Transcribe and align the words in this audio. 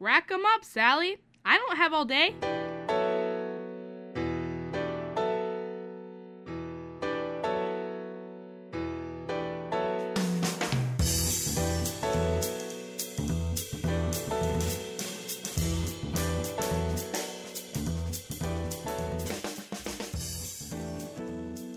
Rack 0.00 0.30
'em 0.30 0.46
up, 0.46 0.64
Sally. 0.64 1.16
I 1.44 1.58
don't 1.58 1.76
have 1.76 1.92
all 1.92 2.04
day. 2.04 2.32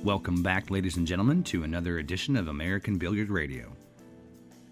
Welcome 0.03 0.43
back, 0.43 0.69
ladies 0.69 0.97
and 0.97 1.07
gentlemen, 1.07 1.43
to 1.45 1.63
another 1.63 1.97
edition 1.97 2.35
of 2.35 2.49
American 2.49 2.99
Billiard 2.99 3.29
Radio. 3.29 3.75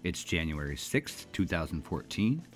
It's 0.04 0.22
January 0.22 0.76
6th, 0.76 1.26
2014, 1.32 2.46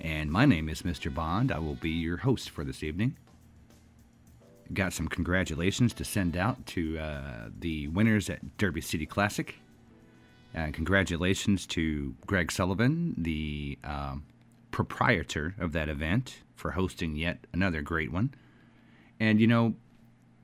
and 0.00 0.30
my 0.30 0.46
name 0.46 0.68
is 0.68 0.82
Mr. 0.82 1.12
Bond. 1.12 1.52
I 1.52 1.58
will 1.58 1.74
be 1.74 1.90
your 1.90 2.18
host 2.18 2.50
for 2.50 2.64
this 2.64 2.82
evening. 2.82 3.16
Got 4.72 4.92
some 4.92 5.08
congratulations 5.08 5.92
to 5.94 6.04
send 6.04 6.36
out 6.36 6.64
to 6.66 6.98
uh, 6.98 7.48
the 7.58 7.88
winners 7.88 8.30
at 8.30 8.56
Derby 8.56 8.80
City 8.80 9.04
Classic. 9.04 9.56
Uh, 10.56 10.68
congratulations 10.72 11.66
to 11.66 12.14
Greg 12.26 12.50
Sullivan, 12.50 13.14
the 13.18 13.78
um, 13.84 14.24
proprietor 14.70 15.54
of 15.58 15.72
that 15.72 15.88
event, 15.88 16.38
for 16.54 16.72
hosting 16.72 17.16
yet 17.16 17.46
another 17.52 17.82
great 17.82 18.12
one. 18.12 18.32
And 19.18 19.40
you 19.40 19.46
know, 19.46 19.74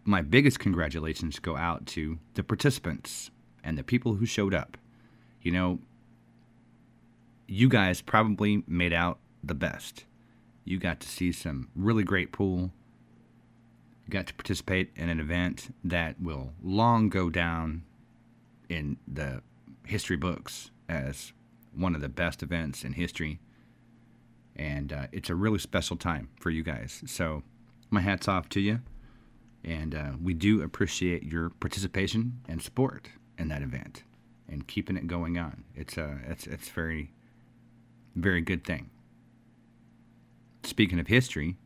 my 0.04 0.22
biggest 0.22 0.58
congratulations 0.58 1.38
go 1.38 1.56
out 1.56 1.86
to 1.86 2.18
the 2.34 2.42
participants 2.42 3.30
and 3.64 3.76
the 3.76 3.82
people 3.82 4.14
who 4.14 4.26
showed 4.26 4.54
up. 4.54 4.76
You 5.40 5.52
know, 5.52 5.78
you 7.46 7.68
guys 7.68 8.00
probably 8.00 8.62
made 8.66 8.92
out 8.92 9.18
the 9.46 9.54
best. 9.54 10.04
You 10.64 10.78
got 10.78 11.00
to 11.00 11.08
see 11.08 11.32
some 11.32 11.68
really 11.74 12.04
great 12.04 12.32
pool. 12.32 12.72
You 14.06 14.10
got 14.10 14.26
to 14.26 14.34
participate 14.34 14.90
in 14.96 15.08
an 15.08 15.20
event 15.20 15.74
that 15.84 16.20
will 16.20 16.52
long 16.62 17.08
go 17.08 17.30
down 17.30 17.82
in 18.68 18.96
the 19.06 19.42
history 19.84 20.16
books 20.16 20.70
as 20.88 21.32
one 21.74 21.94
of 21.94 22.00
the 22.00 22.08
best 22.08 22.42
events 22.42 22.84
in 22.84 22.94
history. 22.94 23.40
And 24.54 24.92
uh, 24.92 25.06
it's 25.12 25.30
a 25.30 25.34
really 25.34 25.58
special 25.58 25.96
time 25.96 26.28
for 26.40 26.50
you 26.50 26.62
guys. 26.62 27.02
So, 27.06 27.42
my 27.90 28.00
hat's 28.00 28.26
off 28.26 28.48
to 28.50 28.60
you. 28.60 28.80
And 29.62 29.94
uh, 29.94 30.12
we 30.22 30.32
do 30.32 30.62
appreciate 30.62 31.24
your 31.24 31.50
participation 31.50 32.40
and 32.48 32.62
support 32.62 33.10
in 33.38 33.48
that 33.48 33.62
event 33.62 34.04
and 34.48 34.66
keeping 34.66 34.96
it 34.96 35.06
going 35.06 35.38
on. 35.38 35.64
It's 35.74 35.96
a 35.96 36.18
it's 36.26 36.46
it's 36.46 36.68
very 36.68 37.12
very 38.14 38.40
good 38.40 38.64
thing. 38.64 38.90
Speaking 40.66 40.98
of 40.98 41.06
history, 41.06 41.56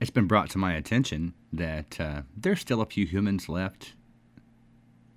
it's 0.00 0.10
been 0.10 0.26
brought 0.26 0.50
to 0.50 0.58
my 0.58 0.74
attention 0.74 1.34
that 1.52 2.00
uh, 2.00 2.22
there's 2.36 2.60
still 2.60 2.80
a 2.80 2.86
few 2.86 3.04
humans 3.06 3.48
left 3.48 3.94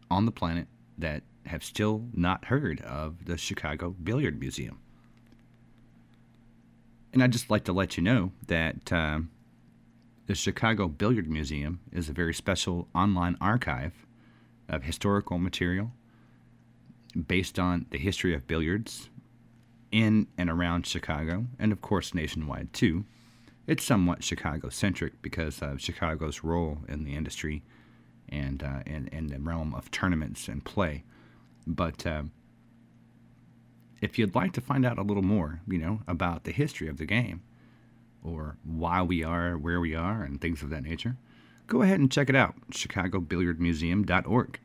on 0.09 0.25
the 0.25 0.31
planet 0.31 0.67
that 0.97 1.23
have 1.45 1.63
still 1.63 2.05
not 2.13 2.45
heard 2.45 2.81
of 2.81 3.25
the 3.25 3.37
Chicago 3.37 3.95
Billiard 4.03 4.39
Museum. 4.39 4.79
And 7.13 7.23
I'd 7.23 7.31
just 7.31 7.49
like 7.49 7.63
to 7.65 7.73
let 7.73 7.97
you 7.97 8.03
know 8.03 8.31
that. 8.47 8.91
Uh, 8.91 9.21
the 10.27 10.35
Chicago 10.35 10.87
Billiard 10.87 11.29
Museum 11.29 11.81
is 11.91 12.07
a 12.07 12.13
very 12.13 12.33
special 12.33 12.87
online 12.95 13.35
archive 13.41 14.05
of 14.69 14.83
historical 14.83 15.37
material 15.37 15.91
based 17.27 17.59
on 17.59 17.85
the 17.89 17.97
history 17.97 18.33
of 18.33 18.47
billiards 18.47 19.09
in 19.91 20.27
and 20.37 20.49
around 20.49 20.85
Chicago, 20.85 21.45
and 21.59 21.71
of 21.71 21.81
course 21.81 22.13
nationwide 22.13 22.73
too. 22.73 23.05
It's 23.67 23.83
somewhat 23.83 24.23
Chicago 24.23 24.69
centric 24.69 25.21
because 25.21 25.61
of 25.61 25.81
Chicago's 25.81 26.43
role 26.43 26.79
in 26.87 27.03
the 27.03 27.15
industry 27.15 27.63
and 28.27 28.63
uh, 28.63 28.81
in, 28.85 29.07
in 29.09 29.27
the 29.27 29.39
realm 29.39 29.75
of 29.75 29.91
tournaments 29.91 30.47
and 30.47 30.63
play. 30.63 31.03
But 31.67 32.05
uh, 32.07 32.23
if 34.01 34.17
you'd 34.17 34.35
like 34.35 34.53
to 34.53 34.61
find 34.61 34.85
out 34.85 34.97
a 34.97 35.03
little 35.03 35.23
more, 35.23 35.61
you 35.67 35.77
know, 35.77 36.01
about 36.07 36.43
the 36.43 36.51
history 36.51 36.87
of 36.87 36.97
the 36.97 37.05
game, 37.05 37.41
or 38.23 38.57
why 38.63 39.01
we 39.01 39.23
are 39.23 39.57
where 39.57 39.79
we 39.79 39.95
are 39.95 40.23
and 40.23 40.39
things 40.39 40.61
of 40.61 40.69
that 40.69 40.83
nature, 40.83 41.17
go 41.67 41.81
ahead 41.81 41.99
and 41.99 42.11
check 42.11 42.29
it 42.29 42.35
out, 42.35 42.55
chicagobilliardmuseum.org. 42.71 44.59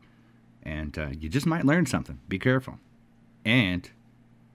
And 0.63 0.99
uh, 0.99 1.09
you 1.19 1.29
just 1.29 1.47
might 1.47 1.65
learn 1.65 1.87
something. 1.87 2.19
Be 2.29 2.39
careful. 2.39 2.79
And 3.45 3.89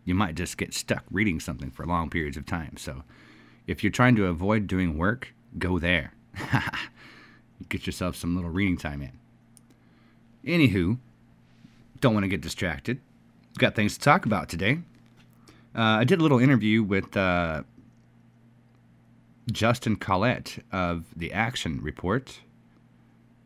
you 0.05 0.15
might 0.15 0.35
just 0.35 0.57
get 0.57 0.73
stuck 0.73 1.03
reading 1.11 1.39
something 1.39 1.71
for 1.71 1.85
long 1.85 2.09
periods 2.09 2.37
of 2.37 2.45
time. 2.45 2.77
So 2.77 3.03
if 3.67 3.83
you're 3.83 3.91
trying 3.91 4.15
to 4.15 4.25
avoid 4.25 4.67
doing 4.67 4.97
work, 4.97 5.33
go 5.57 5.79
there. 5.79 6.13
get 7.69 7.85
yourself 7.85 8.15
some 8.15 8.35
little 8.35 8.49
reading 8.49 8.77
time 8.77 9.01
in. 9.01 9.11
Anywho, 10.45 10.97
don't 11.99 12.13
want 12.13 12.23
to 12.23 12.29
get 12.29 12.41
distracted. 12.41 12.99
Got 13.57 13.75
things 13.75 13.93
to 13.93 13.99
talk 13.99 14.25
about 14.25 14.49
today. 14.49 14.79
Uh, 15.75 15.99
I 15.99 16.03
did 16.03 16.19
a 16.19 16.23
little 16.23 16.39
interview 16.39 16.83
with 16.83 17.15
uh, 17.15 17.63
Justin 19.51 19.95
Collette 19.95 20.63
of 20.71 21.05
the 21.15 21.31
Action 21.31 21.79
Report, 21.81 22.39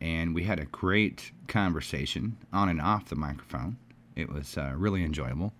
and 0.00 0.34
we 0.34 0.44
had 0.44 0.58
a 0.58 0.64
great 0.64 1.32
conversation 1.48 2.36
on 2.52 2.68
and 2.68 2.80
off 2.80 3.08
the 3.08 3.16
microphone. 3.16 3.76
It 4.16 4.32
was 4.32 4.56
uh, 4.56 4.72
really 4.76 5.04
enjoyable, 5.04 5.52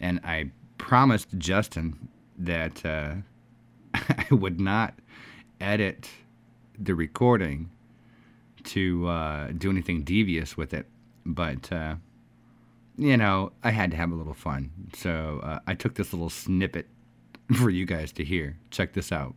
and 0.00 0.20
I 0.24 0.50
promised 0.78 1.28
Justin 1.38 2.08
that 2.38 2.84
uh, 2.84 3.14
I 3.94 4.26
would 4.30 4.60
not 4.60 4.94
edit 5.60 6.08
the 6.78 6.94
recording 6.94 7.70
to 8.64 9.06
uh, 9.08 9.48
do 9.56 9.70
anything 9.70 10.02
devious 10.02 10.56
with 10.56 10.74
it, 10.74 10.86
but 11.24 11.70
uh, 11.72 11.96
you 12.96 13.16
know 13.16 13.52
I 13.62 13.70
had 13.70 13.90
to 13.92 13.96
have 13.96 14.10
a 14.10 14.14
little 14.14 14.34
fun, 14.34 14.70
so 14.94 15.40
uh, 15.42 15.60
I 15.66 15.74
took 15.74 15.94
this 15.94 16.12
little 16.12 16.30
snippet 16.30 16.88
for 17.54 17.70
you 17.70 17.86
guys 17.86 18.12
to 18.12 18.24
hear. 18.24 18.56
Check 18.70 18.94
this 18.94 19.12
out 19.12 19.34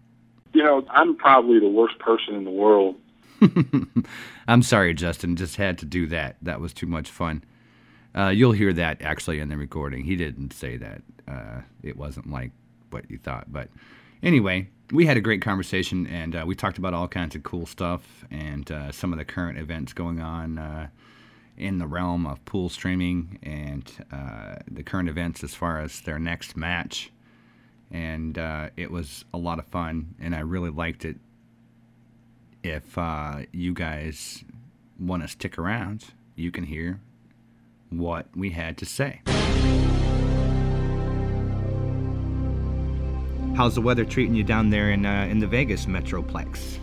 you 0.53 0.63
know, 0.63 0.85
I'm 0.89 1.15
probably 1.15 1.59
the 1.59 1.67
worst 1.67 1.99
person 1.99 2.35
in 2.35 2.43
the 2.43 2.51
world. 2.51 2.95
I'm 4.47 4.61
sorry, 4.61 4.93
Justin. 4.93 5.35
Just 5.35 5.55
had 5.57 5.77
to 5.79 5.85
do 5.85 6.07
that. 6.07 6.37
That 6.41 6.61
was 6.61 6.73
too 6.73 6.85
much 6.85 7.09
fun. 7.09 7.43
Uh, 8.15 8.29
you'll 8.29 8.51
hear 8.51 8.73
that 8.73 9.01
actually 9.01 9.39
in 9.39 9.49
the 9.49 9.57
recording. 9.57 10.03
He 10.03 10.15
didn't 10.15 10.53
say 10.53 10.77
that. 10.77 11.01
Uh, 11.27 11.61
it 11.81 11.97
wasn't 11.97 12.29
like 12.29 12.51
what 12.91 13.09
you 13.09 13.17
thought. 13.17 13.51
But 13.51 13.69
anyway, 14.21 14.69
we 14.91 15.05
had 15.05 15.17
a 15.17 15.21
great 15.21 15.41
conversation 15.41 16.05
and 16.05 16.35
uh, 16.35 16.43
we 16.45 16.55
talked 16.55 16.77
about 16.77 16.93
all 16.93 17.07
kinds 17.07 17.35
of 17.35 17.43
cool 17.43 17.65
stuff 17.65 18.25
and 18.29 18.69
uh, 18.71 18.91
some 18.91 19.11
of 19.13 19.17
the 19.17 19.25
current 19.25 19.57
events 19.57 19.93
going 19.93 20.19
on 20.19 20.59
uh, 20.59 20.87
in 21.57 21.79
the 21.79 21.87
realm 21.87 22.27
of 22.27 22.43
pool 22.45 22.69
streaming 22.69 23.39
and 23.41 23.91
uh, 24.11 24.55
the 24.69 24.83
current 24.83 25.09
events 25.09 25.43
as 25.43 25.55
far 25.55 25.79
as 25.79 26.01
their 26.01 26.19
next 26.19 26.55
match 26.55 27.11
and 27.91 28.37
it 28.75 28.89
was 28.89 29.23
a 29.35 29.37
lot 29.37 29.59
of 29.59 29.67
fun, 29.67 30.15
and 30.19 30.33
I 30.33 30.39
really 30.39 30.71
liked 30.71 31.05
it. 31.05 31.17
If 32.63 32.97
you 33.51 33.71
guys 33.75 34.43
want 34.99 35.21
to 35.21 35.27
stick 35.27 35.59
around, 35.59 36.05
you 36.35 36.49
can 36.49 36.63
hear 36.63 37.01
what 37.97 38.27
we 38.35 38.49
had 38.51 38.77
to 38.79 38.85
say. 38.85 39.21
How's 43.55 43.75
the 43.75 43.81
weather 43.81 44.03
treating 44.03 44.33
you 44.33 44.43
down 44.43 44.71
there 44.71 44.89
in 44.91 45.05
uh, 45.05 45.27
in 45.29 45.39
the 45.39 45.47
Vegas 45.47 45.85
metroplex? 45.85 46.79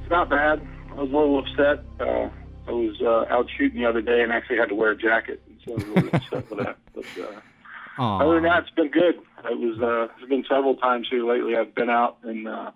It's 0.00 0.10
not 0.10 0.28
bad. 0.28 0.60
I 0.90 0.94
was 0.94 1.10
a 1.10 1.16
little 1.16 1.38
upset. 1.38 1.84
Uh, 2.00 2.28
I 2.66 2.70
was 2.72 3.00
uh, 3.00 3.32
out 3.32 3.46
shooting 3.56 3.80
the 3.80 3.86
other 3.88 4.02
day 4.02 4.22
and 4.22 4.32
actually 4.32 4.56
had 4.58 4.70
to 4.70 4.74
wear 4.74 4.90
a 4.90 4.96
jacket, 4.96 5.40
so 5.64 5.72
I 5.72 5.74
was 5.76 5.84
a 5.84 5.88
little 5.88 6.10
upset 6.14 6.50
with 6.50 6.58
that. 6.58 6.76
But 6.94 7.04
uh, 7.20 8.02
Other 8.02 8.34
than 8.34 8.42
that, 8.44 8.62
it's 8.64 8.70
been 8.70 8.90
good. 8.90 9.14
It 9.44 9.58
was. 9.58 9.78
Uh, 9.80 10.12
there's 10.16 10.28
been 10.28 10.44
several 10.48 10.74
times 10.76 11.06
here 11.08 11.24
lately. 11.24 11.56
I've 11.56 11.74
been 11.74 11.90
out 11.90 12.18
in 12.24 12.46
uh, 12.48 12.72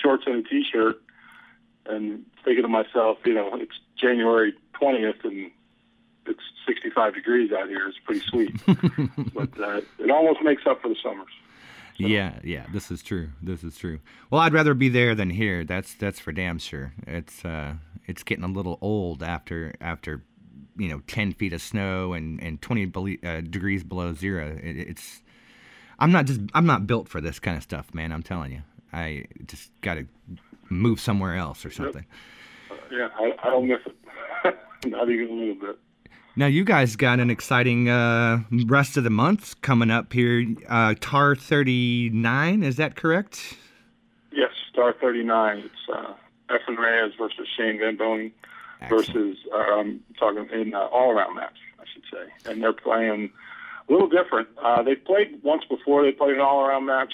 shorts 0.00 0.22
and 0.26 0.44
a 0.46 0.48
t-shirt, 0.48 1.02
and 1.86 2.24
thinking 2.44 2.62
to 2.62 2.68
myself, 2.68 3.18
you 3.24 3.34
know, 3.34 3.50
it's 3.54 3.74
January 4.00 4.54
20th 4.80 5.24
and 5.24 5.50
it's 6.26 6.40
65 6.66 7.14
degrees 7.14 7.52
out 7.52 7.68
here. 7.68 7.88
It's 7.88 7.98
pretty 8.04 8.24
sweet, 8.26 8.54
but 9.34 9.58
uh, 9.60 9.80
it 9.98 10.10
almost 10.10 10.42
makes 10.42 10.66
up 10.66 10.82
for 10.82 10.88
the 10.88 10.96
summers. 11.02 11.28
So. 11.98 12.06
Yeah, 12.06 12.38
yeah, 12.42 12.66
this 12.72 12.90
is 12.90 13.02
true. 13.02 13.30
This 13.42 13.62
is 13.62 13.76
true. 13.76 14.00
Well, 14.30 14.40
I'd 14.40 14.54
rather 14.54 14.72
be 14.72 14.88
there 14.88 15.14
than 15.14 15.30
here. 15.30 15.64
That's 15.64 15.94
that's 15.94 16.18
for 16.18 16.32
damn 16.32 16.58
sure. 16.58 16.94
It's 17.06 17.44
uh, 17.44 17.74
it's 18.06 18.22
getting 18.22 18.44
a 18.44 18.48
little 18.48 18.78
old 18.80 19.22
after 19.22 19.74
after 19.80 20.22
you 20.76 20.88
know 20.88 21.00
10 21.06 21.32
feet 21.32 21.52
of 21.52 21.60
snow 21.60 22.12
and 22.12 22.42
and 22.42 22.60
20 22.62 23.18
uh, 23.24 23.40
degrees 23.42 23.84
below 23.84 24.14
zero 24.14 24.58
it, 24.62 24.76
it's 24.76 25.22
i'm 25.98 26.10
not 26.10 26.24
just 26.24 26.40
i'm 26.54 26.64
not 26.64 26.86
built 26.86 27.08
for 27.08 27.20
this 27.20 27.38
kind 27.38 27.56
of 27.56 27.62
stuff 27.62 27.92
man 27.92 28.10
i'm 28.10 28.22
telling 28.22 28.52
you 28.52 28.62
i 28.92 29.24
just 29.46 29.70
got 29.82 29.94
to 29.94 30.06
move 30.70 30.98
somewhere 30.98 31.36
else 31.36 31.66
or 31.66 31.70
something 31.70 32.06
yep. 32.70 32.78
uh, 32.80 32.96
yeah 32.96 33.08
I, 33.16 33.48
I 33.48 33.50
don't 33.50 33.68
miss 33.68 33.80
it 33.86 34.56
not 34.86 35.10
even 35.10 35.28
a 35.28 35.32
little 35.32 35.54
bit 35.54 35.78
Now 36.34 36.46
you 36.46 36.64
guys 36.64 36.96
got 36.96 37.20
an 37.20 37.28
exciting 37.28 37.90
uh, 37.90 38.40
rest 38.64 38.96
of 38.96 39.04
the 39.04 39.10
month 39.10 39.60
coming 39.60 39.90
up 39.90 40.14
here. 40.14 40.46
Uh, 40.66 40.94
Tar 40.98 41.36
39, 41.36 42.62
is 42.62 42.76
that 42.76 42.96
correct? 42.96 43.58
Yes, 44.32 44.50
Tar 44.74 44.94
39. 44.98 45.58
It's 45.58 45.74
uh, 45.92 46.14
Efren 46.48 46.78
Reyes 46.78 47.12
versus 47.18 47.46
Shane 47.54 47.78
Van 47.78 47.98
Boening 47.98 48.32
versus 48.88 49.36
um, 49.54 50.00
talking 50.18 50.48
in 50.52 50.74
uh, 50.74 50.86
all-around 50.86 51.36
match, 51.36 51.58
I 51.78 51.84
should 51.92 52.04
say, 52.10 52.50
and 52.50 52.62
they're 52.62 52.72
playing 52.72 53.30
a 53.88 53.92
little 53.92 54.08
different. 54.08 54.48
Uh, 54.62 54.82
they 54.82 54.94
played 54.94 55.38
once 55.42 55.64
before. 55.68 56.02
They 56.02 56.12
played 56.12 56.34
an 56.34 56.40
all-around 56.40 56.86
match, 56.86 57.12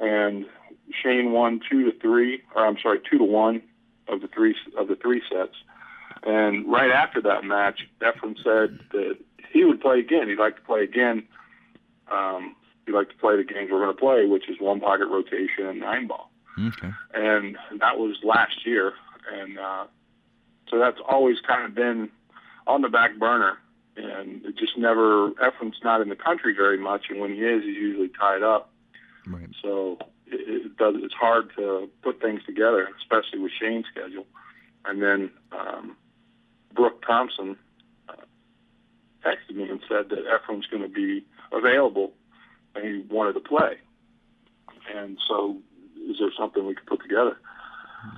and 0.00 0.46
Shane 1.02 1.32
won 1.32 1.60
two 1.70 1.90
to 1.90 1.98
three, 1.98 2.42
or 2.56 2.66
I'm 2.66 2.78
sorry, 2.82 3.00
two 3.08 3.18
to 3.18 3.24
one 3.24 3.60
of 4.08 4.22
the 4.22 4.28
three 4.28 4.56
of 4.78 4.88
the 4.88 4.96
three 4.96 5.20
sets. 5.30 5.54
And 6.22 6.70
right 6.70 6.90
after 6.90 7.22
that 7.22 7.44
match, 7.44 7.86
Efren 8.00 8.36
said 8.42 8.78
that 8.92 9.16
he 9.52 9.64
would 9.64 9.80
play 9.80 10.00
again. 10.00 10.28
He'd 10.28 10.38
like 10.38 10.56
to 10.56 10.62
play 10.62 10.82
again. 10.82 11.26
Um, 12.10 12.54
he'd 12.86 12.92
like 12.92 13.08
to 13.08 13.16
play 13.16 13.36
the 13.36 13.44
games 13.44 13.70
we're 13.70 13.80
going 13.80 13.94
to 13.94 14.00
play, 14.00 14.26
which 14.26 14.48
is 14.48 14.56
one 14.60 14.80
pocket 14.80 15.06
rotation 15.06 15.66
and 15.66 15.80
nine 15.80 16.06
ball. 16.06 16.30
Okay. 16.58 16.90
And 17.14 17.56
that 17.78 17.98
was 17.98 18.16
last 18.22 18.66
year, 18.66 18.92
and 19.32 19.58
uh, 19.58 19.84
so 20.68 20.78
that's 20.78 20.98
always 21.08 21.38
kind 21.46 21.64
of 21.64 21.74
been 21.74 22.10
on 22.66 22.82
the 22.82 22.88
back 22.88 23.18
burner. 23.18 23.58
And 23.96 24.44
it 24.44 24.56
just 24.56 24.76
never. 24.78 25.30
Efren's 25.32 25.80
not 25.82 26.00
in 26.00 26.08
the 26.08 26.16
country 26.16 26.54
very 26.54 26.78
much, 26.78 27.06
and 27.10 27.20
when 27.20 27.34
he 27.34 27.40
is, 27.40 27.62
he's 27.62 27.76
usually 27.76 28.08
tied 28.08 28.42
up. 28.42 28.70
Right. 29.26 29.48
So 29.62 29.98
it, 30.26 30.66
it 30.66 30.76
does. 30.76 30.94
It's 30.98 31.14
hard 31.14 31.50
to 31.56 31.88
put 32.02 32.20
things 32.20 32.40
together, 32.44 32.88
especially 33.00 33.40
with 33.40 33.52
Shane's 33.58 33.86
schedule. 33.90 34.26
And 34.84 35.02
then 35.02 35.30
um, 35.52 35.96
Brooke 36.74 37.04
Thompson 37.06 37.56
uh, 38.08 38.14
texted 39.24 39.56
me 39.56 39.68
and 39.68 39.80
said 39.88 40.08
that 40.10 40.24
Efren's 40.26 40.66
going 40.66 40.82
to 40.82 40.88
be 40.88 41.24
available, 41.52 42.12
and 42.74 42.84
he 42.84 43.14
wanted 43.14 43.34
to 43.34 43.40
play. 43.40 43.78
And 44.94 45.18
so, 45.28 45.56
is 46.08 46.16
there 46.18 46.30
something 46.38 46.66
we 46.66 46.74
could 46.74 46.86
put 46.86 47.02
together? 47.02 47.36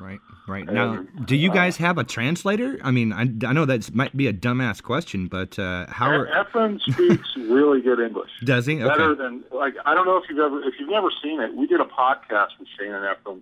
Right, 0.01 0.21
right. 0.47 0.65
Now, 0.65 1.05
do 1.25 1.35
you 1.35 1.51
guys 1.51 1.77
have 1.79 1.99
a 1.99 2.05
translator? 2.05 2.79
I 2.85 2.93
mean, 2.93 3.13
I, 3.13 3.23
I 3.47 3.53
know 3.53 3.65
that 3.65 3.93
might 3.93 4.17
be 4.17 4.29
a 4.29 4.33
dumbass 4.33 4.81
question, 4.81 5.27
but 5.27 5.59
uh, 5.59 5.87
how 5.89 6.09
are... 6.09 6.29
Efren 6.29 6.81
speaks 6.93 7.37
really 7.37 7.83
good 7.83 7.99
English. 7.99 8.31
Does 8.45 8.67
he? 8.67 8.77
Okay. 8.77 8.89
Better 8.89 9.15
than 9.17 9.43
like 9.53 9.75
I 9.85 9.95
don't 9.95 10.07
know 10.07 10.19
if 10.19 10.25
you've 10.29 10.39
ever 10.39 10.63
if 10.63 10.75
you've 10.79 10.89
never 10.89 11.09
seen 11.23 11.41
it. 11.41 11.55
We 11.57 11.67
did 11.67 11.81
a 11.81 11.85
podcast 11.85 12.59
with 12.61 12.69
Shane 12.79 12.93
and 12.93 13.05
Efren 13.05 13.41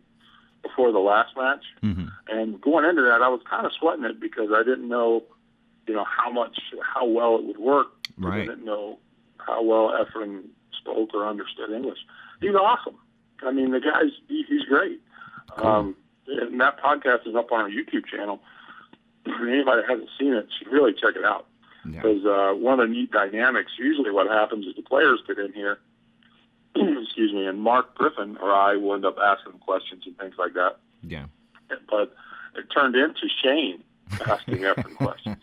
before 0.63 0.93
the 0.93 0.99
last 0.99 1.37
match, 1.37 1.65
mm-hmm. 1.83 2.07
and 2.29 2.61
going 2.61 2.85
into 2.85 3.03
that, 3.03 3.23
I 3.23 3.29
was 3.29 3.41
kind 3.49 3.67
of 3.67 3.73
sweating 3.79 4.05
it 4.05 4.21
because 4.21 4.51
I 4.55 4.63
didn't 4.63 4.89
know, 4.89 5.25
you 5.87 5.95
know, 5.95 6.05
how 6.05 6.31
much 6.31 6.59
how 6.83 7.07
well 7.07 7.37
it 7.37 7.45
would 7.45 7.59
work. 7.59 7.89
Right. 8.19 8.43
I 8.43 8.47
didn't 8.47 8.65
know 8.65 8.99
how 9.39 9.63
well 9.63 9.93
Efren 9.93 10.43
spoke 10.79 11.15
or 11.15 11.27
understood 11.27 11.71
English. 11.71 11.99
He's 12.41 12.55
awesome. 12.55 12.97
I 13.43 13.53
mean, 13.53 13.71
the 13.71 13.81
guy's 13.81 14.13
he, 14.29 14.45
he's 14.49 14.65
great. 14.65 15.01
Cool. 15.57 15.67
Um, 15.67 15.97
and 16.27 16.61
that 16.61 16.81
podcast 16.81 17.27
is 17.27 17.35
up 17.35 17.51
on 17.53 17.61
our 17.61 17.71
YouTube 17.71 18.07
channel. 18.07 18.41
If 19.27 19.41
anybody 19.41 19.83
hasn't 19.89 20.09
seen 20.19 20.33
it, 20.33 20.49
should 20.59 20.69
really 20.69 20.93
check 20.93 21.17
it 21.17 21.25
out. 21.25 21.47
Yeah. 21.85 22.03
Because 22.03 22.25
uh, 22.25 22.55
one 22.55 22.79
of 22.79 22.89
the 22.89 22.95
neat 22.95 23.11
dynamics, 23.11 23.73
usually 23.79 24.11
what 24.11 24.29
happens 24.29 24.67
is 24.67 24.77
the 24.77 24.83
players 24.83 25.21
get 25.27 25.39
in 25.39 25.53
here, 25.53 25.79
excuse 27.11 27.33
me, 27.33 27.45
and 27.47 27.61
Mark 27.61 27.95
Griffin 27.97 28.37
or 28.41 28.53
I 28.55 28.77
will 28.77 28.95
end 28.95 29.05
up 29.05 29.17
asking 29.19 29.59
questions 29.59 30.05
and 30.07 30.17
things 30.17 30.35
like 30.39 30.55
that. 30.55 30.77
Yeah. 31.03 31.27
But 31.91 32.15
it 32.57 32.67
turned 32.73 32.95
into 32.95 33.29
Shane 33.43 33.83
asking 34.27 34.59
Efren 34.59 34.95
questions. 34.97 35.39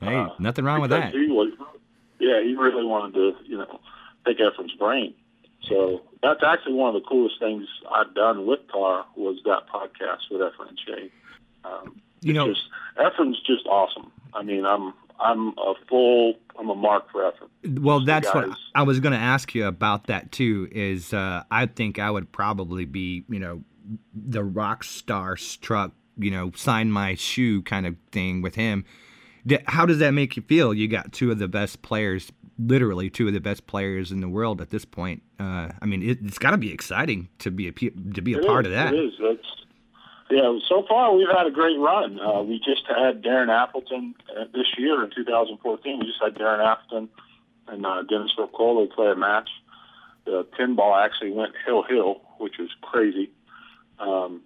Hey, 0.00 0.14
Uh, 0.16 0.28
nothing 0.38 0.64
wrong 0.66 0.82
with 0.82 0.90
that. 0.90 1.12
He 1.12 1.26
was, 1.28 1.52
yeah, 2.18 2.42
he 2.42 2.54
really 2.54 2.84
wanted 2.84 3.14
to, 3.14 3.34
you 3.46 3.56
know, 3.58 3.80
pick 4.26 4.38
Efren's 4.38 4.72
brain. 4.74 5.14
So 5.68 6.02
that's 6.22 6.42
actually 6.44 6.74
one 6.74 6.94
of 6.94 7.02
the 7.02 7.08
coolest 7.08 7.38
things 7.38 7.66
I've 7.90 8.14
done 8.14 8.44
with 8.46 8.60
Tar 8.70 9.06
was 9.16 9.38
that 9.46 9.66
podcast 9.72 10.30
with 10.30 10.42
Efren 10.42 10.68
and 10.68 10.78
Shane. 10.86 11.10
Um, 11.64 12.00
You 12.20 12.34
know, 12.34 12.48
just 12.48 12.68
Efren's 12.98 13.40
just 13.40 13.66
awesome. 13.66 14.12
I 14.34 14.42
mean, 14.42 14.66
I'm 14.66 14.92
I'm 15.20 15.48
a 15.58 15.74
full 15.88 16.34
I'm 16.58 16.70
a 16.70 16.74
mark 16.74 17.10
for. 17.10 17.32
Well, 17.64 18.04
that's 18.04 18.32
what 18.34 18.50
I 18.74 18.82
was 18.82 19.00
going 19.00 19.12
to 19.12 19.18
ask 19.18 19.54
you 19.54 19.66
about 19.66 20.06
that 20.06 20.32
too. 20.32 20.68
Is 20.72 21.12
uh, 21.12 21.42
I 21.50 21.66
think 21.66 21.98
I 21.98 22.10
would 22.10 22.30
probably 22.32 22.84
be, 22.84 23.24
you 23.28 23.38
know, 23.38 23.62
the 24.14 24.44
rock 24.44 24.84
star 24.84 25.36
struck, 25.36 25.92
you 26.16 26.30
know, 26.30 26.52
sign 26.54 26.90
my 26.90 27.14
shoe 27.14 27.62
kind 27.62 27.86
of 27.86 27.96
thing 28.12 28.42
with 28.42 28.54
him. 28.54 28.84
How 29.66 29.84
does 29.84 29.98
that 29.98 30.12
make 30.12 30.36
you 30.36 30.42
feel? 30.42 30.72
You 30.72 30.88
got 30.88 31.12
two 31.12 31.30
of 31.30 31.38
the 31.38 31.48
best 31.48 31.82
players, 31.82 32.32
literally 32.58 33.10
two 33.10 33.26
of 33.26 33.34
the 33.34 33.40
best 33.40 33.66
players 33.66 34.10
in 34.10 34.20
the 34.20 34.28
world 34.28 34.60
at 34.60 34.70
this 34.70 34.84
point. 34.84 35.22
Uh, 35.38 35.70
I 35.82 35.86
mean, 35.86 36.02
it, 36.02 36.18
it's 36.24 36.38
got 36.38 36.52
to 36.52 36.56
be 36.56 36.72
exciting 36.72 37.28
to 37.40 37.50
be 37.50 37.68
a 37.68 37.72
to 37.72 38.22
be 38.22 38.34
a 38.34 38.38
It 38.38 38.46
part 38.46 38.66
is, 38.66 38.70
of 38.70 38.76
that. 38.76 38.94
It 38.94 38.98
is. 38.98 39.12
It's, 39.18 39.43
yeah, 40.30 40.58
so 40.68 40.84
far 40.88 41.14
we've 41.14 41.28
had 41.28 41.46
a 41.46 41.50
great 41.50 41.78
run. 41.78 42.18
Uh, 42.20 42.42
we 42.42 42.58
just 42.58 42.82
had 42.86 43.22
Darren 43.22 43.48
Appleton 43.50 44.14
uh, 44.36 44.44
this 44.52 44.66
year 44.78 45.02
in 45.04 45.10
2014. 45.14 45.98
We 46.00 46.06
just 46.06 46.22
had 46.22 46.34
Darren 46.34 46.64
Appleton 46.64 47.08
and 47.68 47.86
uh, 47.86 48.02
Dennis 48.02 48.32
Orcollo 48.38 48.90
play 48.90 49.10
a 49.10 49.16
match. 49.16 49.50
The 50.24 50.46
pinball 50.58 51.02
actually 51.04 51.32
went 51.32 51.52
hill 51.66 51.82
hill, 51.82 52.20
which 52.38 52.58
was 52.58 52.70
crazy. 52.82 53.30
Um, 53.98 54.42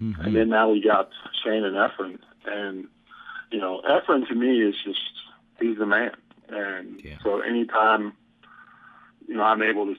Mhm. 0.00 0.24
And 0.24 0.34
then 0.34 0.48
now 0.48 0.70
we 0.70 0.80
got 0.80 1.10
Shane 1.44 1.62
and 1.62 1.76
Efren, 1.76 2.18
and 2.46 2.88
you 3.52 3.60
know, 3.60 3.82
Efren 3.86 4.26
to 4.28 4.34
me 4.34 4.62
is 4.62 4.74
just 4.82 4.98
he's 5.60 5.76
the 5.76 5.84
man. 5.84 6.12
And 6.48 6.98
Yeah. 7.04 7.18
so 7.22 7.40
anytime 7.40 8.14
you 9.28 9.34
know 9.36 9.42
I'm 9.42 9.60
able 9.60 9.84
to 9.94 9.96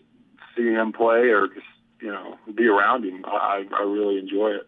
see 0.55 0.73
him 0.73 0.91
play 0.91 1.29
or 1.29 1.47
just 1.49 1.67
you 1.99 2.07
know 2.11 2.35
be 2.55 2.65
around 2.65 3.05
him, 3.05 3.23
I, 3.27 3.63
I 3.71 3.83
really 3.83 4.17
enjoy 4.17 4.53
it. 4.55 4.67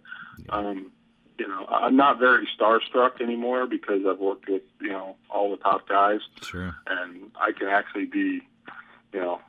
Um, 0.50 0.92
you 1.40 1.48
know, 1.48 1.66
I'm 1.68 1.96
not 1.96 2.20
very 2.20 2.48
starstruck 2.60 3.20
anymore 3.22 3.66
because 3.68 4.02
I've 4.08 4.20
worked 4.20 4.48
with 4.48 4.62
you 4.82 4.90
know 4.90 5.16
all 5.30 5.52
the 5.52 5.58
top 5.58 5.88
guys, 5.88 6.20
Sure. 6.42 6.76
and 6.88 7.32
I 7.36 7.52
can 7.52 7.68
actually 7.68 8.06
be, 8.06 8.42
you 9.14 9.20
know, 9.20 9.42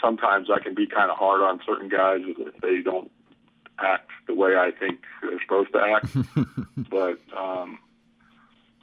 sometimes 0.00 0.48
I 0.50 0.60
can 0.60 0.74
be 0.74 0.86
kind 0.86 1.10
of 1.10 1.16
hard 1.16 1.40
on 1.40 1.60
certain 1.66 1.88
guys 1.88 2.20
if 2.24 2.60
they 2.60 2.80
don't 2.82 3.10
act 3.80 4.10
the 4.28 4.34
way 4.34 4.56
I 4.56 4.70
think 4.70 5.00
they're 5.22 5.40
supposed 5.42 5.72
to 5.72 5.80
act. 5.80 6.16
but 6.90 7.18
um, 7.36 7.78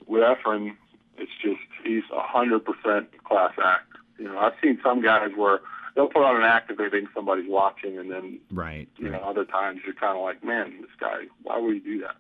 with 0.06 0.22
Efren, 0.22 0.76
it's 1.18 1.32
just 1.42 1.62
he's 1.86 2.04
a 2.14 2.22
hundred 2.22 2.66
percent 2.66 3.10
class 3.24 3.54
act. 3.64 3.88
You 4.20 4.26
know, 4.26 4.38
I've 4.38 4.54
seen 4.62 4.80
some 4.84 5.02
guys 5.02 5.32
where 5.36 5.62
they'll 5.96 6.08
put 6.08 6.24
on 6.24 6.38
an 6.38 6.44
act 6.44 6.72
if 6.72 6.78
they 6.78 6.90
think 6.90 7.10
somebody's 7.14 7.50
watching, 7.50 7.98
and 7.98 8.10
then 8.12 8.40
right. 8.52 8.88
you 8.98 9.10
know 9.10 9.20
other 9.20 9.46
times 9.46 9.82
you're 9.86 9.96
kind 9.96 10.18
of 10.18 10.24
like, 10.24 10.44
man, 10.44 10.82
this 10.82 10.90
guy, 11.00 11.26
why 11.44 11.58
would 11.60 11.74
he 11.74 11.80
do 11.80 12.00
that? 12.02 12.16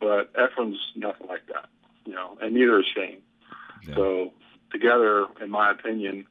But 0.00 0.32
Efren's 0.34 0.78
nothing 0.96 1.26
like 1.28 1.46
that. 1.48 1.68
You 2.06 2.14
know, 2.14 2.38
and 2.40 2.54
neither 2.54 2.78
is 2.80 2.86
Shane. 2.94 3.18
Yeah. 3.86 3.94
So 3.96 4.32
together, 4.72 5.26
in 5.42 5.50
my 5.50 5.70
opinion, 5.70 6.26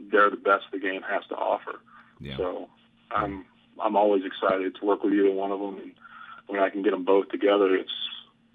they're 0.00 0.30
the 0.30 0.36
best 0.36 0.64
the 0.72 0.78
game 0.78 1.02
has 1.02 1.22
to 1.28 1.34
offer. 1.36 1.80
yeah. 2.20 2.36
So 2.36 2.68
I'm 3.10 3.44
I'm 3.82 3.96
always 3.96 4.22
excited 4.24 4.74
to 4.76 4.84
work 4.86 5.02
with 5.02 5.12
either 5.14 5.30
one 5.30 5.50
of 5.52 5.60
them, 5.60 5.78
and 5.78 5.92
when 6.46 6.60
I 6.60 6.70
can 6.70 6.82
get 6.82 6.90
them 6.92 7.04
both 7.04 7.28
together, 7.28 7.74
it's 7.76 7.90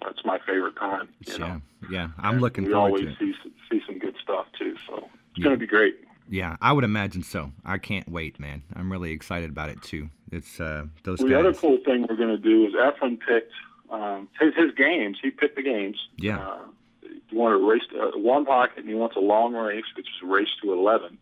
that's 0.04 0.24
my 0.24 0.38
favorite 0.46 0.76
time. 0.76 1.08
You 1.26 1.38
know? 1.38 1.46
yeah. 1.46 1.58
Yeah. 1.90 2.08
I'm 2.18 2.34
And 2.34 2.40
looking 2.42 2.64
we 2.64 2.72
forward 2.72 2.88
always 3.02 3.16
to 3.18 3.24
it. 3.28 3.34
see 3.42 3.50
see 3.70 3.80
some 3.86 3.98
good 3.98 4.14
stuff 4.22 4.46
too. 4.58 4.76
So 4.86 4.96
it's 5.30 5.38
Yeah. 5.38 5.44
going 5.44 5.56
to 5.56 5.60
be 5.60 5.66
great. 5.66 5.96
Yeah, 6.28 6.56
I 6.60 6.72
would 6.72 6.84
imagine 6.84 7.22
so. 7.22 7.52
I 7.64 7.78
can't 7.78 8.08
wait, 8.08 8.38
man. 8.38 8.62
I'm 8.76 8.92
really 8.92 9.12
excited 9.12 9.50
about 9.50 9.70
it 9.70 9.82
too. 9.82 10.10
It's 10.30 10.60
uh 10.60 10.86
those 11.04 11.20
Well, 11.20 11.28
the 11.28 11.38
other 11.38 11.54
cool 11.54 11.78
thing 11.84 12.06
we're 12.08 12.16
going 12.16 12.28
to 12.28 12.38
do 12.38 12.66
is 12.66 12.74
Efren 12.74 13.18
picked 13.18 13.52
um, 13.90 14.28
his 14.38 14.54
his 14.54 14.72
games. 14.76 15.18
He 15.22 15.30
picked 15.30 15.56
the 15.56 15.62
games. 15.62 15.96
Yeah. 16.16 16.38
Uh, 16.38 16.58
he 17.02 17.36
wanted 17.36 17.62
a 17.62 17.66
race 17.66 17.82
to, 17.90 18.00
uh, 18.00 18.18
one 18.18 18.44
pocket, 18.44 18.78
and 18.78 18.88
he 18.88 18.94
wants 18.94 19.16
a 19.16 19.20
long 19.20 19.54
race, 19.54 19.84
which 19.96 20.06
is 20.06 20.22
a 20.22 20.26
race 20.26 20.48
to 20.62 20.72
eleven, 20.72 21.18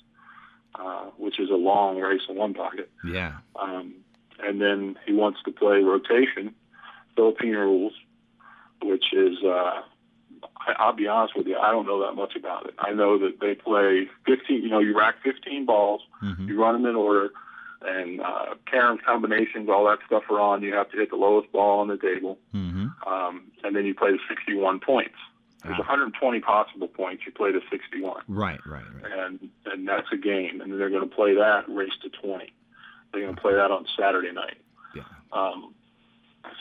uh, 0.74 1.06
which 1.16 1.38
is 1.38 1.50
a 1.50 1.54
long 1.54 2.00
race 2.00 2.22
in 2.28 2.36
one 2.36 2.54
pocket. 2.54 2.90
Yeah. 3.04 3.38
Um, 3.60 3.94
and 4.40 4.60
then 4.60 4.96
he 5.06 5.12
wants 5.12 5.40
to 5.44 5.52
play 5.52 5.82
rotation, 5.82 6.54
Philippine 7.14 7.52
rules, 7.52 7.94
which 8.82 9.12
is, 9.12 9.42
uh, 9.42 9.82
I, 10.58 10.72
I'll 10.78 10.92
be 10.94 11.06
honest 11.06 11.36
with 11.36 11.46
you, 11.46 11.56
I 11.56 11.70
don't 11.70 11.86
know 11.86 12.00
that 12.06 12.14
much 12.14 12.34
about 12.36 12.66
it. 12.66 12.74
I 12.78 12.92
know 12.92 13.18
that 13.18 13.40
they 13.40 13.54
play 13.54 14.08
15, 14.26 14.62
you 14.62 14.68
know, 14.68 14.78
you 14.80 14.96
rack 14.96 15.16
15 15.22 15.66
balls, 15.66 16.02
hmm 16.20 16.48
you 16.48 16.60
run 16.60 16.74
them 16.80 16.86
in 16.88 16.96
order, 16.96 17.30
and 17.82 18.20
uh, 18.20 18.54
caroms 18.72 19.02
combinations, 19.04 19.68
all 19.68 19.84
that 19.86 19.98
stuff 20.06 20.22
are 20.30 20.40
on. 20.40 20.62
You 20.62 20.74
have 20.74 20.90
to 20.90 20.96
hit 20.96 21.10
the 21.10 21.16
lowest 21.16 21.50
ball 21.52 21.80
on 21.80 21.88
the 21.88 21.96
table, 21.98 22.38
hmm 22.52 22.86
um, 23.06 23.42
and 23.64 23.74
then 23.76 23.84
you 23.86 23.94
play 23.94 24.12
the 24.12 24.18
61 24.28 24.80
points. 24.80 25.14
There's 25.62 25.76
Ah. 25.80 25.88
120 25.88 26.40
possible 26.40 26.86
points. 26.86 27.24
You 27.26 27.32
play 27.32 27.50
the 27.50 27.60
61 27.70 28.22
Right, 28.28 28.60
right, 28.66 28.84
right. 29.02 29.12
and 29.12 29.48
and 29.64 29.88
that's 29.88 30.06
a 30.12 30.16
game. 30.16 30.60
And 30.60 30.78
they're 30.78 30.90
going 30.90 31.08
to 31.08 31.14
play 31.14 31.34
that 31.34 31.64
race 31.68 31.96
to 32.02 32.08
20. 32.10 32.52
They're 33.12 33.22
going 33.22 33.34
to 33.34 33.40
play 33.40 33.54
that 33.54 33.70
on 33.72 33.84
Saturday 33.98 34.30
night. 34.32 34.58
Yeah. 34.94 35.02
Um, 35.32 35.74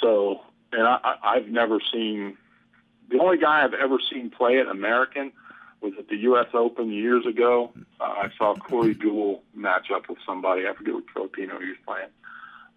so, 0.02 0.42
and 0.72 0.84
I, 0.88 0.98
I, 1.04 1.16
I've 1.36 1.48
never 1.48 1.80
seen 1.94 2.38
the 3.10 3.20
only 3.20 3.38
guy 3.38 3.64
I've 3.64 3.74
ever 3.74 3.98
seen 4.12 4.30
play 4.30 4.54
it 4.54 4.68
American 4.68 5.32
was 5.82 5.94
at 6.00 6.08
the 6.08 6.18
U.S. 6.18 6.48
Open 6.54 6.92
years 6.92 7.26
ago. 7.26 7.72
Uh, 8.00 8.04
I 8.04 8.30
saw 8.38 8.56
Corey 8.56 8.96
Deuel 8.96 9.42
match 9.54 9.88
up 9.94 10.10
with 10.10 10.18
somebody. 10.26 10.68
I 10.68 10.74
forget 10.74 10.94
what 10.96 11.04
Filipino 11.14 11.60
he 11.60 11.70
was 11.70 11.78
playing. 11.86 12.10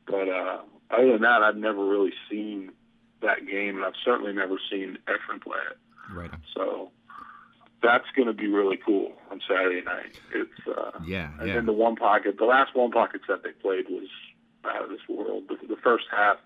But 0.07 0.29
uh, 0.29 0.59
other 0.91 1.13
than 1.13 1.23
that, 1.23 1.43
I've 1.43 1.57
never 1.57 1.85
really 1.85 2.13
seen 2.31 2.73
that 3.23 3.47
game, 3.47 3.77
and 3.77 3.85
I've 3.85 3.99
certainly 4.05 4.33
never 4.33 4.57
seen 4.71 4.99
Efren 5.07 5.43
play 5.43 5.59
it. 5.71 6.15
Right. 6.15 6.31
So 6.55 6.91
that's 7.83 8.07
going 8.17 8.29
to 8.29 8.35
be 8.35 8.47
really 8.49 8.77
cool 8.77 9.13
on 9.31 9.41
Saturday 9.49 9.83
night. 9.83 10.19
It's 10.35 10.69
uh, 10.69 10.99
Yeah, 11.07 11.31
and 11.39 11.49
yeah. 11.49 11.55
then 11.55 11.67
the 11.67 11.73
one 11.73 11.97
pocket, 11.97 12.39
the 12.39 12.45
last 12.45 12.75
one 12.75 12.91
pocket 12.91 13.23
set 13.27 13.43
they 13.43 13.53
played 13.53 13.87
was 13.89 14.09
out 14.65 14.83
of 14.85 14.91
this 14.91 15.01
world. 15.09 15.45
The, 15.49 15.67
the 15.67 15.81
first 15.83 16.05
half, 16.11 16.39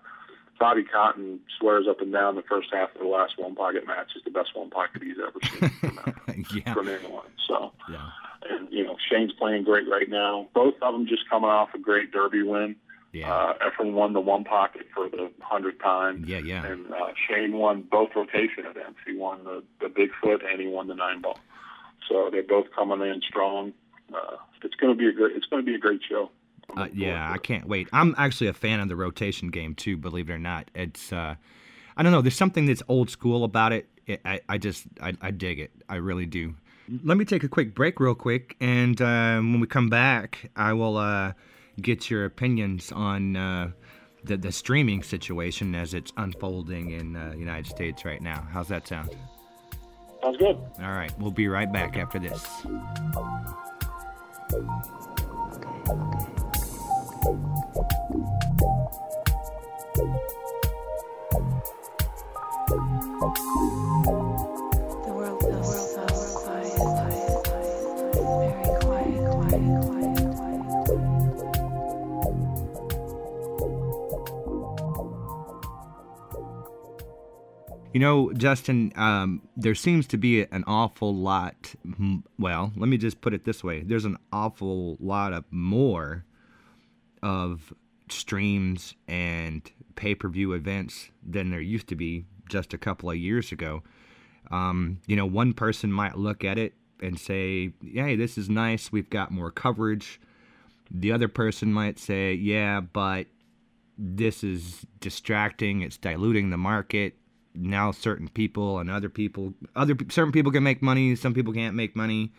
Bobby 0.59 0.83
Cotton 0.83 1.39
swears 1.59 1.85
up 1.89 2.01
and 2.01 2.11
down 2.11 2.35
the 2.35 2.43
first 2.43 2.69
half 2.71 2.93
of 2.95 3.01
the 3.01 3.07
last 3.07 3.33
one 3.37 3.55
pocket 3.55 3.85
match 3.85 4.11
is 4.15 4.23
the 4.23 4.31
best 4.31 4.55
one 4.55 4.69
pocket 4.69 5.01
he's 5.03 5.17
ever 5.19 5.39
seen 5.43 5.69
from, 5.79 6.45
yeah, 6.55 6.73
from 6.73 6.87
anyone. 6.87 7.25
So, 7.47 7.71
yeah. 7.89 8.09
and 8.49 8.71
you 8.71 8.83
know, 8.83 8.95
Shane's 9.09 9.33
playing 9.33 9.63
great 9.63 9.87
right 9.89 10.09
now. 10.09 10.47
Both 10.53 10.75
of 10.81 10.93
them 10.93 11.07
just 11.07 11.29
coming 11.29 11.49
off 11.49 11.69
a 11.73 11.79
great 11.79 12.11
Derby 12.11 12.43
win. 12.43 12.75
Yeah. 13.11 13.31
Uh, 13.31 13.53
Efren 13.59 13.93
won 13.93 14.13
the 14.13 14.19
one 14.19 14.43
pocket 14.43 14.87
for 14.93 15.07
the 15.07 15.31
hundredth 15.41 15.79
time. 15.81 16.25
Yeah, 16.27 16.39
yeah. 16.39 16.65
And 16.65 16.91
uh, 16.91 17.13
Shane 17.27 17.53
won 17.53 17.83
both 17.83 18.09
rotation 18.15 18.65
events. 18.65 18.99
He 19.05 19.15
won 19.15 19.43
the, 19.43 19.63
the 19.79 19.87
Bigfoot 19.87 20.43
and 20.49 20.59
he 20.59 20.67
won 20.67 20.87
the 20.87 20.95
nine 20.95 21.21
ball. 21.21 21.37
So 22.09 22.29
they're 22.31 22.41
both 22.41 22.67
coming 22.75 23.01
in 23.01 23.21
strong. 23.21 23.73
Uh, 24.13 24.37
it's 24.63 24.75
going 24.75 24.93
to 24.93 24.97
be 24.97 25.07
a 25.07 25.13
great. 25.13 25.35
It's 25.35 25.45
going 25.45 25.63
to 25.63 25.65
be 25.65 25.75
a 25.75 25.79
great 25.79 26.01
show. 26.07 26.31
I'm 26.69 26.77
Uh, 26.77 26.87
yeah, 26.93 27.29
I 27.31 27.37
forward 27.37 27.43
to 27.43 27.43
it. 27.43 27.43
can't 27.43 27.67
wait. 27.67 27.87
I'm 27.93 28.15
actually 28.17 28.47
a 28.47 28.53
fan 28.53 28.79
of 28.79 28.89
the 28.89 28.95
rotation 28.95 29.49
game 29.49 29.75
too. 29.75 29.97
Believe 29.97 30.29
it 30.29 30.33
or 30.33 30.39
not, 30.39 30.69
it's 30.75 31.11
uh, 31.13 31.35
I 31.97 32.03
don't 32.03 32.11
know. 32.11 32.21
There's 32.21 32.35
something 32.35 32.65
that's 32.65 32.83
old 32.87 33.09
school 33.09 33.43
about 33.43 33.73
it. 33.73 33.87
it 34.07 34.21
I, 34.25 34.41
I 34.49 34.57
just 34.57 34.85
I, 35.01 35.13
I 35.21 35.31
dig 35.31 35.59
it. 35.59 35.71
I 35.89 35.95
really 35.95 36.25
do. 36.25 36.55
Let 37.03 37.17
me 37.17 37.23
take 37.25 37.43
a 37.43 37.47
quick 37.47 37.73
break, 37.73 37.99
real 37.99 38.15
quick, 38.15 38.57
and 38.59 39.01
uh, 39.01 39.35
when 39.35 39.59
we 39.61 39.67
come 39.67 39.89
back, 39.89 40.49
I 40.55 40.73
will 40.73 40.97
uh, 40.97 41.31
get 41.81 42.09
your 42.09 42.25
opinions 42.25 42.91
on 42.91 43.35
uh, 43.37 43.71
the 44.23 44.37
the 44.37 44.51
streaming 44.51 45.03
situation 45.03 45.75
as 45.75 45.93
it's 45.93 46.11
unfolding 46.17 46.91
in 46.91 47.15
uh, 47.15 47.29
the 47.31 47.37
United 47.37 47.67
States 47.67 48.03
right 48.03 48.21
now. 48.21 48.45
How's 48.51 48.67
that 48.67 48.87
sound? 48.87 49.15
Sounds 50.21 50.37
good. 50.37 50.57
All 50.81 50.91
right, 50.91 51.11
we'll 51.19 51.31
be 51.31 51.47
right 51.47 51.71
back 51.71 51.97
after 51.97 52.19
this. 52.19 52.63
The 55.85 56.32
You 77.93 77.99
know, 77.99 78.33
Justin, 78.33 78.91
um, 78.95 79.43
there 79.55 79.75
seems 79.75 80.07
to 80.07 80.17
be 80.17 80.41
an 80.41 80.63
awful 80.65 81.15
lot. 81.15 81.75
Well, 82.39 82.71
let 82.75 82.89
me 82.89 82.97
just 82.97 83.21
put 83.21 83.35
it 83.35 83.45
this 83.45 83.63
way: 83.63 83.81
there's 83.81 84.05
an 84.05 84.17
awful 84.31 84.97
lot 84.99 85.31
of 85.31 85.45
more 85.51 86.25
of 87.21 87.71
streams 88.09 88.95
and 89.07 89.71
pay-per-view 89.95 90.53
events 90.53 91.11
than 91.23 91.51
there 91.51 91.61
used 91.61 91.87
to 91.87 91.95
be 91.95 92.25
just 92.49 92.73
a 92.73 92.79
couple 92.79 93.11
of 93.11 93.15
years 93.15 93.51
ago. 93.51 93.83
Um, 94.49 94.99
you 95.05 95.15
know, 95.15 95.25
one 95.25 95.53
person 95.53 95.91
might 95.91 96.17
look 96.17 96.43
at 96.43 96.57
it 96.57 96.73
and 96.99 97.19
say, 97.19 97.73
"Hey, 97.83 98.15
this 98.15 98.39
is 98.39 98.49
nice. 98.49 98.91
We've 98.91 99.09
got 99.09 99.31
more 99.31 99.51
coverage." 99.51 100.19
The 100.89 101.11
other 101.11 101.27
person 101.27 101.71
might 101.71 101.99
say, 101.99 102.33
"Yeah, 102.33 102.81
but 102.81 103.27
this 103.99 104.43
is 104.43 104.85
distracting. 104.99 105.81
It's 105.81 105.97
diluting 105.97 106.49
the 106.49 106.57
market. 106.57 107.15
Now 107.55 107.91
certain 107.91 108.27
people 108.27 108.79
and 108.79 108.89
other 108.89 109.09
people, 109.09 109.53
other 109.75 109.95
certain 110.09 110.31
people 110.31 110.51
can 110.51 110.63
make 110.63 110.81
money. 110.81 111.15
Some 111.15 111.33
people 111.33 111.53
can't 111.53 111.75
make 111.75 111.95
money. 111.95 112.31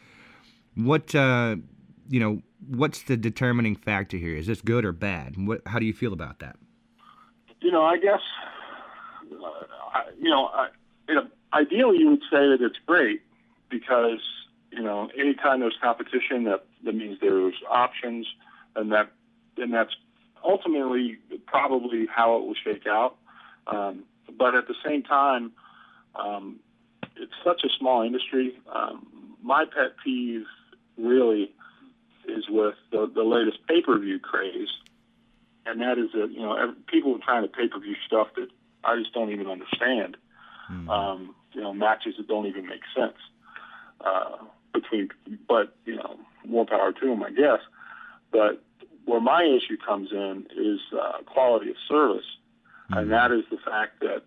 What 0.75 1.15
uh, 1.15 1.57
you 2.09 2.21
know, 2.21 2.43
what's 2.69 3.03
the 3.03 3.17
determining 3.17 3.77
factor 3.77 4.17
here? 4.17 4.37
Is 4.37 4.47
this 4.47 4.61
good 4.61 4.85
or 4.85 4.93
bad? 4.93 5.35
What? 5.37 5.63
How 5.67 5.79
do 5.79 5.87
you 5.87 5.93
feel 5.93 6.13
about 6.13 6.41
that? 6.41 6.57
You 7.61 7.71
know, 7.71 7.85
I 7.85 7.97
guess. 7.97 8.21
Uh, 9.33 9.47
I, 9.95 10.03
you 10.19 10.31
know, 10.31 10.47
I, 10.47 10.69
you 11.09 11.15
know, 11.15 11.27
ideally 11.53 11.99
you 11.99 12.11
would 12.11 12.23
say 12.31 12.49
that 12.49 12.59
it's 12.61 12.79
great 12.87 13.23
because 13.71 14.21
you 14.71 14.83
know 14.83 15.09
anytime 15.19 15.61
there's 15.61 15.79
competition, 15.83 16.45
that 16.45 16.67
that 16.85 16.95
means 16.95 17.19
there's 17.21 17.55
options, 17.71 18.27
and 18.77 18.93
that 18.93 19.11
and 19.57 19.73
that's 19.73 19.95
ultimately 20.45 21.19
probably 21.47 22.07
how 22.07 22.37
it 22.37 22.45
will 22.45 22.57
shake 22.63 22.87
out. 22.87 23.17
Um, 23.67 24.05
but 24.39 24.55
at 24.55 24.67
the 24.69 24.75
same 24.85 25.03
time, 25.03 25.53
um, 26.15 26.61
it's 27.17 27.33
such 27.45 27.63
a 27.65 27.69
small 27.79 28.03
industry. 28.03 28.57
Um, 28.73 29.37
my 29.43 29.65
pet 29.65 29.95
peeve 30.03 30.47
really 30.97 31.53
is 32.27 32.45
with 32.49 32.75
the, 32.91 33.11
the 33.15 33.23
latest 33.23 33.59
pay-per-view 33.69 34.19
craze, 34.21 34.69
and 35.67 35.81
that 35.81 35.99
is 35.99 36.11
that 36.13 36.31
you 36.33 36.41
know 36.41 36.55
every, 36.55 36.75
people 36.87 37.15
are 37.15 37.25
trying 37.25 37.43
to 37.43 37.49
pay-per-view 37.49 37.97
stuff 38.07 38.29
that 38.37 38.49
I 38.83 38.97
just 38.99 39.13
don't 39.13 39.31
even 39.31 39.47
understand. 39.47 40.17
Um, 40.89 41.35
you 41.53 41.61
know, 41.61 41.73
matches 41.73 42.15
that 42.17 42.27
don't 42.27 42.47
even 42.47 42.67
make 42.67 42.81
sense 42.97 43.19
uh, 44.01 44.37
between. 44.73 45.11
But 45.49 45.77
you 45.85 45.97
know, 45.97 46.17
more 46.47 46.67
power 46.67 46.93
to 46.93 47.07
them, 47.07 47.23
I 47.23 47.31
guess. 47.31 47.61
But 48.33 48.63
where 49.05 49.21
my 49.21 49.45
issue 49.45 49.77
comes 49.77 50.11
in 50.11 50.47
is 50.57 50.81
uh, 50.93 51.23
quality 51.27 51.71
of 51.71 51.77
service, 51.89 52.25
and 52.91 53.11
that 53.13 53.33
is 53.33 53.45
the 53.51 53.59
fact 53.59 54.01
that 54.01 54.23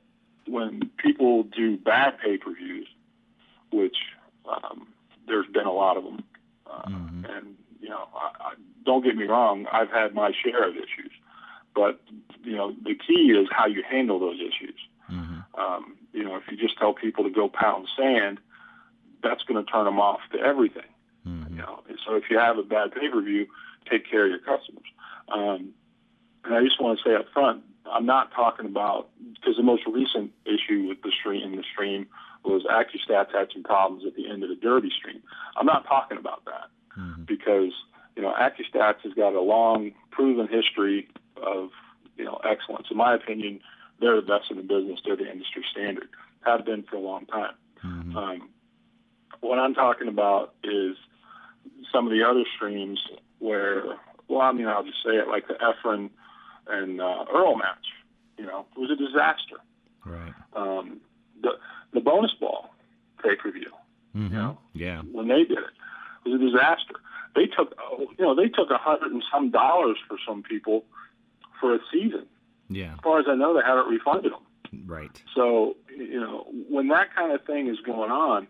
when 0.47 0.89
people 0.97 1.43
do 1.43 1.77
bad 1.77 2.19
pay-per-views, 2.23 2.87
which 3.71 3.97
um, 4.47 4.87
there's 5.27 5.47
been 5.47 5.65
a 5.65 5.71
lot 5.71 5.97
of 5.97 6.03
them, 6.03 6.23
uh, 6.69 6.83
and 7.29 7.55
you 7.79 7.89
know, 7.89 8.07
I, 8.15 8.31
I, 8.39 8.53
don't 8.85 9.03
get 9.03 9.15
me 9.15 9.25
wrong, 9.25 9.65
I've 9.71 9.89
had 9.89 10.13
my 10.13 10.31
share 10.43 10.67
of 10.67 10.75
issues, 10.75 11.11
but 11.75 11.99
you 12.43 12.55
know, 12.55 12.73
the 12.83 12.95
key 12.95 13.31
is 13.31 13.47
how 13.51 13.67
you 13.67 13.83
handle 13.89 14.19
those 14.19 14.39
issues. 14.39 14.79
Um, 15.57 15.97
you 16.13 16.23
know, 16.23 16.35
if 16.37 16.43
you 16.49 16.57
just 16.57 16.77
tell 16.77 16.93
people 16.93 17.23
to 17.23 17.29
go 17.29 17.49
pound 17.49 17.87
sand, 17.97 18.39
that's 19.21 19.43
going 19.43 19.63
to 19.63 19.69
turn 19.69 19.85
them 19.85 19.99
off 19.99 20.19
to 20.31 20.39
everything. 20.39 20.89
You 21.51 21.57
know, 21.57 21.83
so 22.05 22.15
if 22.15 22.23
you 22.29 22.37
have 22.37 22.57
a 22.57 22.63
bad 22.63 22.93
pay 22.93 23.09
per 23.09 23.21
view, 23.21 23.47
take 23.89 24.09
care 24.09 24.25
of 24.25 24.29
your 24.29 24.39
customers. 24.39 24.85
Um, 25.29 25.73
and 26.45 26.55
I 26.55 26.63
just 26.63 26.81
want 26.81 26.99
to 26.99 27.09
say 27.09 27.15
up 27.15 27.25
front, 27.33 27.63
I'm 27.91 28.05
not 28.05 28.31
talking 28.33 28.65
about 28.65 29.09
because 29.33 29.57
the 29.57 29.63
most 29.63 29.83
recent 29.87 30.31
issue 30.45 30.87
with 30.87 31.01
the 31.01 31.11
stream 31.19 31.43
in 31.43 31.55
the 31.55 31.63
stream 31.71 32.07
was 32.43 32.63
AccuStats 32.63 33.33
had 33.33 33.49
some 33.53 33.63
problems 33.63 34.03
at 34.05 34.15
the 34.15 34.29
end 34.29 34.43
of 34.43 34.49
the 34.49 34.55
Derby 34.55 34.89
stream. 34.97 35.21
I'm 35.57 35.65
not 35.65 35.85
talking 35.87 36.17
about 36.17 36.43
that 36.45 36.69
because 37.25 37.71
you 38.15 38.21
know 38.21 38.33
AccuStats 38.33 39.01
has 39.03 39.13
got 39.13 39.33
a 39.33 39.41
long 39.41 39.91
proven 40.11 40.47
history 40.47 41.07
of 41.41 41.69
you 42.17 42.25
know 42.25 42.39
excellence. 42.43 42.87
In 42.89 42.97
my 42.97 43.15
opinion, 43.15 43.59
they're 43.99 44.15
the 44.15 44.21
best 44.21 44.49
in 44.49 44.57
the 44.57 44.63
business. 44.63 44.99
They're 45.05 45.15
the 45.15 45.29
industry 45.29 45.63
standard. 45.71 46.09
Have 46.41 46.65
been 46.65 46.83
for 46.83 46.95
a 46.95 46.99
long 46.99 47.25
time. 47.25 47.53
Um, 48.17 48.49
what 49.41 49.59
I'm 49.59 49.73
talking 49.73 50.07
about 50.07 50.53
is 50.63 50.95
some 51.91 52.05
of 52.05 52.11
the 52.11 52.23
other 52.23 52.43
streams 52.55 52.99
where, 53.39 53.83
well, 54.27 54.41
I 54.41 54.51
mean, 54.51 54.67
I'll 54.67 54.83
just 54.83 55.03
say 55.03 55.11
it 55.11 55.27
like 55.27 55.47
the 55.47 55.55
Efren 55.55 56.09
and 56.69 57.01
uh, 57.01 57.25
Earl 57.33 57.55
match. 57.57 57.85
You 58.37 58.45
know, 58.45 58.65
it 58.75 58.79
was 58.79 58.91
a 58.91 58.95
disaster. 58.95 59.57
Right. 60.05 60.33
Um, 60.55 61.01
the 61.41 61.51
the 61.93 62.01
bonus 62.01 62.33
ball 62.39 62.69
pay 63.23 63.35
per 63.35 63.51
view 63.51 63.71
Mm-hmm. 64.15 64.33
know? 64.33 64.57
Yeah. 64.73 65.01
when 65.11 65.27
they 65.27 65.43
did 65.43 65.59
it, 65.59 65.73
it 66.25 66.29
was 66.29 66.41
a 66.41 66.45
disaster. 66.45 66.95
They 67.35 67.45
took, 67.45 67.75
oh, 67.79 68.07
you 68.17 68.25
know, 68.25 68.33
they 68.35 68.47
took 68.49 68.71
a 68.71 68.77
hundred 68.77 69.11
and 69.11 69.23
some 69.31 69.51
dollars 69.51 69.97
for 70.07 70.17
some 70.27 70.41
people 70.41 70.85
for 71.59 71.75
a 71.75 71.79
season. 71.91 72.25
Yeah. 72.67 72.93
As 72.93 72.99
far 73.03 73.19
as 73.19 73.25
I 73.29 73.35
know, 73.35 73.53
they 73.53 73.61
haven't 73.63 73.87
refunded 73.89 74.31
them. 74.31 74.41
Right. 74.87 75.21
So, 75.35 75.75
you 75.95 76.19
know, 76.19 76.47
when 76.69 76.87
that 76.87 77.13
kind 77.15 77.31
of 77.31 77.45
thing 77.45 77.67
is 77.67 77.79
going 77.85 78.09
on, 78.11 78.47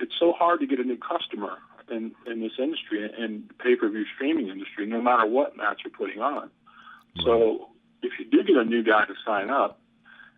it's 0.00 0.14
so 0.18 0.32
hard 0.32 0.60
to 0.60 0.66
get 0.66 0.80
a 0.80 0.84
new 0.84 0.98
customer 0.98 1.58
in, 1.90 2.12
in 2.26 2.40
this 2.40 2.52
industry 2.58 3.08
and 3.16 3.48
pay-per-view 3.58 4.04
streaming 4.14 4.48
industry, 4.48 4.86
no 4.86 5.00
matter 5.00 5.26
what 5.26 5.56
match 5.56 5.82
you're 5.84 5.92
putting 5.92 6.20
on. 6.20 6.50
So 7.24 7.68
if 8.02 8.12
you 8.18 8.24
do 8.30 8.42
get 8.44 8.56
a 8.56 8.64
new 8.64 8.82
guy 8.82 9.04
to 9.06 9.14
sign 9.26 9.50
up 9.50 9.80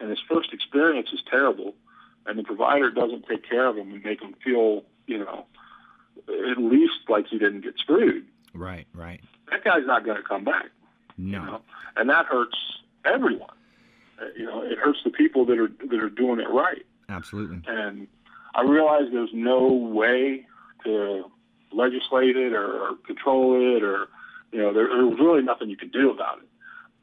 and 0.00 0.10
his 0.10 0.18
first 0.28 0.52
experience 0.52 1.08
is 1.12 1.20
terrible 1.30 1.74
and 2.26 2.38
the 2.38 2.42
provider 2.42 2.90
doesn't 2.90 3.26
take 3.26 3.48
care 3.48 3.66
of 3.66 3.76
him 3.76 3.90
and 3.92 4.02
make 4.04 4.20
him 4.22 4.34
feel, 4.44 4.84
you 5.06 5.18
know, 5.18 5.46
at 6.28 6.58
least 6.58 6.94
like 7.08 7.26
he 7.28 7.38
didn't 7.38 7.62
get 7.62 7.78
screwed, 7.78 8.26
Right. 8.54 8.86
Right. 8.94 9.20
that 9.50 9.64
guy's 9.64 9.86
not 9.86 10.04
going 10.04 10.16
to 10.16 10.22
come 10.22 10.44
back 10.44 10.66
No. 11.16 11.38
you 11.40 11.44
know, 11.46 11.60
and 11.96 12.08
that 12.10 12.26
hurts 12.26 12.56
everyone. 13.04 13.56
Uh, 14.20 14.26
You 14.36 14.44
know, 14.46 14.62
it 14.62 14.78
hurts 14.78 14.98
the 15.04 15.10
people 15.10 15.44
that 15.46 15.58
are 15.58 15.68
that 15.68 16.00
are 16.02 16.10
doing 16.10 16.40
it 16.40 16.48
right. 16.50 16.84
Absolutely. 17.08 17.60
And 17.66 18.06
I 18.54 18.62
realize 18.62 19.04
there's 19.12 19.32
no 19.34 19.66
way 19.72 20.46
to 20.84 21.24
legislate 21.72 22.36
it 22.36 22.52
or 22.52 22.96
control 23.06 23.54
it, 23.76 23.82
or 23.82 24.08
you 24.52 24.58
know, 24.60 24.72
there, 24.74 24.88
there's 24.88 25.18
really 25.18 25.42
nothing 25.42 25.70
you 25.70 25.76
can 25.76 25.90
do 25.90 26.10
about 26.10 26.38
it. 26.42 26.48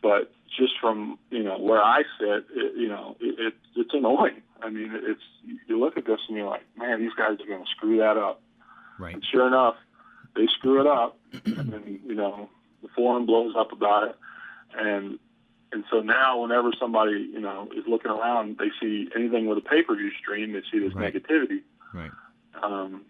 But 0.02 0.32
just 0.58 0.74
from 0.80 1.18
you 1.30 1.44
know 1.44 1.58
where 1.58 1.82
I 1.84 2.04
sit, 2.20 2.46
it, 2.56 2.78
you 2.78 2.88
know, 2.88 3.16
it, 3.20 3.40
it, 3.40 3.54
it's 3.76 3.94
annoying. 3.94 4.42
I 4.62 4.70
mean, 4.70 4.92
it's 4.94 5.22
you 5.68 5.80
look 5.80 5.98
at 5.98 6.06
this 6.06 6.20
and 6.28 6.38
you're 6.38 6.48
like, 6.50 6.64
man, 6.78 7.00
these 7.00 7.14
guys 7.18 7.38
are 7.40 7.48
going 7.48 7.64
to 7.64 7.70
screw 7.76 7.98
that 7.98 8.18
up. 8.18 8.42
Right. 9.00 9.14
And 9.14 9.24
sure 9.32 9.48
enough, 9.48 9.76
they 10.36 10.48
screw 10.58 10.82
it 10.82 10.88
up, 10.88 11.18
and 11.46 11.72
then 11.72 12.00
you 12.06 12.16
know 12.16 12.50
the 12.82 12.88
forum 12.96 13.26
blows 13.26 13.54
up 13.58 13.72
about 13.72 14.10
it, 14.10 14.16
and 14.76 15.20
and 15.72 15.84
so 15.92 16.00
now 16.00 16.42
whenever 16.42 16.72
somebody 16.80 17.30
you 17.34 17.40
know 17.42 17.70
is 17.76 17.84
looking 17.88 18.12
around, 18.12 18.58
they 18.58 18.70
see 18.80 19.10
anything 19.16 19.48
with 19.48 19.58
a 19.58 19.62
pay-per-view 19.62 20.12
stream, 20.20 20.54
they 20.54 20.62
see 20.72 20.80
this 20.80 20.94
Right. 20.94 21.14
negativity. 21.14 21.62
Right. 21.94 22.12
Um, 22.62 23.02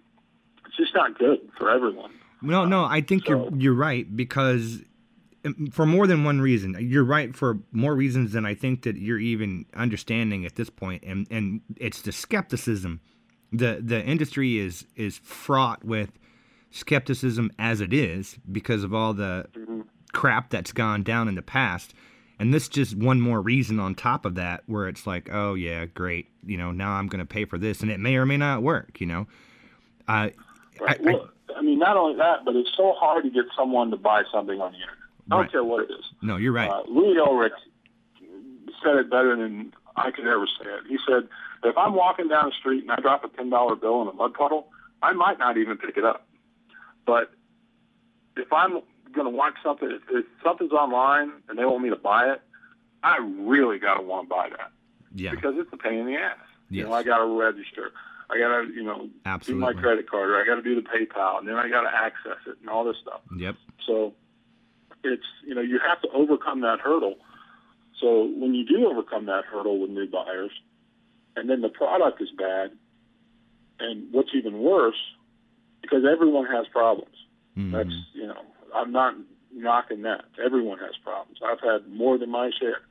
it's 0.66 0.76
just 0.76 0.94
not 0.96 1.18
good 1.18 1.40
for 1.58 1.70
everyone. 1.70 2.12
No, 2.42 2.66
no, 2.66 2.84
I 2.84 3.02
think 3.02 3.28
you're 3.28 3.50
you're 3.56 3.74
right 3.74 4.06
because 4.16 4.82
for 5.72 5.86
more 5.86 6.08
than 6.08 6.24
one 6.24 6.42
reason. 6.42 6.76
You're 6.80 7.04
right 7.04 7.36
for 7.36 7.60
more 7.72 7.96
reasons 7.96 8.32
than 8.34 8.46
I 8.46 8.54
think 8.56 8.84
that 8.84 8.98
you're 8.98 9.20
even 9.20 9.66
understanding 9.76 10.46
at 10.46 10.56
this 10.56 10.70
point, 10.70 11.04
and 11.04 11.28
and 11.30 11.62
it's 11.78 12.02
the 12.02 12.12
skepticism. 12.12 13.00
the 13.52 13.80
The 13.84 14.04
industry 14.04 14.58
is 14.60 14.86
is 14.96 15.18
fraught 15.20 15.84
with 15.84 16.12
skepticism 16.72 17.52
as 17.60 17.82
it 17.82 17.94
is 17.94 18.38
because 18.52 18.84
of 18.84 18.94
all 18.94 19.14
the 19.14 19.46
crap 20.14 20.50
that's 20.50 20.72
gone 20.72 21.04
down 21.04 21.28
in 21.28 21.36
the 21.36 21.42
past. 21.42 21.94
And 22.40 22.54
this 22.54 22.68
just 22.68 22.96
one 22.96 23.20
more 23.20 23.42
reason 23.42 23.80
on 23.80 23.96
top 23.96 24.24
of 24.24 24.36
that, 24.36 24.62
where 24.68 24.88
it's 24.88 25.08
like, 25.08 25.28
oh 25.34 25.56
yeah, 25.56 25.86
great, 25.86 26.28
you 26.46 26.56
know, 26.56 26.72
now 26.72 26.92
I'm 26.92 27.08
going 27.08 27.20
to 27.20 27.26
pay 27.26 27.46
for 27.46 27.58
this, 27.58 27.82
and 27.82 27.90
it 27.90 28.00
may 28.00 28.16
or 28.16 28.28
may 28.28 28.38
not 28.38 28.62
work, 28.62 29.00
you 29.02 29.08
know. 29.08 29.28
Uh, 30.08 30.30
Right. 30.80 31.00
I- 31.00 31.04
well, 31.04 31.30
I 31.58 31.62
mean, 31.64 31.80
not 31.80 31.98
only 31.98 32.18
that, 32.18 32.46
but 32.46 32.56
it's 32.56 32.70
so 32.78 32.94
hard 32.94 33.24
to 33.24 33.32
get 33.32 33.46
someone 33.58 33.90
to 33.90 33.98
buy 33.98 34.22
something 34.32 34.62
on 34.62 34.72
the 34.74 34.78
internet. 34.78 34.98
I 35.30 35.36
don't 35.36 35.42
Right. 35.42 35.52
care 35.52 35.64
what 35.64 35.84
it 35.84 35.92
is. 35.92 36.06
no, 36.22 36.38
you're 36.38 36.52
right. 36.54 36.70
Uh, 36.70 36.84
Louis 36.88 37.18
Ulrich 37.20 37.54
said 38.84 38.96
it 38.96 39.10
better 39.10 39.36
than 39.36 39.74
I 39.96 40.12
could 40.12 40.26
ever 40.28 40.46
say 40.48 40.70
it. 40.70 40.84
He 40.88 40.98
said, 41.08 41.28
if 41.64 41.78
I'm 41.78 41.94
walking 41.94 42.28
down 42.28 42.46
the 42.50 42.56
street 42.56 42.84
and 42.84 42.92
I 42.92 42.98
drop 42.98 43.24
a 43.24 43.28
$10 43.30 43.82
bill 43.82 44.02
in 44.04 44.08
a 44.08 44.14
mud 44.14 44.34
puddle, 44.34 44.68
I 45.02 45.14
might 45.14 45.40
not 45.40 45.58
even 45.58 45.78
pick 45.78 45.98
it 45.98 46.06
up. 46.06 46.28
But 47.06 47.32
if 48.36 48.52
I'm 48.54 48.82
going 49.14 49.26
to 49.26 49.36
watch 49.36 49.56
something, 49.64 49.90
if, 49.90 50.02
if 50.10 50.26
something's 50.44 50.72
online 50.72 51.32
and 51.50 51.58
they 51.58 51.66
want 51.66 51.84
me 51.84 51.90
to 51.90 51.96
buy 51.96 52.32
it, 52.32 52.42
I 53.04 53.18
really 53.18 53.80
got 53.80 53.96
to 53.96 54.04
want 54.04 54.28
to 54.28 54.30
buy 54.30 54.50
that 54.50 54.72
yeah, 55.14 55.32
because 55.32 55.56
it's 55.58 55.72
a 55.74 55.78
pain 55.78 56.00
in 56.00 56.06
the 56.06 56.16
ass. 56.16 56.38
You 56.70 56.84
know, 56.84 56.94
I 56.94 57.04
got 57.04 57.20
to 57.20 57.26
register. 57.26 57.92
I 58.30 58.38
got 58.40 58.62
to, 58.62 58.68
you 58.74 58.84
know, 58.84 59.10
Absolutely. 59.26 59.68
do 59.68 59.76
my 59.76 59.82
credit 59.82 60.10
card, 60.10 60.30
or 60.30 60.42
I 60.42 60.46
got 60.46 60.56
to 60.56 60.62
do 60.62 60.76
the 60.76 60.82
PayPal, 60.82 61.40
and 61.40 61.48
then 61.48 61.56
I 61.56 61.70
got 61.70 61.82
to 61.82 61.96
access 61.96 62.38
it 62.46 62.58
and 62.60 62.70
all 62.70 62.84
this 62.84 62.98
stuff. 63.02 63.22
yep, 63.38 63.56
So 63.86 64.14
it's 65.04 65.24
you 65.46 65.56
know 65.56 65.62
you 65.62 65.80
have 65.88 66.02
to 66.02 66.10
overcome 66.14 66.62
that 66.62 66.80
hurdle. 66.80 67.16
So 68.00 68.30
when 68.38 68.54
you 68.54 68.66
do 68.66 68.88
overcome 68.88 69.26
that 69.26 69.46
hurdle 69.46 69.80
with 69.80 69.90
new 69.90 70.08
buyers, 70.08 70.52
and 71.36 71.50
then 71.50 71.62
the 71.62 71.70
product 71.70 72.22
is 72.22 72.30
bad, 72.38 72.72
and 73.80 74.12
what's 74.12 74.30
even 74.36 74.60
worse, 74.60 75.02
because 75.82 76.04
everyone 76.06 76.46
has 76.46 76.68
problems. 76.68 77.16
Mhm. 77.58 77.72
That's 77.72 77.96
you 78.14 78.28
know 78.28 78.42
I'm 78.76 78.92
not 78.92 79.16
knocking 79.54 80.04
that. 80.04 80.26
Everyone 80.44 80.78
has 80.80 80.96
problems. 81.04 81.40
I've 81.44 81.62
had 81.62 81.88
more 81.92 82.18
than 82.18 82.30
my 82.30 82.52
share, 82.60 82.82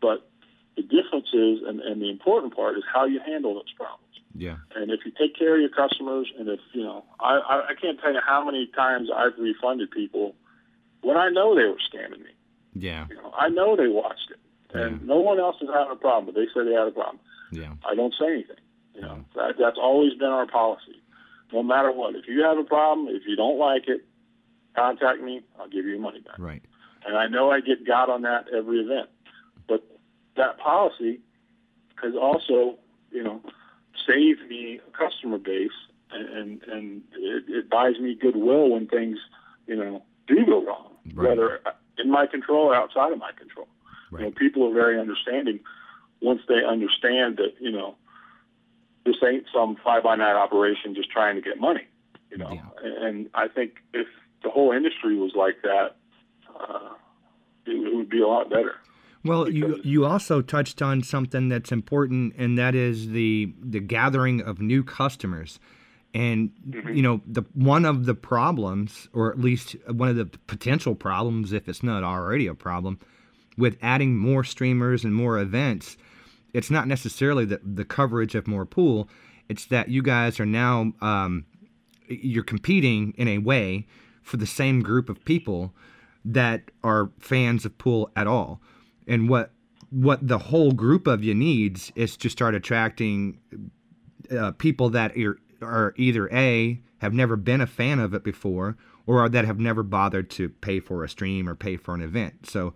but 0.00 0.28
the 0.76 0.82
difference 0.82 1.28
is, 1.32 1.58
and, 1.66 1.80
and 1.80 2.00
the 2.00 2.08
important 2.08 2.54
part 2.56 2.76
is 2.76 2.84
how 2.92 3.04
you 3.04 3.20
handle 3.20 3.54
those 3.54 3.72
problems. 3.76 4.06
yeah, 4.34 4.56
And 4.74 4.90
if 4.90 5.00
you 5.04 5.12
take 5.12 5.36
care 5.36 5.54
of 5.54 5.60
your 5.60 5.70
customers, 5.70 6.32
and 6.38 6.48
if 6.48 6.60
you 6.72 6.82
know, 6.82 7.04
I, 7.20 7.34
I, 7.38 7.54
I 7.70 7.74
can't 7.80 8.00
tell 8.00 8.12
you 8.12 8.20
how 8.24 8.44
many 8.44 8.66
times 8.74 9.10
I've 9.14 9.38
refunded 9.38 9.90
people 9.90 10.34
when 11.02 11.16
I 11.16 11.28
know 11.30 11.54
they 11.54 11.64
were 11.64 11.78
scamming 11.92 12.20
me. 12.20 12.30
yeah, 12.74 13.06
You 13.08 13.16
know, 13.16 13.32
I 13.36 13.48
know 13.48 13.76
they 13.76 13.88
watched 13.88 14.30
it, 14.30 14.40
and 14.76 15.00
Yeah. 15.00 15.06
no 15.06 15.20
one 15.20 15.38
else 15.40 15.56
is 15.60 15.68
having 15.72 15.92
a 15.92 15.96
problem, 15.96 16.26
but 16.26 16.34
they 16.34 16.46
said 16.54 16.66
they 16.66 16.72
had 16.74 16.88
a 16.88 16.92
problem. 16.92 17.18
yeah, 17.52 17.74
I 17.84 17.94
don't 17.94 18.14
say 18.18 18.26
anything. 18.32 18.56
You 18.94 19.02
know, 19.02 19.24
that, 19.34 19.56
that's 19.58 19.78
always 19.80 20.14
been 20.14 20.28
our 20.28 20.46
policy. 20.46 20.96
No 21.52 21.62
matter 21.62 21.90
what, 21.90 22.14
if 22.14 22.28
you 22.28 22.42
have 22.42 22.58
a 22.58 22.64
problem, 22.64 23.08
if 23.14 23.22
you 23.26 23.34
don't 23.36 23.58
like 23.58 23.88
it, 23.88 24.04
contact 24.76 25.20
me. 25.20 25.42
I'll 25.58 25.68
give 25.68 25.84
you 25.84 25.92
your 25.92 26.00
money 26.00 26.20
back. 26.20 26.38
right, 26.38 26.62
And 27.06 27.16
I 27.16 27.26
know 27.28 27.50
I 27.50 27.60
get 27.60 27.84
got 27.86 28.08
on 28.10 28.22
that 28.22 28.46
every 28.54 28.78
event, 28.80 29.08
but 29.66 29.82
that 30.36 30.58
policy 30.58 31.20
has 32.02 32.14
also, 32.14 32.78
you 33.10 33.22
know, 33.22 33.40
saved 34.06 34.40
me 34.48 34.80
a 34.86 34.90
customer 34.96 35.38
base, 35.38 35.70
and 36.12 36.28
and, 36.28 36.62
and 36.64 37.02
it, 37.14 37.44
it 37.48 37.70
buys 37.70 37.98
me 37.98 38.14
goodwill 38.14 38.70
when 38.70 38.86
things, 38.86 39.18
you 39.66 39.76
know, 39.76 40.02
do 40.26 40.44
go 40.46 40.64
wrong, 40.64 40.89
Right. 41.14 41.28
whether 41.30 41.60
in 41.98 42.10
my 42.10 42.26
control 42.26 42.66
or 42.66 42.74
outside 42.74 43.12
of 43.12 43.18
my 43.18 43.32
control. 43.32 43.68
You 44.12 44.18
know, 44.18 44.30
people 44.32 44.68
are 44.68 44.74
very 44.74 44.98
understanding 44.98 45.60
once 46.20 46.40
they 46.48 46.64
understand 46.64 47.36
that, 47.36 47.54
you 47.60 47.70
know, 47.70 47.94
this 49.06 49.16
ain't 49.26 49.44
some 49.54 49.76
five 49.84 50.02
by 50.02 50.16
night 50.16 50.34
operation 50.34 50.94
just 50.94 51.10
trying 51.10 51.36
to 51.36 51.40
get 51.40 51.60
money. 51.60 51.86
You 52.30 52.38
know, 52.38 52.52
Yeah. 52.52 53.06
and 53.06 53.30
I 53.34 53.48
think 53.48 53.76
if 53.94 54.06
the 54.42 54.50
whole 54.50 54.72
industry 54.72 55.16
was 55.16 55.32
like 55.34 55.62
that, 55.62 55.96
uh, 56.58 56.90
it, 57.66 57.70
it 57.72 57.94
would 57.94 58.08
be 58.10 58.20
a 58.20 58.26
lot 58.26 58.50
better. 58.50 58.76
Well, 59.24 59.50
you 59.50 59.80
you 59.84 60.06
also 60.06 60.40
touched 60.40 60.80
on 60.80 61.02
something 61.02 61.48
that's 61.50 61.70
important, 61.70 62.34
and 62.38 62.56
that 62.58 62.74
is 62.74 63.10
the 63.10 63.52
the 63.60 63.80
gathering 63.80 64.40
of 64.40 64.60
new 64.60 64.82
customers. 64.82 65.60
And 66.12 66.50
you 66.92 67.02
know, 67.02 67.20
the 67.26 67.42
one 67.54 67.84
of 67.84 68.04
the 68.04 68.14
problems, 68.14 69.08
or 69.12 69.30
at 69.30 69.38
least 69.38 69.76
one 69.86 70.08
of 70.08 70.16
the 70.16 70.26
potential 70.46 70.94
problems, 70.94 71.52
if 71.52 71.68
it's 71.68 71.82
not 71.82 72.02
already 72.02 72.46
a 72.46 72.54
problem, 72.54 72.98
with 73.56 73.78
adding 73.80 74.16
more 74.16 74.42
streamers 74.42 75.04
and 75.04 75.14
more 75.14 75.38
events, 75.38 75.96
it's 76.52 76.70
not 76.70 76.88
necessarily 76.88 77.44
the 77.44 77.60
the 77.62 77.84
coverage 77.84 78.34
of 78.34 78.48
more 78.48 78.66
pool. 78.66 79.08
It's 79.48 79.66
that 79.66 79.88
you 79.88 80.02
guys 80.02 80.40
are 80.40 80.46
now 80.46 80.92
um, 81.00 81.44
you're 82.08 82.44
competing 82.44 83.14
in 83.16 83.28
a 83.28 83.38
way 83.38 83.86
for 84.22 84.36
the 84.36 84.46
same 84.46 84.82
group 84.82 85.08
of 85.08 85.24
people 85.24 85.74
that 86.24 86.70
are 86.82 87.10
fans 87.18 87.64
of 87.64 87.78
pool 87.78 88.10
at 88.16 88.26
all. 88.26 88.60
And 89.06 89.28
what 89.28 89.52
what 89.90 90.26
the 90.26 90.38
whole 90.38 90.72
group 90.72 91.06
of 91.06 91.24
you 91.24 91.34
needs 91.34 91.92
is 91.94 92.16
to 92.16 92.28
start 92.28 92.54
attracting 92.54 93.38
uh, 94.30 94.52
people 94.52 94.90
that 94.90 95.16
are, 95.16 95.38
are 95.62 95.94
either 95.96 96.28
a 96.32 96.80
have 96.98 97.12
never 97.12 97.36
been 97.36 97.60
a 97.60 97.66
fan 97.66 97.98
of 97.98 98.14
it 98.14 98.22
before 98.22 98.76
or 99.06 99.28
that 99.28 99.44
have 99.44 99.58
never 99.58 99.82
bothered 99.82 100.30
to 100.30 100.48
pay 100.48 100.80
for 100.80 101.02
a 101.02 101.08
stream 101.08 101.48
or 101.48 101.54
pay 101.54 101.76
for 101.76 101.94
an 101.94 102.02
event. 102.02 102.46
So 102.48 102.74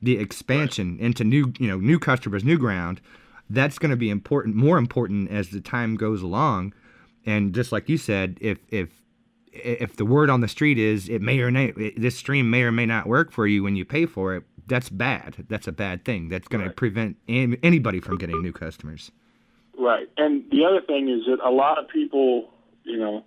the 0.00 0.18
expansion 0.18 0.98
into 1.00 1.24
new 1.24 1.52
you 1.58 1.68
know 1.68 1.78
new 1.78 1.98
customers, 1.98 2.44
new 2.44 2.58
ground, 2.58 3.00
that's 3.50 3.78
going 3.78 3.90
to 3.90 3.96
be 3.96 4.10
important, 4.10 4.54
more 4.54 4.78
important 4.78 5.30
as 5.30 5.50
the 5.50 5.60
time 5.60 5.96
goes 5.96 6.22
along. 6.22 6.74
And 7.26 7.54
just 7.54 7.72
like 7.72 7.88
you 7.88 7.98
said, 7.98 8.38
if 8.40 8.58
if 8.68 8.90
if 9.52 9.96
the 9.96 10.04
word 10.04 10.30
on 10.30 10.40
the 10.40 10.48
street 10.48 10.78
is 10.78 11.08
it 11.08 11.22
may 11.22 11.40
or 11.40 11.50
may 11.50 11.72
this 11.96 12.16
stream 12.16 12.50
may 12.50 12.62
or 12.62 12.72
may 12.72 12.86
not 12.86 13.06
work 13.06 13.32
for 13.32 13.46
you 13.46 13.62
when 13.62 13.76
you 13.76 13.84
pay 13.84 14.06
for 14.06 14.36
it, 14.36 14.44
that's 14.66 14.88
bad. 14.88 15.46
That's 15.48 15.66
a 15.66 15.72
bad 15.72 16.04
thing. 16.04 16.28
That's 16.28 16.48
going 16.48 16.64
to 16.64 16.70
prevent 16.70 17.16
anybody 17.28 18.00
from 18.00 18.18
getting 18.18 18.40
new 18.42 18.52
customers. 18.52 19.10
Right. 19.78 20.08
And 20.16 20.44
the 20.50 20.64
other 20.64 20.80
thing 20.80 21.08
is 21.08 21.26
that 21.26 21.38
a 21.44 21.50
lot 21.50 21.78
of 21.78 21.88
people, 21.88 22.50
you 22.84 22.98
know, 22.98 23.24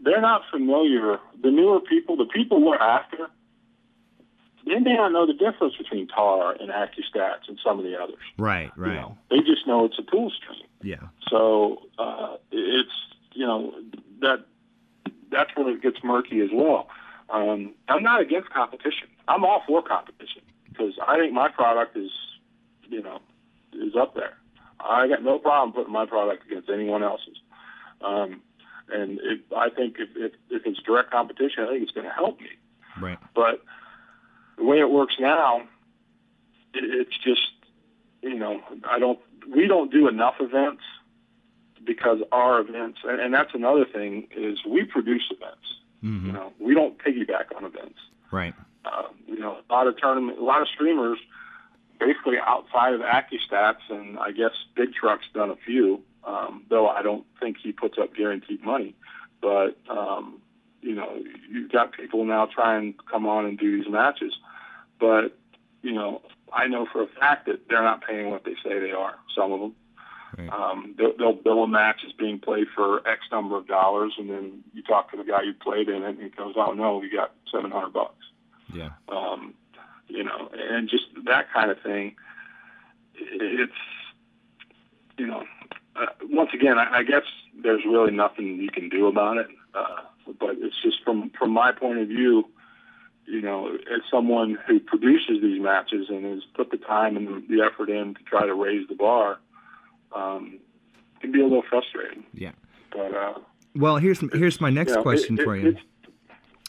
they're 0.00 0.20
not 0.20 0.42
familiar. 0.50 1.18
The 1.42 1.50
newer 1.50 1.80
people, 1.80 2.16
the 2.16 2.26
people 2.26 2.64
we're 2.64 2.76
after, 2.76 3.28
they 4.66 4.78
may 4.78 4.94
not 4.94 5.12
know 5.12 5.26
the 5.26 5.34
difference 5.34 5.76
between 5.76 6.08
TAR 6.08 6.52
and 6.52 6.70
AccuStats 6.70 7.48
and 7.48 7.58
some 7.62 7.78
of 7.78 7.84
the 7.84 7.96
others. 8.00 8.16
Right, 8.38 8.70
you 8.76 8.82
right. 8.82 8.94
know. 8.94 9.18
They 9.30 9.38
just 9.38 9.66
know 9.66 9.84
it's 9.84 9.98
a 9.98 10.02
pool 10.02 10.30
stream. 10.30 10.66
Yeah. 10.82 11.08
So 11.28 11.82
uh, 11.98 12.36
it's 12.50 12.90
you 13.32 13.46
know 13.46 13.74
that 14.20 14.46
that's 15.30 15.50
where 15.56 15.68
it 15.68 15.82
gets 15.82 15.98
murky 16.02 16.40
as 16.40 16.50
well. 16.52 16.88
Um, 17.30 17.74
I'm 17.88 18.02
not 18.02 18.20
against 18.20 18.50
competition. 18.50 19.08
I'm 19.28 19.44
all 19.44 19.62
for 19.66 19.82
competition 19.82 20.42
because 20.68 20.94
I 21.06 21.18
think 21.18 21.32
my 21.32 21.48
product 21.48 21.96
is 21.96 22.10
you 22.88 23.02
know 23.02 23.20
is 23.74 23.94
up 23.96 24.14
there. 24.14 24.38
I 24.84 25.08
got 25.08 25.22
no 25.22 25.38
problem 25.38 25.72
putting 25.72 25.92
my 25.92 26.06
product 26.06 26.46
against 26.46 26.68
anyone 26.68 27.02
else's. 27.02 27.38
Um, 28.00 28.42
and 28.92 29.18
it, 29.18 29.40
I 29.56 29.70
think 29.70 29.96
if, 29.98 30.10
if 30.16 30.32
if 30.50 30.66
it's 30.66 30.80
direct 30.82 31.10
competition, 31.10 31.64
I 31.64 31.68
think 31.68 31.82
it's 31.82 31.92
going 31.92 32.06
to 32.06 32.12
help 32.12 32.40
me. 32.40 32.50
Right. 33.00 33.18
But 33.34 33.62
the 34.58 34.64
way 34.64 34.78
it 34.78 34.90
works 34.90 35.14
now, 35.18 35.62
it, 36.74 36.84
it's 36.84 37.16
just 37.24 37.52
you 38.22 38.38
know 38.38 38.60
I 38.88 38.98
don't 38.98 39.18
we 39.54 39.66
don't 39.66 39.90
do 39.90 40.08
enough 40.08 40.34
events 40.40 40.82
because 41.84 42.18
our 42.32 42.60
events 42.60 42.98
and, 43.04 43.20
and 43.20 43.32
that's 43.34 43.54
another 43.54 43.84
thing 43.84 44.28
is 44.36 44.58
we 44.68 44.84
produce 44.84 45.30
events. 45.30 45.66
hmm 46.00 46.26
You 46.26 46.32
know 46.32 46.52
we 46.60 46.74
don't 46.74 46.98
piggyback 46.98 47.56
on 47.56 47.64
events. 47.64 47.98
Right. 48.30 48.54
Uh, 48.84 49.08
you 49.26 49.38
know 49.38 49.58
a 49.68 49.72
lot 49.72 49.86
of 49.86 49.96
tournament, 49.96 50.38
a 50.38 50.44
lot 50.44 50.60
of 50.60 50.68
streamers, 50.68 51.18
basically 51.98 52.36
outside 52.38 52.94
of 52.94 53.00
AccuStats 53.00 53.90
and 53.90 54.18
I 54.18 54.32
guess 54.32 54.52
Big 54.74 54.94
Truck's 54.94 55.26
done 55.34 55.50
a 55.50 55.56
few. 55.56 56.02
Um, 56.24 56.64
though 56.70 56.88
I 56.88 57.02
don't 57.02 57.26
think 57.38 57.58
he 57.62 57.72
puts 57.72 57.98
up 57.98 58.14
guaranteed 58.14 58.64
money, 58.64 58.94
but 59.42 59.76
um, 59.90 60.40
you 60.80 60.94
know, 60.94 61.22
you've 61.50 61.70
got 61.70 61.92
people 61.92 62.24
now 62.24 62.46
trying 62.46 62.94
to 62.94 62.98
come 63.10 63.26
on 63.26 63.44
and 63.44 63.58
do 63.58 63.76
these 63.76 63.90
matches, 63.90 64.34
but 64.98 65.36
you 65.82 65.92
know, 65.92 66.22
I 66.50 66.66
know 66.66 66.86
for 66.90 67.02
a 67.02 67.06
fact 67.06 67.46
that 67.46 67.68
they're 67.68 67.82
not 67.82 68.06
paying 68.06 68.30
what 68.30 68.44
they 68.44 68.54
say 68.64 68.78
they 68.78 68.92
are. 68.92 69.16
Some 69.36 69.52
of 69.52 69.60
them. 69.60 69.74
Right. 70.38 70.50
Um, 70.50 70.94
they'll, 70.96 71.16
they'll 71.16 71.32
bill 71.34 71.62
a 71.64 71.68
match 71.68 72.00
as 72.06 72.12
being 72.12 72.38
played 72.40 72.66
for 72.74 73.06
X 73.06 73.20
number 73.30 73.56
of 73.56 73.68
dollars, 73.68 74.14
and 74.18 74.30
then 74.30 74.64
you 74.72 74.82
talk 74.82 75.10
to 75.10 75.16
the 75.16 75.24
guy 75.24 75.44
who 75.44 75.52
played 75.52 75.88
in 75.88 76.02
it, 76.02 76.08
and 76.08 76.22
he 76.22 76.30
goes, 76.30 76.54
"Oh 76.56 76.72
no, 76.72 77.02
you 77.02 77.12
got 77.12 77.32
seven 77.52 77.70
hundred 77.70 77.92
bucks." 77.92 78.24
Yeah. 78.72 78.90
um, 79.08 79.54
you 80.08 80.24
know, 80.24 80.50
and 80.52 80.88
just 80.88 81.04
that 81.26 81.52
kind 81.52 81.70
of 81.70 81.80
thing. 81.80 82.14
It's, 83.16 83.72
you 85.16 85.26
know, 85.26 85.44
uh, 85.96 86.06
once 86.30 86.50
again, 86.52 86.78
I, 86.78 86.98
I 86.98 87.02
guess 87.04 87.22
there's 87.62 87.84
really 87.84 88.12
nothing 88.12 88.56
you 88.60 88.68
can 88.70 88.88
do 88.88 89.06
about 89.06 89.36
it. 89.38 89.46
Uh, 89.74 90.02
but 90.40 90.56
it's 90.58 90.80
just 90.82 91.02
from 91.04 91.30
from 91.38 91.50
my 91.52 91.70
point 91.72 91.98
of 91.98 92.08
view, 92.08 92.48
you 93.26 93.40
know, 93.40 93.68
as 93.74 94.00
someone 94.10 94.58
who 94.66 94.80
produces 94.80 95.40
these 95.42 95.60
matches 95.60 96.06
and 96.08 96.24
has 96.24 96.42
put 96.54 96.70
the 96.70 96.76
time 96.78 97.16
and 97.16 97.48
the 97.48 97.62
effort 97.62 97.88
in 97.90 98.14
to 98.14 98.22
try 98.24 98.44
to 98.46 98.54
raise 98.54 98.88
the 98.88 98.94
bar, 98.94 99.38
um, 100.14 100.58
it 101.16 101.20
can 101.20 101.32
be 101.32 101.40
a 101.40 101.44
little 101.44 101.62
frustrating. 101.68 102.24
Yeah. 102.32 102.52
But 102.90 103.14
uh, 103.14 103.34
Well, 103.76 103.96
here's 103.98 104.20
here's 104.32 104.60
my 104.60 104.70
next 104.70 104.90
you 104.90 104.96
know, 104.96 105.02
question 105.02 105.38
it- 105.38 105.42
it- 105.42 105.44
for 105.44 105.56
you. 105.56 105.76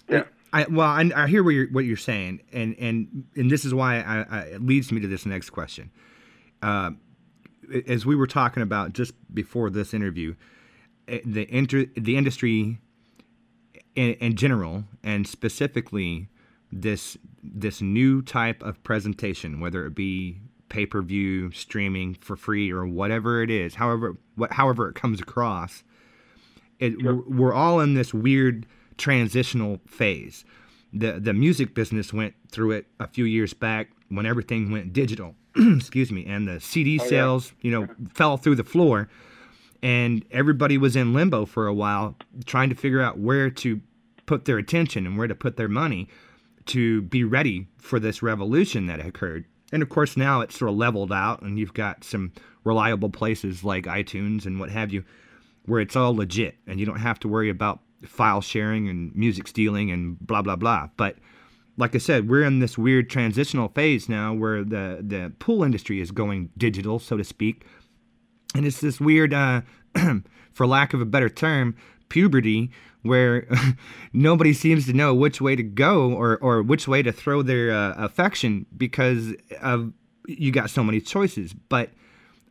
Yeah. 0.10 0.24
I, 0.56 0.66
well, 0.70 0.88
I, 0.88 1.12
I 1.14 1.28
hear 1.28 1.44
what 1.44 1.50
you're, 1.50 1.68
what 1.68 1.84
you're 1.84 1.98
saying, 1.98 2.40
and, 2.54 2.78
and 2.80 3.26
and 3.36 3.52
this 3.52 3.66
is 3.66 3.74
why 3.74 4.00
I, 4.00 4.26
I, 4.30 4.40
it 4.44 4.66
leads 4.66 4.90
me 4.90 5.02
to 5.02 5.08
this 5.08 5.26
next 5.26 5.50
question. 5.50 5.92
Uh, 6.62 6.92
as 7.88 8.06
we 8.06 8.16
were 8.16 8.26
talking 8.26 8.64
about 8.64 8.94
just 8.94 9.14
before 9.34 9.70
this 9.70 9.94
interview, 9.94 10.34
eh, 11.10 11.20
the 11.26 11.46
inter, 11.54 11.88
the 11.98 12.16
industry 12.16 12.78
in, 13.96 14.14
in 14.14 14.38
general, 14.38 14.86
and 15.04 15.28
specifically 15.28 16.30
this 16.72 17.18
this 17.44 17.82
new 17.82 18.22
type 18.22 18.64
of 18.64 18.82
presentation, 18.82 19.60
whether 19.60 19.86
it 19.86 19.94
be 19.94 20.40
pay 20.70 20.86
per 20.86 21.02
view, 21.02 21.52
streaming 21.52 22.14
for 22.14 22.38
free, 22.38 22.72
or 22.72 22.88
whatever 22.88 23.44
it 23.44 23.52
is, 23.52 23.76
however 23.76 24.16
what 24.36 24.54
however 24.54 24.88
it 24.88 24.96
comes 24.96 25.20
across, 25.20 25.84
it, 26.80 27.04
we're, 27.04 27.22
we're 27.28 27.54
all 27.54 27.82
in 27.82 27.94
this 27.94 28.14
weird 28.14 28.66
transitional 28.98 29.80
phase. 29.88 30.46
The 30.94 31.20
the 31.20 31.34
music 31.34 31.74
business 31.74 32.14
went 32.14 32.36
through 32.50 32.72
it 32.72 32.88
a 33.00 33.08
few 33.08 33.26
years 33.26 33.54
back 33.54 33.92
when 34.10 34.26
everything 34.26 34.72
went 34.72 34.94
digital. 34.94 35.36
excuse 35.56 36.12
me, 36.12 36.26
and 36.26 36.48
the 36.48 36.60
CD 36.60 37.00
oh, 37.00 37.04
yeah. 37.04 37.10
sales, 37.10 37.54
you 37.62 37.72
know, 37.72 37.88
fell 38.14 38.38
through 38.38 38.56
the 38.56 38.64
floor, 38.64 39.10
and 39.82 40.26
everybody 40.32 40.78
was 40.78 40.96
in 40.96 41.14
limbo 41.14 41.46
for 41.46 41.68
a 41.68 41.74
while, 41.74 42.16
trying 42.46 42.70
to 42.70 42.76
figure 42.76 43.02
out 43.02 43.20
where 43.20 43.50
to 43.50 43.80
put 44.26 44.46
their 44.46 44.58
attention 44.58 45.06
and 45.06 45.18
where 45.18 45.28
to 45.28 45.36
put 45.36 45.56
their 45.56 45.70
money 45.70 46.08
to 46.66 47.04
be 47.04 47.24
ready 47.24 47.68
for 47.78 48.00
this 48.00 48.24
revolution 48.24 48.88
that 48.88 49.00
occurred. 49.00 49.46
And 49.72 49.82
of 49.82 49.90
course, 49.90 50.18
now 50.18 50.42
it's 50.42 50.58
sort 50.58 50.72
of 50.72 50.78
leveled 50.78 51.12
out, 51.12 51.42
and 51.42 51.60
you've 51.60 51.74
got 51.74 52.04
some 52.04 52.34
reliable 52.64 53.10
places 53.10 53.64
like 53.64 53.86
iTunes 53.86 54.46
and 54.46 54.60
what 54.60 54.72
have 54.72 54.92
you, 54.92 55.04
where 55.66 55.80
it's 55.80 55.96
all 55.96 56.16
legit, 56.16 56.56
and 56.68 56.80
you 56.80 56.86
don't 56.86 57.00
have 57.00 57.20
to 57.20 57.28
worry 57.28 57.50
about 57.50 57.80
file 58.06 58.42
sharing 58.42 58.88
and 58.88 59.16
music 59.16 59.48
stealing 59.48 59.92
and 59.92 60.20
blah 60.20 60.42
blah 60.42 60.56
blah. 60.56 60.90
But 60.98 61.18
like 61.78 61.94
I 61.94 61.98
said, 61.98 62.30
we're 62.30 62.44
in 62.44 62.60
this 62.60 62.78
weird 62.78 63.10
transitional 63.10 63.70
phase 63.70 64.08
now 64.08 64.34
where 64.34 64.64
the 64.64 65.00
the 65.02 65.34
pool 65.40 65.64
industry 65.64 66.00
is 66.00 66.12
going 66.12 66.50
digital, 66.58 67.00
so 67.00 67.18
to 67.18 67.24
speak, 67.24 67.66
and 68.56 68.66
it's 68.66 68.80
this 68.80 69.00
weird, 69.00 69.34
uh, 69.34 69.62
for 70.54 70.66
lack 70.66 70.94
of 70.94 71.02
a 71.02 71.06
better 71.06 71.30
term, 71.30 71.76
puberty 72.10 72.72
where 73.02 73.48
nobody 74.14 74.54
seems 74.54 74.86
to 74.88 74.94
know 74.94 75.14
which 75.14 75.40
way 75.40 75.56
to 75.56 75.64
go 75.64 76.12
or, 76.12 76.38
or 76.38 76.64
which 76.64 76.88
way 76.88 77.04
to 77.04 77.12
throw 77.12 77.44
their 77.44 77.72
uh, 77.72 77.94
affection 77.98 78.66
because 78.76 79.34
of 79.62 79.94
you 80.28 80.52
got 80.52 80.70
so 80.70 80.84
many 80.84 81.00
choices. 81.00 81.54
But 81.54 81.92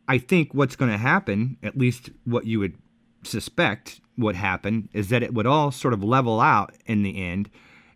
I 0.07 0.17
think 0.17 0.53
what's 0.53 0.75
going 0.75 0.91
to 0.91 0.97
happen, 0.97 1.57
at 1.61 1.77
least 1.77 2.09
what 2.23 2.45
you 2.45 2.59
would 2.59 2.77
suspect 3.23 3.99
would 4.17 4.35
happen, 4.35 4.89
is 4.93 5.09
that 5.09 5.23
it 5.23 5.33
would 5.33 5.45
all 5.45 5.71
sort 5.71 5.93
of 5.93 6.03
level 6.03 6.39
out 6.39 6.73
in 6.85 7.03
the 7.03 7.21
end, 7.21 7.49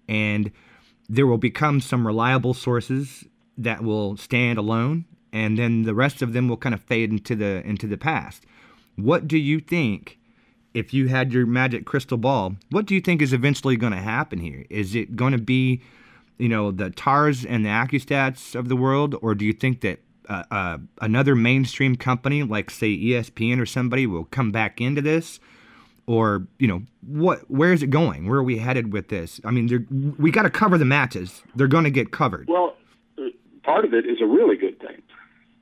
and 0.08 0.52
there 1.08 1.28
will 1.28 1.38
become 1.38 1.82
some 1.82 2.06
reliable 2.06 2.54
sources 2.54 3.26
that 3.58 3.84
will 3.84 4.16
stand 4.18 4.58
alone, 4.58 5.06
and 5.34 5.58
then 5.58 5.84
the 5.84 5.94
rest 5.94 6.22
of 6.22 6.34
them 6.34 6.48
will 6.48 6.58
kind 6.58 6.74
of 6.76 6.82
fade 6.82 7.12
into 7.12 7.36
the 7.36 7.66
into 7.66 7.88
the 7.88 7.98
past. 7.98 8.46
What 8.96 9.28
do 9.28 9.38
you 9.38 9.60
think? 9.60 10.18
If 10.72 10.94
you 10.94 11.08
had 11.08 11.34
your 11.34 11.48
magic 11.48 11.84
crystal 11.86 12.18
ball, 12.18 12.56
what 12.70 12.86
do 12.86 12.94
you 12.94 13.02
think 13.02 13.24
is 13.24 13.34
eventually 13.34 13.76
going 13.76 13.92
to 13.92 14.00
happen 14.00 14.40
here? 14.40 14.66
Is 14.70 14.94
it 14.94 15.16
going 15.16 15.32
to 15.32 15.40
be, 15.40 15.82
you 16.38 16.48
know, 16.48 16.70
the 16.70 16.92
TARS 16.92 17.44
and 17.44 17.66
the 17.66 17.70
AccuStats 17.70 18.54
of 18.54 18.70
the 18.70 18.76
world, 18.76 19.16
or 19.20 19.34
do 19.34 19.46
you 19.46 19.54
think 19.54 19.82
that 19.82 20.00
uh, 20.30 20.44
uh, 20.52 20.78
another 21.02 21.34
mainstream 21.34 21.96
company 21.96 22.44
like, 22.44 22.70
say, 22.70 22.96
ESPN 22.96 23.60
or 23.60 23.66
somebody 23.66 24.06
will 24.06 24.26
come 24.26 24.52
back 24.52 24.80
into 24.80 25.02
this? 25.02 25.40
Or 26.10 26.48
you 26.58 26.68
know 26.68 26.82
what? 27.06 27.42
Where 27.52 27.72
is 27.72 27.84
it 27.84 27.92
going? 27.92 28.28
Where 28.28 28.40
are 28.40 28.44
we 28.44 28.58
headed 28.58 28.92
with 28.92 29.10
this? 29.10 29.40
I 29.46 29.52
mean, 29.52 30.16
we 30.18 30.32
got 30.32 30.42
to 30.42 30.50
cover 30.50 30.80
the 30.80 30.86
matches. 30.86 31.44
They're 31.54 31.68
going 31.68 31.84
to 31.84 31.92
get 31.92 32.10
covered. 32.10 32.48
Well, 32.50 32.76
part 33.62 33.86
of 33.86 33.94
it 33.94 34.08
is 34.08 34.20
a 34.20 34.26
really 34.26 34.58
good 34.58 34.80
thing 34.80 35.04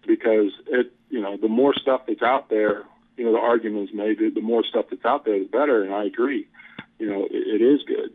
because 0.07 0.53
it, 0.67 0.93
you 1.09 1.19
know, 1.19 1.35
the 1.35 1.49
more 1.49 1.73
stuff 1.73 2.03
that's 2.07 2.21
out 2.21 2.49
there, 2.49 2.83
you 3.17 3.25
know, 3.25 3.33
the 3.33 3.39
argument 3.39 3.89
is 3.89 3.93
made 3.93 4.19
that 4.19 4.35
the 4.35 4.41
more 4.41 4.63
stuff 4.63 4.85
that's 4.89 5.03
out 5.03 5.25
there, 5.25 5.37
the 5.37 5.49
better, 5.49 5.83
and 5.83 5.93
I 5.93 6.05
agree. 6.05 6.47
You 6.97 7.09
know, 7.09 7.25
it, 7.25 7.31
it 7.33 7.61
is 7.61 7.81
good. 7.85 8.13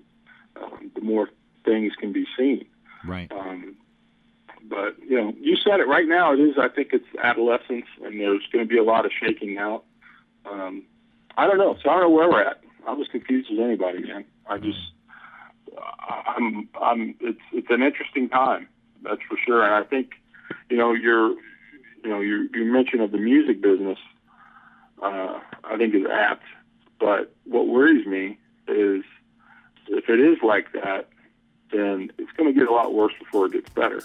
Um, 0.56 0.90
the 0.94 1.02
more 1.02 1.28
things 1.66 1.92
can 2.00 2.14
be 2.14 2.26
seen. 2.34 2.64
Right. 3.06 3.30
Um, 3.30 3.76
but 4.70 4.96
you 5.06 5.20
know, 5.20 5.34
you 5.38 5.56
said 5.56 5.80
it 5.80 5.86
right 5.86 6.08
now. 6.08 6.32
It 6.32 6.40
is. 6.40 6.54
I 6.58 6.68
think 6.68 6.94
it's 6.94 7.04
adolescence, 7.22 7.88
and 8.02 8.18
there's 8.18 8.46
going 8.50 8.64
to 8.64 8.68
be 8.68 8.78
a 8.78 8.84
lot 8.84 9.04
of 9.04 9.12
shaking 9.20 9.58
out. 9.58 9.84
Um, 10.50 10.84
I 11.36 11.46
don't 11.46 11.58
know. 11.58 11.76
So 11.82 11.90
I 11.90 11.94
don't 11.94 12.02
know 12.02 12.10
where 12.10 12.28
we're 12.28 12.42
at. 12.42 12.60
I'm 12.86 13.00
as 13.00 13.08
confused 13.08 13.50
as 13.52 13.58
anybody, 13.58 14.00
man. 14.02 14.24
I 14.46 14.58
just, 14.58 14.78
I'm, 16.26 16.68
I'm. 16.80 17.14
It's 17.20 17.40
it's 17.52 17.68
an 17.70 17.82
interesting 17.82 18.28
time. 18.28 18.68
That's 19.02 19.22
for 19.28 19.36
sure. 19.44 19.62
And 19.64 19.74
I 19.74 19.84
think, 19.88 20.12
you 20.68 20.76
know, 20.76 20.92
your, 20.92 21.30
you 21.30 22.10
know, 22.10 22.20
your 22.20 22.44
your 22.54 22.72
mention 22.72 23.00
of 23.00 23.12
the 23.12 23.18
music 23.18 23.62
business, 23.62 23.98
uh, 25.02 25.40
I 25.64 25.76
think 25.76 25.94
is 25.94 26.06
apt. 26.10 26.44
But 26.98 27.34
what 27.44 27.68
worries 27.68 28.06
me 28.06 28.38
is 28.68 29.04
if 29.88 30.08
it 30.08 30.20
is 30.20 30.38
like 30.42 30.72
that, 30.72 31.08
then 31.72 32.10
it's 32.18 32.30
going 32.32 32.52
to 32.52 32.58
get 32.58 32.68
a 32.68 32.72
lot 32.72 32.94
worse 32.94 33.14
before 33.18 33.46
it 33.46 33.52
gets 33.52 33.70
better. 33.70 34.02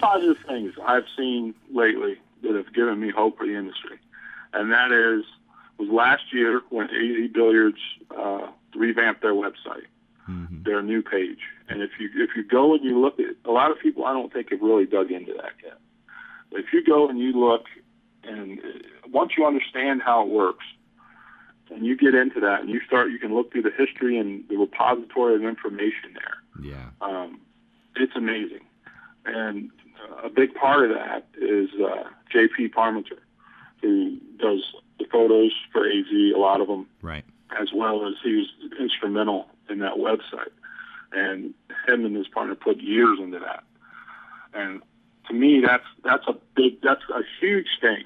Positive 0.00 0.38
things 0.46 0.74
I've 0.84 1.04
seen 1.16 1.54
lately 1.72 2.16
that 2.42 2.54
have 2.54 2.72
given 2.72 3.00
me 3.00 3.10
hope 3.10 3.38
for 3.38 3.46
the 3.46 3.54
industry, 3.56 3.98
and 4.52 4.72
that 4.72 4.92
is 4.92 5.24
was 5.78 5.88
last 5.88 6.32
year 6.32 6.60
when 6.70 6.86
AZ 6.90 7.30
Billiards 7.32 7.78
uh, 8.16 8.48
revamped 8.74 9.22
their 9.22 9.32
website, 9.34 9.86
their 10.64 10.82
new 10.82 11.02
page, 11.02 11.40
and 11.68 11.82
if 11.82 11.90
you 11.98 12.08
if 12.14 12.30
you 12.36 12.42
go 12.44 12.74
and 12.74 12.84
you 12.84 13.00
look 13.00 13.18
at 13.18 13.34
a 13.44 13.50
lot 13.50 13.70
of 13.70 13.78
people, 13.80 14.04
I 14.04 14.12
don't 14.12 14.32
think 14.32 14.50
have 14.50 14.62
really 14.62 14.86
dug 14.86 15.10
into 15.10 15.32
that 15.34 15.52
yet. 15.62 15.78
But 16.50 16.60
if 16.60 16.72
you 16.72 16.84
go 16.84 17.08
and 17.08 17.18
you 17.18 17.32
look, 17.32 17.64
and 18.24 18.58
uh, 18.60 19.08
once 19.12 19.32
you 19.36 19.44
understand 19.46 20.02
how 20.02 20.22
it 20.22 20.28
works, 20.28 20.64
and 21.70 21.84
you 21.84 21.96
get 21.96 22.14
into 22.14 22.40
that, 22.40 22.60
and 22.60 22.68
you 22.70 22.80
start, 22.86 23.10
you 23.10 23.18
can 23.18 23.34
look 23.34 23.50
through 23.52 23.62
the 23.62 23.72
history 23.76 24.18
and 24.18 24.44
the 24.48 24.56
repository 24.56 25.34
of 25.34 25.42
information 25.44 26.14
there 26.14 26.36
Yeah. 26.62 26.90
um, 27.00 27.40
it's 27.96 28.14
amazing. 28.14 28.64
And 29.24 29.70
a 30.24 30.28
big 30.28 30.54
part 30.54 30.90
of 30.90 30.96
that 30.96 31.26
is 31.40 31.70
uh, 31.80 32.04
JP 32.34 32.72
Parmentier, 32.74 33.18
who 33.82 34.18
does 34.38 34.62
the 34.98 35.06
photos 35.10 35.52
for 35.72 35.86
AZ, 35.86 36.06
a 36.12 36.38
lot 36.38 36.60
of 36.60 36.68
them, 36.68 36.86
Right. 37.02 37.24
as 37.58 37.72
well 37.74 38.06
as 38.06 38.14
he 38.22 38.34
was 38.36 38.48
instrumental 38.78 39.48
in 39.68 39.78
that 39.80 39.94
website. 39.94 40.50
And 41.12 41.54
him 41.88 42.04
and 42.04 42.14
his 42.14 42.28
partner 42.28 42.54
put 42.54 42.78
years 42.80 43.18
into 43.20 43.38
that. 43.40 43.64
And 44.54 44.82
to 45.28 45.34
me, 45.34 45.60
that's 45.64 45.84
that's 46.04 46.26
a 46.28 46.34
big, 46.54 46.80
that's 46.82 47.02
a 47.12 47.22
huge 47.40 47.66
thing 47.80 48.04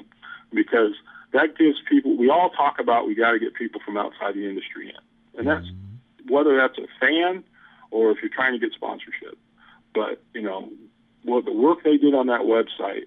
because 0.52 0.92
that 1.32 1.56
gives 1.58 1.78
people. 1.88 2.16
We 2.16 2.30
all 2.30 2.50
talk 2.50 2.78
about 2.78 3.06
we 3.06 3.14
got 3.14 3.32
to 3.32 3.38
get 3.38 3.54
people 3.54 3.80
from 3.84 3.96
outside 3.96 4.34
the 4.34 4.48
industry 4.48 4.88
in, 4.88 5.38
and 5.38 5.48
that's 5.48 5.66
whether 6.28 6.56
that's 6.56 6.78
a 6.78 6.86
fan 7.00 7.44
or 7.90 8.10
if 8.10 8.18
you're 8.22 8.30
trying 8.30 8.52
to 8.52 8.58
get 8.58 8.72
sponsorship. 8.72 9.36
But 9.94 10.22
you 10.32 10.42
know, 10.42 10.70
what 11.24 11.44
the 11.44 11.52
work 11.52 11.82
they 11.82 11.96
did 11.96 12.14
on 12.14 12.26
that 12.28 12.42
website. 12.42 13.04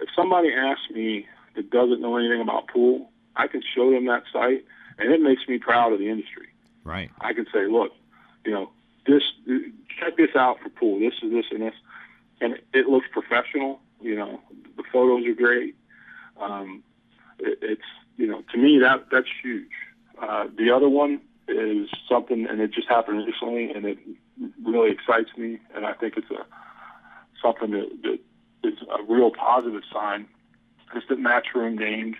If 0.00 0.08
somebody 0.14 0.52
asks 0.52 0.90
me 0.90 1.26
that 1.56 1.70
doesn't 1.70 2.00
know 2.00 2.16
anything 2.16 2.40
about 2.40 2.68
pool, 2.68 3.10
I 3.36 3.46
can 3.46 3.62
show 3.74 3.90
them 3.90 4.06
that 4.06 4.24
site, 4.32 4.64
and 4.98 5.12
it 5.12 5.20
makes 5.20 5.48
me 5.48 5.58
proud 5.58 5.92
of 5.92 5.98
the 5.98 6.08
industry. 6.08 6.48
Right. 6.84 7.10
I 7.20 7.32
can 7.32 7.46
say, 7.52 7.66
look, 7.66 7.92
you 8.44 8.52
know, 8.52 8.70
this 9.06 9.22
check 9.98 10.16
this 10.16 10.36
out 10.36 10.60
for 10.60 10.68
pool. 10.68 11.00
This 11.00 11.14
is 11.22 11.30
this 11.30 11.46
and 11.50 11.62
this, 11.62 11.74
and 12.40 12.58
it 12.72 12.86
looks 12.86 13.06
professional. 13.10 13.80
You 14.00 14.16
know, 14.16 14.40
the 14.76 14.84
photos 14.92 15.26
are 15.26 15.34
great. 15.34 15.74
Um, 16.40 16.82
it, 17.38 17.58
it's 17.62 17.82
you 18.16 18.26
know, 18.26 18.42
to 18.52 18.58
me 18.58 18.78
that 18.80 19.06
that's 19.10 19.28
huge. 19.42 19.70
Uh, 20.20 20.46
the 20.56 20.70
other 20.70 20.88
one 20.88 21.20
is 21.48 21.88
something, 22.08 22.46
and 22.46 22.60
it 22.60 22.70
just 22.72 22.88
happened 22.88 23.26
recently, 23.26 23.70
and 23.70 23.84
it 23.86 23.98
really 24.64 24.90
excites 24.90 25.30
me, 25.36 25.58
and 25.74 25.86
I 25.86 25.92
think 25.94 26.16
it's 26.16 26.30
a 26.30 26.44
something 27.42 27.70
that, 27.72 27.88
that 28.02 28.18
is 28.68 28.78
a 28.98 29.02
real 29.10 29.30
positive 29.30 29.82
sign. 29.92 30.26
Is 30.96 31.02
that 31.08 31.18
Matchroom 31.18 31.78
named 31.78 32.16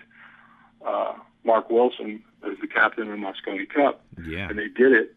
uh, 0.85 1.13
Mark 1.43 1.69
Wilson 1.69 2.23
as 2.45 2.57
the 2.61 2.67
captain 2.67 3.11
of 3.11 3.19
the 3.19 3.25
Mosconi 3.25 3.67
Cup, 3.67 4.01
Yeah. 4.25 4.47
and 4.49 4.57
they 4.59 4.67
did 4.67 4.91
it 4.91 5.15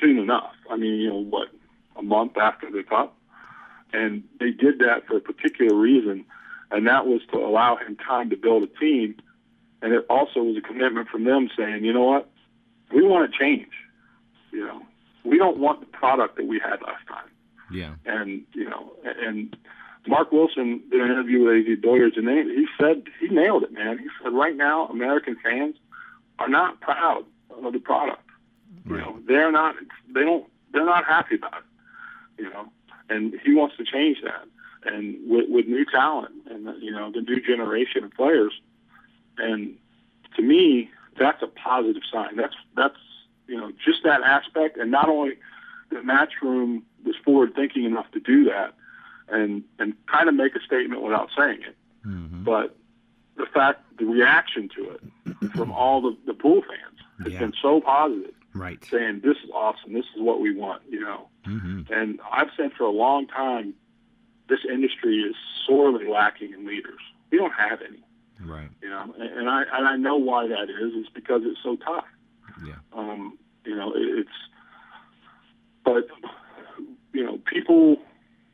soon 0.00 0.18
enough. 0.18 0.52
I 0.70 0.76
mean, 0.76 0.94
you 1.00 1.08
know, 1.10 1.22
what 1.22 1.48
a 1.96 2.02
month 2.02 2.36
after 2.36 2.68
the 2.70 2.82
cup, 2.82 3.16
and 3.92 4.24
they 4.40 4.50
did 4.50 4.80
that 4.80 5.06
for 5.06 5.16
a 5.18 5.20
particular 5.20 5.74
reason, 5.76 6.24
and 6.72 6.86
that 6.88 7.06
was 7.06 7.20
to 7.32 7.38
allow 7.38 7.76
him 7.76 7.96
time 7.96 8.30
to 8.30 8.36
build 8.36 8.64
a 8.64 8.66
team, 8.66 9.14
and 9.80 9.92
it 9.92 10.04
also 10.10 10.42
was 10.42 10.56
a 10.56 10.60
commitment 10.60 11.08
from 11.08 11.22
them 11.24 11.48
saying, 11.56 11.84
you 11.84 11.92
know 11.92 12.02
what, 12.04 12.28
we 12.92 13.02
want 13.06 13.30
to 13.30 13.38
change. 13.38 13.68
You 14.50 14.66
know, 14.66 14.82
we 15.24 15.38
don't 15.38 15.58
want 15.58 15.78
the 15.80 15.86
product 15.86 16.36
that 16.36 16.46
we 16.46 16.58
had 16.58 16.82
last 16.82 17.06
time 17.06 17.28
Yeah. 17.74 17.94
and 18.06 18.42
you 18.54 18.68
know, 18.68 18.92
and 19.04 19.56
Mark 20.06 20.32
Wilson 20.32 20.82
did 20.90 21.00
an 21.00 21.10
interview 21.10 21.44
with 21.44 21.66
AZ 21.66 21.78
Billiards, 21.80 22.16
and 22.16 22.28
they, 22.28 22.42
he 22.42 22.66
said 22.78 23.04
he 23.20 23.28
nailed 23.28 23.64
it, 23.64 23.72
man. 23.72 23.98
He 23.98 24.06
said 24.22 24.32
right 24.32 24.56
now 24.56 24.86
American 24.86 25.36
fans 25.42 25.76
are 26.38 26.48
not 26.48 26.80
proud 26.80 27.24
of 27.50 27.72
the 27.72 27.78
product. 27.78 28.20
You 28.86 28.98
know, 28.98 29.18
they're 29.26 29.52
not. 29.52 29.76
They 30.12 30.20
don't. 30.20 30.46
They're 30.72 30.84
not 30.84 31.04
happy 31.04 31.36
about 31.36 31.58
it. 31.58 32.42
You 32.42 32.50
know, 32.50 32.66
and 33.08 33.34
he 33.44 33.54
wants 33.54 33.76
to 33.76 33.84
change 33.84 34.18
that, 34.22 34.44
and 34.84 35.16
with, 35.28 35.48
with 35.48 35.66
new 35.66 35.84
talent 35.84 36.34
and 36.50 36.82
you 36.82 36.90
know 36.90 37.10
the 37.10 37.22
new 37.22 37.40
generation 37.40 38.04
of 38.04 38.12
players, 38.12 38.52
and 39.38 39.74
to 40.36 40.42
me 40.42 40.90
that's 41.18 41.42
a 41.42 41.46
positive 41.46 42.02
sign. 42.12 42.36
That's 42.36 42.54
that's 42.76 42.96
you 43.46 43.56
know 43.56 43.72
just 43.84 44.02
that 44.04 44.22
aspect, 44.22 44.76
and 44.76 44.90
not 44.90 45.08
only 45.08 45.38
the 45.90 45.96
Matchroom 45.96 46.82
was 47.04 47.14
forward 47.24 47.54
thinking 47.54 47.84
enough 47.84 48.10
to 48.12 48.20
do 48.20 48.44
that 48.44 48.74
and 49.28 49.62
and 49.78 49.94
kind 50.06 50.28
of 50.28 50.34
make 50.34 50.54
a 50.56 50.60
statement 50.60 51.02
without 51.02 51.28
saying 51.36 51.60
it. 51.62 51.76
Mm-hmm. 52.06 52.44
But 52.44 52.76
the 53.36 53.46
fact, 53.52 53.82
the 53.98 54.04
reaction 54.04 54.68
to 54.76 54.90
it 54.90 55.50
from 55.56 55.72
all 55.72 56.00
the, 56.00 56.16
the 56.26 56.34
pool 56.34 56.62
fans 56.62 56.98
has 57.24 57.32
Yeah. 57.32 57.40
been 57.40 57.52
so 57.60 57.80
positive, 57.80 58.34
Right. 58.54 58.82
saying 58.84 59.20
this 59.24 59.36
is 59.44 59.50
awesome, 59.52 59.92
this 59.92 60.04
is 60.14 60.20
what 60.22 60.40
we 60.40 60.54
want, 60.54 60.82
you 60.88 61.00
know. 61.00 61.28
Mm-hmm. 61.46 61.92
And 61.92 62.20
I've 62.30 62.50
said 62.56 62.72
for 62.78 62.84
a 62.84 62.90
long 62.90 63.26
time, 63.26 63.74
this 64.48 64.60
industry 64.70 65.16
is 65.20 65.34
sorely 65.66 66.06
lacking 66.06 66.52
in 66.52 66.66
leaders. 66.66 67.00
We 67.30 67.38
don't 67.38 67.52
have 67.54 67.80
any, 67.82 68.02
Right. 68.40 68.68
you 68.82 68.88
know, 68.90 69.14
and, 69.18 69.38
and 69.38 69.48
I 69.50 69.62
and 69.72 69.88
I 69.88 69.96
know 69.96 70.16
why 70.16 70.46
that 70.48 70.64
is. 70.70 70.92
It's 70.94 71.08
because 71.08 71.42
it's 71.44 71.60
so 71.62 71.76
tough. 71.76 72.04
Yeah. 72.64 72.74
Um, 72.92 73.38
you 73.64 73.74
know, 73.74 73.92
it, 73.94 74.02
it's, 74.20 74.28
but 75.84 76.08
you 77.12 77.24
know, 77.24 77.38
people, 77.46 77.96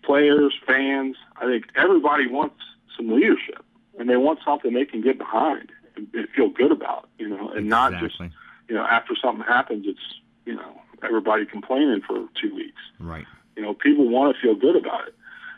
players, 0.02 0.54
fans. 0.66 1.16
I 1.36 1.46
think 1.46 1.66
everybody 1.76 2.26
wants 2.26 2.56
some 2.96 3.10
leadership, 3.10 3.64
and 3.98 4.08
they 4.08 4.16
want 4.16 4.40
something 4.44 4.72
they 4.74 4.84
can 4.84 5.00
get 5.00 5.18
behind 5.18 5.70
and, 5.96 6.08
and 6.14 6.28
feel 6.30 6.48
good 6.50 6.72
about. 6.72 7.08
You 7.18 7.28
know, 7.28 7.50
and 7.50 7.68
not 7.68 7.98
just 8.00 8.20
you 8.68 8.74
know 8.74 8.84
after 8.84 9.14
something 9.16 9.44
happens, 9.44 9.86
it's 9.86 10.20
you 10.44 10.54
know 10.54 10.80
everybody 11.02 11.46
complaining 11.46 12.02
for 12.06 12.26
two 12.40 12.54
weeks. 12.54 12.80
Right. 12.98 13.26
You 13.56 13.62
know, 13.62 13.74
people 13.74 14.08
want 14.08 14.36
to 14.36 14.42
feel 14.42 14.54
good 14.54 14.76
about 14.76 15.08
it, 15.08 15.14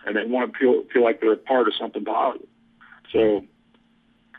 and 0.06 0.16
they 0.16 0.24
want 0.24 0.52
to 0.52 0.58
feel 0.58 0.82
feel 0.92 1.02
like 1.02 1.20
they're 1.20 1.32
a 1.32 1.36
part 1.36 1.68
of 1.68 1.74
something 1.78 2.04
positive. 2.04 2.48
So, 3.12 3.44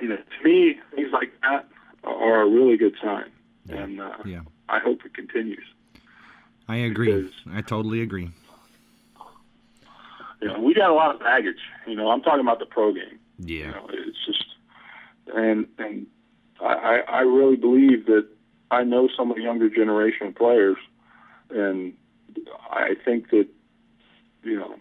you 0.01 0.07
know, 0.07 0.17
to 0.17 0.43
me, 0.43 0.79
things 0.95 1.09
like 1.13 1.31
that 1.43 1.67
are 2.03 2.41
a 2.41 2.47
really 2.49 2.77
good 2.77 2.95
sign, 3.01 3.31
and 3.69 4.01
uh, 4.01 4.17
Yeah. 4.25 4.41
I 4.67 4.79
hope 4.79 5.05
it 5.05 5.13
continues. 5.13 5.65
I 6.67 6.77
agree. 6.77 7.31
I 7.51 7.61
totally 7.61 8.01
agree. 8.01 8.29
You 10.41 10.47
know, 10.49 10.59
we 10.59 10.73
got 10.73 10.89
a 10.89 10.93
lot 10.93 11.15
of 11.15 11.21
baggage. 11.21 11.59
You 11.87 11.95
know, 11.95 12.09
I'm 12.09 12.21
talking 12.21 12.41
about 12.41 12.59
the 12.59 12.65
pro 12.65 12.93
game. 12.93 13.19
You 13.39 13.57
Yeah. 13.59 13.71
know, 13.71 13.87
it's 13.89 14.17
just, 14.25 14.45
and 15.33 15.67
and 15.77 16.07
I 16.61 17.01
I 17.07 17.21
really 17.21 17.55
believe 17.55 18.05
that 18.07 18.27
I 18.71 18.83
know 18.83 19.07
some 19.15 19.29
of 19.31 19.37
the 19.37 19.43
younger 19.43 19.69
generation 19.69 20.27
of 20.27 20.35
players, 20.35 20.77
and 21.49 21.93
I 22.69 22.95
think 23.05 23.29
that 23.31 23.47
you 24.43 24.55
know 24.57 24.75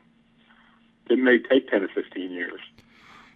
it 1.11 1.19
may 1.19 1.39
take 1.39 1.69
ten 1.69 1.83
or 1.83 1.89
fifteen 1.89 2.31
years. 2.33 2.61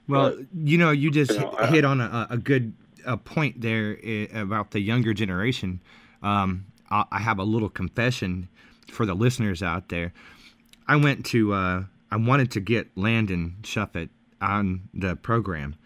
Well, 0.09 0.37
you 0.55 0.79
know, 0.79 0.91
you 0.93 1.11
just 1.11 1.33
you 1.33 1.41
know, 1.41 1.51
hit- 1.51 1.61
I- 1.61 1.67
hit 1.69 1.85
on 1.85 2.01
a, 2.01 2.27
a 2.31 2.37
good 2.39 2.75
a 3.05 3.17
point 3.17 3.61
there 3.61 3.99
eh, 4.03 4.27
about 4.33 4.71
the 4.73 4.81
younger 4.81 5.15
generation. 5.15 5.81
Um, 6.23 6.67
I, 6.91 7.05
I 7.11 7.19
have 7.19 7.39
a 7.39 7.45
little 7.45 7.69
confession 7.69 8.49
for 8.91 9.07
the 9.07 9.15
listeners 9.15 9.63
out 9.63 9.89
there. 9.89 10.13
I 10.89 10.97
went 10.97 11.27
to 11.27 11.53
uh, 11.53 11.85
I 12.11 12.17
wanted 12.17 12.51
to 12.53 12.61
get 12.61 12.97
Landon 12.97 13.57
Shuffett 13.63 14.11
on 14.41 14.89
the 14.95 15.17
program, 15.17 15.77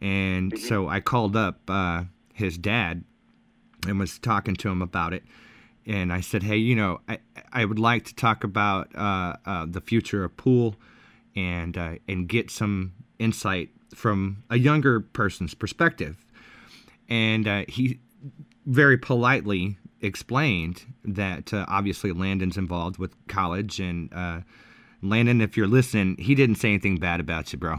and 0.00 0.58
so 0.58 0.88
I 0.88 1.00
called 1.00 1.36
up 1.36 1.60
uh, 1.68 2.04
his 2.32 2.56
dad 2.56 3.04
and 3.86 3.98
was 3.98 4.18
talking 4.18 4.56
to 4.56 4.68
him 4.68 4.82
about 4.82 5.12
it. 5.12 5.24
And 5.86 6.12
I 6.12 6.20
said, 6.20 6.42
hey, 6.42 6.56
you 6.56 6.76
know, 6.76 7.00
I, 7.08 7.18
I 7.52 7.64
would 7.64 7.78
like 7.78 8.04
to 8.06 8.14
talk 8.14 8.44
about 8.44 8.94
uh, 8.94 9.34
uh, 9.46 9.66
the 9.66 9.80
future 9.80 10.24
of 10.24 10.36
pool 10.36 10.76
and 11.34 11.76
uh, 11.76 11.96
and 12.06 12.28
get 12.28 12.50
some 12.50 12.92
insight 13.18 13.70
from 13.94 14.44
a 14.50 14.58
younger 14.58 15.00
person's 15.00 15.54
perspective. 15.54 16.24
And 17.08 17.48
uh, 17.48 17.64
he 17.68 18.00
very 18.66 18.98
politely 18.98 19.78
explained 20.00 20.84
that 21.04 21.52
uh, 21.52 21.64
obviously 21.68 22.12
Landon's 22.12 22.56
involved 22.56 22.98
with 22.98 23.14
college 23.28 23.80
and. 23.80 24.12
Uh, 24.12 24.40
Landon, 25.00 25.40
if 25.40 25.56
you're 25.56 25.68
listening, 25.68 26.16
he 26.18 26.34
didn't 26.34 26.56
say 26.56 26.70
anything 26.70 26.96
bad 26.96 27.20
about 27.20 27.52
you, 27.52 27.58
bro. 27.60 27.76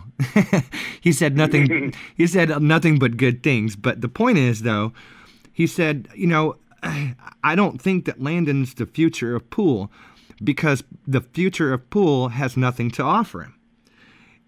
he 1.01 1.11
said 1.11 1.35
nothing. 1.35 1.93
he 2.15 2.25
said 2.25 2.61
nothing 2.61 2.97
but 2.97 3.17
good 3.17 3.43
things. 3.43 3.75
But 3.75 3.99
the 3.99 4.07
point 4.07 4.37
is, 4.37 4.61
though, 4.61 4.93
he 5.51 5.67
said, 5.67 6.07
you 6.15 6.27
know, 6.27 6.55
I 6.81 7.55
don't 7.55 7.81
think 7.81 8.05
that 8.05 8.21
Landon's 8.21 8.73
the 8.73 8.85
future 8.85 9.35
of 9.35 9.49
pool 9.49 9.91
because 10.43 10.83
the 11.05 11.21
future 11.21 11.73
of 11.73 11.89
pool 11.89 12.29
has 12.29 12.55
nothing 12.55 12.89
to 12.91 13.03
offer 13.03 13.41
him. 13.41 13.58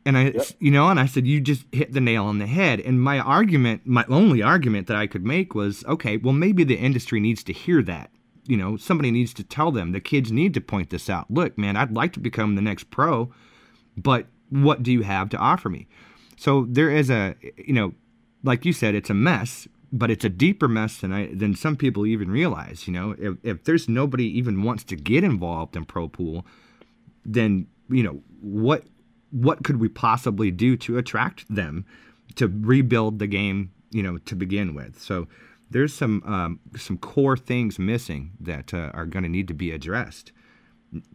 And 0.06 0.18
I, 0.18 0.34
you 0.60 0.72
know, 0.72 0.90
and 0.90 1.00
I 1.00 1.06
said, 1.06 1.28
you 1.28 1.40
just 1.40 1.66
hit 1.72 1.94
the 1.94 2.02
nail 2.02 2.26
on 2.26 2.40
the 2.40 2.48
head. 2.48 2.80
And 2.80 3.02
my 3.02 3.20
argument, 3.20 3.86
my 3.86 4.04
only 4.10 4.42
argument 4.42 4.88
that 4.88 4.98
I 4.98 5.06
could 5.06 5.24
make 5.24 5.54
was, 5.54 5.86
okay, 5.86 6.18
well, 6.18 6.34
maybe 6.34 6.64
the 6.64 6.76
industry 6.76 7.20
needs 7.20 7.44
to 7.44 7.54
hear 7.54 7.84
that. 7.84 8.10
You 8.48 8.58
know, 8.58 8.78
somebody 8.78 9.12
needs 9.12 9.34
to 9.36 9.44
tell 9.44 9.72
them. 9.72 9.92
The 9.92 10.00
kids 10.00 10.32
need 10.32 10.56
to 10.56 10.62
point 10.62 10.90
this 10.90 11.10
out. 11.10 11.30
Look, 11.30 11.58
man, 11.58 11.78
I'd 11.78 11.92
like 11.92 12.14
to 12.14 12.20
become 12.20 12.56
the 12.56 12.62
next 12.62 12.90
pro, 12.90 13.32
but 13.96 14.26
what 14.50 14.82
do 14.82 14.92
you 14.92 15.04
have 15.04 15.30
to 15.30 15.38
offer 15.38 15.70
me? 15.70 15.88
So 16.38 16.66
there 16.68 16.90
is 16.90 17.12
a, 17.12 17.36
you 17.56 17.74
know, 17.74 17.94
like 18.44 18.66
you 18.66 18.74
said, 18.74 18.96
it's 18.96 19.12
a 19.12 19.14
mess, 19.14 19.68
but 19.94 20.10
it's 20.10 20.26
a 20.26 20.30
deeper 20.30 20.68
mess 20.68 20.98
than 20.98 21.12
I 21.14 21.34
than 21.34 21.56
some 21.56 21.76
people 21.76 22.08
even 22.08 22.32
realize. 22.32 22.88
You 22.88 22.94
know, 22.94 23.16
if 23.20 23.38
if 23.44 23.64
there's 23.66 23.88
nobody 23.88 24.26
even 24.38 24.64
wants 24.64 24.84
to 24.86 24.96
get 24.96 25.24
involved 25.24 25.76
in 25.76 25.86
pro 25.86 26.08
pool, 26.08 26.46
then 27.24 27.68
you 27.90 28.02
know 28.02 28.22
what 28.40 28.86
what 29.32 29.64
could 29.64 29.80
we 29.80 29.88
possibly 29.90 30.52
do 30.52 30.78
to 30.78 30.98
attract 30.98 31.46
them 31.54 31.86
to 32.36 32.48
rebuild 32.48 33.20
the 33.20 33.28
game? 33.28 33.72
You 33.92 34.04
know, 34.04 34.18
to 34.20 34.36
begin 34.36 34.74
with. 34.74 35.00
So 35.02 35.28
there's 35.70 35.94
some 35.94 36.24
um, 36.26 36.60
some 36.78 36.98
core 36.98 37.36
things 37.38 37.78
missing 37.80 38.32
that 38.40 38.74
uh, 38.74 38.92
are 38.94 39.06
going 39.06 39.24
to 39.24 39.30
need 39.30 39.48
to 39.50 39.54
be 39.54 39.72
addressed, 39.72 40.32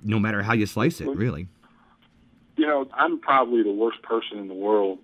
no 0.02 0.18
matter 0.18 0.42
how 0.42 0.52
you 0.52 0.66
slice 0.66 1.00
it. 1.00 1.08
Really. 1.08 1.48
You 2.56 2.66
know, 2.66 2.88
I'm 2.94 3.18
probably 3.20 3.62
the 3.62 3.72
worst 3.72 4.02
person 4.02 4.38
in 4.38 4.48
the 4.48 4.54
world. 4.54 4.98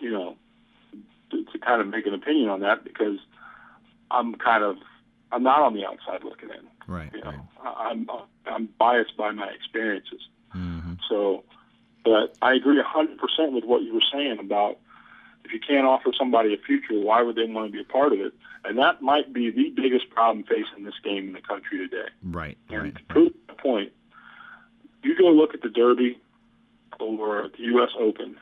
You 0.00 0.10
know, 0.10 0.36
to, 1.30 1.44
to 1.44 1.58
kind 1.58 1.80
of 1.80 1.86
make 1.88 2.06
an 2.06 2.12
opinion 2.14 2.50
on 2.50 2.60
that 2.60 2.84
because 2.84 3.18
I'm 4.10 4.34
kind 4.34 4.62
of 4.62 4.76
I'm 5.32 5.42
not 5.42 5.60
on 5.62 5.74
the 5.74 5.84
outside 5.86 6.24
looking 6.24 6.50
in. 6.50 6.66
Right. 6.86 7.10
You 7.14 7.22
know, 7.24 7.48
I- 7.62 7.88
I'm 7.90 8.06
I'm 8.46 8.68
biased 8.78 9.16
by 9.16 9.32
my 9.32 9.48
experiences. 9.48 10.20
hmm 10.52 10.92
So, 11.08 11.44
but 12.06 12.36
I 12.40 12.54
agree 12.54 12.80
100% 12.80 13.52
with 13.52 13.64
what 13.64 13.82
you 13.82 13.92
were 13.92 14.00
saying 14.12 14.38
about 14.38 14.78
if 15.44 15.52
you 15.52 15.58
can't 15.60 15.86
offer 15.86 16.10
somebody 16.16 16.54
a 16.54 16.56
future, 16.56 16.98
why 17.00 17.20
would 17.22 17.34
they 17.34 17.44
want 17.46 17.66
to 17.66 17.72
be 17.72 17.80
a 17.80 17.84
part 17.84 18.12
of 18.12 18.20
it? 18.20 18.32
And 18.64 18.78
that 18.78 19.02
might 19.02 19.32
be 19.32 19.50
the 19.50 19.70
biggest 19.70 20.08
problem 20.10 20.44
facing 20.44 20.84
this 20.84 20.94
game 21.02 21.26
in 21.28 21.32
the 21.32 21.40
country 21.40 21.78
today. 21.78 22.08
Right. 22.22 22.56
And 22.68 22.82
Right. 22.82 22.94
to 22.96 23.02
prove, 23.04 23.32
the 23.48 23.54
point. 23.54 23.92
You 25.02 25.16
go 25.16 25.30
look 25.30 25.52
at 25.54 25.62
the 25.62 25.68
Derby 25.68 26.18
or 26.98 27.48
the 27.56 27.62
U.S. 27.74 27.90
Open, 27.98 28.36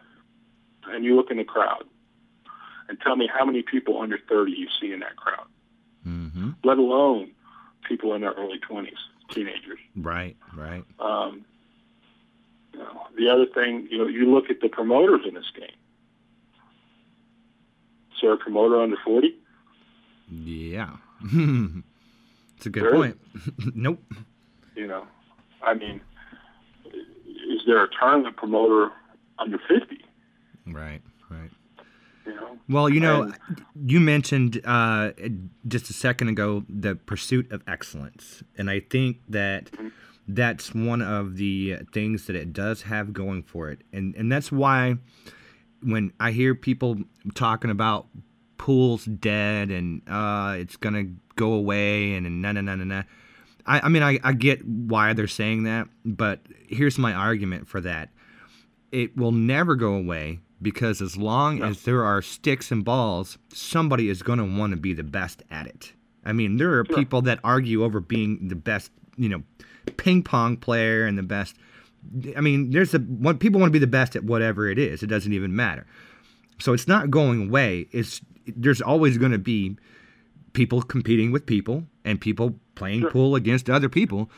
and 0.86 1.04
you 1.04 1.16
look 1.16 1.30
in 1.30 1.38
the 1.38 1.44
crowd, 1.44 1.84
and 2.88 2.98
tell 3.00 3.16
me 3.16 3.26
how 3.32 3.44
many 3.44 3.62
people 3.62 4.00
under 4.00 4.18
30 4.28 4.52
you 4.52 4.68
see 4.80 4.92
in 4.92 5.00
that 5.00 5.16
crowd. 5.16 5.46
Mm-hmm. 6.06 6.50
Let 6.62 6.78
alone 6.78 7.32
people 7.88 8.14
in 8.14 8.20
their 8.22 8.32
early 8.32 8.58
20s, 8.58 8.92
teenagers. 9.30 9.78
Right, 9.96 10.36
right. 10.54 10.84
Um, 10.98 11.44
you 12.74 12.78
know, 12.80 13.06
the 13.16 13.28
other 13.28 13.46
thing, 13.46 13.88
you 13.90 13.96
know, 13.98 14.06
you 14.06 14.30
look 14.32 14.50
at 14.50 14.60
the 14.60 14.68
promoters 14.68 15.20
in 15.26 15.34
this 15.34 15.50
game. 15.56 15.68
Is 18.12 18.18
there 18.22 18.32
a 18.32 18.36
promoter 18.36 18.80
under 18.80 18.96
40? 19.04 19.34
Yeah. 20.30 20.96
it's 21.22 22.66
a 22.66 22.70
good 22.70 22.82
There 22.84 22.92
point. 22.92 23.18
nope. 23.74 24.02
You 24.74 24.86
know, 24.86 25.06
I 25.62 25.74
mean, 25.74 26.00
is 26.86 27.62
there 27.66 27.82
a 27.84 27.88
tournament 27.98 28.36
promoter 28.36 28.90
under 29.38 29.58
50? 29.68 30.04
Right, 30.66 31.02
right. 31.30 31.50
You 32.26 32.34
know, 32.34 32.58
Well, 32.68 32.88
you 32.88 33.00
know, 33.00 33.22
And- 33.22 33.64
you 33.86 34.00
mentioned 34.00 34.60
uh, 34.64 35.12
just 35.68 35.90
a 35.90 35.92
second 35.92 36.28
ago 36.28 36.64
the 36.68 36.94
pursuit 36.96 37.50
of 37.52 37.62
excellence, 37.68 38.42
and 38.58 38.70
I 38.70 38.80
think 38.80 39.18
that 39.28 39.70
Mm-hmm. 39.72 39.88
That's 40.28 40.74
one 40.74 41.02
of 41.02 41.36
the 41.36 41.76
things 41.92 42.26
that 42.26 42.36
it 42.36 42.52
does 42.52 42.82
have 42.82 43.12
going 43.12 43.42
for 43.42 43.70
it, 43.70 43.82
and 43.92 44.14
and 44.16 44.30
that's 44.32 44.50
why 44.52 44.96
when 45.82 46.12
I 46.18 46.30
hear 46.32 46.54
people 46.54 46.98
talking 47.34 47.70
about 47.70 48.06
pools 48.56 49.04
dead 49.04 49.70
and 49.70 50.00
uh, 50.08 50.56
it's 50.58 50.76
gonna 50.76 51.04
go 51.36 51.52
away 51.52 52.14
and, 52.14 52.26
and 52.26 52.40
na 52.40 52.52
na 52.52 52.60
na 52.62 52.74
na 52.76 52.84
na. 52.84 53.02
I, 53.66 53.80
I 53.80 53.88
mean, 53.88 54.02
I, 54.02 54.18
I 54.22 54.32
get 54.34 54.64
why 54.66 55.12
they're 55.14 55.26
saying 55.26 55.64
that, 55.64 55.88
but 56.04 56.40
here's 56.68 56.98
my 56.98 57.12
argument 57.12 57.66
for 57.68 57.80
that. 57.82 58.10
It 58.92 59.16
will 59.16 59.32
never 59.32 59.74
go 59.74 59.94
away 59.94 60.38
because 60.62 61.00
as 61.02 61.16
long 61.16 61.58
No. 61.58 61.66
as 61.66 61.82
there 61.82 62.04
are 62.04 62.22
sticks 62.22 62.70
and 62.70 62.84
balls, 62.84 63.36
somebody 63.52 64.08
is 64.08 64.22
going 64.22 64.38
to 64.38 64.44
want 64.44 64.70
to 64.72 64.76
be 64.76 64.92
the 64.94 65.02
best 65.02 65.42
at 65.50 65.66
it. 65.66 65.92
I 66.24 66.32
mean, 66.32 66.56
there 66.58 66.78
are 66.78 66.84
Sure. 66.86 66.96
people 66.96 67.22
that 67.22 67.40
argue 67.42 67.82
over 67.84 68.00
being 68.00 68.48
the 68.48 68.54
best, 68.56 68.90
you 69.16 69.28
know, 69.28 69.42
ping 69.92 70.22
pong 70.22 70.56
player 70.56 71.06
and 71.06 71.16
the 71.18 71.22
best. 71.22 71.56
I 72.36 72.40
mean, 72.40 72.70
there's 72.70 72.94
a 72.94 72.98
what 72.98 73.40
people 73.40 73.60
want 73.60 73.70
to 73.70 73.72
be 73.72 73.78
the 73.78 73.86
best 73.86 74.14
at 74.16 74.24
whatever 74.24 74.68
it 74.68 74.78
is. 74.78 75.02
It 75.02 75.06
doesn't 75.06 75.32
even 75.32 75.54
matter. 75.56 75.86
So 76.58 76.72
it's 76.72 76.86
not 76.88 77.10
going 77.10 77.48
away. 77.48 77.88
It's 77.92 78.20
there's 78.46 78.82
always 78.82 79.18
going 79.18 79.32
to 79.32 79.38
be 79.38 79.76
people 80.52 80.82
competing 80.82 81.32
with 81.32 81.46
people 81.46 81.84
and 82.04 82.20
people 82.20 82.54
playing 82.74 83.00
Sure. 83.00 83.10
pool 83.10 83.34
against 83.36 83.70
other 83.70 83.88
people. 83.88 84.30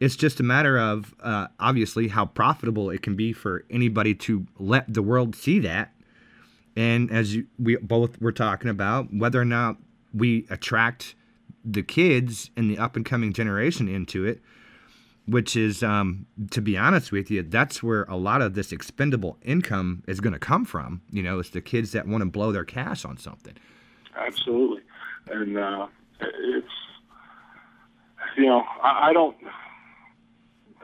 It's 0.00 0.16
just 0.16 0.40
a 0.40 0.42
matter 0.42 0.78
of 0.78 1.14
uh, 1.20 1.46
obviously 1.60 2.08
how 2.08 2.26
profitable 2.26 2.90
it 2.90 3.02
can 3.02 3.14
be 3.14 3.32
for 3.32 3.64
anybody 3.70 4.14
to 4.16 4.46
let 4.58 4.92
the 4.92 5.02
world 5.02 5.36
see 5.36 5.60
that. 5.60 5.92
And 6.74 7.10
as 7.12 7.36
you, 7.36 7.46
we 7.58 7.76
both 7.76 8.20
were 8.20 8.32
talking 8.32 8.68
about, 8.68 9.08
whether 9.14 9.40
or 9.40 9.44
not 9.44 9.76
we 10.12 10.46
attract 10.50 11.14
the 11.64 11.82
kids 11.82 12.50
and 12.56 12.68
the 12.68 12.78
up 12.78 12.96
and 12.96 13.04
coming 13.04 13.32
generation 13.32 13.88
into 13.88 14.24
it, 14.24 14.42
which 15.26 15.56
is, 15.56 15.82
um, 15.82 16.26
to 16.50 16.60
be 16.60 16.76
honest 16.76 17.12
with 17.12 17.30
you, 17.30 17.42
that's 17.42 17.82
where 17.82 18.04
a 18.04 18.16
lot 18.16 18.42
of 18.42 18.54
this 18.54 18.72
expendable 18.72 19.38
income 19.42 20.02
is 20.06 20.20
going 20.20 20.32
to 20.32 20.38
come 20.38 20.64
from. 20.64 21.02
You 21.10 21.22
know, 21.22 21.38
it's 21.38 21.50
the 21.50 21.60
kids 21.60 21.92
that 21.92 22.06
want 22.06 22.22
to 22.22 22.26
blow 22.26 22.52
their 22.52 22.64
cash 22.64 23.04
on 23.04 23.16
something. 23.16 23.54
absolutely. 24.16 24.82
And 25.30 25.56
uh, 25.56 25.86
it's, 26.20 26.66
you 28.36 28.46
know, 28.46 28.64
I, 28.82 29.10
I 29.10 29.12
don't. 29.12 29.36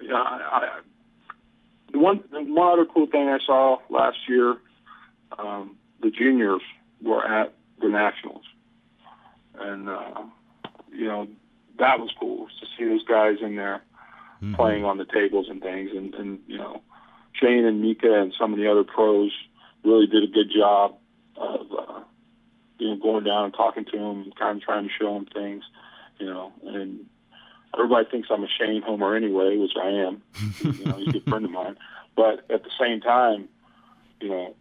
Yeah, 0.01 0.15
I, 0.15 0.81
I, 1.93 1.97
one 1.97 2.23
one 2.31 2.73
other 2.73 2.87
cool 2.87 3.07
thing 3.09 3.29
I 3.29 3.39
saw 3.45 3.79
last 3.91 4.19
year, 4.29 4.57
um, 5.39 5.77
the 6.01 6.11
juniors 6.11 6.63
were 7.03 7.27
at 7.27 7.53
the 7.81 7.89
nationals, 7.89 8.45
and 9.59 9.89
uh, 9.89 10.23
you 10.93 11.07
know 11.07 11.27
that 11.79 11.99
was 11.99 12.11
cool 12.21 12.47
to 12.47 12.67
see 12.77 12.85
those 12.85 13.05
guys 13.05 13.39
in 13.43 13.57
there 13.57 13.83
Mhm. 14.43 14.55
playing 14.57 14.85
on 14.85 14.99
the 14.99 15.05
tables 15.05 15.47
and 15.49 15.61
things, 15.63 15.91
and 15.95 16.15
and 16.15 16.39
you 16.47 16.59
know 16.59 16.83
Shane 17.35 17.65
and 17.65 17.81
Mika 17.81 18.13
and 18.21 18.33
some 18.39 18.53
of 18.53 18.59
the 18.59 18.71
other 18.71 18.85
pros 18.85 19.33
really 19.85 20.07
did 20.07 20.23
a 20.25 20.27
good 20.33 20.51
job 20.57 20.97
of 21.37 21.67
uh, 21.73 22.01
you 22.79 22.89
know 22.89 22.97
going 22.97 23.25
down 23.25 23.45
and 23.47 23.55
talking 23.55 23.85
to 23.87 23.97
them 23.99 24.33
kind 24.39 24.59
of 24.59 24.63
trying 24.65 24.85
to 24.87 24.91
show 24.99 25.13
them 25.15 25.27
things, 25.27 25.65
you 26.19 26.27
know, 26.27 26.53
and 26.65 27.07
everybody 27.75 28.07
thinks 28.11 28.29
I'm 28.31 28.45
a 28.45 28.49
Shane 28.49 28.83
homer 28.83 29.15
anyway, 29.17 29.57
which 29.57 29.73
I 29.81 29.89
am. 29.89 30.23
you 30.63 30.85
know, 30.85 30.97
he's 30.99 31.09
a 31.09 31.13
good 31.13 31.25
friend 31.25 31.45
of 31.45 31.51
mine. 31.51 31.77
But 32.17 32.51
at 32.51 32.65
the 32.65 32.71
same 32.81 33.01
time, 33.01 33.49
you 34.21 34.29
know, 34.29 34.57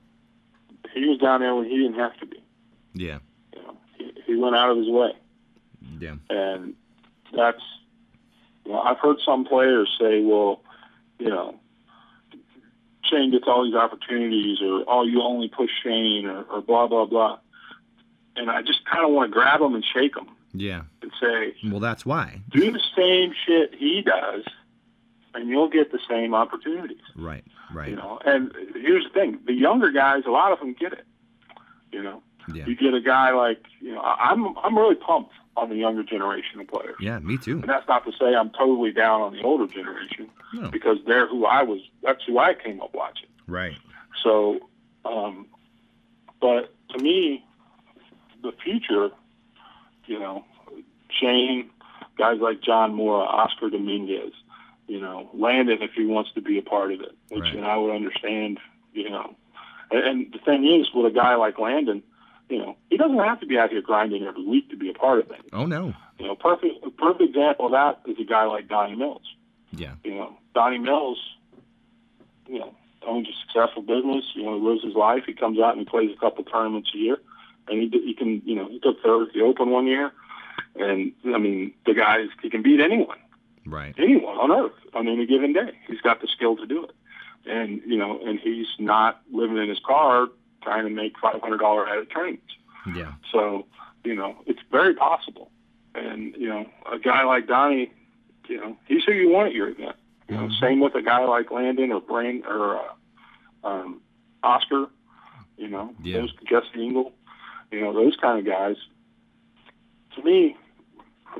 he 0.94 1.06
was 1.08 1.18
down 1.20 1.42
there 1.42 1.56
when 1.56 1.66
he 1.66 1.76
didn't 1.78 1.96
have 2.00 2.16
to 2.20 2.26
be. 2.28 2.44
Yeah. 2.94 3.20
You 3.56 3.62
know, 3.64 3.78
he, 3.98 4.12
he 4.26 4.36
went 4.36 4.56
out 4.56 4.70
of 4.72 4.78
his 4.78 4.90
way, 4.90 5.12
Yeah. 6.00 6.16
and 6.30 6.76
that's. 7.36 7.62
Know, 8.68 8.80
I've 8.80 8.98
heard 9.00 9.18
some 9.26 9.46
players 9.46 9.90
say, 10.00 10.22
"Well, 10.22 10.62
you 11.20 11.30
know, 11.30 11.56
Shane 13.04 13.32
gets 13.32 13.46
all 13.48 13.64
these 13.66 13.76
opportunities, 13.76 14.60
or 14.62 14.84
oh, 14.88 15.04
you 15.04 15.22
only 15.22 15.48
push 15.48 15.70
Shane, 15.84 16.26
or, 16.26 16.44
or 16.44 16.62
blah 16.62 16.88
blah 16.88 17.06
blah." 17.06 17.40
And 18.36 18.50
I 18.52 18.62
just 18.62 18.86
kind 18.86 19.06
of 19.06 19.12
want 19.12 19.32
to 19.32 19.34
grab 19.34 19.62
him 19.62 19.74
and 19.74 19.84
shake 19.84 20.16
him 20.16 20.28
Yeah. 20.54 20.84
and 21.02 21.12
say, 21.20 21.56
Well, 21.68 21.80
that's 21.80 22.06
why. 22.06 22.42
do 22.52 22.72
the 22.72 22.80
same 22.96 23.34
shit 23.48 23.74
he 23.74 24.04
does, 24.04 24.44
and 25.34 25.50
you'll 25.50 25.70
get 25.70 25.92
the 25.92 25.98
same 26.08 26.36
opportunities. 26.36 27.02
Right. 27.16 27.44
Right. 27.74 27.90
You 27.90 27.96
know, 27.96 28.20
and 28.24 28.52
here's 28.76 29.06
the 29.06 29.10
thing: 29.10 29.40
the 29.46 29.54
younger 29.54 29.92
guys, 29.92 30.24
a 30.28 30.32
lot 30.32 30.52
of 30.52 30.60
them 30.60 30.76
get 30.80 30.94
it. 30.94 31.06
You 31.92 32.04
know, 32.04 32.22
Yeah. 32.54 32.66
you 32.68 32.76
get 32.76 32.94
a 32.94 33.02
guy 33.02 33.32
like 33.32 33.64
you 33.80 33.94
know, 33.96 34.02
I'm 34.02 34.58
I'm 34.58 34.78
really 34.78 34.96
pumped 34.96 35.34
on 35.58 35.70
the 35.70 35.76
younger 35.76 36.04
generation 36.04 36.60
of 36.62 36.68
players. 36.68 36.96
Yeah. 37.02 37.20
Me 37.20 37.38
too. 37.38 37.54
And 37.60 37.64
that's 37.64 37.88
not 37.88 38.06
to 38.06 38.12
say 38.12 38.36
I'm 38.36 38.52
totally 38.52 38.92
down 38.92 39.22
on 39.22 39.34
the 39.34 39.42
older 39.42 39.68
generation 39.68 40.30
No. 40.54 40.70
because 40.70 40.98
they're 41.08 41.28
who 41.28 41.46
I 41.46 41.64
was. 41.64 41.80
That's 42.04 42.24
who 42.26 42.38
I 42.38 42.54
came 42.54 42.80
up 42.82 42.94
watching. 42.94 43.28
Right. 43.48 43.76
So, 44.24 44.60
um, 45.04 45.48
but 46.40 46.74
to 46.96 47.04
me, 47.04 47.44
the 48.44 48.52
future, 48.64 49.10
you 50.06 50.20
know, 50.20 50.46
Shane, 51.10 51.70
guys 52.18 52.40
like 52.40 52.62
John 52.62 52.94
Moore, 52.94 53.24
Oscar 53.28 53.70
Dominguez, 53.70 54.34
you 54.88 55.02
know, 55.02 55.30
Landon 55.34 55.80
if 55.82 55.92
he 55.96 56.06
wants 56.06 56.32
to 56.36 56.42
be 56.42 56.58
a 56.58 56.62
part 56.62 56.92
of 56.94 57.02
it, 57.02 57.16
which 57.30 57.42
Right. 57.42 57.56
and 57.56 57.66
I 57.66 57.78
would 57.78 57.94
understand, 57.96 58.60
you 58.94 59.10
know. 59.10 59.36
And, 59.92 60.04
and 60.04 60.34
the 60.34 60.40
thing 60.40 60.66
is, 60.66 60.88
with 60.94 61.06
a 61.12 61.16
guy 61.16 61.36
like 61.36 61.58
Landon, 61.60 62.04
you 62.50 62.58
know, 62.60 62.78
he 62.90 62.98
doesn't 62.98 63.18
have 63.18 63.40
to 63.42 63.46
be 63.46 63.58
out 63.58 63.72
here 63.72 63.82
grinding 63.82 64.24
every 64.24 64.46
week 64.46 64.70
to 64.70 64.78
be 64.78 64.90
a 64.90 64.94
part 64.94 65.20
of 65.20 65.30
it. 65.32 65.42
Oh 65.54 65.66
no. 65.66 65.94
You 66.20 66.28
know, 66.28 66.36
perfect 66.36 66.98
perfect 66.98 67.30
example 67.30 67.68
of 67.68 67.72
that 67.74 68.02
is 68.10 68.18
a 68.20 68.24
guy 68.24 68.46
like 68.46 68.68
Donnie 68.68 68.96
Mills. 68.96 69.22
Yeah. 69.72 69.96
You 70.04 70.16
know, 70.16 70.38
Donnie 70.56 70.78
Mills, 70.80 71.20
you 72.48 72.60
know, 72.60 72.74
owns 73.06 73.28
a 73.28 73.32
successful 73.46 73.82
business. 73.82 74.26
You 74.36 74.44
know, 74.44 74.56
he 74.60 74.66
lives 74.66 74.84
his 74.84 74.96
life. 74.96 75.24
He 75.26 75.34
comes 75.34 75.60
out 75.60 75.72
and 75.72 75.80
he 75.80 75.86
plays 75.86 76.12
a 76.16 76.20
couple 76.20 76.44
tournaments 76.44 76.90
a 76.96 76.98
year, 76.98 77.18
and 77.68 77.82
he 77.82 77.90
he 78.00 78.14
can 78.14 78.42
you 78.46 78.56
know 78.56 78.68
he 78.70 78.80
took 78.80 79.02
third 79.04 79.28
at 79.30 79.34
the 79.34 79.42
Open 79.42 79.70
one 79.70 79.86
year, 79.88 80.12
and 80.76 81.12
I 81.26 81.38
mean 81.38 81.74
the 81.86 81.94
guy 81.94 82.22
is, 82.22 82.30
he 82.42 82.50
can 82.50 82.62
beat 82.64 82.80
anyone, 82.80 83.18
Right. 83.66 83.94
anyone 83.98 84.38
on 84.38 84.52
earth 84.52 84.74
on 84.94 85.08
any 85.08 85.26
given 85.26 85.54
day. 85.54 85.72
He's 85.88 86.02
got 86.02 86.22
the 86.22 86.28
skill 86.28 86.56
to 86.58 86.66
do 86.66 86.86
it, 86.86 86.92
and 87.46 87.82
you 87.86 87.98
know, 87.98 88.20
and 88.26 88.40
he's 88.40 88.68
not 88.80 89.22
living 89.32 89.58
in 89.58 89.68
his 89.70 89.80
car 89.86 90.28
trying 90.68 90.84
to 90.84 90.90
make 90.90 91.14
five 91.20 91.40
hundred 91.42 91.60
dollar 91.60 91.88
at 91.88 91.98
a 91.98 92.06
tournament. 92.06 92.42
Yeah. 92.94 93.14
So, 93.32 93.66
you 94.04 94.16
know, 94.16 94.36
it's 94.46 94.60
very 94.72 94.94
possible. 94.94 95.50
And, 95.96 96.36
you 96.38 96.50
know, 96.50 96.66
a 96.92 97.00
guy 97.00 97.24
like 97.24 97.48
Donnie, 97.48 97.92
you 98.50 98.58
know, 98.58 98.78
he's 98.88 99.04
who 99.06 99.14
you 99.14 99.30
want 99.30 99.48
at 99.48 99.54
your 99.54 99.70
event. 99.70 99.96
You 100.30 100.36
know, 100.36 100.48
Mhm. 100.48 100.60
same 100.60 100.80
with 100.82 100.94
a 100.96 101.02
guy 101.02 101.24
like 101.24 101.52
Landon 101.52 101.92
or 101.92 102.02
Brain 102.02 102.44
or 102.46 102.78
uh, 102.78 103.68
um, 103.68 104.02
Oscar, 104.44 104.88
you 105.58 105.70
know, 105.70 105.94
Yeah. 106.04 106.20
those 106.22 106.34
Jesse 106.50 106.84
Engel, 106.86 107.14
you 107.72 107.80
know, 107.82 107.94
those 107.94 108.16
kind 108.18 108.38
of 108.40 108.46
guys. 108.46 108.76
To 110.16 110.24
me, 110.24 110.58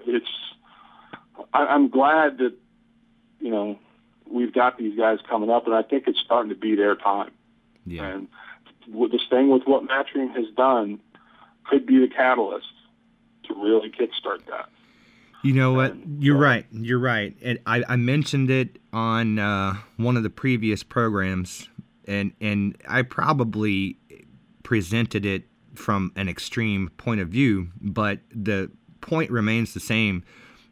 it's, 0.06 0.34
I, 1.54 1.66
I'm 1.68 1.90
glad 1.90 2.38
that, 2.38 2.54
you 3.42 3.52
know, 3.52 3.78
we've 4.30 4.54
got 4.54 4.78
these 4.78 4.98
guys 4.98 5.20
coming 5.30 5.50
up, 5.50 5.66
and 5.68 5.76
I 5.76 5.84
think 5.84 6.08
it's 6.08 6.20
starting 6.20 6.50
to 6.50 6.56
be 6.56 6.76
their 6.76 6.96
time. 6.96 7.32
Yeah. 7.86 8.08
And 8.08 8.28
with 8.92 9.12
this 9.12 9.26
thing 9.30 9.50
with 9.50 9.64
what 9.66 9.84
Matchroom 9.88 10.34
has 10.36 10.46
done 10.56 11.00
could 11.66 11.86
be 11.86 12.00
the 12.00 12.08
catalyst 12.08 12.68
to 13.44 13.54
really 13.54 13.90
kickstart 13.90 14.46
that. 14.48 14.70
You 15.44 15.54
know 15.54 15.74
what? 15.74 15.92
And, 15.92 16.24
You're 16.24 16.38
right. 16.38 16.66
You're 16.72 17.00
right. 17.00 17.36
And 17.42 17.60
I, 17.66 17.84
I 17.88 17.96
mentioned 17.96 18.50
it 18.50 18.80
on 18.92 19.40
uh, 19.40 19.76
one 19.98 20.18
of 20.18 20.24
the 20.24 20.30
previous 20.30 20.84
programs, 20.84 21.70
and 22.06 22.34
and 22.42 22.76
I 22.88 23.04
probably 23.04 23.98
presented 24.64 25.26
it 25.26 25.44
from 25.76 26.12
an 26.16 26.28
extreme 26.28 26.90
point 26.98 27.22
of 27.22 27.30
view, 27.30 27.70
but 27.80 28.20
the 28.34 28.72
point 29.02 29.30
remains 29.32 29.74
the 29.74 29.80
same 29.80 30.24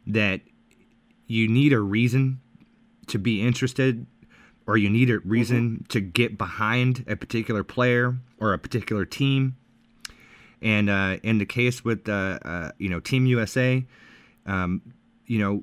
that 0.06 0.40
you 1.26 1.48
need 1.48 1.72
a 1.72 1.80
reason 1.80 2.40
to 3.06 3.18
be 3.18 3.40
interested 3.40 4.06
or 4.66 4.76
you 4.76 4.90
need 4.90 5.10
a 5.10 5.20
reason 5.20 5.86
to 5.88 6.00
get 6.00 6.36
behind 6.36 7.04
a 7.06 7.16
particular 7.16 7.62
player 7.62 8.16
or 8.38 8.52
a 8.52 8.58
particular 8.58 9.04
team. 9.04 9.56
And 10.60 10.90
uh, 10.90 11.18
in 11.22 11.38
the 11.38 11.46
case 11.46 11.84
with 11.84 12.08
uh, 12.08 12.38
uh, 12.44 12.70
you 12.78 12.88
know 12.88 13.00
Team 13.00 13.26
USA, 13.26 13.84
um, 14.46 14.82
you 15.26 15.38
know 15.38 15.62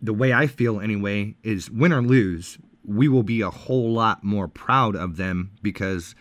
the 0.00 0.14
way 0.14 0.32
I 0.32 0.46
feel 0.46 0.80
anyway 0.80 1.34
is 1.42 1.70
win 1.70 1.92
or 1.92 2.02
lose, 2.02 2.58
we 2.84 3.08
will 3.08 3.22
be 3.22 3.40
a 3.40 3.50
whole 3.50 3.92
lot 3.92 4.22
more 4.22 4.48
proud 4.48 4.94
of 4.94 5.16
them 5.16 5.52
because 5.62 6.14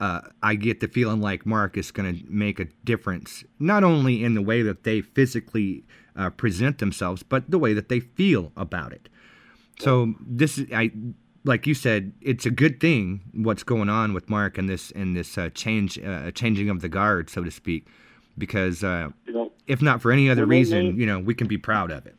uh, 0.00 0.22
I 0.42 0.56
get 0.56 0.80
the 0.80 0.88
feeling 0.88 1.20
like 1.20 1.46
Mark 1.46 1.76
is 1.76 1.90
going 1.90 2.12
to 2.12 2.24
make 2.28 2.58
a 2.58 2.64
difference, 2.84 3.44
not 3.58 3.84
only 3.84 4.24
in 4.24 4.34
the 4.34 4.42
way 4.42 4.62
that 4.62 4.82
they 4.82 5.00
physically 5.00 5.84
uh, 6.16 6.30
present 6.30 6.78
themselves, 6.78 7.22
but 7.22 7.50
the 7.50 7.58
way 7.58 7.72
that 7.74 7.88
they 7.88 8.00
feel 8.00 8.50
about 8.56 8.92
it. 8.92 9.08
So 9.78 10.14
this 10.20 10.58
is, 10.58 10.66
I, 10.72 10.90
like 11.44 11.66
you 11.66 11.74
said, 11.74 12.12
it's 12.20 12.46
a 12.46 12.50
good 12.50 12.80
thing 12.80 13.20
what's 13.34 13.62
going 13.62 13.88
on 13.88 14.14
with 14.14 14.30
Mark 14.30 14.58
and 14.58 14.68
this 14.68 14.90
and 14.92 15.16
this 15.16 15.36
uh, 15.36 15.50
change, 15.54 15.98
uh, 15.98 16.30
changing 16.32 16.68
of 16.70 16.80
the 16.80 16.88
guard, 16.88 17.30
so 17.30 17.42
to 17.42 17.50
speak, 17.50 17.86
because 18.38 18.84
uh, 18.84 19.08
You 19.26 19.32
know, 19.32 19.52
if 19.66 19.82
not 19.82 20.00
for 20.02 20.12
any 20.12 20.30
other 20.30 20.46
reason, 20.46 20.98
you 20.98 21.06
know, 21.06 21.18
we 21.18 21.34
can 21.34 21.46
be 21.46 21.58
proud 21.58 21.90
of 21.90 22.06
it. 22.06 22.16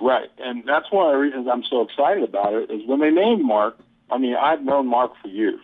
Right, 0.00 0.30
and 0.38 0.64
that's 0.66 0.90
one 0.90 1.06
of 1.06 1.12
the 1.12 1.18
reasons 1.18 1.48
I'm 1.50 1.64
so 1.64 1.82
excited 1.82 2.24
about 2.24 2.52
it 2.54 2.70
is 2.70 2.86
when 2.86 3.00
they 3.00 3.10
named 3.10 3.42
Mark. 3.42 3.78
I 4.10 4.18
mean, 4.18 4.36
I've 4.36 4.62
known 4.62 4.86
Mark 4.86 5.12
for 5.22 5.28
years. 5.28 5.60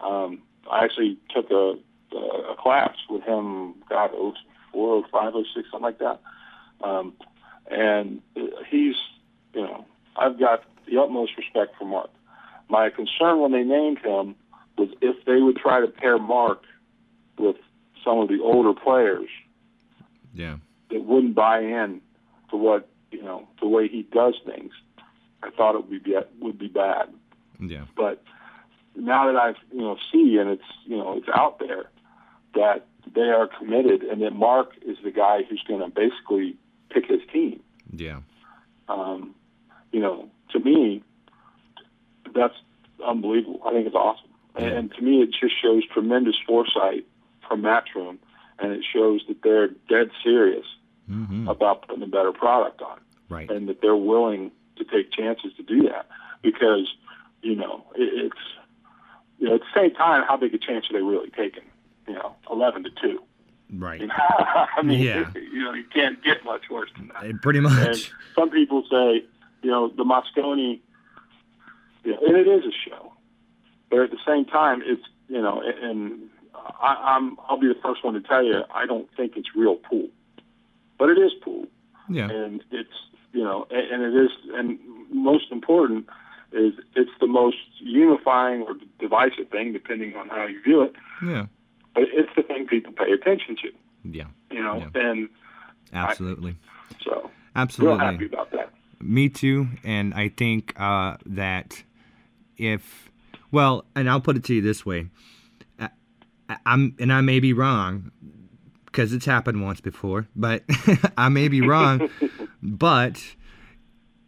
Um, 0.00 0.42
I 0.70 0.84
actually 0.84 1.18
took 1.34 1.50
a, 1.50 1.74
a 2.16 2.56
class 2.58 2.94
with 3.08 3.22
him. 3.22 3.74
God, 3.88 4.10
oh 4.14 4.34
four 4.72 4.96
or 4.96 5.04
five 5.10 5.34
or 5.34 5.44
six, 5.54 5.68
something 5.70 5.82
like 5.82 5.98
that. 5.98 6.20
Um, 6.82 7.14
and 7.70 8.22
he's, 8.68 8.96
you 9.54 9.62
know, 9.62 9.84
I've 10.16 10.38
got 10.38 10.64
the 10.90 11.00
utmost 11.00 11.32
respect 11.36 11.76
for 11.78 11.84
Mark. 11.84 12.10
My 12.68 12.90
concern 12.90 13.40
when 13.40 13.52
they 13.52 13.62
named 13.64 13.98
him 13.98 14.34
was 14.76 14.88
if 15.00 15.24
they 15.24 15.40
would 15.40 15.56
try 15.56 15.80
to 15.80 15.86
pair 15.88 16.18
Mark 16.18 16.62
with 17.38 17.56
some 18.04 18.18
of 18.18 18.28
the 18.28 18.40
older 18.42 18.72
players 18.78 19.28
Yeah. 20.34 20.56
that 20.90 21.04
wouldn't 21.04 21.34
buy 21.34 21.60
in 21.60 22.00
to 22.50 22.56
what 22.56 22.88
you 23.10 23.22
know 23.22 23.46
the 23.60 23.68
way 23.68 23.88
he 23.88 24.02
does 24.02 24.34
things. 24.44 24.72
I 25.42 25.50
thought 25.50 25.74
it 25.74 25.86
would 25.88 26.02
be 26.02 26.14
would 26.40 26.58
be 26.58 26.68
bad, 26.68 27.12
Yeah. 27.60 27.84
but 27.96 28.22
now 28.94 29.26
that 29.32 29.36
I 29.36 29.54
you 29.72 29.80
know 29.80 29.96
see 30.12 30.38
and 30.38 30.50
it's 30.50 30.70
you 30.84 30.96
know 30.96 31.16
it's 31.16 31.28
out 31.34 31.58
there 31.58 31.90
that 32.54 32.86
they 33.14 33.30
are 33.30 33.46
committed 33.48 34.02
and 34.02 34.22
that 34.22 34.32
Mark 34.34 34.72
is 34.82 34.96
the 35.02 35.10
guy 35.10 35.42
who's 35.42 35.62
going 35.66 35.80
to 35.80 35.88
basically 35.88 36.56
pick 36.90 37.06
his 37.06 37.20
team. 37.32 37.60
Yeah. 37.92 38.20
Um, 38.88 39.34
you 39.92 40.00
know, 40.00 40.28
to 40.52 40.58
me, 40.60 41.02
that's 42.34 42.54
unbelievable. 43.04 43.60
I 43.66 43.72
think 43.72 43.86
it's 43.86 43.96
awesome, 43.96 44.30
and, 44.54 44.64
Yeah. 44.66 44.72
and 44.78 44.94
to 44.94 45.02
me, 45.02 45.22
it 45.22 45.30
just 45.32 45.60
shows 45.60 45.84
tremendous 45.86 46.36
foresight 46.46 47.06
from 47.46 47.62
Matchroom, 47.62 48.18
and 48.58 48.72
it 48.72 48.84
shows 48.84 49.22
that 49.28 49.42
they're 49.42 49.68
dead 49.88 50.10
serious 50.22 50.66
hmm 51.08 51.48
about 51.48 51.86
putting 51.88 52.02
a 52.04 52.06
better 52.06 52.30
product 52.32 52.80
on, 52.82 53.00
Right. 53.28 53.50
and 53.50 53.68
that 53.68 53.80
they're 53.80 53.96
willing 53.96 54.52
to 54.76 54.84
take 54.84 55.10
chances 55.10 55.52
to 55.56 55.62
do 55.62 55.82
that 55.82 56.06
because 56.42 56.86
you 57.42 57.54
know 57.56 57.84
it, 57.96 58.26
it's 58.26 58.42
you 59.38 59.48
know 59.48 59.54
at 59.56 59.60
the 59.60 59.66
same 59.80 59.90
time 59.94 60.22
how 60.26 60.36
big 60.36 60.54
a 60.54 60.58
chance 60.58 60.88
are 60.88 60.92
they 60.92 61.02
really 61.02 61.30
taking? 61.30 61.64
You 62.06 62.14
know, 62.14 62.34
eleven 62.50 62.84
to 62.84 62.90
two. 62.90 63.22
Right. 63.72 64.00
You 64.00 64.06
know? 64.08 64.14
I 64.76 64.82
mean, 64.82 65.00
Yeah. 65.00 65.30
you 65.34 65.62
know, 65.64 65.72
you 65.74 65.84
can't 65.92 66.22
get 66.22 66.44
much 66.44 66.70
worse 66.70 66.90
than 66.96 67.08
that. 67.08 67.40
Pretty 67.42 67.58
And 67.58 67.68
much. 67.68 68.12
some 68.34 68.50
people 68.50 68.84
say, 68.90 69.24
you 69.62 69.70
know, 69.70 69.88
the 69.88 70.04
Mosconi, 70.04 70.80
you 72.04 72.12
know, 72.12 72.18
and 72.26 72.36
it 72.36 72.46
is 72.48 72.64
a 72.64 72.88
show, 72.88 73.12
but 73.90 74.00
at 74.00 74.10
the 74.10 74.18
same 74.26 74.44
time, 74.46 74.82
it's 74.84 75.02
you 75.28 75.40
know, 75.40 75.62
and- 75.82 76.28
I, 76.82 77.14
I'm 77.16 77.38
I'll 77.48 77.58
be 77.58 77.68
the 77.68 77.80
first 77.82 78.04
one 78.04 78.14
to 78.14 78.20
tell 78.20 78.44
you, 78.44 78.62
I 78.74 78.84
don't 78.86 79.08
think 79.16 79.32
it's 79.36 79.48
real 79.56 79.76
pool, 79.76 80.08
but 80.98 81.08
it 81.08 81.16
is 81.18 81.32
pool, 81.42 81.66
Yeah. 82.08 82.28
and 82.28 82.62
it's 82.70 82.90
you 83.32 83.42
know, 83.42 83.66
and, 83.70 84.02
and 84.02 84.14
it 84.14 84.24
is, 84.24 84.30
and 84.54 84.78
most 85.10 85.50
important 85.50 86.06
is 86.52 86.74
it's 86.96 87.10
the 87.20 87.26
most 87.26 87.56
unifying 87.80 88.62
or 88.62 88.74
divisive 88.98 89.48
thing, 89.50 89.72
depending 89.72 90.14
on 90.16 90.28
how 90.28 90.46
you 90.46 90.60
view 90.62 90.82
it. 90.82 90.92
Yeah. 91.24 91.46
But 91.94 92.04
it's 92.12 92.28
the 92.36 92.42
thing 92.42 92.66
people 92.66 92.92
pay 92.92 93.10
attention 93.12 93.56
to, 93.62 93.70
Yeah. 94.18 94.26
you 94.50 94.62
know, 94.62 94.76
Yeah. 94.94 95.00
and 95.10 95.28
Absolutely. 95.92 96.56
so 97.02 97.12
real 97.14 97.30
Absolutely. 97.56 98.04
happy 98.04 98.26
about 98.26 98.50
that. 98.52 98.72
Me 99.00 99.28
too. 99.28 99.68
And 99.84 100.14
I 100.14 100.28
think 100.28 100.78
uh, 100.78 101.16
that 101.26 101.82
if, 102.56 103.10
well, 103.50 103.84
and 103.94 104.08
I'll 104.08 104.20
put 104.20 104.36
it 104.36 104.44
to 104.44 104.54
you 104.54 104.62
this 104.62 104.84
way, 104.84 105.08
I, 105.78 105.88
I'm, 106.66 106.96
and 106.98 107.12
I 107.12 107.20
may 107.20 107.40
be 107.40 107.52
wrong 107.52 108.10
because 108.86 109.12
it's 109.12 109.24
happened 109.24 109.62
once 109.62 109.80
before, 109.80 110.26
but 110.34 110.64
I 111.16 111.28
may 111.28 111.48
be 111.48 111.60
wrong, 111.60 112.10
but 112.62 113.22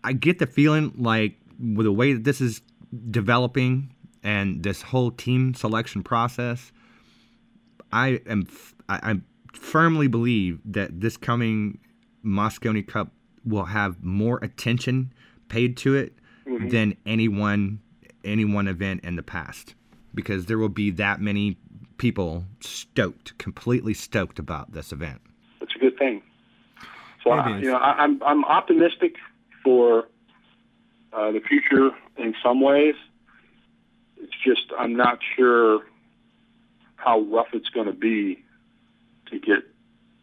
I 0.04 0.12
get 0.12 0.38
the 0.38 0.46
feeling 0.46 0.92
like 0.96 1.36
with 1.58 1.84
the 1.84 1.92
way 1.92 2.12
that 2.12 2.24
this 2.24 2.40
is 2.40 2.62
developing 3.10 3.94
and 4.22 4.62
this 4.62 4.82
whole 4.82 5.10
team 5.10 5.54
selection 5.54 6.02
process, 6.02 6.72
I 7.92 8.20
am, 8.26 8.46
I 8.88 9.20
firmly 9.52 10.06
believe 10.06 10.60
that 10.64 11.00
this 11.00 11.16
coming 11.16 11.78
Mosconi 12.24 12.86
Cup 12.86 13.10
will 13.44 13.66
have 13.66 14.02
more 14.02 14.38
attention 14.42 15.12
paid 15.48 15.76
to 15.76 15.94
it 15.94 16.14
than 16.70 16.96
any 17.06 17.28
one 17.28 17.80
any 18.24 18.44
one 18.44 18.68
event 18.68 19.02
in 19.04 19.16
the 19.16 19.22
past 19.22 19.74
because 20.14 20.46
there 20.46 20.58
will 20.58 20.68
be 20.68 20.90
that 20.90 21.20
many 21.20 21.56
people 21.98 22.44
stoked 22.60 23.36
completely 23.38 23.94
stoked 23.94 24.38
about 24.38 24.72
this 24.72 24.92
event 24.92 25.20
That's 25.60 25.74
a 25.74 25.78
good 25.78 25.98
thing. 25.98 26.22
So 27.22 27.30
I, 27.30 27.58
you 27.58 27.70
know 27.70 27.76
I, 27.76 27.92
I'm, 28.02 28.22
I'm 28.22 28.44
optimistic 28.44 29.14
for 29.62 30.08
uh, 31.12 31.30
the 31.30 31.40
future 31.40 31.90
in 32.16 32.34
some 32.42 32.60
ways. 32.60 32.94
It's 34.18 34.32
just 34.44 34.72
I'm 34.78 34.96
not 34.96 35.18
sure 35.36 35.80
how 36.96 37.20
rough 37.20 37.48
it's 37.52 37.68
going 37.68 37.86
to 37.86 37.92
be 37.92 38.42
to 39.30 39.38
get 39.38 39.64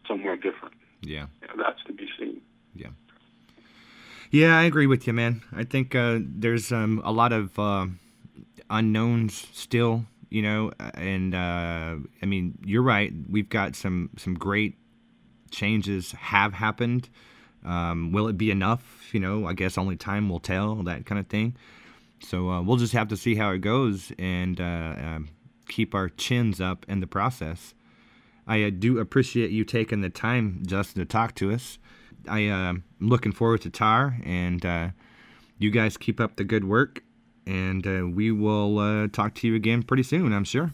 somewhere 0.06 0.36
different. 0.36 0.74
yeah 1.02 1.26
You 1.42 1.48
know, 1.48 1.64
that's 1.64 1.82
to 1.86 1.92
be 1.92 2.08
seen. 2.18 2.40
Yeah 4.30 4.58
i 4.58 4.62
agree 4.62 4.86
with 4.86 5.06
you 5.06 5.12
man. 5.12 5.42
I 5.54 5.64
think 5.64 5.94
uh, 5.94 6.18
there's 6.20 6.72
um, 6.72 7.02
a 7.04 7.12
lot 7.12 7.32
of 7.32 7.58
uh, 7.58 7.86
unknowns 8.68 9.46
still 9.52 10.04
you 10.28 10.42
know 10.42 10.72
and 10.94 11.34
uh, 11.34 11.96
i 12.22 12.26
mean 12.26 12.58
you're 12.64 12.82
right. 12.82 13.12
We've 13.28 13.48
got 13.48 13.76
some 13.76 14.10
some 14.16 14.34
great 14.34 14.76
changes 15.50 16.12
have 16.12 16.54
happened. 16.54 17.08
Um, 17.64 18.12
will 18.12 18.28
it 18.28 18.38
be 18.38 18.50
enough? 18.50 19.12
You 19.12 19.20
know 19.20 19.46
i 19.46 19.52
guess 19.52 19.76
only 19.76 19.96
time 19.96 20.28
will 20.28 20.40
tell 20.40 20.76
that 20.84 21.06
kind 21.06 21.18
of 21.18 21.26
thing. 21.26 21.56
So 22.22 22.50
uh, 22.50 22.62
we'll 22.62 22.76
just 22.76 22.92
have 22.92 23.08
to 23.08 23.16
see 23.16 23.34
how 23.34 23.50
it 23.50 23.58
goes 23.58 24.12
and 24.18 24.60
uh, 24.60 24.94
um, 24.98 25.28
keep 25.68 25.94
our 25.94 26.10
chins 26.10 26.60
up 26.60 26.84
in 26.86 27.00
the 27.00 27.06
process. 27.06 27.74
I 28.46 28.62
uh, 28.64 28.70
do 28.70 28.98
appreciate 28.98 29.50
you 29.50 29.64
taking 29.64 30.00
the 30.00 30.10
time 30.10 30.62
justin 30.66 31.00
to 31.00 31.06
talk 31.06 31.34
to 31.36 31.52
us 31.52 31.78
i 32.28 32.48
uh, 32.48 32.70
am 32.70 32.84
looking 33.00 33.32
forward 33.32 33.60
to 33.60 33.70
tar 33.70 34.16
and 34.24 34.64
uh, 34.64 34.88
you 35.58 35.70
guys 35.70 35.96
keep 35.96 36.20
up 36.20 36.36
the 36.36 36.44
good 36.44 36.64
work 36.64 37.02
and 37.46 37.86
uh, 37.86 38.06
we 38.06 38.30
will 38.30 38.78
uh, 38.78 39.08
talk 39.08 39.34
to 39.34 39.46
you 39.46 39.54
again 39.54 39.82
pretty 39.82 40.02
soon 40.02 40.32
i'm 40.32 40.44
sure 40.44 40.72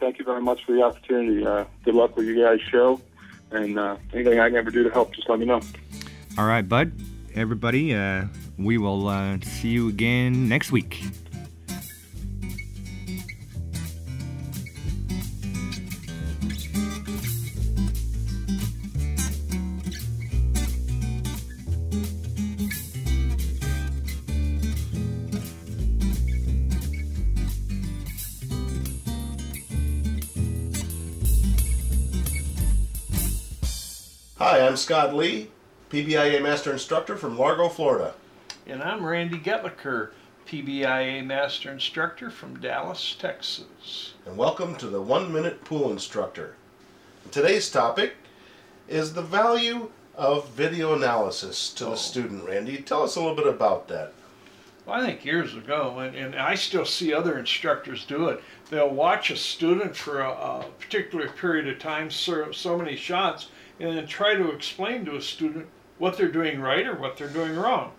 thank 0.00 0.18
you 0.18 0.24
very 0.24 0.40
much 0.40 0.64
for 0.64 0.72
the 0.72 0.82
opportunity. 0.82 1.44
Uh, 1.44 1.64
good 1.84 1.94
luck 1.94 2.16
with 2.16 2.26
you 2.26 2.42
guys' 2.42 2.60
show, 2.70 3.00
and 3.50 3.78
uh, 3.78 3.96
anything 4.12 4.40
I 4.40 4.48
can 4.48 4.56
ever 4.56 4.70
do 4.70 4.82
to 4.82 4.90
help, 4.90 5.14
just 5.14 5.28
let 5.28 5.38
me 5.38 5.46
know. 5.46 5.60
all 6.38 6.46
right 6.46 6.68
bud 6.68 6.92
everybody 7.34 7.94
uh, 7.94 8.24
we 8.58 8.78
will 8.78 9.08
uh, 9.08 9.38
see 9.42 9.68
you 9.68 9.88
again 9.88 10.48
next 10.48 10.72
week 10.72 11.02
I'm 34.74 34.78
Scott 34.78 35.14
Lee, 35.14 35.52
PBIA 35.88 36.42
Master 36.42 36.72
Instructor 36.72 37.16
from 37.16 37.38
Largo, 37.38 37.68
Florida. 37.68 38.12
And 38.66 38.82
I'm 38.82 39.06
Randy 39.06 39.38
Goettlicher, 39.38 40.10
PBIA 40.48 41.24
Master 41.24 41.70
Instructor 41.70 42.28
from 42.28 42.58
Dallas, 42.58 43.14
Texas. 43.16 44.14
And 44.26 44.36
welcome 44.36 44.74
to 44.78 44.88
the 44.88 45.00
One 45.00 45.32
Minute 45.32 45.64
Pool 45.64 45.92
Instructor. 45.92 46.56
Today's 47.30 47.70
topic 47.70 48.14
is 48.88 49.14
the 49.14 49.22
value 49.22 49.92
of 50.16 50.48
video 50.48 50.92
analysis 50.96 51.72
to 51.74 51.86
Oh. 51.86 51.90
the 51.90 51.96
student. 51.96 52.44
Randy, 52.44 52.78
tell 52.78 53.04
us 53.04 53.14
a 53.14 53.20
little 53.20 53.36
bit 53.36 53.46
about 53.46 53.86
that. 53.86 54.12
Well, 54.86 55.00
I 55.00 55.06
think 55.06 55.24
years 55.24 55.54
ago, 55.54 56.00
and, 56.00 56.16
and 56.16 56.34
I 56.34 56.56
still 56.56 56.84
see 56.84 57.14
other 57.14 57.38
instructors 57.38 58.04
do 58.04 58.26
it. 58.26 58.42
They'll 58.70 58.90
watch 58.90 59.30
a 59.30 59.36
student 59.36 59.94
for 59.94 60.20
a, 60.22 60.30
a 60.30 60.64
particular 60.80 61.28
period 61.28 61.68
of 61.68 61.78
time, 61.78 62.10
so, 62.10 62.50
so 62.50 62.76
many 62.76 62.96
shots, 62.96 63.50
and 63.80 63.96
then 63.96 64.06
try 64.06 64.34
to 64.34 64.50
explain 64.50 65.04
to 65.04 65.16
a 65.16 65.22
student 65.22 65.66
what 65.98 66.16
they're 66.16 66.28
doing 66.28 66.60
right 66.60 66.86
or 66.86 66.94
what 66.96 67.16
they're 67.16 67.28
doing 67.28 67.56
wrong. 67.56 67.92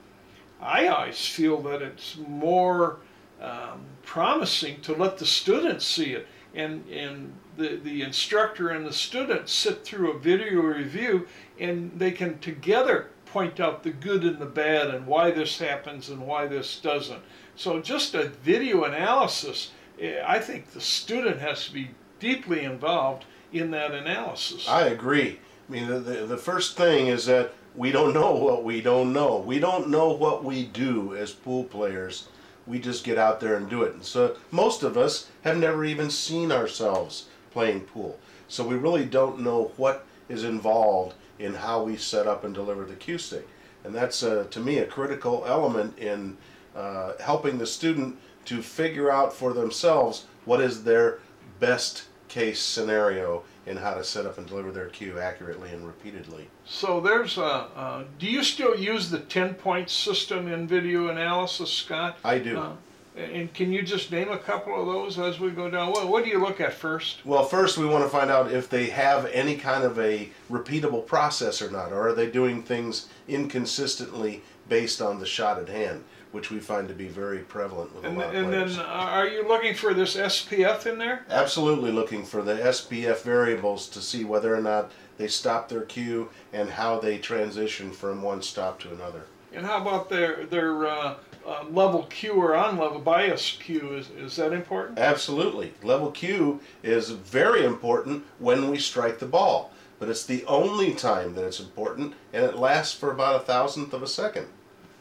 I 0.62 0.88
always 0.88 1.28
feel 1.28 1.62
that 1.64 1.82
it's 1.82 2.18
more 2.18 3.00
um, 3.42 3.82
promising 4.04 4.82
to 4.82 4.94
let 4.94 5.18
the 5.18 5.26
student 5.26 5.82
see 5.82 6.14
it, 6.14 6.28
and 6.54 6.88
and 6.90 7.34
the 7.58 7.76
the 7.78 8.02
instructor 8.02 8.70
and 8.70 8.86
the 8.86 8.94
student 8.94 9.50
sit 9.50 9.84
through 9.84 10.12
a 10.12 10.20
video 10.20 10.62
review, 10.62 11.28
and 11.60 11.92
they 12.00 12.12
can 12.12 12.40
together 12.40 13.10
point 13.26 13.60
out 13.60 13.84
the 13.84 13.92
good 13.92 14.24
and 14.24 14.40
the 14.40 14.46
bad 14.46 14.88
and 14.88 15.06
why 15.06 15.30
this 15.30 15.60
happens 15.60 16.10
and 16.10 16.26
why 16.26 16.48
this 16.48 16.80
doesn't. 16.80 17.22
So 17.58 17.82
just 17.82 18.16
a 18.16 18.30
video 18.30 18.86
analysis, 18.86 19.72
eh, 20.00 20.22
I 20.26 20.40
think 20.40 20.72
the 20.72 20.80
student 20.80 21.42
has 21.42 21.66
to 21.66 21.74
be 21.74 21.90
deeply 22.20 22.64
involved 22.64 23.26
in 23.52 23.72
that 23.72 23.92
analysis. 23.92 24.70
I 24.70 24.88
agree. 24.88 25.40
I 25.68 25.72
mean, 25.72 25.88
the, 25.88 26.26
the, 26.28 26.38
first 26.38 26.78
thing 26.78 27.08
is 27.08 27.26
that 27.26 27.54
we 27.76 27.92
don't 27.92 28.14
know 28.14 28.34
what 28.34 28.64
we 28.64 28.82
don't 28.82 29.12
know. 29.12 29.38
We 29.38 29.60
don't 29.60 29.90
know 29.90 30.12
what 30.12 30.44
we 30.44 30.66
do 30.66 31.16
as 31.16 31.32
pool 31.32 31.64
players. 31.64 32.28
We 32.68 32.80
just 32.80 33.04
get 33.04 33.18
out 33.18 33.40
there 33.40 33.56
and 33.56 33.70
do 33.70 33.84
it. 33.84 33.94
And 33.94 34.06
so 34.06 34.38
most 34.52 34.84
of 34.84 34.98
us 34.98 35.30
have 35.44 35.58
never 35.58 35.84
even 35.84 36.10
seen 36.10 36.52
ourselves 36.52 37.26
playing 37.52 37.82
pool. 37.82 38.20
So 38.48 38.66
we 38.66 38.76
really 38.76 39.06
don't 39.06 39.40
know 39.40 39.72
what 39.78 40.06
is 40.30 40.44
involved 40.44 41.16
in 41.40 41.54
how 41.54 41.84
we 41.84 41.98
set 41.98 42.28
up 42.28 42.44
and 42.44 42.54
deliver 42.54 42.86
the 42.86 42.96
cue 42.96 43.18
stick. 43.18 43.48
And 43.84 43.94
that's, 43.94 44.24
uh, 44.24 44.46
to 44.52 44.60
me, 44.60 44.80
a 44.80 44.86
critical 44.86 45.44
element 45.48 45.98
in 45.98 46.38
uh, 46.76 47.14
helping 47.20 47.58
the 47.58 47.68
student 47.68 48.18
to 48.46 48.62
figure 48.62 49.12
out 49.12 49.34
for 49.34 49.54
themselves 49.54 50.26
what 50.46 50.62
is 50.62 50.84
their 50.84 51.20
best 51.60 52.06
case 52.28 52.60
scenario 52.60 53.44
in 53.66 53.78
how 53.78 53.94
to 53.94 54.04
set 54.04 54.26
up 54.26 54.38
and 54.38 54.48
deliver 54.48 54.72
their 54.72 54.88
cue 54.88 55.20
accurately 55.20 55.72
and 55.72 55.86
repeatedly. 55.86 56.48
So 56.66 57.00
there's 57.00 57.38
a. 57.38 57.44
Uh, 57.44 58.04
do 58.20 58.28
you 58.28 58.44
still 58.44 58.76
use 58.78 59.10
the 59.10 59.20
ten 59.20 59.54
point 59.56 59.90
system 59.90 60.48
in 60.48 60.68
video 60.68 61.08
analysis, 61.08 61.72
Scott? 61.72 62.18
I 62.24 62.40
do. 62.40 62.58
Uh, 62.58 62.74
and 63.18 63.54
can 63.54 63.72
you 63.72 63.82
just 63.82 64.12
name 64.12 64.30
a 64.30 64.38
couple 64.38 64.80
of 64.80 64.88
those 64.88 65.18
as 65.18 65.40
we 65.40 65.50
go 65.50 65.70
down? 65.70 65.92
What, 65.92 66.10
what 66.10 66.26
do 66.26 66.30
you 66.30 66.40
look 66.40 66.60
at 66.60 66.74
first? 66.74 67.26
Well, 67.26 67.46
first 67.46 67.78
we 67.78 67.86
want 67.86 68.04
to 68.04 68.10
find 68.10 68.30
out 68.30 68.52
if 68.52 68.70
they 68.70 68.88
have 68.88 69.26
any 69.28 69.56
kind 69.56 69.86
of 69.86 69.98
a 69.98 70.30
repeatable 70.52 71.06
process 71.06 71.62
or 71.62 71.72
not, 71.72 71.94
or 71.94 72.10
are 72.10 72.14
they 72.14 72.30
doing 72.30 72.62
things 72.62 73.08
inconsistently 73.30 74.44
based 74.68 75.02
on 75.02 75.20
the 75.20 75.26
shot 75.26 75.60
at 75.60 75.70
hand, 75.70 76.04
which 76.36 76.52
we 76.52 76.60
find 76.60 76.90
to 76.90 76.94
be 76.94 77.08
very 77.08 77.40
prevalent 77.40 77.96
with 77.96 78.04
a 78.04 78.08
And, 78.10 78.18
lot 78.18 78.28
of 78.28 78.36
and 78.36 78.52
then 78.52 78.64
players. 78.66 78.78
uh, 78.78 78.84
are 78.84 79.26
you 79.26 79.48
looking 79.48 79.74
for 79.74 79.94
this 79.94 80.18
SPF 80.18 80.86
in 80.86 80.98
there? 80.98 81.26
Absolutely 81.30 81.94
looking 81.94 82.26
for 82.26 82.42
the 82.42 82.56
SPF 82.56 83.22
variables 83.22 83.88
to 83.88 84.02
see 84.02 84.26
whether 84.26 84.54
or 84.54 84.60
not 84.60 84.92
they 85.18 85.30
stop 85.30 85.70
their 85.70 85.84
cue 85.84 86.28
and 86.52 86.70
how 86.72 87.00
they 87.00 87.18
transition 87.20 87.90
from 87.94 88.22
one 88.22 88.42
stop 88.42 88.82
to 88.82 88.92
another. 88.92 89.22
And 89.54 89.66
how 89.66 89.82
about 89.82 90.10
their 90.10 90.46
their 90.46 90.86
uh, 90.86 91.16
uh, 91.48 91.64
level 91.72 92.04
cue 92.10 92.34
or 92.34 92.54
on 92.54 92.78
level 92.78 93.00
bias 93.00 93.58
cue? 93.58 93.94
Is, 93.94 94.10
is 94.10 94.36
that 94.36 94.52
important? 94.52 95.00
Absolutely. 95.00 95.74
Level 95.84 96.12
cue 96.12 96.60
is 96.84 97.12
very 97.12 97.64
important 97.64 98.26
when 98.40 98.70
we 98.70 98.78
strike 98.78 99.20
the 99.20 99.26
ball, 99.26 99.72
but 100.00 100.10
it's 100.10 100.26
the 100.26 100.44
only 100.48 100.94
time 100.94 101.34
that 101.36 101.46
it's 101.46 101.62
important, 101.62 102.14
and 102.34 102.44
it 102.44 102.58
lasts 102.58 102.94
for 102.94 103.10
about 103.10 103.38
a 103.38 103.46
thousandth 103.46 103.94
of 103.94 104.04
a 104.04 104.08
second. 104.08 104.48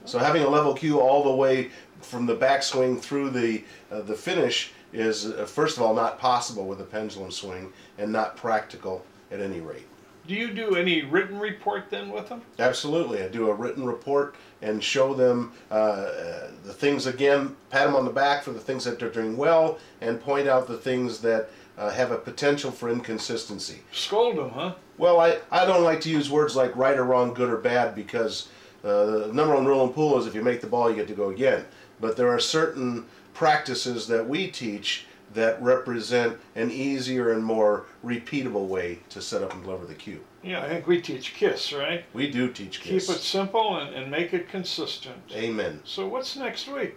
So 0.04 0.18
having 0.18 0.42
a 0.42 0.48
level 0.48 0.74
cue 0.74 1.00
all 1.00 1.24
the 1.24 1.34
way 1.34 1.70
from 2.00 2.26
the 2.26 2.36
backswing 2.36 3.00
through 3.00 3.30
the 3.30 3.64
uh, 3.90 4.02
the 4.02 4.14
finish 4.14 4.72
is 4.92 5.26
uh, 5.26 5.46
first 5.46 5.76
of 5.76 5.82
all 5.82 5.94
not 5.94 6.18
possible 6.18 6.66
with 6.66 6.80
a 6.80 6.84
pendulum 6.84 7.30
swing, 7.30 7.72
and 7.98 8.12
not 8.12 8.36
practical 8.36 9.04
at 9.30 9.40
any 9.40 9.60
rate. 9.60 9.86
Do 10.26 10.34
you 10.34 10.54
do 10.54 10.76
any 10.76 11.02
written 11.02 11.38
report 11.38 11.90
then 11.90 12.10
with 12.10 12.28
them? 12.28 12.40
Absolutely. 12.58 13.22
I 13.22 13.28
do 13.28 13.50
a 13.50 13.54
written 13.54 13.84
report 13.84 14.36
and 14.62 14.82
show 14.82 15.12
them 15.12 15.52
uh, 15.70 15.74
uh, 15.74 16.50
the 16.64 16.72
things 16.72 17.06
again, 17.06 17.54
pat 17.68 17.86
them 17.86 17.94
on 17.94 18.06
the 18.06 18.10
back 18.10 18.42
for 18.42 18.52
the 18.52 18.60
things 18.60 18.84
that 18.84 18.98
they're 18.98 19.10
doing 19.10 19.36
well, 19.36 19.78
and 20.00 20.18
point 20.18 20.48
out 20.48 20.66
the 20.66 20.78
things 20.78 21.20
that 21.20 21.50
uh, 21.76 21.90
have 21.90 22.10
a 22.10 22.16
potential 22.16 22.70
for 22.70 22.88
inconsistency. 22.88 23.80
Scold 23.92 24.38
them, 24.38 24.50
huh? 24.50 24.74
Well, 24.96 25.20
I, 25.20 25.38
I 25.50 25.66
don't 25.66 25.82
like 25.82 26.00
to 26.02 26.10
use 26.10 26.30
words 26.30 26.56
like 26.56 26.74
right 26.74 26.96
or 26.96 27.04
wrong, 27.04 27.34
good 27.34 27.50
or 27.50 27.58
bad, 27.58 27.94
because 27.94 28.48
uh, 28.84 29.04
the 29.28 29.32
number 29.32 29.54
one 29.54 29.64
rule 29.64 29.84
in 29.86 29.92
pool 29.92 30.18
is 30.18 30.26
if 30.26 30.34
you 30.34 30.42
make 30.42 30.60
the 30.60 30.66
ball, 30.66 30.90
you 30.90 30.96
get 30.96 31.08
to 31.08 31.14
go 31.14 31.30
again. 31.30 31.64
But 32.00 32.16
there 32.16 32.28
are 32.28 32.38
certain 32.40 33.06
practices 33.32 34.06
that 34.08 34.28
we 34.28 34.48
teach 34.48 35.06
that 35.32 35.60
represent 35.60 36.36
an 36.54 36.70
easier 36.70 37.32
and 37.32 37.44
more 37.44 37.86
repeatable 38.04 38.66
way 38.68 39.00
to 39.08 39.20
set 39.20 39.42
up 39.42 39.52
and 39.52 39.62
deliver 39.64 39.84
the 39.86 39.94
cue. 39.94 40.20
Yeah, 40.42 40.62
I 40.62 40.68
think 40.68 40.86
we 40.86 41.00
teach 41.00 41.34
KISS, 41.34 41.72
right? 41.72 42.04
We 42.12 42.30
do 42.30 42.50
teach 42.52 42.80
KISS. 42.80 43.06
Keep 43.06 43.16
it 43.16 43.20
simple 43.22 43.78
and, 43.78 43.94
and 43.94 44.10
make 44.10 44.32
it 44.32 44.48
consistent. 44.48 45.16
Amen. 45.32 45.80
So 45.84 46.06
what's 46.06 46.36
next 46.36 46.68
week? 46.68 46.96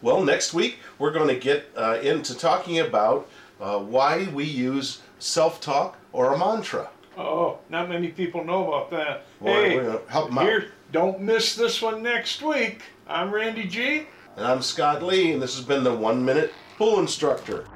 Well, 0.00 0.22
next 0.22 0.54
week 0.54 0.78
we're 0.98 1.12
going 1.12 1.28
to 1.28 1.34
get 1.38 1.66
uh, 1.76 1.98
into 2.02 2.34
talking 2.36 2.78
about 2.80 3.28
uh, 3.60 3.78
why 3.78 4.28
we 4.32 4.44
use 4.44 5.02
self 5.18 5.60
talk 5.60 5.98
or 6.12 6.32
a 6.32 6.38
mantra. 6.38 6.88
Oh, 7.16 7.58
not 7.68 7.88
many 7.88 8.08
people 8.08 8.44
know 8.44 8.66
about 8.72 8.90
that. 8.90 9.24
Well, 9.40 9.54
hey, 9.54 9.98
help 10.08 10.30
'em 10.30 10.38
out. 10.38 10.44
here, 10.44 10.72
don't 10.94 11.20
miss 11.20 11.56
this 11.56 11.82
one 11.82 12.04
next 12.04 12.40
week. 12.40 12.82
I'm 13.08 13.34
Randy 13.34 13.64
G. 13.64 14.06
And 14.36 14.46
I'm 14.46 14.62
Scott 14.62 15.02
Lee, 15.02 15.32
and 15.32 15.42
this 15.42 15.56
has 15.56 15.64
been 15.64 15.82
the 15.82 15.92
One 15.92 16.24
Minute 16.24 16.52
Pool 16.78 17.00
Instructor. 17.00 17.66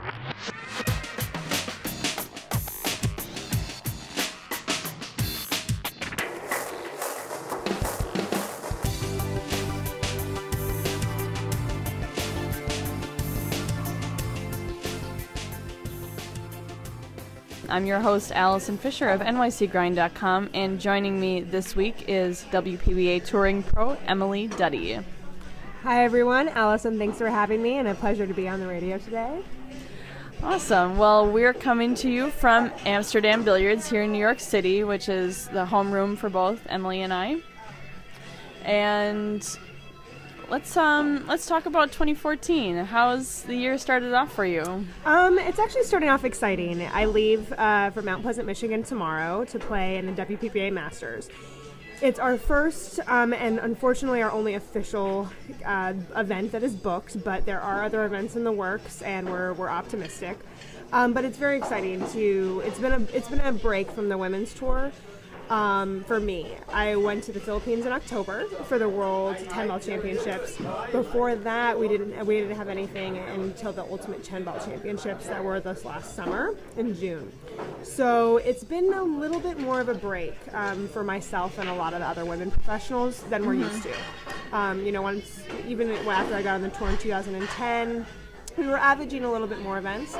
I'm 17.78 17.86
your 17.86 18.00
host, 18.00 18.32
Allison 18.32 18.76
Fisher 18.76 19.08
of 19.08 19.20
NYCGrind.com, 19.20 20.50
and 20.52 20.80
joining 20.80 21.20
me 21.20 21.42
this 21.42 21.76
week 21.76 22.06
is 22.08 22.44
WPBA 22.50 23.24
Touring 23.24 23.62
Pro 23.62 23.96
Emily 24.04 24.48
Duddy. 24.48 24.98
Hi 25.84 26.02
everyone, 26.02 26.48
Allison, 26.48 26.98
thanks 26.98 27.18
for 27.18 27.28
having 27.28 27.62
me 27.62 27.74
and 27.74 27.86
a 27.86 27.94
pleasure 27.94 28.26
to 28.26 28.34
be 28.34 28.48
on 28.48 28.58
the 28.58 28.66
radio 28.66 28.98
today. 28.98 29.44
Awesome. 30.42 30.98
Well, 30.98 31.30
we're 31.30 31.54
coming 31.54 31.94
to 31.94 32.10
you 32.10 32.30
from 32.30 32.72
Amsterdam 32.84 33.44
Billiards 33.44 33.88
here 33.88 34.02
in 34.02 34.10
New 34.10 34.18
York 34.18 34.40
City, 34.40 34.82
which 34.82 35.08
is 35.08 35.46
the 35.46 35.64
homeroom 35.64 36.18
for 36.18 36.28
both 36.28 36.60
Emily 36.68 37.02
and 37.02 37.12
I. 37.14 37.36
And 38.64 39.48
let's 40.48 40.76
um 40.76 41.26
let's 41.26 41.46
talk 41.46 41.66
about 41.66 41.92
2014. 41.92 42.76
How's 42.84 43.42
the 43.42 43.54
year 43.54 43.78
started 43.78 44.12
off 44.14 44.32
for 44.32 44.44
you? 44.44 44.62
Um, 45.04 45.38
it's 45.38 45.58
actually 45.58 45.84
starting 45.84 46.08
off 46.08 46.24
exciting. 46.24 46.82
I 46.82 47.04
leave 47.04 47.52
uh, 47.52 47.90
for 47.90 48.02
Mount 48.02 48.22
Pleasant, 48.22 48.46
Michigan 48.46 48.82
tomorrow 48.82 49.44
to 49.44 49.58
play 49.58 49.96
in 49.96 50.06
the 50.06 50.24
WPBA 50.24 50.72
Masters. 50.72 51.28
It's 52.00 52.20
our 52.20 52.38
first 52.38 53.00
um, 53.08 53.32
and 53.32 53.58
unfortunately 53.58 54.22
our 54.22 54.30
only 54.30 54.54
official 54.54 55.28
uh, 55.64 55.94
event 56.16 56.52
that 56.52 56.62
is 56.62 56.74
booked, 56.74 57.22
but 57.24 57.44
there 57.44 57.60
are 57.60 57.84
other 57.84 58.04
events 58.04 58.36
in 58.36 58.44
the 58.44 58.52
works, 58.52 59.02
and 59.02 59.28
we're, 59.28 59.52
we're 59.54 59.68
optimistic. 59.68 60.38
Um, 60.92 61.12
but 61.12 61.24
it's 61.24 61.36
very 61.36 61.58
exciting 61.58 62.08
to. 62.10 62.62
It's 62.64 62.78
been 62.78 62.92
a 62.92 63.00
it's 63.14 63.28
been 63.28 63.40
a 63.40 63.52
break 63.52 63.90
from 63.90 64.08
the 64.08 64.16
women's 64.16 64.54
tour. 64.54 64.90
Um, 65.50 66.04
for 66.04 66.20
me, 66.20 66.52
I 66.72 66.96
went 66.96 67.24
to 67.24 67.32
the 67.32 67.40
Philippines 67.40 67.86
in 67.86 67.92
October 67.92 68.44
for 68.64 68.78
the 68.78 68.88
World 68.88 69.36
10 69.48 69.68
Ball 69.68 69.80
Championships. 69.80 70.58
Before 70.92 71.34
that, 71.36 71.78
we 71.78 71.88
didn't 71.88 72.26
we 72.26 72.38
didn't 72.38 72.56
have 72.56 72.68
anything 72.68 73.16
until 73.18 73.72
the 73.72 73.82
Ultimate 73.82 74.22
10 74.22 74.44
Ball 74.44 74.58
Championships 74.58 75.26
that 75.26 75.42
were 75.42 75.58
this 75.60 75.84
last 75.84 76.14
summer 76.14 76.54
in 76.76 76.94
June. 76.94 77.32
So 77.82 78.36
it's 78.38 78.64
been 78.64 78.92
a 78.92 79.02
little 79.02 79.40
bit 79.40 79.58
more 79.58 79.80
of 79.80 79.88
a 79.88 79.94
break 79.94 80.34
um, 80.52 80.86
for 80.88 81.02
myself 81.02 81.58
and 81.58 81.68
a 81.68 81.74
lot 81.74 81.94
of 81.94 82.00
the 82.00 82.06
other 82.06 82.26
women 82.26 82.50
professionals 82.50 83.22
than 83.24 83.46
we're 83.46 83.54
used 83.54 83.82
to. 83.84 83.94
Um, 84.52 84.84
you 84.84 84.92
know, 84.92 85.02
once 85.02 85.42
even 85.66 85.90
after 85.90 86.34
I 86.34 86.42
got 86.42 86.56
on 86.56 86.62
the 86.62 86.70
tour 86.70 86.90
in 86.90 86.98
2010, 86.98 88.06
we 88.58 88.66
were 88.66 88.76
averaging 88.76 89.24
a 89.24 89.32
little 89.32 89.46
bit 89.46 89.60
more 89.60 89.78
events. 89.78 90.16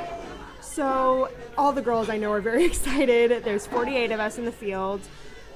So 0.60 1.30
all 1.56 1.72
the 1.72 1.82
girls 1.82 2.08
I 2.08 2.18
know 2.18 2.32
are 2.32 2.40
very 2.40 2.64
excited. 2.72 3.44
There's 3.44 3.66
48 3.66 4.12
of 4.12 4.20
us 4.20 4.38
in 4.38 4.44
the 4.44 4.52
field. 4.52 5.00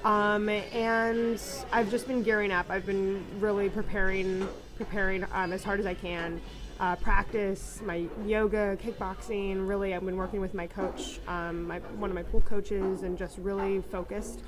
Um, 0.05 0.49
and 0.49 1.41
I've 1.71 1.91
just 1.91 2.09
been 2.09 2.23
gearing 2.23 2.51
up. 2.51 2.67
I've 2.69 2.87
been 2.87 3.25
really 3.39 3.69
preparing, 3.69 4.49
preparing 4.77 5.25
um, 5.33 5.53
as 5.53 5.63
hard 5.63 5.79
as 5.81 5.87
I 5.87 5.95
can. 5.95 6.41
Uh, 6.81 6.97
practice 6.97 7.81
my 7.85 8.07
yoga, 8.27 8.77
kickboxing. 8.83 9.69
Really, 9.69 9.95
I've 9.95 10.05
been 10.05 10.17
working 10.17 10.41
with 10.41 10.55
my 10.55 10.67
coach, 10.67 11.21
um, 11.29 11.69
my, 11.69 11.79
one 11.79 12.11
of 12.11 12.15
my 12.15 12.25
pool 12.25 12.41
coaches, 12.41 13.03
and 13.03 13.17
just 13.17 13.39
really 13.39 13.81
focused. 13.83 14.41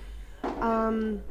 Um, 0.60 1.22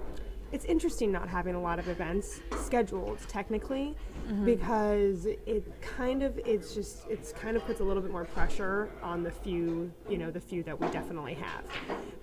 it's 0.53 0.65
interesting 0.65 1.11
not 1.11 1.27
having 1.27 1.55
a 1.55 1.61
lot 1.61 1.79
of 1.79 1.89
events 1.89 2.39
scheduled 2.61 3.17
technically 3.27 3.95
Mm-hmm. 4.23 4.45
because 4.45 5.25
it 5.25 5.81
kind 5.81 6.23
of 6.23 6.39
it's 6.45 6.73
just 6.73 7.05
it's 7.09 7.33
kind 7.33 7.57
of 7.57 7.65
puts 7.65 7.81
a 7.81 7.83
little 7.83 8.01
bit 8.01 8.11
more 8.11 8.23
pressure 8.23 8.89
on 9.01 9.21
the 9.21 9.31
few 9.31 9.91
you 10.09 10.17
know 10.17 10.31
the 10.31 10.39
few 10.39 10.63
that 10.63 10.79
we 10.79 10.87
definitely 10.87 11.33
have. 11.33 11.65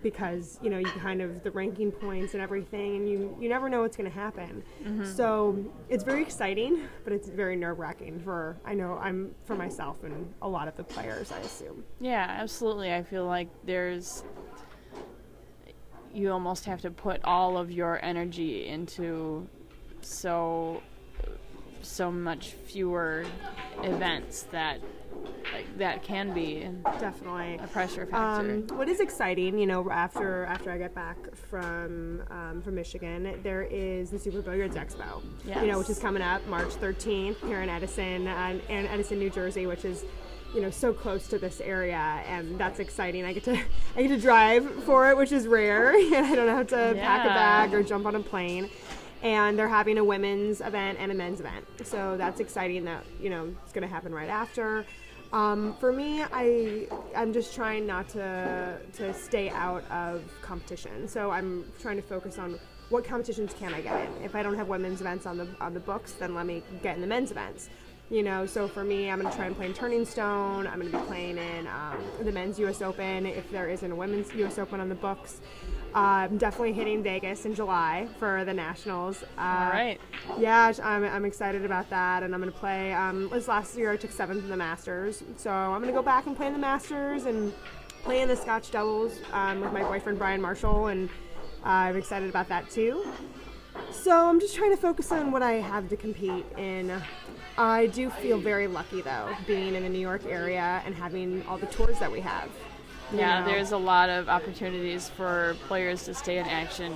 Because 0.03 0.59
you 0.62 0.70
know 0.70 0.78
you 0.78 0.86
kind 0.86 1.20
of 1.20 1.42
the 1.42 1.51
ranking 1.51 1.92
points 1.92 2.32
and 2.32 2.42
everything 2.42 2.96
and 2.96 3.09
you 3.09 3.36
you 3.38 3.48
never 3.48 3.68
know 3.68 3.82
what's 3.82 3.96
going 3.96 4.11
to 4.11 4.16
happen 4.16 4.62
mm-hmm. 4.82 5.05
so 5.05 5.62
it's 5.90 6.05
very 6.05 6.22
exciting 6.22 6.88
but 7.05 7.12
it's 7.12 7.28
very 7.28 7.55
nerve-wracking 7.55 8.18
for 8.20 8.57
i 8.64 8.72
know 8.72 8.98
i'm 9.03 9.34
for 9.44 9.55
myself 9.55 10.03
and 10.03 10.32
a 10.40 10.48
lot 10.48 10.68
of 10.68 10.76
the 10.76 10.84
players 10.84 11.30
i 11.32 11.38
assume. 11.40 11.84
Yeah, 12.01 12.26
absolutely. 12.28 12.92
I 12.92 13.03
feel 13.03 13.26
like 13.26 13.48
there's 13.64 14.24
you 16.12 16.32
almost 16.32 16.64
have 16.64 16.80
to 16.82 16.90
put 16.90 17.22
all 17.24 17.57
of 17.57 17.70
your 17.70 18.03
energy 18.05 18.66
into 18.66 19.46
so 20.01 20.82
so 21.83 22.11
much 22.11 22.53
fewer 22.53 23.24
events 23.83 24.43
that 24.53 24.81
like 25.53 25.78
that 25.78 26.03
can 26.03 26.33
be 26.33 26.68
definitely 27.01 27.57
a 27.57 27.66
pressure 27.66 28.07
factor. 28.07 28.72
Um, 28.72 28.78
what 28.78 28.89
is 28.89 29.01
exciting, 29.01 29.59
you 29.59 29.66
know, 29.66 29.91
after 29.91 30.45
after 30.45 30.70
I 30.70 30.78
get 30.78 30.95
back 30.95 31.16
from 31.35 32.22
um, 32.31 32.62
from 32.62 32.74
Michigan, 32.74 33.41
there 33.43 33.62
is 33.62 34.11
the 34.11 34.18
Super 34.18 34.43
Billiards 34.43 34.76
Expo, 34.76 35.22
you 35.45 35.66
know, 35.66 35.78
which 35.78 35.91
is 35.91 35.99
coming 35.99 36.22
up 36.22 36.47
March 36.47 36.70
13th 36.70 37.45
here 37.47 37.62
in 37.62 37.68
Edison, 37.68 38.26
uh, 38.26 38.59
in 38.68 38.87
Edison, 38.87 39.18
New 39.18 39.31
Jersey, 39.31 39.66
which 39.66 39.85
is 39.85 40.05
you 40.55 40.61
know 40.61 40.70
so 40.70 40.93
close 40.93 41.26
to 41.28 41.39
this 41.39 41.61
area, 41.61 42.22
and 42.26 42.59
that's 42.59 42.78
exciting. 42.78 43.24
I 43.24 43.33
get 43.33 43.45
to 43.45 43.59
I 43.97 44.03
get 44.03 44.09
to 44.09 44.18
drive 44.18 44.85
for 44.85 45.11
it, 45.11 45.16
which 45.16 45.33
is 45.33 45.47
rare, 45.47 45.95
and 45.95 46.26
I 46.26 46.35
don't 46.35 46.49
have 46.49 46.68
to 46.68 46.95
pack 47.01 47.24
a 47.24 47.28
bag 47.28 47.74
or 47.74 47.83
jump 47.83 48.07
on 48.07 48.14
a 48.14 48.20
plane. 48.20 48.70
And 49.22 49.58
they're 49.58 49.68
having 49.68 49.98
a 49.98 50.04
women's 50.04 50.60
event 50.60 50.98
and 50.98 51.12
a 51.12 51.14
men's 51.14 51.40
event, 51.40 51.66
so 51.84 52.16
that's 52.16 52.40
exciting. 52.40 52.84
That 52.84 53.04
you 53.20 53.28
know 53.28 53.54
it's 53.62 53.72
going 53.72 53.86
to 53.86 53.92
happen 53.92 54.14
right 54.14 54.30
after. 54.30 54.86
Um, 55.32 55.76
for 55.78 55.92
me, 55.92 56.22
I 56.32 56.88
I'm 57.14 57.32
just 57.32 57.54
trying 57.54 57.86
not 57.86 58.08
to 58.10 58.78
to 58.94 59.14
stay 59.14 59.50
out 59.50 59.88
of 59.90 60.22
competition. 60.42 61.06
So 61.06 61.30
I'm 61.30 61.70
trying 61.80 61.96
to 61.96 62.02
focus 62.02 62.38
on 62.38 62.58
what 62.88 63.04
competitions 63.04 63.54
can 63.54 63.72
I 63.72 63.80
get 63.80 64.06
in. 64.06 64.24
If 64.24 64.34
I 64.34 64.42
don't 64.42 64.56
have 64.56 64.68
women's 64.68 65.00
events 65.00 65.26
on 65.26 65.36
the 65.36 65.48
on 65.60 65.74
the 65.74 65.80
books, 65.80 66.12
then 66.12 66.34
let 66.34 66.46
me 66.46 66.62
get 66.82 66.96
in 66.96 67.00
the 67.00 67.06
men's 67.06 67.30
events. 67.30 67.70
You 68.11 68.24
know, 68.24 68.44
so 68.44 68.66
for 68.66 68.82
me, 68.82 69.08
I'm 69.08 69.20
going 69.20 69.30
to 69.30 69.36
try 69.36 69.46
and 69.46 69.54
play 69.54 69.66
in 69.66 69.72
Turning 69.72 70.04
Stone. 70.04 70.66
I'm 70.66 70.80
going 70.80 70.90
to 70.90 70.98
be 70.98 71.04
playing 71.04 71.38
in 71.38 71.68
um, 71.68 71.96
the 72.20 72.32
men's 72.32 72.58
U.S. 72.58 72.82
Open 72.82 73.24
if 73.24 73.48
there 73.52 73.68
isn't 73.68 73.92
a 73.92 73.94
women's 73.94 74.34
U.S. 74.34 74.58
Open 74.58 74.80
on 74.80 74.88
the 74.88 74.96
books. 74.96 75.40
Uh, 75.94 76.26
I'm 76.26 76.36
definitely 76.36 76.72
hitting 76.72 77.04
Vegas 77.04 77.46
in 77.46 77.54
July 77.54 78.08
for 78.18 78.44
the 78.44 78.52
nationals. 78.52 79.22
Uh, 79.38 79.40
All 79.40 79.70
right. 79.70 80.00
yeah, 80.40 80.72
I'm, 80.82 81.04
I'm 81.04 81.24
excited 81.24 81.64
about 81.64 81.88
that, 81.90 82.24
and 82.24 82.34
I'm 82.34 82.40
gonna 82.40 82.52
play. 82.52 82.92
Um, 82.92 83.28
this 83.28 83.48
last 83.48 83.76
year 83.76 83.92
I 83.92 83.96
took 83.96 84.12
seventh 84.12 84.42
in 84.42 84.50
the 84.50 84.56
Masters, 84.56 85.22
so 85.36 85.50
I'm 85.50 85.80
gonna 85.80 85.92
go 85.92 86.02
back 86.02 86.26
and 86.26 86.36
play 86.36 86.46
in 86.46 86.52
the 86.52 86.61
Masters 86.61 87.26
and 87.26 87.52
play 88.04 88.22
in 88.22 88.28
the 88.28 88.36
Scotch 88.36 88.70
doubles 88.70 89.18
um, 89.32 89.61
with 89.61 89.72
my 89.72 89.82
boyfriend 89.82 90.18
Brian 90.18 90.40
Marshall, 90.40 90.88
and 90.88 91.08
uh, 91.64 91.68
I'm 91.68 91.96
excited 91.96 92.28
about 92.28 92.48
that 92.48 92.70
too. 92.70 93.04
So 93.92 94.12
I'm 94.12 94.40
just 94.40 94.54
trying 94.54 94.70
to 94.70 94.76
focus 94.76 95.11
on 95.11 95.32
what 95.32 95.42
I 95.42 95.54
have 95.54 95.88
to 95.88 95.96
compete 95.96 96.44
in. 96.56 96.90
I 97.61 97.88
do 97.88 98.08
feel 98.08 98.38
very 98.38 98.66
lucky 98.66 99.02
though, 99.02 99.36
being 99.46 99.74
in 99.74 99.82
the 99.82 99.88
New 99.88 99.98
York 99.98 100.24
area 100.26 100.80
and 100.86 100.94
having 100.94 101.44
all 101.46 101.58
the 101.58 101.66
tours 101.66 101.98
that 101.98 102.11
we 102.11 102.20
have. 102.20 102.48
Yeah, 103.12 103.40
know. 103.40 103.46
there's 103.46 103.72
a 103.72 103.76
lot 103.76 104.08
of 104.08 104.30
opportunities 104.30 105.11
for 105.11 105.54
players 105.68 106.04
to 106.04 106.14
stay 106.14 106.38
in 106.38 106.46
action 106.46 106.94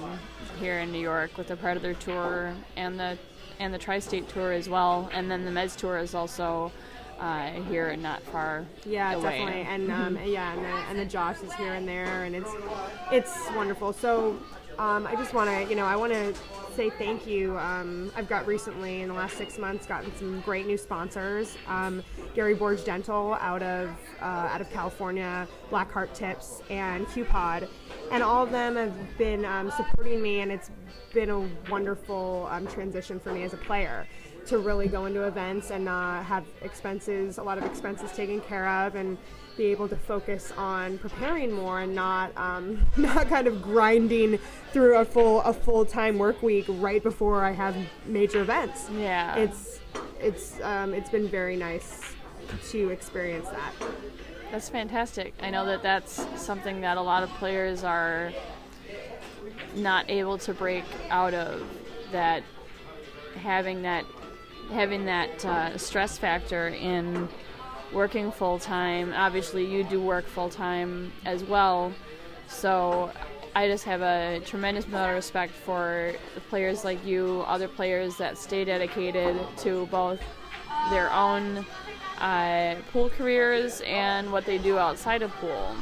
here 0.58 0.78
in 0.78 0.90
New 0.90 1.00
York 1.00 1.36
with 1.36 1.48
the 1.48 1.56
Predator 1.56 1.92
Tour 1.92 2.54
and 2.76 2.98
the 2.98 3.18
and 3.60 3.74
the 3.74 3.78
Tri-State 3.78 4.28
Tour 4.30 4.52
as 4.52 4.68
well, 4.68 5.10
and 5.12 5.30
then 5.30 5.44
the 5.44 5.50
Meds 5.50 5.76
Tour 5.76 5.98
is 5.98 6.14
also 6.14 6.72
uh, 7.20 7.50
here 7.68 7.88
and 7.90 8.02
not 8.02 8.22
far 8.22 8.64
Yeah, 8.86 9.12
away. 9.12 9.38
definitely, 9.38 9.60
and 9.62 9.92
um, 10.18 10.18
yeah, 10.26 10.54
and 10.54 10.64
the, 10.64 10.68
and 10.90 10.98
the 10.98 11.04
Joss 11.04 11.42
is 11.42 11.52
here 11.54 11.74
and 11.74 11.86
there, 11.86 12.24
and 12.24 12.34
it's 12.34 12.50
it's 13.12 13.36
wonderful. 13.54 13.92
So 13.92 14.40
um, 14.78 15.06
I 15.06 15.14
just 15.14 15.34
want 15.34 15.50
to, 15.50 15.68
you 15.68 15.76
know, 15.76 15.84
I 15.84 15.94
want 15.94 16.12
to 16.12 16.34
say 16.74 16.90
thank 16.90 17.26
you. 17.26 17.56
Um, 17.58 18.10
I've 18.16 18.28
got 18.28 18.46
recently 18.46 19.02
in 19.02 19.08
the 19.08 19.14
last 19.14 19.36
six 19.36 19.58
months 19.58 19.86
gotten 19.86 20.14
some 20.16 20.40
great 20.40 20.66
new 20.66 20.76
sponsors. 20.76 21.56
Um, 21.68 22.02
Gary 22.34 22.54
Borge 22.54 22.84
Dental 22.84 23.34
out 23.34 23.62
of 23.62 23.90
uh, 24.20 24.24
out 24.24 24.60
of 24.60 24.70
California, 24.70 25.46
Blackheart 25.70 26.12
Tips, 26.14 26.62
and 26.70 27.06
QPod, 27.06 27.68
and 28.10 28.22
all 28.22 28.42
of 28.42 28.50
them 28.50 28.76
have 28.76 28.96
been 29.18 29.44
um, 29.44 29.70
supporting 29.70 30.20
me, 30.20 30.40
and 30.40 30.50
it's 30.50 30.70
been 31.12 31.30
a 31.30 31.48
wonderful 31.70 32.48
um, 32.50 32.66
transition 32.66 33.20
for 33.20 33.32
me 33.32 33.44
as 33.44 33.52
a 33.52 33.58
player 33.58 34.06
to 34.46 34.58
really 34.58 34.88
go 34.88 35.06
into 35.06 35.22
events 35.26 35.70
and 35.70 35.84
not 35.84 36.24
have 36.24 36.44
expenses, 36.62 37.38
a 37.38 37.42
lot 37.42 37.56
of 37.56 37.64
expenses 37.64 38.10
taken 38.12 38.40
care 38.40 38.68
of, 38.68 38.94
and 38.94 39.16
be 39.57 39.66
able 39.66 39.88
to 39.88 39.96
focus 39.96 40.52
on 40.57 40.98
preparing 40.98 41.52
more 41.52 41.80
and 41.80 41.94
not 41.94 42.36
um, 42.36 42.84
not 42.96 43.28
kind 43.28 43.46
of 43.46 43.62
grinding 43.62 44.38
through 44.72 44.96
a 44.96 45.05
full 45.05 45.40
a 45.42 45.52
full 45.52 45.84
time 45.84 46.18
work 46.18 46.42
week 46.42 46.66
right 46.68 47.02
before 47.02 47.44
I 47.44 47.52
have 47.52 47.76
major 48.07 48.42
events. 48.42 48.88
Yeah. 48.92 49.36
It's 49.36 49.80
it's 50.20 50.61
um, 50.62 50.94
it's 50.94 51.11
been 51.11 51.28
very 51.28 51.57
nice 51.57 52.14
to 52.70 52.90
experience 52.90 53.48
that. 53.48 53.72
That's 54.50 54.68
fantastic. 54.68 55.34
I 55.42 55.50
know 55.50 55.64
that 55.66 55.82
that's 55.82 56.24
something 56.40 56.80
that 56.82 56.96
a 56.96 57.02
lot 57.02 57.22
of 57.22 57.30
players 57.30 57.82
are 57.82 58.32
not 59.74 60.09
able 60.09 60.38
to 60.38 60.55
break 60.55 60.84
out 61.11 61.34
of. 61.34 61.62
That 62.12 62.44
having 63.36 63.82
that 63.82 64.05
having 64.70 65.07
that 65.07 65.44
uh, 65.44 65.76
stress 65.76 66.16
factor 66.18 66.68
in 66.68 67.28
working 67.95 68.32
full 68.32 68.59
time. 68.59 69.12
Obviously, 69.14 69.64
you 69.64 69.84
do 69.84 70.01
work 70.01 70.26
full 70.26 70.51
time 70.51 71.12
as 71.24 71.45
well. 71.45 71.92
So 72.49 73.11
I 73.55 73.68
just 73.68 73.84
have 73.84 74.03
a 74.03 74.40
tremendous 74.45 74.84
amount 74.84 75.11
of 75.11 75.16
respect 75.16 75.53
for 75.53 76.12
players 76.51 76.84
like 76.84 77.05
you, 77.07 77.45
other 77.47 77.68
players 77.68 78.16
that 78.18 78.36
stay 78.36 78.64
dedicated 78.64 79.36
to 79.59 79.86
both 79.86 80.20
their 80.90 81.11
own 81.12 81.64
uh, 82.20 82.76
pool 82.92 83.11
careers 83.11 83.80
and 83.86 84.30
what 84.32 84.45
they 84.45 84.59
do 84.59 84.76
outside 84.76 85.22
of 85.22 85.30
pool. 85.36 85.74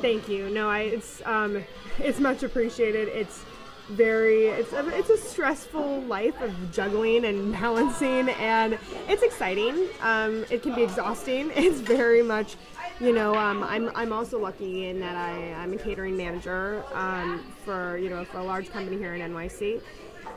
Thank 0.00 0.28
you. 0.28 0.50
No, 0.50 0.68
I 0.68 0.80
it's 0.80 1.22
um 1.24 1.64
it's 1.98 2.20
much 2.20 2.42
appreciated. 2.42 3.08
It's 3.08 3.44
very 3.90 4.46
it's 4.46 4.72
a, 4.72 4.88
it's 4.96 5.10
a 5.10 5.16
stressful 5.16 6.00
life 6.02 6.40
of 6.40 6.52
juggling 6.72 7.24
and 7.24 7.52
balancing 7.60 8.28
and 8.30 8.78
it's 9.08 9.22
exciting. 9.22 9.88
Um, 10.02 10.44
it 10.50 10.62
can 10.62 10.74
be 10.74 10.82
exhausting. 10.82 11.52
It's 11.56 11.80
very 11.80 12.22
much 12.22 12.56
you 13.00 13.12
know, 13.12 13.34
um, 13.34 13.62
I'm, 13.62 13.90
I'm 13.94 14.12
also 14.12 14.38
lucky 14.38 14.86
in 14.88 15.00
that 15.00 15.16
I, 15.16 15.52
I'm 15.54 15.72
a 15.74 15.76
catering 15.76 16.16
manager 16.16 16.82
um, 16.94 17.44
for 17.64 17.98
you 17.98 18.08
know 18.08 18.24
for 18.24 18.38
a 18.38 18.44
large 18.44 18.70
company 18.70 18.96
here 18.96 19.14
in 19.14 19.20
NYC, 19.32 19.82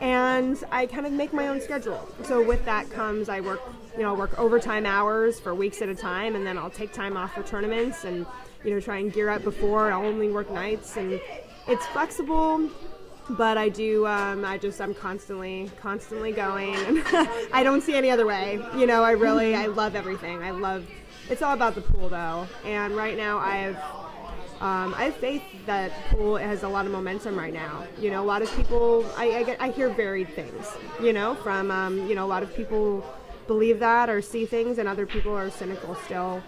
and 0.02 0.62
I 0.72 0.86
kind 0.86 1.06
of 1.06 1.14
make 1.14 1.32
my 1.32 1.48
own 1.48 1.62
schedule. 1.62 2.08
So 2.24 2.46
with 2.46 2.64
that 2.66 2.90
comes 2.92 3.30
I 3.30 3.40
work 3.40 3.62
you 3.96 4.04
know 4.04 4.14
i 4.14 4.18
work 4.18 4.38
overtime 4.38 4.86
hours 4.86 5.40
for 5.40 5.56
weeks 5.56 5.82
at 5.82 5.90
a 5.90 5.96
time, 5.96 6.36
and 6.36 6.46
then 6.46 6.58
I'll 6.58 6.70
take 6.70 6.92
time 6.92 7.16
off 7.16 7.34
for 7.34 7.44
tournaments 7.44 8.04
and 8.04 8.26
you 8.66 8.74
know 8.74 8.82
try 8.82 8.98
and 8.98 9.12
gear 9.12 9.30
up 9.30 9.44
before. 9.44 9.92
I'll 9.92 10.06
only 10.06 10.30
work 10.30 10.52
nights, 10.52 10.98
and 10.98 11.22
it's 11.68 11.86
flexible. 11.88 12.70
But 13.30 13.58
I 13.58 13.70
do. 13.70 14.08
Um, 14.08 14.44
I 14.44 14.58
just. 14.58 14.82
I'm 14.82 14.94
constantly, 14.94 15.70
constantly 15.80 16.32
going. 16.32 16.76
I 17.54 17.62
don't 17.64 17.82
see 17.82 17.96
any 17.96 18.10
other 18.10 18.26
way. 18.26 18.60
You 18.76 18.88
know. 18.88 19.04
I 19.04 19.12
really. 19.12 19.56
I 19.56 19.68
love 19.68 19.96
everything. 19.96 20.44
I 20.44 20.52
love. 20.52 20.86
It's 21.30 21.42
all 21.42 21.54
about 21.54 21.76
the 21.76 21.82
pool, 21.82 22.10
though. 22.10 22.48
And 22.66 22.96
right 22.96 23.16
now, 23.16 23.38
I 23.38 23.58
have 23.58 23.78
um, 24.62 24.94
I 24.98 25.06
have 25.06 25.16
faith 25.16 25.44
that 25.68 25.92
pool 26.10 26.36
has 26.36 26.64
a 26.64 26.68
lot 26.68 26.86
of 26.86 26.92
momentum 26.92 27.40
right 27.40 27.54
now. 27.54 27.86
You 27.98 28.12
know, 28.12 28.22
a 28.22 28.26
lot 28.26 28.42
of 28.42 28.54
people, 28.58 29.06
I, 29.16 29.38
I, 29.38 29.44
get, 29.44 29.62
I 29.62 29.70
hear 29.70 29.90
varied 29.90 30.34
things, 30.36 30.68
you 31.02 31.14
know, 31.14 31.36
from, 31.36 31.72
um, 31.72 32.10
you 32.10 32.16
know, 32.16 32.26
a 32.26 32.28
lot 32.28 32.44
of 32.44 32.54
people 32.54 33.06
believe 33.48 33.80
that 33.80 34.10
or 34.10 34.22
see 34.22 34.46
things, 34.46 34.78
and 34.78 34.88
other 34.88 35.06
people 35.06 35.34
are 35.34 35.50
cynical 35.50 35.96
still. 36.04 36.44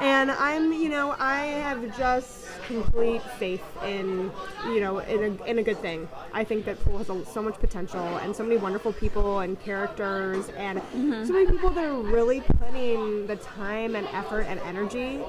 And 0.00 0.30
I'm, 0.30 0.72
you 0.72 0.88
know, 0.88 1.14
I 1.18 1.40
have 1.46 1.96
just 1.96 2.46
complete 2.66 3.22
faith 3.38 3.62
in, 3.84 4.30
you 4.66 4.80
know, 4.80 4.98
in 4.98 5.38
a, 5.40 5.44
in 5.44 5.58
a 5.58 5.62
good 5.62 5.78
thing. 5.78 6.08
I 6.32 6.44
think 6.44 6.64
that 6.64 6.82
pool 6.84 6.98
has 6.98 7.10
a, 7.10 7.24
so 7.26 7.42
much 7.42 7.58
potential 7.58 8.16
and 8.18 8.34
so 8.34 8.42
many 8.42 8.56
wonderful 8.56 8.92
people 8.92 9.40
and 9.40 9.60
characters 9.60 10.48
and 10.56 10.78
mm-hmm. 10.78 11.24
so 11.24 11.32
many 11.32 11.46
people 11.46 11.70
that 11.70 11.84
are 11.84 11.94
really 11.94 12.40
putting 12.40 13.26
the 13.26 13.36
time 13.36 13.94
and 13.96 14.06
effort 14.08 14.42
and 14.42 14.60
energy 14.60 15.20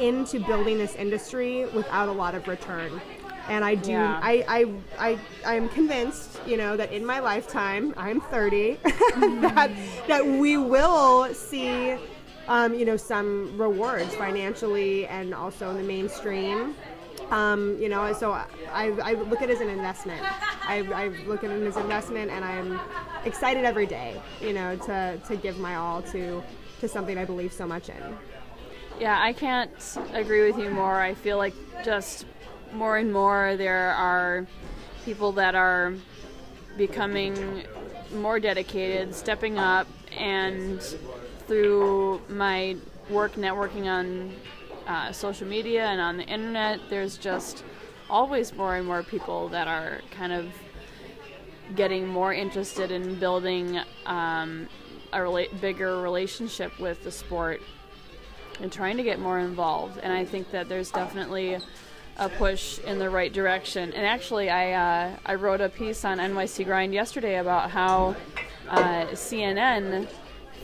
into 0.00 0.40
building 0.40 0.78
this 0.78 0.94
industry 0.94 1.66
without 1.66 2.08
a 2.08 2.12
lot 2.12 2.34
of 2.34 2.48
return. 2.48 3.00
And 3.48 3.64
I 3.64 3.76
do, 3.76 3.92
Yeah. 3.92 4.20
I, 4.22 4.44
I, 4.98 5.10
I, 5.10 5.18
I'm 5.44 5.68
convinced, 5.68 6.40
you 6.46 6.56
know, 6.56 6.76
that 6.76 6.92
in 6.92 7.04
my 7.06 7.20
lifetime, 7.20 7.94
I'm 7.96 8.20
30, 8.20 8.74
that, 8.82 8.90
mm-hmm. 8.90 10.08
that 10.08 10.26
we 10.26 10.56
will 10.56 11.32
see 11.32 11.96
um, 12.48 12.74
you 12.74 12.84
know, 12.84 12.96
some 12.96 13.56
rewards 13.58 14.14
financially 14.14 15.06
and 15.06 15.34
also 15.34 15.70
in 15.70 15.76
the 15.76 15.82
mainstream. 15.82 16.74
Um, 17.30 17.76
you 17.80 17.88
know, 17.88 18.12
so 18.12 18.32
I, 18.32 18.46
I 19.02 19.14
look 19.14 19.42
at 19.42 19.50
it 19.50 19.54
as 19.54 19.60
an 19.60 19.68
investment. 19.68 20.22
I, 20.68 20.78
I 20.94 21.08
look 21.26 21.42
at 21.42 21.50
it 21.50 21.62
as 21.62 21.76
an 21.76 21.82
investment, 21.82 22.30
and 22.30 22.44
I'm 22.44 22.80
excited 23.24 23.64
every 23.64 23.86
day, 23.86 24.20
you 24.40 24.52
know, 24.52 24.76
to, 24.76 25.18
to 25.26 25.36
give 25.36 25.58
my 25.58 25.74
all 25.76 26.02
to 26.02 26.42
to 26.80 26.88
something 26.88 27.16
I 27.16 27.24
believe 27.24 27.52
so 27.52 27.66
much 27.66 27.88
in. 27.88 28.16
Yeah, 29.00 29.20
I 29.20 29.32
can't 29.32 29.70
agree 30.12 30.46
with 30.46 30.58
you 30.58 30.70
more. 30.70 31.00
I 31.00 31.14
feel 31.14 31.38
like 31.38 31.54
just 31.84 32.26
more 32.72 32.96
and 32.96 33.12
more 33.12 33.56
there 33.56 33.92
are 33.92 34.46
people 35.04 35.32
that 35.32 35.54
are 35.54 35.94
becoming 36.76 37.64
more 38.14 38.38
dedicated, 38.38 39.14
stepping 39.14 39.58
up, 39.58 39.86
and 40.16 40.80
through 41.46 42.20
my 42.28 42.76
work 43.10 43.34
networking 43.34 43.86
on 43.86 44.34
uh, 44.86 45.12
social 45.12 45.46
media 45.46 45.86
and 45.86 46.00
on 46.00 46.16
the 46.16 46.24
internet, 46.24 46.80
there's 46.88 47.16
just 47.16 47.64
always 48.08 48.54
more 48.54 48.76
and 48.76 48.86
more 48.86 49.02
people 49.02 49.48
that 49.48 49.68
are 49.68 50.00
kind 50.10 50.32
of 50.32 50.46
getting 51.74 52.06
more 52.06 52.32
interested 52.32 52.90
in 52.90 53.18
building 53.18 53.80
um, 54.06 54.68
a 55.12 55.18
rela- 55.18 55.60
bigger 55.60 56.00
relationship 56.00 56.78
with 56.78 57.02
the 57.02 57.10
sport 57.10 57.60
and 58.60 58.72
trying 58.72 58.96
to 58.96 59.02
get 59.02 59.18
more 59.18 59.38
involved. 59.40 59.98
And 59.98 60.12
I 60.12 60.24
think 60.24 60.50
that 60.52 60.68
there's 60.68 60.90
definitely 60.90 61.58
a 62.18 62.28
push 62.28 62.78
in 62.80 62.98
the 62.98 63.10
right 63.10 63.32
direction. 63.32 63.92
And 63.92 64.06
actually, 64.06 64.48
I 64.48 64.72
uh, 64.72 65.16
I 65.26 65.34
wrote 65.34 65.60
a 65.60 65.68
piece 65.68 66.04
on 66.04 66.18
NYC 66.18 66.64
Grind 66.64 66.94
yesterday 66.94 67.38
about 67.38 67.70
how 67.70 68.16
uh, 68.68 69.06
CNN 69.08 70.08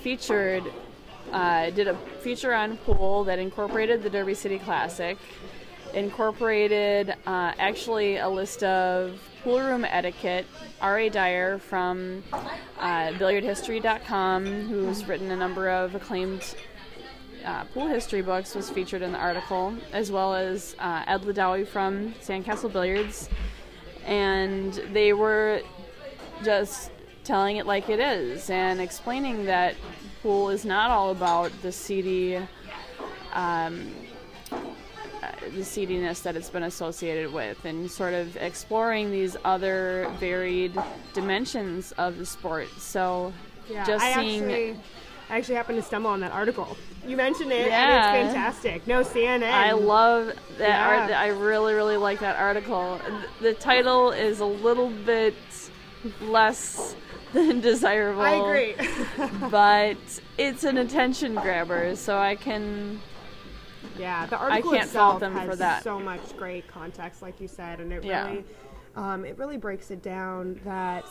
featured 0.03 0.65
uh, 1.33 1.71
did 1.71 1.89
a 1.89 1.95
feature 2.21 2.53
on 2.53 2.77
pool 2.79 3.25
that 3.25 3.39
incorporated 3.39 4.03
the 4.03 4.11
Derby 4.11 4.35
City 4.35 4.59
Classic, 4.59 5.17
incorporated 5.95 7.11
uh, 7.27 7.53
actually 7.59 8.19
a 8.19 8.29
list 8.29 8.63
of 8.63 9.21
pool 9.43 9.61
room 9.61 9.85
etiquette. 9.85 10.47
R.A. 10.81 11.09
Dyer 11.09 11.59
from 11.59 12.25
uh, 12.79 13.13
BilliardHistory.com, 13.13 14.47
who's 14.69 15.07
written 15.07 15.31
a 15.31 15.37
number 15.37 15.69
of 15.71 15.95
acclaimed 15.95 16.57
uh, 17.45 17.65
pool 17.67 17.87
history 17.87 18.23
books, 18.23 18.55
was 18.55 18.69
featured 18.69 19.03
in 19.03 19.13
the 19.13 19.19
article, 19.19 19.75
as 19.93 20.11
well 20.11 20.35
as 20.35 20.75
uh, 20.81 21.05
Ed 21.07 21.23
Ladawi 21.23 21.67
from 21.67 22.15
Sandcastle 22.15 22.73
Billiards. 22.73 23.29
And 24.05 24.75
they 24.93 25.13
were 25.13 25.63
just 26.43 26.91
telling 27.25 27.57
it 27.57 27.67
like 27.67 27.89
it 27.89 28.01
is 28.01 28.51
and 28.51 28.81
explaining 28.81 29.45
that 29.45 29.75
pool 30.23 30.51
is 30.51 30.65
not 30.65 30.91
all 30.91 31.11
about 31.11 31.51
the 31.63 31.71
seedy 31.73 32.37
um, 33.33 33.91
uh, 35.23 35.31
the 35.55 35.65
seediness 35.65 36.21
that 36.23 36.37
it's 36.37 36.51
been 36.51 36.65
associated 36.65 37.33
with 37.33 37.65
and 37.65 37.91
sort 37.91 38.13
of 38.13 38.37
exploring 38.37 39.11
these 39.11 39.37
other 39.45 40.11
varied 40.19 40.73
dimensions 41.15 41.93
of 41.93 42.19
the 42.19 42.27
sport 42.27 42.69
so 42.79 43.33
Yeah, 43.71 43.85
just 43.85 44.05
I 44.05 44.15
seeing 44.15 44.43
actually, 44.45 44.77
I 45.31 45.39
actually 45.39 45.55
happened 45.55 45.79
to 45.79 45.83
stumble 45.83 46.11
on 46.11 46.21
that 46.21 46.33
article. 46.33 46.77
You 47.07 47.17
mentioned 47.17 47.53
it, 47.53 47.69
Yeah. 47.69 48.13
and 48.15 48.27
it's 48.27 48.35
fantastic. 48.35 48.87
No 48.87 49.03
CNN. 49.03 49.51
I 49.51 49.73
love 49.73 50.27
that 50.59 50.69
Yeah. 50.69 50.87
art. 51.05 51.11
I 51.11 51.29
really, 51.29 51.73
really 51.73 51.97
like 51.97 52.21
that 52.21 52.37
article. 52.37 53.01
The 53.41 53.55
title 53.55 54.11
is 54.11 54.41
a 54.41 54.45
little 54.45 54.91
bit 54.91 55.35
less 56.21 56.95
than 57.49 57.61
desirable. 57.61 58.23
I 58.23 58.33
agree. 58.33 58.75
but 59.51 59.97
it's 60.39 60.65
an 60.65 60.79
attention 60.79 61.35
grabber, 61.35 61.95
so 61.97 62.19
I 62.19 62.37
can. 62.37 63.01
Yeah, 63.99 64.27
the 64.27 64.37
article 64.39 64.73
can't 64.73 64.85
itself 64.85 65.11
fault 65.13 65.21
them 65.21 65.33
has 65.35 65.49
for 65.51 65.57
that. 65.57 65.83
so 65.83 65.99
much 65.99 66.37
great 66.37 66.67
context, 66.69 67.21
like 67.23 67.41
you 67.41 67.49
said, 67.49 67.81
and 67.81 67.93
it 67.93 68.05
Yeah. 68.05 68.29
really, 68.29 68.45
um, 68.97 69.25
it 69.25 69.37
really 69.39 69.57
breaks 69.59 69.91
it 69.91 70.03
down 70.03 70.61
that, 70.65 71.05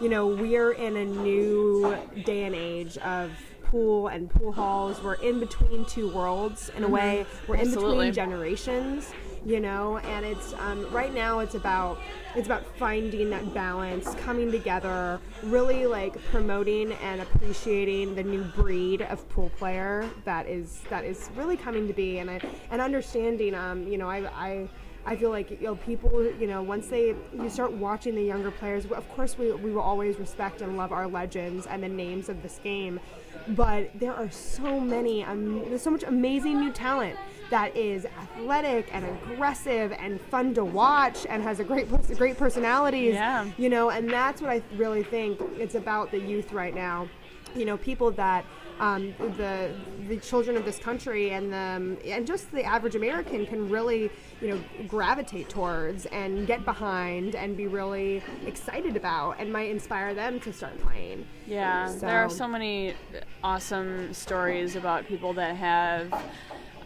you 0.00 0.08
know, 0.08 0.26
we're 0.26 0.72
in 0.72 0.96
a 0.96 1.04
new 1.04 1.96
day 2.24 2.44
and 2.44 2.54
age 2.54 2.96
of 2.98 3.30
pool 3.64 4.08
and 4.08 4.30
pool 4.30 4.52
halls. 4.52 5.02
We're 5.02 5.14
in 5.14 5.40
between 5.40 5.84
two 5.86 6.08
worlds 6.10 6.70
in 6.76 6.84
a 6.84 6.88
way. 6.88 7.26
We're 7.48 7.56
in 7.56 7.60
Mm-hmm. 7.62 7.68
Absolutely. 7.72 8.10
between 8.10 8.12
generations, 8.14 9.12
you 9.44 9.60
know, 9.60 9.98
and 9.98 10.24
it's 10.24 10.52
um, 10.54 10.90
right 10.90 11.12
now 11.12 11.38
it's 11.38 11.54
about 11.54 11.98
it's 12.34 12.46
about 12.46 12.64
finding 12.76 13.30
that 13.30 13.54
balance, 13.54 14.14
coming 14.16 14.50
together, 14.50 15.20
really 15.44 15.86
like 15.86 16.22
promoting 16.26 16.92
and 16.92 17.20
appreciating 17.20 18.14
the 18.14 18.22
new 18.22 18.42
breed 18.44 19.02
of 19.02 19.28
pool 19.28 19.50
player 19.58 20.08
that 20.24 20.46
is 20.46 20.82
that 20.90 21.04
is 21.04 21.30
really 21.36 21.56
coming 21.56 21.86
to 21.88 21.94
be, 21.94 22.18
and 22.18 22.30
I, 22.30 22.40
and 22.70 22.80
understanding, 22.80 23.54
um, 23.54 23.86
you 23.86 23.98
know, 23.98 24.08
I. 24.08 24.18
I 24.34 24.68
I 25.06 25.16
feel 25.16 25.30
like 25.30 25.50
you 25.50 25.62
know 25.62 25.76
people 25.76 26.22
you 26.38 26.46
know 26.46 26.60
once 26.60 26.88
they 26.88 27.14
you 27.32 27.48
start 27.48 27.72
watching 27.72 28.14
the 28.14 28.22
younger 28.22 28.50
players 28.50 28.84
of 28.84 29.08
course 29.08 29.38
we, 29.38 29.50
we 29.52 29.72
will 29.72 29.80
always 29.80 30.18
respect 30.18 30.60
and 30.60 30.76
love 30.76 30.92
our 30.92 31.08
legends 31.08 31.66
and 31.66 31.82
the 31.82 31.88
names 31.88 32.28
of 32.28 32.42
this 32.42 32.60
game 32.62 33.00
but 33.48 33.90
there 33.98 34.12
are 34.12 34.30
so 34.30 34.78
many 34.78 35.24
um, 35.24 35.60
there's 35.70 35.80
so 35.80 35.90
much 35.90 36.02
amazing 36.02 36.60
new 36.60 36.70
talent 36.70 37.16
that 37.50 37.76
is 37.76 38.04
athletic 38.06 38.88
and 38.94 39.04
aggressive 39.32 39.92
and 39.92 40.20
fun 40.20 40.54
to 40.54 40.64
watch 40.64 41.26
and 41.28 41.42
has 41.42 41.60
a 41.60 41.64
great 41.64 41.88
great 42.16 42.36
personalities 42.36 43.14
Yeah. 43.14 43.46
you 43.56 43.68
know 43.68 43.90
and 43.90 44.08
that's 44.10 44.40
what 44.42 44.50
I 44.50 44.62
really 44.76 45.02
think 45.02 45.40
it's 45.58 45.74
about 45.74 46.10
the 46.10 46.18
youth 46.20 46.52
right 46.52 46.74
now 46.74 47.08
you 47.54 47.64
know 47.64 47.76
people 47.76 48.10
that 48.12 48.44
um, 48.80 49.12
the 49.36 49.72
the 50.06 50.18
children 50.18 50.56
of 50.56 50.64
this 50.64 50.78
country 50.78 51.30
and 51.32 51.52
the 51.52 51.98
and 52.12 52.24
just 52.24 52.52
the 52.52 52.62
average 52.62 52.94
American 52.94 53.44
can 53.44 53.68
really 53.68 54.08
you 54.40 54.48
know 54.50 54.60
gravitate 54.86 55.48
towards 55.48 56.06
and 56.06 56.46
get 56.46 56.64
behind 56.64 57.34
and 57.34 57.56
be 57.56 57.66
really 57.66 58.22
excited 58.46 58.94
about 58.94 59.32
and 59.40 59.52
might 59.52 59.68
inspire 59.70 60.14
them 60.14 60.38
to 60.40 60.52
start 60.52 60.78
playing. 60.80 61.26
Yeah, 61.44 61.92
there 61.98 62.18
are 62.24 62.30
So- 62.30 62.36
so 62.36 62.46
many 62.48 62.94
awesome 63.42 64.14
stories 64.14 64.76
about 64.76 65.06
people 65.08 65.32
that 65.32 65.56
have 65.56 66.12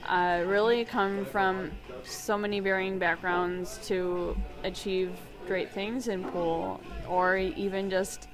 uh, 0.09 0.43
really 0.47 0.85
come 0.85 1.25
from 1.27 1.71
so 2.05 2.37
many 2.37 2.61
varying 2.61 2.99
backgrounds 2.99 3.79
to 3.89 4.37
achieve 4.65 5.13
great 5.47 5.71
things 5.71 6.09
in 6.09 6.25
pool, 6.25 6.81
or 7.09 7.37
even 7.37 7.91
just 7.91 8.29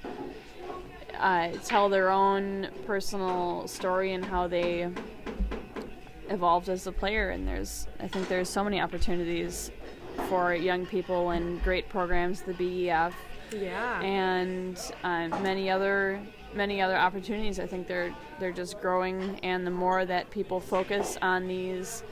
uh, 1.18 1.50
tell 1.64 1.88
their 1.88 2.10
own 2.10 2.68
personal 2.86 3.66
story 3.66 4.12
and 4.12 4.24
how 4.24 4.46
they 4.46 4.88
evolved 6.28 6.68
as 6.68 6.86
a 6.86 6.92
player. 6.92 7.30
And 7.30 7.46
there's, 7.48 7.86
I 8.00 8.08
think, 8.08 8.28
there's 8.28 8.48
so 8.48 8.62
many 8.62 8.80
opportunities 8.80 9.70
for 10.28 10.54
young 10.54 10.84
people 10.86 11.30
and 11.30 11.62
great 11.62 11.88
programs, 11.88 12.42
the 12.42 12.52
BEF 12.54 13.14
Yeah. 13.52 14.00
and 14.02 14.78
um, 15.04 15.30
many 15.42 15.70
other 15.70 16.20
many 16.54 16.80
other 16.80 16.96
opportunities. 16.96 17.58
I 17.58 17.66
think 17.66 17.86
they're 17.86 18.14
they're 18.38 18.52
just 18.52 18.80
growing, 18.80 19.40
and 19.42 19.66
the 19.66 19.70
more 19.70 20.04
that 20.04 20.30
people 20.30 20.60
focus 20.60 21.18
on 21.22 21.46
these 21.48 22.02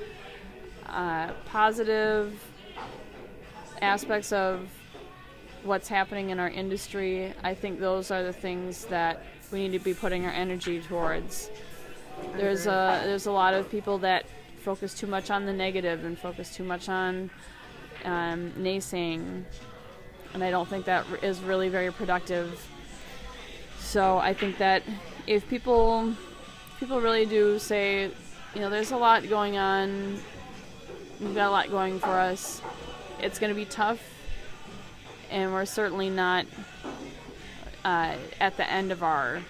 uh, 0.86 1.32
positive 1.46 2.42
aspects 3.82 4.32
of 4.32 4.68
what's 5.64 5.88
happening 5.88 6.30
in 6.30 6.38
our 6.38 6.48
industry, 6.48 7.32
I 7.42 7.54
think 7.54 7.80
those 7.80 8.10
are 8.10 8.22
the 8.22 8.32
things 8.32 8.84
that 8.86 9.22
we 9.50 9.68
need 9.68 9.78
to 9.78 9.84
be 9.84 9.94
putting 9.94 10.24
our 10.24 10.32
energy 10.32 10.80
towards. 10.80 11.50
There's 12.36 12.66
a 12.66 13.02
there's 13.04 13.26
a 13.26 13.32
lot 13.32 13.54
of 13.54 13.70
people 13.70 13.98
that 13.98 14.26
focus 14.60 14.94
too 14.94 15.06
much 15.06 15.30
on 15.30 15.46
the 15.46 15.52
negative 15.52 16.04
and 16.04 16.18
focus 16.18 16.54
too 16.54 16.64
much 16.64 16.88
on 16.88 17.30
um, 18.04 18.52
naysaying 18.58 19.44
and 20.36 20.44
I 20.44 20.50
don't 20.50 20.68
think 20.68 20.84
that 20.84 21.06
is 21.22 21.40
really 21.40 21.70
very 21.70 21.90
productive. 21.90 22.62
So 23.96 24.18
I 24.18 24.34
think 24.34 24.58
that 24.58 24.82
if 25.26 25.48
people 25.48 26.12
people 26.78 27.00
really 27.00 27.24
do 27.24 27.58
say, 27.58 28.10
you 28.54 28.60
know, 28.60 28.68
there's 28.68 28.90
a 28.90 28.96
lot 28.98 29.26
going 29.26 29.56
on, 29.56 30.20
we've 31.18 31.34
got 31.34 31.48
a 31.48 31.50
lot 31.50 31.70
going 31.70 31.98
for 31.98 32.10
us. 32.10 32.60
It's 33.20 33.38
going 33.38 33.48
to 33.48 33.56
be 33.56 33.64
tough, 33.64 33.98
and 35.30 35.50
we're 35.50 35.64
certainly 35.64 36.10
not 36.10 36.44
uh, 37.86 38.16
at 38.38 38.58
the 38.58 38.70
end 38.70 38.92
of 38.92 39.02
our 39.02 39.40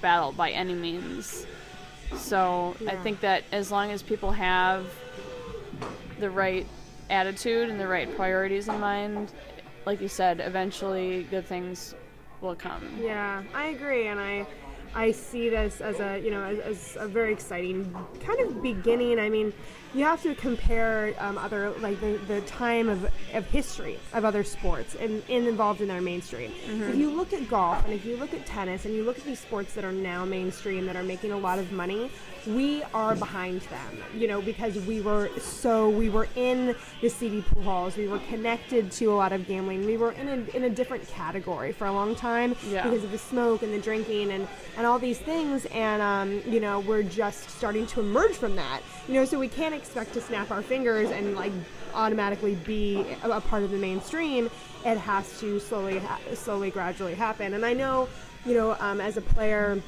battle 0.00 0.30
by 0.30 0.52
any 0.52 0.74
means. 0.74 1.44
So 2.14 2.76
I 2.86 2.94
think 2.94 3.22
that 3.22 3.42
as 3.50 3.72
long 3.72 3.90
as 3.90 4.04
people 4.04 4.30
have 4.30 4.86
the 6.20 6.30
right 6.30 6.64
attitude 7.10 7.70
and 7.70 7.80
the 7.80 7.88
right 7.88 8.14
priorities 8.14 8.68
in 8.68 8.78
mind, 8.78 9.32
like 9.84 10.00
you 10.00 10.06
said, 10.06 10.38
eventually 10.38 11.24
good 11.24 11.44
things 11.44 11.96
will 12.42 12.56
come. 12.56 12.82
Yeah, 13.00 13.42
I 13.54 13.66
agree, 13.66 14.08
and 14.08 14.20
I, 14.20 14.46
I 14.94 15.12
see 15.12 15.48
this 15.48 15.80
as 15.80 16.00
a 16.00 16.18
you 16.18 16.30
know 16.30 16.42
as, 16.42 16.58
as 16.58 16.96
a 17.00 17.08
very 17.08 17.32
exciting 17.32 17.94
kind 18.20 18.40
of 18.40 18.62
beginning. 18.62 19.18
I 19.18 19.30
mean, 19.30 19.52
you 19.94 20.04
have 20.04 20.22
to 20.22 20.34
compare 20.34 21.14
um, 21.18 21.36
other 21.36 21.70
like 21.80 22.00
the, 22.00 22.18
the 22.28 22.40
time 22.42 22.88
of, 22.88 23.04
of 23.34 23.46
history 23.50 23.98
of 24.14 24.24
other 24.24 24.42
sports 24.42 24.94
and, 24.94 25.22
and 25.28 25.46
involved 25.46 25.80
in 25.80 25.88
their 25.88 26.00
mainstream. 26.00 26.50
If 26.68 26.96
you 26.96 27.10
look 27.10 27.32
at 27.32 27.48
golf 27.48 27.84
and 27.84 27.92
if 27.92 28.04
you 28.04 28.16
look 28.16 28.32
at 28.32 28.46
tennis 28.46 28.84
and 28.86 28.94
you 28.94 29.04
look 29.04 29.18
at 29.18 29.24
these 29.24 29.40
sports 29.40 29.74
that 29.74 29.84
are 29.84 29.92
now 29.92 30.24
mainstream 30.24 30.86
that 30.86 30.96
are 30.96 31.02
making 31.02 31.32
a 31.32 31.36
lot 31.38 31.58
of 31.58 31.72
money, 31.72 32.10
we 32.46 32.82
are 32.94 33.14
behind 33.14 33.60
them. 33.62 33.98
You 34.16 34.28
know 34.28 34.40
because 34.40 34.76
we 34.86 35.00
were 35.00 35.30
so 35.38 35.88
we 35.90 36.08
were 36.08 36.28
in 36.36 36.74
the 37.00 37.08
seedy 37.10 37.42
pool 37.42 37.62
halls. 37.62 37.96
We 37.96 38.08
were 38.08 38.18
connected 38.30 38.90
to 38.92 39.06
a 39.06 39.14
lot 39.14 39.32
of 39.32 39.46
gambling. 39.46 39.84
We 39.84 39.96
were 39.96 40.12
in 40.12 40.28
a, 40.28 40.56
in 40.56 40.64
a 40.64 40.70
different 40.70 41.06
category 41.08 41.72
for 41.72 41.86
a 41.86 41.92
long 41.92 42.14
time 42.14 42.56
Yeah. 42.68 42.82
because 42.84 43.04
of 43.04 43.12
the 43.12 43.18
smoke 43.18 43.62
and 43.62 43.72
the 43.72 43.78
drinking 43.78 44.32
and, 44.32 44.48
and 44.76 44.86
all 44.86 44.98
these 44.98 45.18
things. 45.18 45.66
And, 45.66 46.00
um, 46.02 46.42
you 46.50 46.60
know, 46.60 46.80
we're 46.80 47.02
just 47.02 47.50
starting 47.50 47.86
to 47.88 48.00
emerge 48.00 48.32
from 48.32 48.56
that. 48.56 48.80
You 49.08 49.14
know, 49.14 49.24
so 49.24 49.38
we 49.38 49.48
can't 49.48 49.74
expect 49.74 50.12
to 50.14 50.20
snap 50.20 50.50
our 50.50 50.62
fingers 50.62 51.10
and, 51.10 51.34
like, 51.34 51.52
automatically 51.94 52.54
be 52.54 53.04
a, 53.22 53.40
part 53.40 53.62
of 53.62 53.70
the 53.70 53.78
mainstream. 53.78 54.48
It 54.84 54.96
has 54.96 55.40
to 55.40 55.58
slowly, 55.58 55.98
ha- 55.98 56.20
slowly, 56.34 56.70
gradually 56.70 57.14
happen. 57.14 57.54
And 57.54 57.64
I 57.64 57.72
know, 57.72 58.08
you 58.46 58.54
know, 58.54 58.76
um, 58.78 59.00
as 59.00 59.16
a 59.16 59.20
player, 59.20 59.80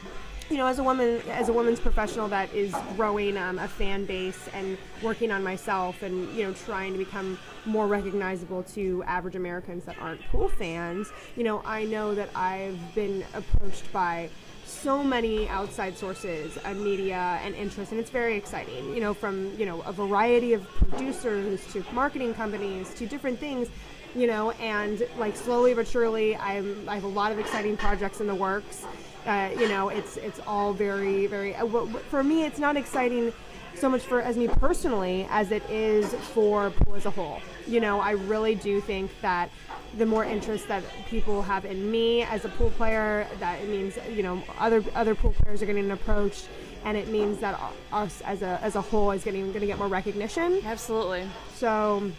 you 0.51 0.57
know, 0.57 0.67
as 0.67 0.79
a 0.79 0.83
woman, 0.83 1.23
as 1.31 1.49
a 1.49 1.53
women's 1.53 1.81
professional 1.81 2.29
that 2.29 2.53
is 2.53 2.75
growing 2.97 3.37
um, 3.37 3.59
a 3.59 3.69
fan 3.69 4.05
base 4.05 4.49
and 4.53 4.77
working 5.03 5.31
on 5.31 5.43
myself, 5.43 6.03
and 6.03 6.31
you 6.37 6.45
know, 6.45 6.53
trying 6.53 6.93
to 6.93 6.99
become 6.99 7.39
more 7.65 7.87
recognizable 7.87 8.63
to 8.63 9.03
average 9.07 9.37
Americans 9.37 9.85
that 9.85 9.97
aren't 10.01 10.21
pool 10.29 10.49
fans, 10.49 11.09
you 11.37 11.45
know, 11.45 11.63
I 11.65 11.85
know 11.85 12.15
that 12.15 12.29
I've 12.35 12.79
been 12.95 13.25
approached 13.33 13.91
by 13.93 14.29
so 14.75 15.03
many 15.03 15.49
outside 15.49 15.97
sources 15.97 16.59
and 16.65 16.83
media 16.83 17.39
and 17.43 17.55
interest, 17.55 17.93
and 17.93 18.01
it's 18.01 18.11
very 18.11 18.37
exciting. 18.37 18.95
You 18.95 19.01
know, 19.01 19.15
from 19.15 19.53
you 19.59 19.67
know 19.67 19.81
a 19.83 19.93
variety 19.93 20.53
of 20.53 20.67
producers 20.69 21.65
to 21.73 21.85
marketing 21.93 22.35
companies 22.35 22.93
to 22.95 23.07
different 23.07 23.39
things 23.39 23.69
you 24.15 24.27
know 24.27 24.53
and 24.53 25.07
like 25.19 25.37
slowly 25.37 25.75
but 25.75 25.87
surely 25.87 26.37
i'm 26.37 26.89
i 26.89 26.95
have 26.95 27.05
a 27.05 27.09
lot 27.09 27.33
of 27.33 27.39
exciting 27.39 27.77
projects 27.77 28.21
in 28.21 28.27
the 28.27 28.35
works 28.35 28.85
uh, 29.27 29.51
you 29.59 29.69
know 29.69 29.89
it's 29.89 30.17
it's 30.19 30.41
all 30.47 30.73
very 30.73 31.27
very 31.27 31.55
uh, 31.57 31.67
for 32.11 32.23
me 32.23 32.45
it's 32.45 32.59
not 32.59 32.77
exciting 32.77 33.33
so 33.75 33.89
much 33.89 34.03
for 34.03 34.21
as 34.21 34.37
me 34.37 34.47
personally 34.47 35.27
as 35.31 35.51
it 35.51 35.69
is 35.69 36.15
for 36.33 36.71
pool 36.71 36.95
as 36.95 37.07
a 37.07 37.11
whole 37.11 37.41
you 37.67 37.81
know 37.81 37.99
i 38.01 38.13
really 38.13 38.55
do 38.55 38.81
think 38.81 39.11
that 39.21 39.51
the 39.99 40.07
more 40.07 40.25
interest 40.25 40.69
that 40.69 40.83
people 41.09 41.43
have 41.43 41.65
in 41.65 41.91
me 41.91 42.23
as 42.23 42.45
a 42.45 42.49
pool 42.51 42.71
player 42.71 43.27
that 43.39 43.61
it 43.61 43.69
means 43.69 43.99
you 44.11 44.23
know 44.23 44.43
other 44.59 44.83
other 44.95 45.15
pool 45.15 45.35
players 45.43 45.63
are 45.63 45.67
getting 45.67 45.91
approached 45.91 46.49
and 46.85 46.97
it 46.97 47.09
means 47.09 47.39
that 47.39 47.59
us 47.93 48.21
as 48.23 48.43
a 48.43 48.59
as 48.63 48.77
a 48.77 48.81
whole 48.81 49.11
is 49.11 49.25
getting 49.25 49.47
going 49.49 49.61
to 49.61 49.67
get 49.67 49.79
more 49.79 49.89
recognition 49.89 50.61
Absolutely. 50.65 51.29
so 51.55 52.11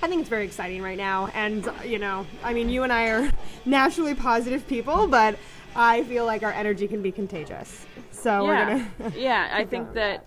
I 0.00 0.06
think 0.06 0.20
it's 0.20 0.28
very 0.28 0.44
exciting 0.44 0.80
right 0.80 0.96
now. 0.96 1.26
And, 1.34 1.68
you 1.84 1.98
know, 1.98 2.24
I 2.44 2.52
mean, 2.52 2.68
you 2.68 2.84
and 2.84 2.92
I 2.92 3.08
are 3.08 3.32
naturally 3.64 4.14
positive 4.14 4.66
people, 4.68 5.08
but 5.08 5.36
I 5.74 6.04
feel 6.04 6.24
like 6.24 6.42
our 6.42 6.52
energy 6.52 6.86
can 6.86 7.02
be 7.02 7.10
contagious. 7.10 7.84
So 8.12 8.46
yeah. 8.46 8.88
we're 8.98 9.10
to. 9.10 9.20
yeah, 9.20 9.50
I 9.52 9.64
think 9.72 9.94
that 9.94 10.24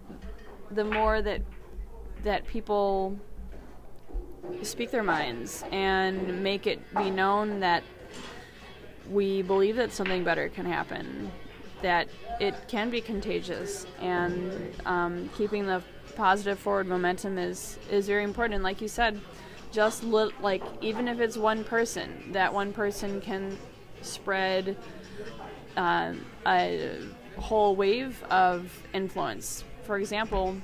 the 0.72 0.84
more 0.84 1.22
that 1.22 1.42
that 2.24 2.46
people 2.48 3.18
speak 4.64 4.92
their 4.92 5.04
minds 5.04 5.64
and 5.72 6.44
make 6.44 6.68
it 6.68 6.80
be 6.96 7.10
known 7.10 7.60
that 7.62 7.84
we 9.10 9.42
believe 9.42 9.76
that 9.76 9.92
something 9.92 10.24
better 10.24 10.50
can 10.50 10.66
happen, 10.66 11.32
that 11.82 12.08
it 12.40 12.56
can 12.68 12.90
be 12.90 13.02
contagious, 13.02 13.86
and 14.00 14.74
um, 14.86 15.30
keeping 15.38 15.66
the 15.66 15.82
positive 16.16 16.60
forward 16.60 16.88
momentum 16.88 17.38
is 17.38 17.78
is 17.90 18.08
very 18.08 18.24
important. 18.24 18.64
Like 18.64 18.82
you 18.82 18.88
said, 18.88 19.20
just 19.72 20.04
li- 20.04 20.32
like 20.42 20.64
even 20.82 21.08
if 21.08 21.20
it's 21.20 21.38
one 21.38 21.64
person, 21.64 22.32
that 22.32 22.54
one 22.54 22.74
person 22.74 23.22
can 23.22 23.58
spread 24.02 24.78
uh, 25.78 26.14
a 26.46 27.00
whole 27.38 27.76
wave 27.76 28.24
of 28.30 28.84
influence. 28.94 29.64
For 29.84 29.98
example, 29.98 30.58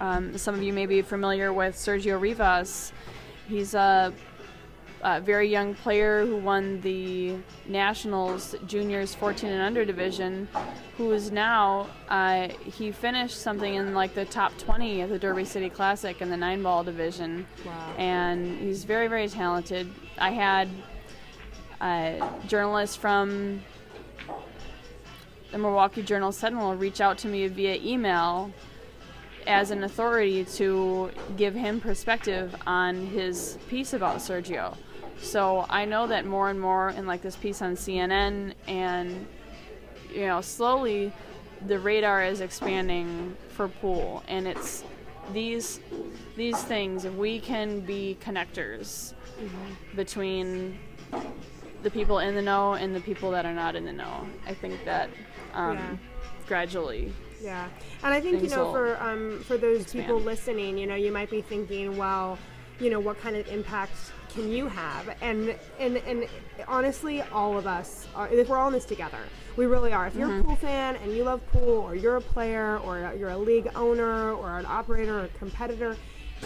um, 0.00 0.36
some 0.36 0.54
of 0.54 0.62
you 0.62 0.72
may 0.72 0.86
be 0.86 1.02
familiar 1.02 1.52
with 1.52 1.74
Sergio 1.74 2.20
Rivas. 2.20 2.92
He's 3.48 3.74
a, 3.74 4.12
a 5.02 5.20
very 5.20 5.48
young 5.48 5.74
player 5.74 6.26
who 6.26 6.36
won 6.36 6.80
the 6.82 7.36
Nationals 7.66 8.54
Juniors 8.66 9.14
14 9.14 9.50
and 9.50 9.62
Under 9.62 9.84
division, 9.84 10.48
who 10.96 11.12
is 11.12 11.30
now, 11.30 11.86
uh, 12.08 12.48
he 12.48 12.92
finished 12.92 13.40
something 13.40 13.74
in 13.74 13.94
like 13.94 14.14
the 14.14 14.24
top 14.24 14.56
20 14.58 15.02
at 15.02 15.08
the 15.08 15.18
Derby 15.18 15.44
City 15.44 15.70
Classic 15.70 16.20
in 16.20 16.28
the 16.28 16.36
nine 16.36 16.62
ball 16.62 16.84
division. 16.84 17.46
Wow. 17.64 17.94
And 17.96 18.58
he's 18.58 18.84
very, 18.84 19.08
very 19.08 19.28
talented. 19.28 19.90
I 20.18 20.30
had 20.30 20.68
a 21.80 22.28
journalist 22.46 22.98
from 22.98 23.62
the 25.52 25.58
Milwaukee 25.58 26.02
Journal 26.02 26.32
Sentinel 26.32 26.74
reach 26.74 27.00
out 27.00 27.16
to 27.18 27.28
me 27.28 27.46
via 27.48 27.76
email 27.76 28.52
as 29.46 29.70
an 29.70 29.84
authority 29.84 30.44
to 30.44 31.10
give 31.36 31.54
him 31.54 31.80
perspective 31.80 32.54
on 32.66 33.06
his 33.06 33.58
piece 33.68 33.92
about 33.92 34.16
Sergio. 34.16 34.76
So 35.20 35.64
I 35.70 35.84
know 35.84 36.06
that 36.08 36.26
more 36.26 36.50
and 36.50 36.60
more 36.60 36.90
in 36.90 37.06
like 37.06 37.22
this 37.22 37.36
piece 37.36 37.62
on 37.62 37.74
CNN 37.76 38.54
and 38.68 39.26
you 40.12 40.26
know 40.26 40.40
slowly 40.40 41.12
the 41.66 41.78
radar 41.78 42.22
is 42.24 42.40
expanding 42.40 43.34
for 43.48 43.68
pool 43.68 44.22
and 44.28 44.46
it's 44.46 44.84
these 45.32 45.80
these 46.36 46.62
things 46.62 47.04
if 47.04 47.14
we 47.14 47.40
can 47.40 47.80
be 47.80 48.16
connectors 48.20 49.14
between 49.94 50.78
the 51.82 51.90
people 51.90 52.18
in 52.18 52.34
the 52.34 52.42
know 52.42 52.74
and 52.74 52.94
the 52.94 53.00
people 53.00 53.30
that 53.30 53.44
are 53.46 53.54
not 53.54 53.74
in 53.74 53.84
the 53.84 53.92
know. 53.92 54.26
I 54.46 54.54
think 54.54 54.84
that 54.84 55.08
um, 55.54 55.76
Yeah. 55.76 55.96
gradually 56.46 57.12
Yeah, 57.42 57.68
and 58.02 58.14
I 58.14 58.20
think 58.20 58.42
you 58.42 58.48
know 58.48 58.70
for 58.72 59.02
um, 59.02 59.42
for 59.44 59.56
those 59.58 59.92
people 59.92 60.18
listening, 60.20 60.78
you 60.78 60.86
know, 60.86 60.94
you 60.94 61.12
might 61.12 61.30
be 61.30 61.42
thinking, 61.42 61.96
well, 61.96 62.38
you 62.80 62.90
know, 62.90 63.00
what 63.00 63.20
kind 63.20 63.36
of 63.36 63.46
impact 63.48 63.92
can 64.30 64.50
you 64.50 64.68
have? 64.68 65.14
And 65.20 65.54
and 65.78 65.98
and 65.98 66.26
honestly, 66.66 67.22
all 67.22 67.58
of 67.58 67.66
us, 67.66 68.06
are, 68.14 68.28
if 68.28 68.48
we're 68.48 68.56
all 68.58 68.68
in 68.68 68.72
this 68.72 68.84
together, 68.86 69.18
we 69.56 69.66
really 69.66 69.92
are. 69.92 70.06
If 70.06 70.14
you're 70.16 70.28
Mm-hmm. 70.28 70.40
a 70.40 70.44
pool 70.44 70.56
fan 70.56 70.96
and 70.96 71.12
you 71.12 71.24
love 71.24 71.46
pool, 71.52 71.78
or 71.82 71.94
you're 71.94 72.16
a 72.16 72.20
player, 72.22 72.78
or 72.78 73.12
you're 73.18 73.30
a 73.30 73.38
league 73.38 73.68
owner, 73.74 74.32
or 74.32 74.58
an 74.58 74.66
operator, 74.66 75.18
or 75.20 75.24
a 75.24 75.28
competitor, 75.28 75.96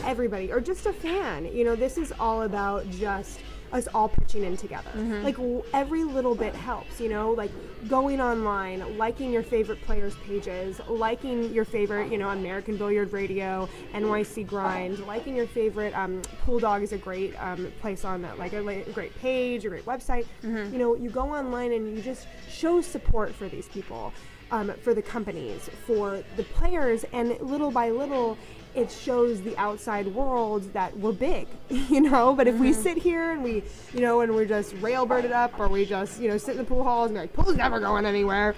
everybody, 0.05 0.51
or 0.53 0.61
just 0.61 0.87
a 0.87 0.93
fan, 0.93 1.45
you 1.55 1.65
know, 1.65 1.77
this 1.77 1.99
is 1.99 2.13
all 2.19 2.43
about 2.43 2.89
just 2.91 3.41
us 3.73 3.89
all 3.95 4.09
pitching 4.09 4.45
in 4.45 4.57
together. 4.57 4.91
Mm-hmm. 4.91 5.23
Like 5.25 5.37
w- 5.37 5.63
every 5.73 6.05
little 6.05 6.35
bit 6.35 6.55
helps, 6.55 7.01
you 7.01 7.09
know, 7.09 7.31
like 7.33 7.51
going 7.89 8.21
online, 8.21 8.99
liking 8.99 9.33
your 9.33 9.43
favorite 9.43 9.81
players' 9.83 10.15
pages, 10.27 10.81
liking 10.89 11.53
your 11.53 11.65
favorite, 11.65 12.11
you 12.11 12.19
know, 12.19 12.29
American 12.31 12.77
Billiard 12.77 13.13
Radio, 13.13 13.69
NYC 13.95 14.47
Grind, 14.47 14.99
liking 15.07 15.37
your 15.37 15.47
favorite. 15.47 15.97
Um, 15.97 16.23
PoolDawg 16.45 16.83
is 16.83 16.93
a 16.93 16.99
great 16.99 17.35
um, 17.43 17.73
place 17.81 18.05
on 18.05 18.23
that, 18.23 18.39
like 18.39 18.53
a, 18.53 18.61
like 18.61 18.87
a 18.87 18.93
great 18.93 19.17
page, 19.19 19.65
a 19.65 19.69
great 19.69 19.87
website. 19.87 20.27
You 20.73 20.79
know, 20.79 20.95
you 20.97 21.11
go 21.11 21.33
online 21.35 21.73
and 21.73 21.97
you 21.97 22.03
just 22.03 22.27
show 22.51 22.81
support 22.81 23.35
for 23.35 23.49
these 23.49 23.69
people. 23.69 24.13
Um, 24.53 24.73
for 24.83 24.95
the 24.95 25.03
companies, 25.03 25.71
for 25.87 26.25
the 26.37 26.43
players, 26.43 27.05
and 27.13 27.41
little 27.41 27.71
by 27.71 27.91
little, 27.91 28.37
it 28.75 28.91
shows 28.91 29.43
the 29.43 29.57
outside 29.57 30.07
world 30.09 30.73
that 30.73 30.97
we're 30.99 31.13
big, 31.13 31.47
you 31.69 32.01
know. 32.01 32.35
But 32.35 32.47
if 32.47 32.57
we 32.57 32.71
mm-hmm. 32.71 32.83
sit 32.83 32.99
here 32.99 33.33
and 33.33 33.43
we, 33.43 33.63
you 33.93 34.01
know, 34.01 34.21
and 34.21 34.35
we're 34.35 34.47
just 34.47 34.75
railbirded 34.77 35.33
up, 35.33 35.59
or 35.59 35.69
we 35.69 35.85
just, 35.85 36.21
you 36.21 36.29
know, 36.29 36.39
sit 36.39 36.53
in 36.53 36.59
the 36.59 36.65
pool 36.65 36.85
halls 36.85 37.11
and 37.11 37.17
be 37.17 37.21
like, 37.21 37.33
pool's 37.33 37.57
never 37.57 37.81
going 37.81 38.07
anywhere. 38.07 38.55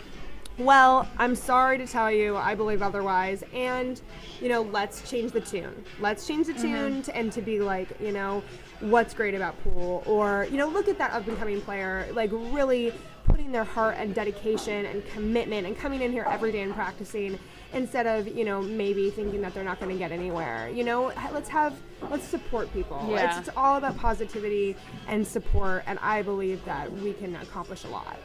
Well, 0.58 1.08
I'm 1.16 1.34
sorry 1.34 1.78
to 1.78 1.86
tell 1.86 2.10
you, 2.10 2.36
I 2.36 2.54
believe 2.54 2.82
otherwise. 2.82 3.42
And, 3.54 4.00
you 4.40 4.48
know, 4.50 4.62
let's 4.62 5.08
change 5.10 5.32
the 5.32 5.40
tune. 5.40 5.84
Let's 5.98 6.26
change 6.26 6.46
the 6.46 6.52
mm-hmm. 6.52 6.62
tune 6.62 7.02
to, 7.04 7.16
and 7.16 7.32
to 7.32 7.40
be 7.40 7.60
like, 7.60 7.88
you 8.00 8.12
know, 8.12 8.42
what's 8.80 9.14
great 9.14 9.34
about 9.34 9.62
pool, 9.62 10.02
or 10.06 10.46
you 10.50 10.58
know, 10.58 10.68
look 10.68 10.88
at 10.88 10.98
that 10.98 11.12
up 11.12 11.26
and 11.28 11.38
coming 11.38 11.60
player, 11.60 12.08
like 12.12 12.30
really 12.32 12.92
putting 13.24 13.52
their 13.52 13.64
heart 13.64 13.94
and 13.98 14.14
dedication 14.14 14.86
and 14.86 15.06
commitment 15.06 15.66
and 15.66 15.78
coming 15.78 16.02
in 16.02 16.12
here 16.12 16.26
every 16.28 16.52
day 16.52 16.60
and 16.60 16.74
practicing 16.74 17.38
instead 17.74 18.06
of 18.06 18.28
you 18.28 18.44
know 18.44 18.60
maybe 18.60 19.10
thinking 19.10 19.40
that 19.40 19.54
they're 19.54 19.64
not 19.64 19.80
going 19.80 19.90
to 19.90 19.98
get 19.98 20.12
anywhere 20.12 20.68
you 20.68 20.84
know 20.84 21.12
let's 21.32 21.48
have 21.48 21.74
let's 22.10 22.24
support 22.24 22.72
people 22.72 23.04
Yeah. 23.08 23.38
it's, 23.38 23.48
it's 23.48 23.56
all 23.56 23.76
about 23.78 23.96
positivity 23.96 24.76
and 25.08 25.26
support 25.26 25.82
and 25.86 25.98
i 26.00 26.22
believe 26.22 26.64
that 26.66 26.92
we 26.92 27.12
can 27.14 27.34
accomplish 27.36 27.84
a 27.84 27.88
lot 27.88 28.18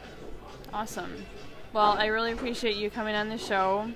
Awesome. 0.72 1.24
Well, 1.72 1.92
I 1.98 2.06
really 2.06 2.32
appreciate 2.32 2.76
you 2.76 2.90
coming 2.90 3.14
on 3.14 3.30
the 3.30 3.38
show, 3.38 3.90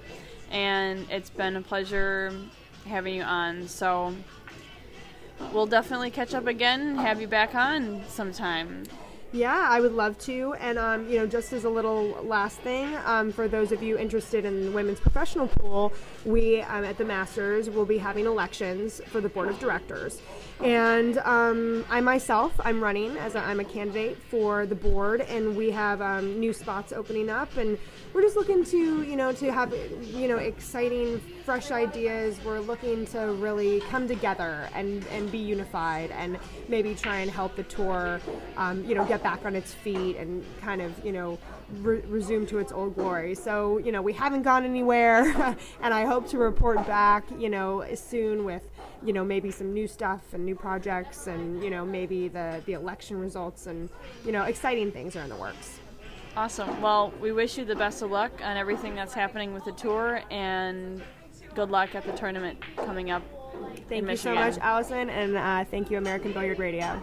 and 0.51 1.07
it's 1.11 1.29
been 1.31 1.57
a 1.57 1.61
pleasure 1.63 2.33
having 2.87 3.15
you 3.15 3.23
on. 3.23 3.69
So 3.69 4.15
we'll 5.53 5.67
definitely 5.67 6.11
catch 6.11 6.33
up 6.35 6.47
again, 6.47 6.97
have 6.97 7.21
you 7.21 7.27
back 7.27 7.55
on 7.55 8.03
sometime. 8.09 8.85
Yeah, 9.35 9.67
I 9.71 9.81
would 9.81 9.95
love 9.95 10.19
to. 10.21 10.53
And, 10.61 10.79
um, 10.79 11.09
you 11.09 11.19
know, 11.19 11.27
just 11.27 11.55
as 11.55 11.65
a 11.65 11.71
little 11.71 12.23
last 12.23 12.59
thing, 12.59 12.95
um, 13.07 13.33
for 13.33 13.49
those 13.49 13.73
of 13.73 13.83
you 13.83 13.97
interested 13.97 14.45
in 14.45 14.75
women's 14.75 15.01
professional 15.01 15.49
pool, 15.49 15.95
we 16.27 16.61
um, 16.61 16.85
at 16.85 16.99
the 16.99 17.05
Masters 17.07 17.71
will 17.71 17.87
be 17.87 17.97
having 17.97 18.27
elections 18.27 19.01
for 19.07 19.23
the 19.23 19.31
board 19.31 19.49
of 19.49 19.59
directors. 19.59 20.21
And 20.63 21.19
um, 21.19 21.85
I 21.91 22.01
myself, 22.01 22.53
I'm 22.65 22.83
running 22.83 23.17
as 23.17 23.35
I'm 23.35 23.59
a 23.59 23.65
candidate 23.65 24.17
for 24.31 24.65
the 24.65 24.77
board, 24.77 25.23
and 25.23 25.57
we 25.57 25.73
have 25.73 26.01
um, 26.01 26.39
new 26.39 26.53
spots 26.53 26.93
opening 26.93 27.29
up. 27.29 27.57
And 27.57 27.77
we're 28.13 28.23
just 28.23 28.37
looking 28.37 28.65
to, 28.67 29.03
you 29.03 29.17
know, 29.17 29.33
to 29.33 29.53
have, 29.53 29.75
you 30.03 30.29
know, 30.29 30.37
exciting, 30.37 31.21
fresh 31.45 31.73
ideas. 31.73 32.39
We're 32.45 32.61
looking 32.61 33.07
to 33.07 33.33
really 33.33 33.81
come 33.91 34.07
together 34.07 34.69
and, 34.73 35.05
and 35.09 35.33
be 35.33 35.39
unified 35.39 36.13
and 36.13 36.39
maybe 36.69 36.95
try 36.95 37.19
and 37.19 37.31
help 37.31 37.57
the 37.57 37.65
tour, 37.65 38.21
um, 38.57 38.85
you 38.85 38.95
know, 38.95 39.05
get 39.05 39.23
back 39.23 39.45
on 39.45 39.57
its 39.57 39.75
feet 39.75 40.17
and 40.17 40.45
kind 40.61 40.81
of, 40.81 40.93
you 41.05 41.11
know, 41.11 41.39
re- 41.81 42.03
resume 42.07 42.47
to 42.47 42.59
its 42.59 42.73
old 42.73 42.95
glory. 42.95 43.35
So, 43.35 43.79
you 43.79 43.93
know, 43.93 44.03
we 44.03 44.13
haven't 44.13 44.43
gone 44.43 44.65
anywhere, 44.65 45.25
and 45.83 45.95
I 45.95 46.05
hope 46.05 46.29
to 46.29 46.39
report 46.39 46.87
back, 46.87 47.25
you 47.39 47.49
know, 47.49 47.85
soon 47.95 48.45
with, 48.45 48.63
you 49.05 49.13
know, 49.13 49.25
maybe 49.25 49.51
some 49.51 49.73
new 49.73 49.87
stuff 49.87 50.21
and 50.33 50.45
new 50.45 50.55
projects 50.55 51.27
and, 51.27 51.63
you 51.63 51.71
know, 51.71 51.85
maybe 51.85 52.29
the, 52.29 52.63
the 52.67 52.75
election 52.75 53.19
results 53.19 53.67
and, 53.67 53.89
you 54.25 54.33
know, 54.33 54.45
exciting 54.45 54.93
things 54.93 55.17
are 55.17 55.23
in 55.23 55.29
the 55.29 55.37
works. 55.37 55.79
Awesome. 56.37 56.81
Well, 56.81 57.13
we 57.21 57.33
wish 57.33 57.59
you 57.59 57.65
the 57.65 57.77
best 57.77 58.01
of 58.01 58.11
luck 58.11 58.33
on 58.43 58.57
everything 58.57 58.95
that's 58.95 59.13
happening 59.13 59.53
with 59.53 59.65
the 59.65 59.73
tour, 59.73 60.23
and 60.31 61.03
good 61.55 61.71
luck 61.71 61.95
at 61.95 62.05
the 62.05 62.13
tournament 62.13 62.59
coming 62.77 63.11
up. 63.11 63.23
Thank 63.89 64.09
you 64.09 64.17
so 64.17 64.35
much, 64.35 64.57
Allison, 64.59 65.11
and 65.11 65.37
uh, 65.37 65.65
thank 65.71 65.91
you, 65.91 65.99
American 65.99 66.33
Billiard 66.33 66.59
Radio. 66.59 67.03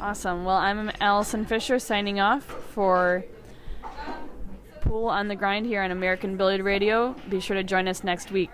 Awesome. 0.00 0.46
Well, 0.46 0.56
I'm 0.56 0.90
Allison 1.02 1.44
Fisher 1.44 1.78
signing 1.78 2.20
off 2.20 2.42
for 2.42 3.22
Pool 4.80 5.08
on 5.08 5.28
the 5.28 5.36
Grind 5.36 5.66
here 5.66 5.82
on 5.82 5.90
American 5.90 6.38
Billiard 6.38 6.62
Radio. 6.62 7.14
Be 7.28 7.38
sure 7.38 7.54
to 7.54 7.62
join 7.62 7.86
us 7.86 8.02
next 8.02 8.32
week. 8.32 8.48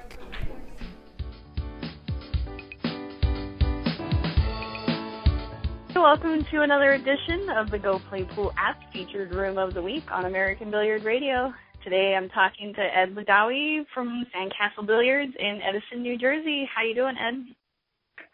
Welcome 5.94 6.44
to 6.51 6.62
another 6.62 6.94
edition 6.94 7.49
of 7.51 7.70
the 7.70 7.78
Go 7.78 8.01
Play 8.01 8.24
Pool 8.24 8.53
app 8.57 8.80
featured 8.92 9.32
room 9.32 9.57
of 9.57 9.72
the 9.72 9.82
week 9.82 10.11
on 10.11 10.24
American 10.24 10.72
Billiard 10.72 11.05
Radio. 11.05 11.55
Today 11.84 12.16
I'm 12.16 12.28
talking 12.30 12.74
to 12.74 12.80
Ed 12.80 13.14
Ladawi 13.14 13.86
from 13.94 14.26
Sandcastle 14.34 14.84
Billiards 14.84 15.32
in 15.38 15.61
Edison, 15.62 16.03
New 16.03 16.18
Jersey. 16.18 16.68
How 16.74 16.82
you 16.82 16.97
doing, 16.97 17.14
Ed? 17.16 17.55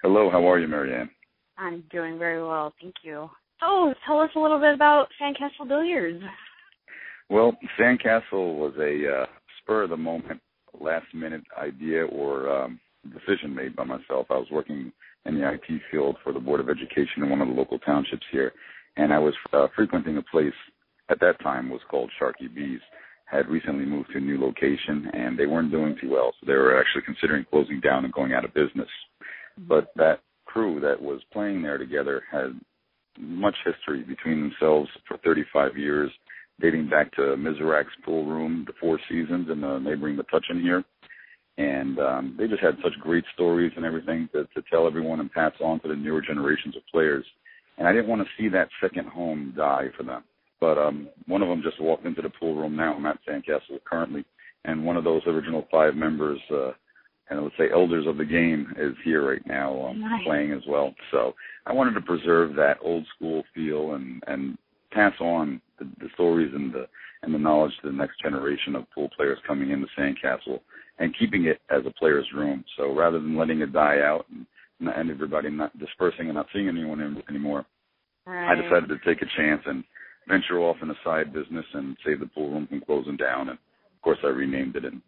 Hello, 0.00 0.30
how 0.30 0.50
are 0.50 0.58
you, 0.58 0.66
Marianne? 0.66 1.10
I'm 1.58 1.84
doing 1.90 2.18
very 2.18 2.42
well, 2.42 2.72
thank 2.80 2.94
you. 3.02 3.28
Oh, 3.62 3.94
tell 4.06 4.20
us 4.20 4.30
a 4.34 4.40
little 4.40 4.58
bit 4.58 4.74
about 4.74 5.08
Sandcastle 5.20 5.68
Billiards. 5.68 6.22
Well, 7.30 7.56
Sandcastle 7.78 8.56
was 8.56 8.74
a 8.78 9.22
uh, 9.22 9.26
spur 9.58 9.84
of 9.84 9.90
the 9.90 9.96
moment, 9.96 10.40
last 10.78 11.06
minute 11.14 11.42
idea 11.58 12.04
or 12.06 12.50
um, 12.50 12.80
decision 13.04 13.54
made 13.54 13.76
by 13.76 13.84
myself. 13.84 14.26
I 14.30 14.34
was 14.34 14.48
working 14.50 14.92
in 15.24 15.34
the 15.38 15.48
IT 15.48 15.80
field 15.90 16.16
for 16.24 16.32
the 16.32 16.40
Board 16.40 16.60
of 16.60 16.68
Education 16.68 17.22
in 17.22 17.30
one 17.30 17.40
of 17.40 17.48
the 17.48 17.54
local 17.54 17.78
townships 17.78 18.26
here, 18.32 18.52
and 18.96 19.12
I 19.12 19.18
was 19.18 19.34
uh, 19.52 19.68
frequenting 19.76 20.16
a 20.16 20.22
place 20.22 20.52
at 21.08 21.20
that 21.20 21.40
time 21.42 21.70
was 21.70 21.80
called 21.90 22.10
Sharky 22.20 22.52
Bees. 22.52 22.80
Had 23.26 23.48
recently 23.48 23.86
moved 23.86 24.10
to 24.12 24.18
a 24.18 24.20
new 24.20 24.38
location, 24.38 25.08
and 25.14 25.38
they 25.38 25.46
weren't 25.46 25.70
doing 25.70 25.96
too 26.00 26.10
well, 26.10 26.34
so 26.38 26.46
they 26.46 26.52
were 26.52 26.78
actually 26.78 27.02
considering 27.06 27.46
closing 27.50 27.80
down 27.80 28.04
and 28.04 28.12
going 28.12 28.32
out 28.34 28.44
of 28.44 28.52
business. 28.52 28.88
But 29.56 29.90
that 29.96 30.20
crew 30.52 30.80
that 30.80 31.00
was 31.00 31.20
playing 31.32 31.62
there 31.62 31.78
together 31.78 32.22
had 32.30 32.58
much 33.18 33.56
history 33.64 34.02
between 34.02 34.40
themselves 34.40 34.88
for 35.06 35.16
35 35.18 35.76
years, 35.76 36.10
dating 36.60 36.88
back 36.88 37.12
to 37.12 37.22
Mizerak's 37.36 37.94
pool 38.04 38.26
room, 38.26 38.64
the 38.66 38.72
Four 38.80 38.98
Seasons, 39.08 39.48
and 39.50 39.62
the 39.62 39.78
neighboring 39.78 40.16
Metuchen 40.16 40.60
here. 40.60 40.84
And 41.58 41.98
um, 41.98 42.36
they 42.38 42.48
just 42.48 42.62
had 42.62 42.76
such 42.82 42.98
great 43.00 43.24
stories 43.34 43.72
and 43.76 43.84
everything 43.84 44.28
to, 44.32 44.44
to 44.54 44.62
tell 44.70 44.86
everyone 44.86 45.20
and 45.20 45.30
pass 45.30 45.52
on 45.62 45.80
to 45.80 45.88
the 45.88 45.96
newer 45.96 46.22
generations 46.22 46.76
of 46.76 46.82
players. 46.90 47.24
And 47.78 47.86
I 47.86 47.92
didn't 47.92 48.08
want 48.08 48.22
to 48.22 48.42
see 48.42 48.48
that 48.48 48.68
second 48.80 49.08
home 49.08 49.52
die 49.56 49.86
for 49.96 50.02
them. 50.02 50.24
But 50.60 50.78
um, 50.78 51.08
one 51.26 51.42
of 51.42 51.48
them 51.48 51.62
just 51.62 51.80
walked 51.80 52.06
into 52.06 52.22
the 52.22 52.30
pool 52.30 52.54
room 52.54 52.76
now. 52.76 52.94
I'm 52.94 53.18
Sandcastle 53.28 53.82
currently, 53.84 54.24
and 54.64 54.84
one 54.84 54.96
of 54.96 55.04
those 55.04 55.22
original 55.26 55.66
five 55.70 55.94
members, 55.94 56.38
uh, 56.54 56.70
and 57.32 57.42
let's 57.42 57.56
say 57.58 57.70
elders 57.72 58.06
of 58.06 58.16
the 58.16 58.24
game, 58.24 58.72
is 58.78 58.94
here 59.04 59.28
right 59.30 59.46
now 59.46 59.88
um, 59.88 60.00
Nice. 60.00 60.24
playing 60.24 60.52
as 60.52 60.62
well. 60.68 60.94
So 61.10 61.34
I 61.66 61.72
wanted 61.72 61.94
to 61.94 62.00
preserve 62.02 62.54
that 62.56 62.78
old 62.82 63.04
school 63.16 63.42
feel 63.54 63.94
and 63.94 64.22
and 64.26 64.58
pass 64.92 65.14
on 65.20 65.60
the, 65.78 65.86
the 66.00 66.08
stories 66.14 66.52
and 66.54 66.72
the 66.72 66.86
and 67.22 67.34
the 67.34 67.38
knowledge 67.38 67.72
to 67.82 67.88
the 67.90 67.96
next 67.96 68.20
generation 68.20 68.74
of 68.76 68.90
pool 68.94 69.08
players 69.16 69.38
coming 69.46 69.70
into 69.70 69.86
Sandcastle 69.98 70.60
and 70.98 71.16
keeping 71.18 71.44
it 71.44 71.60
as 71.70 71.82
a 71.86 71.92
player's 71.98 72.26
room. 72.34 72.64
So 72.76 72.94
rather 72.94 73.18
than 73.20 73.36
letting 73.36 73.60
it 73.60 73.72
die 73.72 74.00
out 74.00 74.26
and, 74.30 74.46
and 74.88 75.10
everybody 75.10 75.48
not 75.50 75.76
dispersing 75.78 76.26
and 76.26 76.34
not 76.34 76.46
seeing 76.52 76.68
anyone 76.68 77.00
in, 77.00 77.22
anymore, 77.28 77.64
I 78.26 78.54
decided 78.56 78.88
to 78.88 78.98
take 79.06 79.22
a 79.22 79.36
chance 79.36 79.62
and 79.66 79.84
venture 80.28 80.58
off 80.58 80.76
in 80.82 80.90
a 80.90 80.94
side 81.04 81.32
business 81.32 81.64
and 81.74 81.96
save 82.04 82.20
the 82.20 82.26
pool 82.26 82.50
room 82.50 82.66
from 82.68 82.82
closing 82.82 83.16
down. 83.16 83.48
And 83.48 83.58
of 83.58 84.02
course, 84.02 84.18
I 84.24 84.28
renamed 84.28 84.76
it 84.76 84.84
and, 84.84 85.00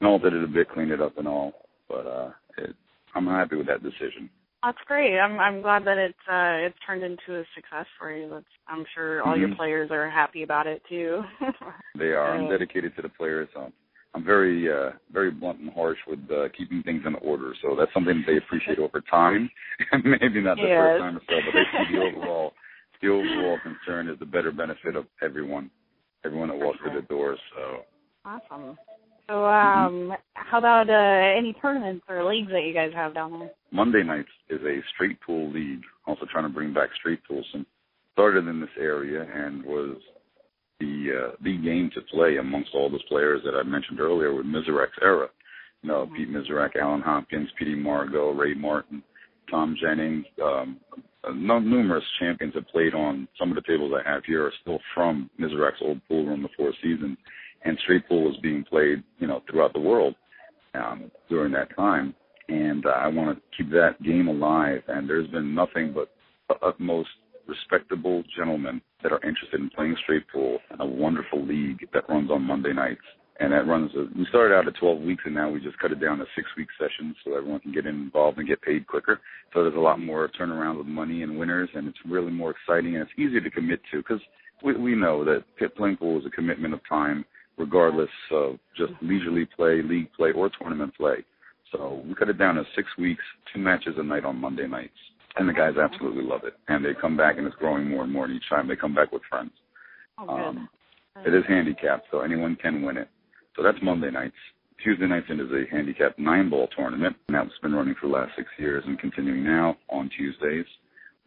and 0.00 0.08
altered 0.08 0.32
it 0.34 0.44
a 0.44 0.46
bit, 0.46 0.70
cleaned 0.70 0.90
it 0.90 1.00
up 1.00 1.18
and 1.18 1.28
all. 1.28 1.52
But 1.88 2.06
uh, 2.06 2.30
it, 2.58 2.74
I'm 3.14 3.26
happy 3.26 3.56
with 3.56 3.66
that 3.66 3.82
decision. 3.82 4.30
That's 4.62 4.78
great. 4.86 5.18
I'm 5.18 5.38
I'm 5.40 5.62
glad 5.62 5.84
that 5.86 5.96
it's 5.96 6.18
uh 6.30 6.66
it's 6.66 6.76
turned 6.86 7.02
into 7.02 7.40
a 7.40 7.44
success 7.54 7.86
for 7.98 8.12
you. 8.14 8.28
That's 8.28 8.44
I'm 8.68 8.84
sure 8.94 9.22
all 9.22 9.36
your 9.36 9.48
Mhm. 9.48 9.56
players 9.56 9.90
are 9.90 10.08
happy 10.10 10.42
about 10.42 10.66
it 10.66 10.82
too. 10.88 11.24
They 11.98 12.12
are. 12.12 12.34
I'm 12.36 12.48
dedicated 12.48 12.94
to 12.96 13.02
the 13.02 13.08
players. 13.08 13.48
Um, 13.56 13.72
I'm 14.14 14.24
very, 14.24 14.72
uh, 14.72 14.92
very 15.12 15.30
blunt 15.30 15.58
and 15.60 15.70
harsh 15.72 15.98
with 16.06 16.20
uh, 16.30 16.48
keeping 16.56 16.82
things 16.82 17.02
in 17.04 17.14
order. 17.16 17.52
So 17.62 17.74
that's 17.76 17.92
something 17.92 18.18
that 18.18 18.26
they 18.26 18.36
appreciate 18.38 18.78
over 18.78 19.00
time. 19.00 19.50
Maybe 20.04 20.40
not 20.40 20.56
the 20.56 20.68
Yes. 20.68 20.78
first 20.78 21.00
time 21.00 21.16
or 21.16 21.20
so, 21.28 21.40
but 21.44 21.52
they 21.52 21.64
see 21.84 21.92
the 21.92 22.00
overall, 22.00 22.54
the 23.02 23.08
overall 23.08 23.58
concern 23.58 24.08
is 24.08 24.18
the 24.18 24.24
better 24.26 24.52
benefit 24.52 24.94
of 24.96 25.06
everyone, 25.22 25.70
everyone 26.24 26.48
that 26.48 26.58
walks 26.58 26.78
through 26.80 26.94
the 27.00 27.06
doors. 27.06 27.38
So 27.56 27.84
awesome. 28.24 28.78
So 29.30 29.46
um 29.46 30.12
how 30.34 30.58
about 30.58 30.90
uh 30.90 31.38
any 31.38 31.52
tournaments 31.62 32.04
or 32.08 32.24
leagues 32.24 32.50
that 32.50 32.64
you 32.64 32.74
guys 32.74 32.90
have 32.94 33.14
down 33.14 33.38
there? 33.38 33.50
Monday 33.70 34.02
nights 34.02 34.28
is 34.48 34.60
a 34.62 34.80
straight 34.92 35.20
pool 35.20 35.52
league. 35.52 35.82
Also 36.06 36.26
trying 36.32 36.44
to 36.44 36.50
bring 36.50 36.74
back 36.74 36.88
straight 36.98 37.20
pools. 37.28 37.46
And 37.54 37.64
started 38.12 38.48
in 38.48 38.60
this 38.60 38.70
area 38.78 39.24
and 39.32 39.64
was 39.64 39.98
the 40.80 41.28
uh, 41.28 41.36
the 41.44 41.56
game 41.58 41.90
to 41.94 42.00
play 42.12 42.38
amongst 42.38 42.70
all 42.74 42.90
those 42.90 43.04
players 43.04 43.40
that 43.44 43.54
I 43.54 43.62
mentioned 43.62 44.00
earlier 44.00 44.34
with 44.34 44.46
Mizerak's 44.46 44.98
era. 45.00 45.28
You 45.82 45.88
know, 45.88 46.10
Pete 46.14 46.28
Mizerak, 46.28 46.76
Allen 46.76 47.00
Hopkins, 47.00 47.48
Petey 47.58 47.76
Margo, 47.76 48.32
Ray 48.32 48.54
Martin, 48.54 49.02
Tom 49.50 49.76
Jennings, 49.80 50.26
um, 50.44 50.76
uh, 51.24 51.32
numerous 51.32 52.04
champions 52.18 52.52
that 52.54 52.68
played 52.68 52.94
on 52.94 53.26
some 53.38 53.50
of 53.50 53.54
the 53.54 53.62
tables 53.62 53.92
I 53.94 54.06
have 54.06 54.24
here 54.24 54.44
are 54.44 54.52
still 54.60 54.78
from 54.94 55.30
Mizerak's 55.40 55.80
old 55.80 56.00
pool 56.06 56.26
room, 56.26 56.42
the 56.42 56.48
Four 56.56 56.74
Seasons, 56.82 57.16
and 57.64 57.78
straight 57.82 58.08
pool 58.08 58.24
was 58.24 58.36
being 58.42 58.64
played, 58.64 59.02
you 59.18 59.26
know, 59.26 59.42
throughout 59.50 59.72
the 59.72 59.80
world 59.80 60.14
um, 60.74 61.10
during 61.28 61.52
that 61.52 61.74
time. 61.76 62.14
And 62.48 62.84
uh, 62.86 62.90
I 62.90 63.08
want 63.08 63.36
to 63.36 63.42
keep 63.56 63.70
that 63.72 64.02
game 64.02 64.28
alive. 64.28 64.82
And 64.88 65.08
there's 65.08 65.28
been 65.28 65.54
nothing 65.54 65.92
but 65.94 66.10
the 66.48 66.66
utmost 66.66 67.08
respectable 67.46 68.22
gentlemen 68.36 68.80
that 69.02 69.12
are 69.12 69.24
interested 69.26 69.60
in 69.60 69.70
playing 69.70 69.96
straight 70.02 70.24
pool 70.32 70.58
in 70.72 70.80
a 70.80 70.86
wonderful 70.86 71.44
league 71.44 71.86
that 71.92 72.08
runs 72.08 72.30
on 72.30 72.42
Monday 72.42 72.72
nights. 72.72 73.00
And 73.40 73.52
that 73.52 73.66
runs, 73.66 73.90
uh, 73.96 74.04
we 74.16 74.26
started 74.28 74.54
out 74.54 74.68
at 74.68 74.76
12 74.76 75.00
weeks 75.00 75.22
and 75.24 75.34
now 75.34 75.50
we 75.50 75.60
just 75.60 75.78
cut 75.78 75.92
it 75.92 76.00
down 76.00 76.18
to 76.18 76.26
six 76.36 76.46
week 76.58 76.68
sessions 76.78 77.16
so 77.24 77.34
everyone 77.34 77.60
can 77.60 77.72
get 77.72 77.86
involved 77.86 78.38
and 78.38 78.46
get 78.46 78.60
paid 78.60 78.86
quicker. 78.86 79.18
So 79.54 79.62
there's 79.62 79.76
a 79.76 79.80
lot 79.80 79.98
more 79.98 80.30
turnaround 80.38 80.76
with 80.76 80.86
money 80.86 81.22
and 81.22 81.38
winners 81.38 81.70
and 81.74 81.88
it's 81.88 81.98
really 82.06 82.30
more 82.30 82.50
exciting 82.50 82.96
and 82.96 83.02
it's 83.02 83.18
easier 83.18 83.40
to 83.40 83.50
commit 83.50 83.80
to 83.92 83.98
because 83.98 84.20
we, 84.62 84.76
we 84.76 84.94
know 84.94 85.24
that 85.24 85.44
pit 85.58 85.74
playing 85.74 85.96
pool 85.96 86.18
is 86.18 86.26
a 86.26 86.30
commitment 86.30 86.74
of 86.74 86.80
time 86.86 87.24
regardless 87.60 88.10
of 88.32 88.58
just 88.76 88.92
leisurely 89.02 89.44
play, 89.44 89.82
league 89.82 90.10
play, 90.14 90.32
or 90.32 90.50
tournament 90.58 90.94
play. 90.96 91.24
So 91.70 92.02
we 92.06 92.14
cut 92.14 92.30
it 92.30 92.38
down 92.38 92.56
to 92.56 92.64
six 92.74 92.88
weeks, 92.98 93.22
two 93.52 93.60
matches 93.60 93.94
a 93.98 94.02
night 94.02 94.24
on 94.24 94.40
Monday 94.40 94.66
nights. 94.66 94.96
And 95.36 95.48
the 95.48 95.52
guys 95.52 95.74
absolutely 95.80 96.24
love 96.24 96.42
it. 96.44 96.54
And 96.66 96.84
they 96.84 96.94
come 97.00 97.16
back 97.16 97.38
and 97.38 97.46
it's 97.46 97.54
growing 97.56 97.88
more 97.88 98.02
and 98.02 98.12
more 98.12 98.28
each 98.28 98.48
time 98.48 98.66
they 98.66 98.74
come 98.74 98.94
back 98.94 99.12
with 99.12 99.22
friends. 99.28 99.52
Oh. 100.18 100.28
Um, 100.28 100.68
it 101.24 101.34
is 101.34 101.44
handicapped, 101.46 102.06
so 102.10 102.20
anyone 102.20 102.56
can 102.56 102.82
win 102.82 102.96
it. 102.96 103.08
So 103.54 103.62
that's 103.62 103.78
Monday 103.82 104.10
nights. 104.10 104.34
Tuesday 104.82 105.06
nights 105.06 105.26
it 105.28 105.38
is 105.38 105.50
a 105.50 105.70
handicap 105.70 106.18
nine 106.18 106.48
ball 106.48 106.68
tournament, 106.74 107.14
and 107.28 107.36
that's 107.36 107.58
been 107.62 107.74
running 107.74 107.94
for 108.00 108.06
the 108.06 108.14
last 108.14 108.32
six 108.36 108.48
years 108.58 108.82
and 108.86 108.98
continuing 108.98 109.44
now 109.44 109.76
on 109.90 110.10
Tuesdays. 110.16 110.64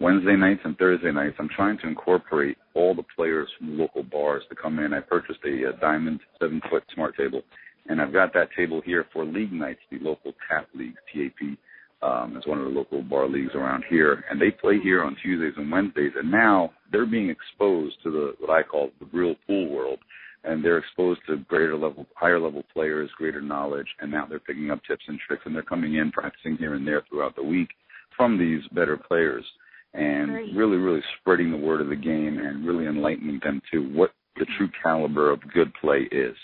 Wednesday 0.04 0.36
nights 0.36 0.60
and 0.66 0.78
Thursday 0.78 1.14
nights, 1.14 1.38
I'm 1.39 1.47
trying 1.47 1.78
to 1.78 1.88
incorporate 1.88 2.58
all 2.74 2.93
the 2.93 3.06
players 3.16 3.47
from 3.58 3.80
local 3.80 4.04
bars 4.04 4.43
to 4.49 4.56
come 4.56 4.80
in. 4.80 4.93
I 4.93 4.99
purchased 4.99 5.39
a, 5.45 5.70
uh 5.70 5.80
diamond 5.80 6.20
seven 6.41 6.60
foot 6.70 6.84
smart 6.93 7.16
table, 7.16 7.41
and 7.88 8.01
I've 8.01 8.12
got 8.12 8.34
that 8.34 8.49
table 8.54 8.82
here 8.84 9.06
for 9.14 9.24
league 9.24 9.54
nights, 9.54 9.80
the 9.89 9.99
local 9.99 10.34
tap 10.49 10.68
leagues, 10.76 10.97
TAP 11.14 11.58
Um, 12.01 12.36
it's 12.36 12.45
one 12.45 12.58
of 12.58 12.66
the 12.66 12.72
local 12.72 13.01
bar 13.01 13.30
leagues 13.30 13.56
around 13.56 13.86
here, 13.89 14.26
and 14.30 14.41
they 14.41 14.51
play 14.51 14.78
here 14.78 15.06
on 15.06 15.16
Tuesdays 15.24 15.54
and 15.56 15.72
Wednesdays. 15.72 16.12
And 16.18 16.30
now 16.30 16.74
they're 16.91 17.06
being 17.06 17.30
exposed 17.30 17.95
to 18.04 18.12
the 18.12 18.34
what 18.39 18.49
I 18.49 18.62
call 18.62 18.89
the 18.99 19.08
real 19.18 19.36
pool 19.47 19.70
world, 19.70 19.99
and 20.43 20.62
they're 20.62 20.80
exposed 20.80 21.22
to 21.28 21.38
greater 21.47 21.78
level, 21.78 22.06
higher 22.16 22.41
level 22.41 22.64
players, 22.74 23.10
greater 23.18 23.41
knowledge, 23.41 23.88
and 24.01 24.12
now 24.12 24.26
they're 24.26 24.39
picking 24.39 24.70
up 24.70 24.82
tips 24.86 25.06
and 25.08 25.18
tricks, 25.26 25.43
and 25.45 25.56
they're 25.56 25.64
coming 25.64 25.95
in 25.95 26.12
practicing 26.12 26.58
here 26.58 26.74
and 26.74 26.86
there 26.86 27.04
throughout 27.08 27.38
the 27.38 27.43
week 27.43 27.70
from 28.18 28.38
these 28.38 28.62
better 28.74 28.97
players, 28.97 29.45
and 29.93 30.31
Great. 30.31 30.55
really, 30.55 30.77
really 30.77 31.01
spreading 31.19 31.51
the 31.51 31.57
word 31.57 31.81
of 31.81 31.89
the 31.89 31.95
game 31.95 32.39
and 32.39 32.65
really 32.65 32.87
enlightening 32.87 33.39
them 33.43 33.61
to 33.71 33.79
what 33.93 34.11
the 34.37 34.45
true 34.57 34.69
caliber 34.81 35.31
of 35.31 35.39
good 35.53 35.71
play 35.79 36.07
is. 36.11 36.35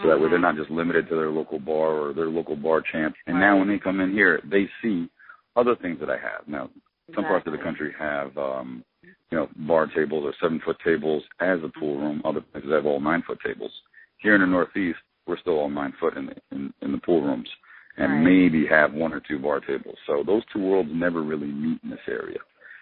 So 0.00 0.08
that 0.08 0.18
way 0.20 0.28
they're 0.30 0.38
not 0.38 0.56
just 0.56 0.70
limited 0.70 1.08
to 1.08 1.14
their 1.14 1.30
local 1.30 1.60
bar 1.60 1.92
or 1.92 2.12
their 2.12 2.26
local 2.26 2.56
bar 2.56 2.82
champ. 2.92 3.14
And 3.26 3.38
now 3.38 3.58
when 3.58 3.68
they 3.68 3.78
come 3.78 4.00
in 4.00 4.10
here, 4.12 4.40
they 4.50 4.68
see 4.82 5.08
other 5.54 5.76
things 5.76 6.00
that 6.00 6.10
I 6.10 6.16
have. 6.16 6.48
Now, 6.48 6.70
some 7.14 7.24
parts 7.24 7.46
of 7.46 7.52
the 7.52 7.58
country 7.58 7.94
have, 7.98 8.36
um, 8.38 8.84
you 9.02 9.38
know, 9.38 9.48
bar 9.56 9.86
tables 9.94 10.24
or 10.24 10.34
seven 10.40 10.60
foot 10.64 10.76
tables 10.84 11.22
as 11.40 11.58
a 11.62 11.78
pool 11.78 11.98
room. 11.98 12.22
Other 12.24 12.40
places 12.40 12.70
have 12.72 12.86
all 12.86 13.00
nine 13.00 13.22
foot 13.26 13.38
tables. 13.44 13.70
Here 14.18 14.34
in 14.34 14.40
the 14.40 14.46
Northeast, 14.46 14.98
we're 15.26 15.38
still 15.38 15.58
all 15.58 15.70
nine 15.70 15.92
foot 16.00 16.16
in 16.16 16.26
the 16.26 16.34
in, 16.52 16.72
in 16.82 16.92
the 16.92 16.98
pool 16.98 17.22
rooms, 17.22 17.48
and 17.96 18.12
Right. 18.12 18.22
maybe 18.22 18.66
have 18.66 18.92
one 18.92 19.12
or 19.12 19.20
two 19.20 19.38
bar 19.38 19.60
tables. 19.60 19.96
So 20.06 20.22
those 20.26 20.42
two 20.52 20.60
worlds 20.60 20.90
never 20.92 21.22
really 21.22 21.46
meet 21.46 21.80
in 21.84 21.90
this 21.90 22.00
area. 22.08 22.38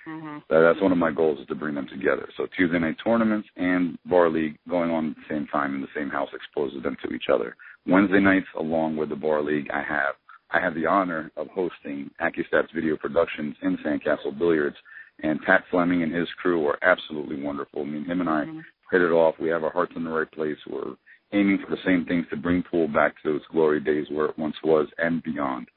Mm-hmm. 0.09 0.39
That- 0.49 0.61
That's 0.61 0.81
one 0.83 0.93
of 0.93 0.99
my 0.99 1.11
goals 1.11 1.41
is 1.41 1.47
to 1.49 1.55
bring 1.55 1.75
them 1.75 1.89
together. 1.89 2.29
So 2.37 2.47
Tuesday 2.57 2.79
night 2.79 2.97
tournaments 3.05 3.49
and 3.57 3.99
bar 4.07 4.29
league 4.31 4.57
going 4.69 4.91
on 4.91 5.11
at 5.11 5.17
the 5.17 5.23
same 5.35 5.47
time 5.49 5.75
in 5.75 5.81
the 5.81 5.89
same 5.95 6.09
house 6.11 6.29
exposes 6.35 6.83
them 6.83 6.97
to 7.05 7.15
each 7.15 7.27
other. 7.33 7.57
Wednesday 7.87 8.21
nights, 8.21 8.47
along 8.59 8.97
with 8.97 9.09
the 9.09 9.17
bar 9.17 9.43
league, 9.43 9.69
I 9.73 9.83
have 9.83 10.15
I 10.53 10.61
have 10.61 10.75
the 10.75 10.85
honor 10.87 11.31
of 11.37 11.47
hosting 11.49 12.11
AccuStats 12.21 12.75
Video 12.75 12.97
Productions 12.97 13.55
in 13.63 13.79
Sandcastle 13.87 14.37
Billiards, 14.37 14.75
and 15.23 15.41
Pat 15.43 15.63
Fleming 15.71 16.03
and 16.03 16.13
his 16.13 16.29
crew 16.43 16.67
are 16.67 16.77
absolutely 16.83 17.41
wonderful. 17.41 17.83
I 17.83 17.85
mean, 17.85 18.05
him 18.05 18.21
and 18.21 18.29
I 18.29 18.45
hit 18.91 19.01
it 19.01 19.13
off. 19.13 19.37
We 19.39 19.49
have 19.51 19.63
our 19.63 19.71
hearts 19.73 19.93
in 19.95 20.03
the 20.03 20.11
right 20.11 20.31
place. 20.33 20.57
We're 20.69 20.97
aiming 21.33 21.59
for 21.65 21.71
the 21.71 21.81
same 21.87 22.05
things 22.05 22.27
to 22.31 22.37
bring 22.37 22.65
pool 22.65 22.89
back 22.89 23.15
to 23.23 23.37
its 23.37 23.45
glory 23.53 23.79
days 23.79 24.07
where 24.11 24.27
it 24.27 24.39
once 24.39 24.57
was 24.65 24.89
and 24.99 25.23
beyond. 25.23 25.69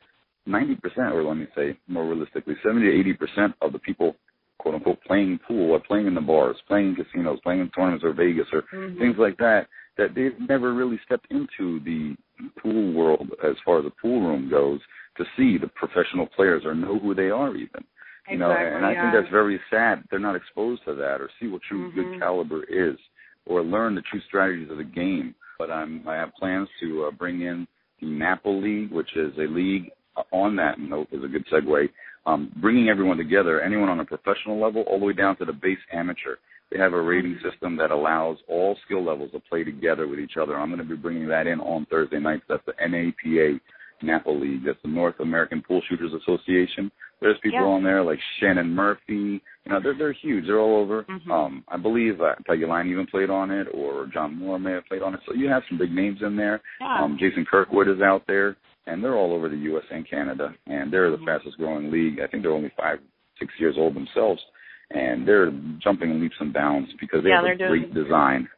90%, 0.47 0.77
or 1.13 1.23
let 1.23 1.37
me 1.37 1.47
say 1.55 1.77
more 1.87 2.05
realistically, 2.05 2.55
70 2.63 3.03
to 3.03 3.15
80% 3.37 3.53
of 3.61 3.71
the 3.71 3.79
people, 3.79 4.15
quote 4.57 4.75
unquote, 4.75 5.01
playing 5.05 5.39
pool 5.47 5.71
or 5.71 5.79
playing 5.79 6.07
in 6.07 6.15
the 6.15 6.21
bars, 6.21 6.57
playing 6.67 6.89
in 6.89 6.95
casinos, 6.95 7.39
playing 7.43 7.61
in 7.61 7.69
tournaments 7.71 8.03
or 8.03 8.13
Vegas 8.13 8.47
or 8.51 8.63
mm-hmm. 8.73 8.99
things 8.99 9.15
like 9.17 9.37
that, 9.37 9.67
that 9.97 10.15
they've 10.15 10.39
never 10.47 10.73
really 10.73 10.99
stepped 11.05 11.27
into 11.31 11.79
the 11.83 12.15
pool 12.61 12.93
world 12.93 13.29
as 13.43 13.55
far 13.63 13.79
as 13.79 13.85
the 13.85 13.91
pool 14.01 14.21
room 14.21 14.49
goes 14.49 14.79
to 15.17 15.23
see 15.37 15.57
the 15.57 15.67
professional 15.67 16.27
players 16.27 16.63
or 16.65 16.73
know 16.73 16.97
who 16.99 17.13
they 17.13 17.29
are 17.29 17.55
even. 17.55 17.83
You 18.31 18.37
know, 18.37 18.51
Exactly, 18.51 18.77
and 18.77 18.85
I 18.85 18.91
yeah. 18.93 19.01
think 19.01 19.13
that's 19.13 19.31
very 19.31 19.59
sad. 19.69 20.03
They're 20.09 20.19
not 20.19 20.35
exposed 20.35 20.83
to 20.85 20.95
that 20.95 21.19
or 21.21 21.29
see 21.39 21.47
what 21.47 21.61
true 21.63 21.91
Mhm. 21.91 21.95
good 21.95 22.19
caliber 22.19 22.63
is 22.63 22.97
or 23.45 23.61
learn 23.61 23.95
the 23.95 24.01
true 24.03 24.21
strategies 24.21 24.69
of 24.71 24.77
the 24.77 24.83
game. 24.83 25.35
But 25.59 25.69
I'm, 25.69 26.07
I 26.07 26.15
have 26.15 26.33
plans 26.35 26.69
to 26.79 27.05
uh, 27.05 27.11
bring 27.11 27.41
in 27.41 27.67
the 27.99 28.07
Napa 28.07 28.49
League, 28.49 28.91
which 28.91 29.15
is 29.15 29.37
a 29.37 29.47
league 29.47 29.91
uh, 30.15 30.23
on 30.31 30.55
that 30.55 30.79
note 30.79 31.07
is 31.11 31.23
a 31.23 31.27
good 31.27 31.45
segue. 31.47 31.89
Um, 32.25 32.51
bringing 32.57 32.89
everyone 32.89 33.17
together, 33.17 33.61
anyone 33.61 33.89
on 33.89 33.99
a 33.99 34.05
professional 34.05 34.59
level, 34.59 34.83
all 34.83 34.99
the 34.99 35.05
way 35.05 35.13
down 35.13 35.35
to 35.37 35.45
the 35.45 35.53
base 35.53 35.79
amateur. 35.91 36.35
They 36.71 36.77
have 36.79 36.93
a 36.93 37.01
rating 37.01 37.37
system 37.43 37.75
that 37.77 37.91
allows 37.91 38.37
all 38.47 38.77
skill 38.85 39.03
levels 39.03 39.31
to 39.31 39.39
play 39.39 39.63
together 39.63 40.07
with 40.07 40.19
each 40.19 40.37
other. 40.37 40.55
I'm 40.57 40.69
going 40.69 40.79
to 40.79 40.85
be 40.85 40.95
bringing 40.95 41.27
that 41.27 41.47
in 41.47 41.59
on 41.59 41.85
Thursday 41.87 42.19
nights. 42.19 42.43
That's 42.47 42.63
the 42.65 42.73
NAPA 42.79 43.59
Napa 44.03 44.29
League. 44.29 44.63
That's 44.65 44.81
the 44.83 44.87
North 44.89 45.19
American 45.19 45.61
Pool 45.61 45.81
Shooters 45.89 46.13
Association. 46.13 46.91
There's 47.19 47.37
people 47.39 47.59
Yeah. 47.59 47.65
on 47.67 47.83
there 47.83 48.01
like 48.03 48.19
Shannon 48.39 48.73
Murphy. 48.73 49.41
You 49.65 49.69
know, 49.71 49.79
they're 49.79 49.93
they're 49.93 50.11
huge. 50.11 50.47
They're 50.47 50.59
all 50.59 50.77
over. 50.81 51.03
Mhm. 51.03 51.29
Um, 51.29 51.63
I 51.67 51.77
believe 51.77 52.19
uh, 52.21 52.35
Peggy 52.47 52.65
Line 52.65 52.87
even 52.87 53.05
played 53.05 53.29
on 53.29 53.51
it, 53.51 53.67
or 53.73 54.07
John 54.07 54.35
Moore 54.37 54.57
may 54.59 54.71
have 54.71 54.85
played 54.87 55.01
on 55.03 55.13
it. 55.13 55.19
So 55.27 55.33
you 55.33 55.47
have 55.49 55.63
some 55.69 55.77
big 55.77 55.91
names 55.93 56.21
in 56.23 56.35
there. 56.35 56.61
Yeah. 56.79 57.03
Um, 57.03 57.17
Jason 57.19 57.45
Kirkwood 57.45 57.87
is 57.87 58.01
out 58.01 58.25
there, 58.27 58.55
and 58.87 59.03
they're 59.03 59.15
all 59.15 59.33
over 59.33 59.49
the 59.49 59.57
U.S. 59.57 59.83
and 59.91 60.07
Canada, 60.09 60.53
and 60.65 60.91
they're 60.91 61.11
the 61.11 61.17
Mhm. 61.17 61.25
fastest 61.25 61.57
growing 61.57 61.91
league. 61.91 62.19
I 62.19 62.27
think 62.27 62.41
they're 62.41 62.51
only 62.51 62.69
five, 62.69 62.99
six 63.37 63.53
years 63.59 63.77
old 63.77 63.93
themselves, 63.93 64.43
and 64.89 65.27
they're 65.27 65.51
jumping 65.77 66.19
leaps 66.19 66.39
and 66.39 66.51
bounds 66.51 66.91
because 66.93 67.23
they 67.23 67.29
Yeah, 67.29 67.35
have 67.43 67.45
a 67.45 67.55
great 67.55 67.93
doing- 67.93 68.03
design. 68.03 68.49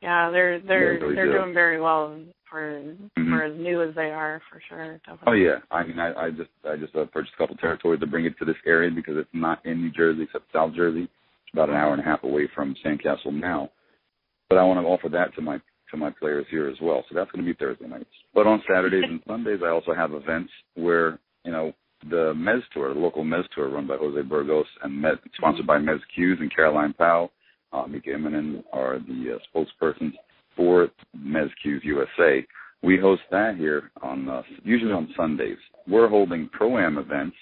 yeah, 0.00 0.30
they're 0.30 0.58
they're 0.60 0.94
They 0.94 1.02
really 1.02 1.14
they're 1.16 1.32
doing 1.38 1.52
very 1.52 1.78
well 1.80 2.14
for 2.48 2.82
Mhm. 3.16 3.30
for 3.30 3.42
as 3.42 3.56
new 3.56 3.82
as 3.82 3.94
they 3.94 4.10
are, 4.10 4.40
for 4.50 4.60
sure. 4.68 5.00
Oh 5.26 5.32
yeah, 5.32 5.60
I 5.70 5.82
mean, 5.84 5.98
I, 5.98 6.26
I 6.26 6.30
just 6.30 6.50
I 6.68 6.76
just 6.76 6.94
uh, 6.94 7.04
purchased 7.06 7.34
a 7.34 7.38
couple 7.38 7.56
territories 7.56 8.00
to 8.00 8.06
bring 8.06 8.24
it 8.24 8.38
to 8.38 8.44
this 8.44 8.56
area 8.66 8.90
because 8.90 9.16
it's 9.16 9.28
not 9.32 9.64
in 9.66 9.80
New 9.80 9.90
Jersey, 9.90 10.22
except 10.22 10.52
South 10.52 10.72
Jersey. 10.74 11.02
It's 11.04 11.52
about 11.52 11.70
an 11.70 11.76
hour 11.76 11.92
and 11.92 12.00
a 12.00 12.04
half 12.04 12.22
away 12.24 12.46
from 12.54 12.74
Sandcastle 12.84 13.32
now. 13.32 13.70
But 14.48 14.58
I 14.58 14.64
want 14.64 14.80
to 14.80 14.86
offer 14.86 15.08
that 15.10 15.34
to 15.34 15.40
my 15.40 15.60
to 15.90 15.96
my 15.96 16.10
players 16.10 16.46
here 16.50 16.68
as 16.68 16.80
well. 16.80 17.04
So 17.08 17.14
that's 17.14 17.30
going 17.30 17.44
to 17.44 17.50
be 17.52 17.56
Thursday 17.56 17.86
nights. 17.86 18.10
But 18.34 18.46
on 18.46 18.62
Saturdays 18.68 19.04
and 19.08 19.20
Sundays, 19.26 19.60
I 19.64 19.68
also 19.68 19.94
have 19.94 20.12
events 20.12 20.52
where 20.74 21.18
you 21.44 21.52
know 21.52 21.72
the 22.10 22.34
Mezz 22.34 22.62
Tour, 22.72 22.94
the 22.94 23.00
local 23.00 23.24
Mezz 23.24 23.48
Tour, 23.54 23.68
run 23.68 23.86
by 23.86 23.96
Jose 23.96 24.20
Burgos 24.22 24.66
and 24.82 25.02
Mezz, 25.02 25.18
sponsored 25.34 25.66
by 25.66 25.78
Mezz 25.78 26.00
Cues 26.14 26.38
and 26.40 26.54
Caroline 26.54 26.92
Powell. 26.92 27.32
Uh, 27.72 27.86
Mika 27.86 28.10
Immonen 28.10 28.62
are 28.72 28.98
the 29.00 29.34
uh, 29.36 29.38
spokespersons 29.50 30.12
for 30.56 30.88
Mezz 31.16 31.50
Cues 31.62 31.82
USA. 31.84 32.44
We 32.82 32.98
host 32.98 33.22
that 33.30 33.56
here 33.56 33.90
on 34.02 34.28
uh, 34.28 34.42
usually 34.62 34.92
on 34.92 35.12
Sundays. 35.16 35.58
We're 35.88 36.08
holding 36.08 36.48
pro-am 36.52 36.98
events, 36.98 37.36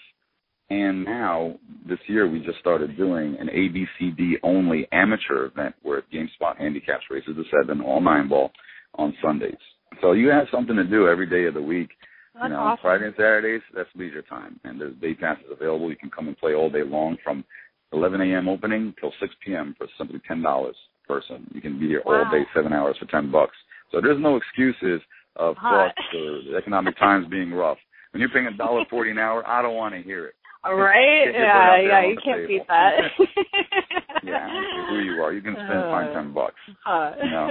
and 0.71 1.05
now 1.05 1.57
this 1.89 1.99
year 2.07 2.29
we 2.29 2.41
just 2.41 2.59
started 2.59 2.97
doing 2.97 3.37
an 3.39 3.49
ABCD 3.49 4.35
only 4.43 4.89
amateur 4.93 5.47
event 5.47 5.75
where 5.83 6.03
GameSpot 6.13 6.57
handicaps 6.59 7.05
races 7.11 7.35
to 7.37 7.45
seven, 7.51 7.81
all 7.81 8.01
nine 8.01 8.29
ball, 8.29 8.51
on 8.95 9.15
Sundays. 9.23 9.55
So 10.01 10.13
you 10.13 10.29
have 10.29 10.47
something 10.51 10.77
to 10.77 10.85
do 10.85 11.09
every 11.09 11.29
day 11.29 11.45
of 11.45 11.55
the 11.55 11.63
week. 11.63 11.91
That's 12.35 12.45
you 12.45 12.51
know, 12.51 12.61
awesome. 12.61 12.83
Friday 12.83 13.07
and 13.07 13.15
Saturdays, 13.17 13.63
that's 13.75 13.89
leisure 13.95 14.23
time, 14.23 14.59
and 14.65 14.81
there's 14.81 14.97
day 14.97 15.15
passes 15.15 15.45
available. 15.51 15.91
You 15.91 15.97
can 15.97 16.11
come 16.11 16.29
and 16.29 16.39
play 16.39 16.55
all 16.55 16.71
day 16.71 16.83
long 16.83 17.17
from 17.23 17.45
11 17.93 18.21
a.m. 18.21 18.49
opening 18.49 18.95
till 19.01 19.13
6 19.21 19.35
p.m. 19.45 19.75
for 19.79 19.87
simply 19.99 20.21
ten 20.27 20.43
dollars 20.43 20.77
person. 21.07 21.47
You 21.53 21.61
can 21.61 21.79
be 21.79 21.87
here 21.89 22.03
all 22.07 22.25
day, 22.31 22.45
seven 22.55 22.73
hours 22.73 22.97
for 22.99 23.07
ten 23.07 23.31
bucks. 23.31 23.57
So 23.93 24.01
there's 24.01 24.21
no 24.21 24.37
excuses 24.37 25.01
of 25.37 25.57
Hot. 25.57 25.95
or 26.15 26.41
the 26.51 26.57
economic 26.57 26.97
times 26.99 27.27
being 27.31 27.53
rough. 27.53 27.79
When 28.13 28.21
you're 28.21 28.31
paying 28.31 28.47
a 28.47 28.57
dollar 28.57 28.85
forty 28.91 29.11
an 29.11 29.19
hour, 29.19 29.47
I 29.47 29.63
don't 29.63 29.75
want 29.75 29.95
to 29.95 30.03
hear 30.03 30.27
it. 30.27 30.35
All 30.65 30.75
right. 30.89 31.25
Get 31.27 31.35
Yeah, 31.35 31.53
foot 31.53 31.69
out 31.71 31.77
there 31.77 31.89
yeah, 31.89 32.07
you 32.09 32.17
can't 32.25 32.39
table. 32.49 32.49
beat 32.49 32.67
that. 32.69 32.95
Yeah, 34.25 34.49
I 34.49 34.55
don't 34.55 34.65
care 34.89 34.97
who 34.97 35.01
you 35.05 35.23
are, 35.23 35.35
you 35.35 35.43
can 35.43 35.53
spend 35.55 35.81
Uh, 35.85 35.91
five 35.91 36.13
ten 36.15 36.33
bucks. 36.33 36.55
Uh, 36.87 37.13
You 37.23 37.31
know. 37.31 37.51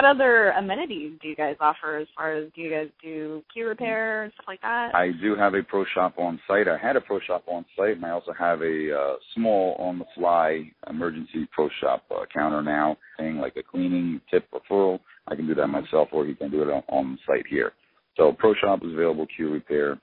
What 0.00 0.16
other 0.16 0.52
amenities 0.52 1.12
do 1.20 1.28
you 1.28 1.36
guys 1.36 1.56
offer 1.60 1.98
as 1.98 2.06
far 2.16 2.32
as 2.32 2.48
do 2.56 2.62
you 2.62 2.70
guys 2.70 2.88
do 3.02 3.42
key 3.52 3.60
repair 3.60 4.22
and 4.22 4.32
stuff 4.32 4.46
like 4.48 4.62
that? 4.62 4.94
I 4.94 5.10
do 5.20 5.36
have 5.36 5.52
a 5.52 5.62
pro 5.62 5.84
shop 5.94 6.14
on 6.16 6.40
site. 6.48 6.68
I 6.68 6.78
had 6.78 6.96
a 6.96 7.02
pro 7.02 7.20
shop 7.20 7.44
on 7.46 7.66
site, 7.76 7.96
and 7.96 8.06
I 8.06 8.08
also 8.08 8.32
have 8.32 8.62
a 8.62 8.98
uh, 8.98 9.16
small 9.34 9.74
on 9.74 9.98
the 9.98 10.06
fly 10.14 10.72
emergency 10.88 11.46
pro 11.52 11.68
shop 11.82 12.04
uh, 12.10 12.24
counter 12.32 12.62
now, 12.62 12.96
thing 13.18 13.36
like 13.36 13.56
a 13.56 13.62
cleaning 13.62 14.22
tip 14.30 14.48
referral. 14.52 15.00
I 15.28 15.36
can 15.36 15.46
do 15.46 15.54
that 15.56 15.66
myself, 15.66 16.08
or 16.12 16.24
he 16.24 16.34
can 16.34 16.50
do 16.50 16.62
it 16.62 16.70
on, 16.70 16.82
on 16.88 17.18
site 17.26 17.46
here. 17.46 17.72
So 18.16 18.32
pro 18.32 18.54
shop 18.54 18.80
is 18.82 18.94
available, 18.94 19.26
cue 19.36 19.50
repair, 19.50 20.00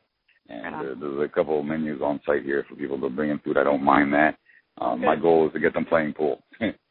and 0.47 0.75
uh, 0.75 0.93
there's 0.99 1.27
a 1.27 1.33
couple 1.33 1.59
of 1.59 1.65
menus 1.65 2.03
on 2.03 2.21
site 2.23 2.43
here 2.43 2.63
for 2.69 2.75
people 2.75 3.01
to 3.01 3.09
bring 3.09 3.31
in 3.31 3.39
food. 3.39 3.57
I 3.57 3.63
don't 3.63 3.83
mind 3.83 4.13
that. 4.13 4.37
Um, 4.79 5.01
My 5.01 5.15
goal 5.15 5.47
is 5.47 5.53
to 5.53 5.59
get 5.59 5.73
them 5.73 5.85
playing 5.85 6.13
pool. 6.13 6.43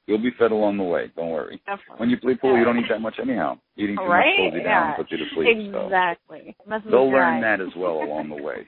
You'll 0.07 0.23
be 0.23 0.31
fed 0.39 0.53
along 0.53 0.77
the 0.77 0.85
way. 0.85 1.11
Don't 1.16 1.31
worry. 1.31 1.61
Definitely. 1.66 1.97
When 1.99 2.11
you 2.11 2.16
play 2.19 2.37
pool, 2.37 2.57
you 2.57 2.65
don't 2.65 2.78
eat 2.78 2.87
that 2.89 3.01
much 3.01 3.16
anyhow. 3.20 3.59
Eating 3.77 3.97
too 3.97 4.03
right? 4.05 4.27
much 4.27 4.37
pulls 4.39 4.55
you 4.55 4.62
down 4.62 4.66
yeah. 4.69 4.89
and 4.89 4.97
puts 4.97 5.11
you 5.11 5.19
to 5.19 5.24
sleep. 5.35 5.73
So 5.73 5.85
Exactly. 5.87 6.57
Messes 6.66 6.89
they'll 6.91 7.11
learn 7.11 7.41
that 7.43 7.61
as 7.61 7.74
well 7.77 8.03
along 8.03 8.28
the 8.28 8.43
way. 8.43 8.66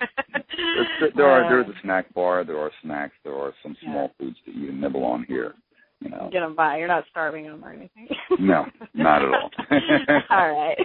There 1.16 1.26
are 1.26 1.48
there's 1.48 1.66
a 1.66 1.78
snack 1.82 2.12
bar, 2.14 2.44
there 2.44 2.58
are 2.58 2.70
snacks, 2.82 3.14
there 3.24 3.34
are 3.34 3.52
some 3.62 3.76
small 3.82 4.10
foods 4.18 4.36
that 4.46 4.54
you 4.54 4.68
and 4.68 4.80
nibble 4.80 5.04
on 5.04 5.24
here. 5.26 5.54
You 6.00 6.10
know, 6.10 6.28
Get 6.32 6.40
them 6.40 6.54
by. 6.54 6.78
You're 6.78 6.88
not 6.88 7.04
starving 7.10 7.44
them 7.44 7.64
or 7.64 7.72
anything. 7.72 8.08
no, 8.38 8.66
not 8.94 9.22
at 9.22 9.28
all. 9.34 9.50
all 10.30 10.52
right. 10.52 10.78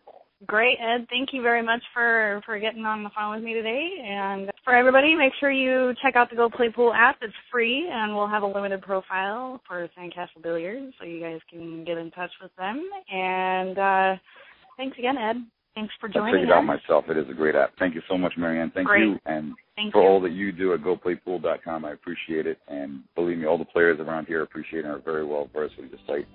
Great, 0.45 0.77
Ed. 0.79 1.07
Thank 1.09 1.33
you 1.33 1.41
very 1.41 1.63
much 1.63 1.81
for 1.95 2.43
for 2.45 2.59
getting 2.59 2.85
on 2.85 3.03
the 3.03 3.09
phone 3.15 3.35
with 3.35 3.43
me 3.43 3.53
today. 3.53 3.89
And 4.05 4.51
for 4.63 4.75
everybody, 4.75 5.15
make 5.15 5.33
sure 5.39 5.49
you 5.49 5.95
check 6.03 6.15
out 6.15 6.29
the 6.29 6.35
Go 6.35 6.47
Play 6.47 6.69
Pool 6.69 6.93
app. 6.93 7.17
It's 7.23 7.33
free, 7.51 7.89
and 7.91 8.15
we'll 8.15 8.27
have 8.27 8.43
a 8.43 8.47
limited 8.47 8.83
profile 8.83 9.59
for 9.67 9.89
Sandcastle 9.97 10.43
Billiards, 10.43 10.93
so 10.99 11.05
you 11.05 11.19
guys 11.19 11.39
can 11.49 11.83
get 11.85 11.97
in 11.97 12.11
touch 12.11 12.29
with 12.39 12.51
them. 12.55 12.87
And 13.11 13.79
uh, 13.79 14.15
thanks 14.77 14.95
again, 14.99 15.17
Ed. 15.17 15.37
Thanks 15.77 15.93
for 16.01 16.09
I 16.09 16.13
joining 16.13 16.33
figured 16.33 16.51
out 16.51 16.65
myself. 16.65 17.05
It 17.07 17.17
is 17.17 17.29
a 17.29 17.35
great 17.35 17.53
app. 17.53 17.71
Thank 17.77 17.93
you 17.93 18.01
so 18.09 18.17
much, 18.17 18.33
Marianne. 18.35 18.71
Thank 18.73 18.87
Great. 18.87 19.03
you. 19.03 19.19
And 19.27 19.53
Thank 19.75 19.93
for 19.93 20.01
you. 20.01 20.07
all 20.07 20.19
that 20.21 20.31
you 20.31 20.51
do 20.51 20.73
at 20.73 20.81
GoPlayPool.com, 20.81 21.85
I 21.85 21.91
appreciate 21.91 22.47
it. 22.47 22.57
And 22.67 23.03
believe 23.13 23.37
me, 23.37 23.45
all 23.45 23.59
the 23.59 23.65
players 23.65 23.99
around 23.99 24.25
here 24.25 24.41
appreciate 24.41 24.85
and 24.85 24.93
are 24.93 24.97
very 24.97 25.23
well 25.23 25.47
versed 25.53 25.75
with 25.77 25.91
the 25.91 25.97
site. 26.07 26.27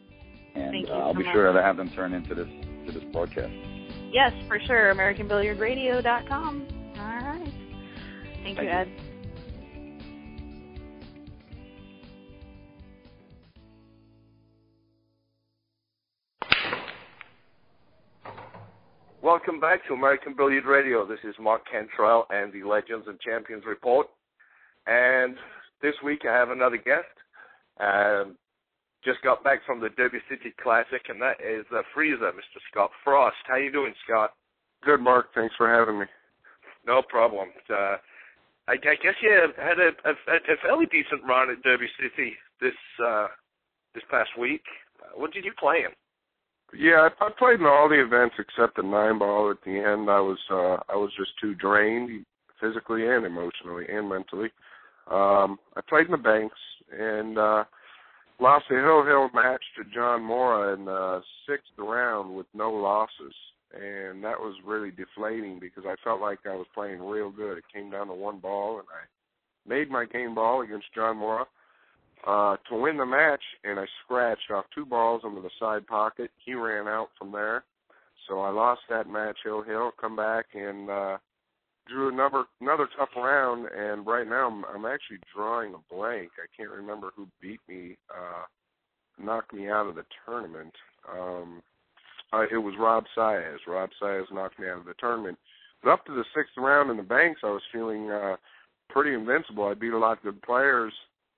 And 0.54 0.70
Thank 0.70 0.86
you 0.86 0.94
uh, 0.94 0.98
I'll 0.98 1.12
so 1.12 1.18
be 1.18 1.24
much. 1.24 1.32
sure 1.34 1.52
to 1.52 1.60
have 1.60 1.76
them 1.76 1.90
turn 1.90 2.12
into 2.12 2.36
this 2.36 2.46
to 2.86 2.92
this 2.92 3.02
broadcast. 3.12 3.52
Yes, 4.12 4.30
for 4.46 4.60
sure. 4.64 4.94
AmericanBilliardRadio.com. 4.94 6.68
All 6.98 7.04
right. 7.04 7.52
Thank, 8.44 8.58
Thank 8.58 8.88
you, 8.88 8.94
you. 8.94 9.11
Welcome 19.22 19.60
back 19.60 19.86
to 19.86 19.94
American 19.94 20.34
Billiard 20.36 20.64
Radio. 20.64 21.06
This 21.06 21.20
is 21.22 21.36
Mark 21.38 21.62
Cantrell 21.70 22.26
and 22.30 22.52
the 22.52 22.64
Legends 22.66 23.06
and 23.06 23.20
Champions 23.20 23.62
Report. 23.64 24.08
And 24.88 25.36
this 25.80 25.94
week 26.04 26.22
I 26.28 26.34
have 26.34 26.50
another 26.50 26.76
guest. 26.76 27.06
Um, 27.78 28.36
just 29.04 29.22
got 29.22 29.44
back 29.44 29.60
from 29.64 29.80
the 29.80 29.90
Derby 29.90 30.18
City 30.28 30.52
Classic, 30.60 31.02
and 31.08 31.22
that 31.22 31.38
is 31.38 31.64
uh, 31.72 31.82
Freezer, 31.94 32.32
Mr. 32.32 32.58
Scott 32.68 32.90
Frost. 33.04 33.36
How 33.46 33.58
you 33.58 33.70
doing, 33.70 33.94
Scott? 34.04 34.32
Good, 34.82 34.98
Mark. 34.98 35.26
Thanks 35.36 35.54
for 35.56 35.72
having 35.72 36.00
me. 36.00 36.06
No 36.84 37.00
problem. 37.08 37.50
Uh, 37.70 37.98
I, 38.66 38.72
I 38.72 38.76
guess 38.76 39.14
you 39.22 39.30
had 39.56 39.78
a, 39.78 39.90
a, 40.04 40.14
a 40.34 40.56
fairly 40.62 40.86
decent 40.86 41.22
run 41.28 41.48
at 41.48 41.62
Derby 41.62 41.86
City 41.96 42.32
this 42.60 42.74
uh, 43.06 43.28
this 43.94 44.02
past 44.10 44.30
week. 44.36 44.64
What 45.14 45.32
did 45.32 45.44
you 45.44 45.52
play 45.60 45.84
in? 45.86 45.94
Yeah, 46.74 47.08
I, 47.20 47.28
played 47.38 47.60
in 47.60 47.66
all 47.66 47.88
the 47.88 48.02
events 48.02 48.36
except 48.38 48.76
the 48.76 48.82
nine 48.82 49.18
ball 49.18 49.50
at 49.50 49.62
the 49.64 49.72
end. 49.72 50.08
I 50.08 50.20
was 50.20 50.38
uh 50.50 50.78
I 50.92 50.96
was 50.96 51.10
just 51.16 51.32
too 51.40 51.54
drained 51.54 52.24
physically 52.60 53.06
and 53.06 53.26
emotionally 53.26 53.84
and 53.88 54.08
mentally. 54.08 54.50
Um 55.10 55.58
I 55.76 55.80
played 55.86 56.06
in 56.06 56.12
the 56.12 56.18
banks 56.18 56.58
and 56.90 57.36
uh 57.36 57.64
lost 58.40 58.64
a 58.70 58.74
hill 58.74 59.04
hill 59.04 59.28
match 59.34 59.62
to 59.76 59.84
John 59.94 60.22
Morra 60.22 60.74
in 60.74 60.86
the 60.86 61.20
sixth 61.48 61.72
round 61.78 62.34
with 62.34 62.46
no 62.54 62.70
losses. 62.72 63.34
And 63.74 64.22
that 64.24 64.38
was 64.38 64.54
really 64.64 64.90
deflating 64.90 65.58
because 65.58 65.84
I 65.86 65.96
felt 66.04 66.20
like 66.20 66.40
I 66.46 66.54
was 66.54 66.66
playing 66.74 67.00
real 67.02 67.30
good. 67.30 67.58
It 67.58 67.64
came 67.72 67.90
down 67.90 68.08
to 68.08 68.14
one 68.14 68.38
ball 68.38 68.78
and 68.78 68.88
I 68.88 69.68
made 69.68 69.90
my 69.90 70.06
game 70.06 70.34
ball 70.34 70.62
against 70.62 70.94
John 70.94 71.18
Morra 71.18 71.46
uh, 72.26 72.56
to 72.68 72.76
win 72.76 72.96
the 72.96 73.06
match, 73.06 73.42
and 73.64 73.80
I 73.80 73.84
scratched 74.04 74.50
off 74.50 74.64
two 74.74 74.86
balls 74.86 75.22
into 75.24 75.40
the 75.40 75.50
side 75.58 75.86
pocket. 75.86 76.30
He 76.44 76.54
ran 76.54 76.86
out 76.86 77.08
from 77.18 77.32
there, 77.32 77.64
so 78.28 78.40
I 78.40 78.50
lost 78.50 78.82
that 78.88 79.08
match. 79.08 79.38
Hill 79.42 79.62
Hill 79.62 79.90
come 80.00 80.16
back 80.16 80.46
and 80.54 80.88
uh, 80.88 81.18
drew 81.88 82.12
another 82.12 82.44
another 82.60 82.88
tough 82.96 83.08
round. 83.16 83.66
And 83.66 84.06
right 84.06 84.28
now, 84.28 84.48
I'm, 84.48 84.64
I'm 84.72 84.86
actually 84.86 85.18
drawing 85.34 85.74
a 85.74 85.94
blank. 85.94 86.30
I 86.38 86.46
can't 86.56 86.70
remember 86.70 87.10
who 87.16 87.26
beat 87.40 87.60
me, 87.68 87.96
uh, 88.10 88.44
knocked 89.22 89.52
me 89.52 89.68
out 89.68 89.88
of 89.88 89.96
the 89.96 90.04
tournament. 90.24 90.72
Um, 91.12 91.62
uh, 92.32 92.44
it 92.50 92.58
was 92.58 92.74
Rob 92.78 93.04
Saez. 93.16 93.58
Rob 93.66 93.90
Saez 94.00 94.32
knocked 94.32 94.58
me 94.58 94.68
out 94.68 94.78
of 94.78 94.84
the 94.84 94.94
tournament. 94.98 95.38
But 95.82 95.90
up 95.90 96.06
to 96.06 96.14
the 96.14 96.24
sixth 96.34 96.52
round 96.56 96.90
in 96.90 96.96
the 96.96 97.02
banks, 97.02 97.40
I 97.42 97.50
was 97.50 97.62
feeling 97.72 98.10
uh, 98.10 98.36
pretty 98.88 99.12
invincible. 99.12 99.64
I 99.64 99.74
beat 99.74 99.92
a 99.92 99.98
lot 99.98 100.18
of 100.18 100.22
good 100.22 100.40
players 100.42 100.92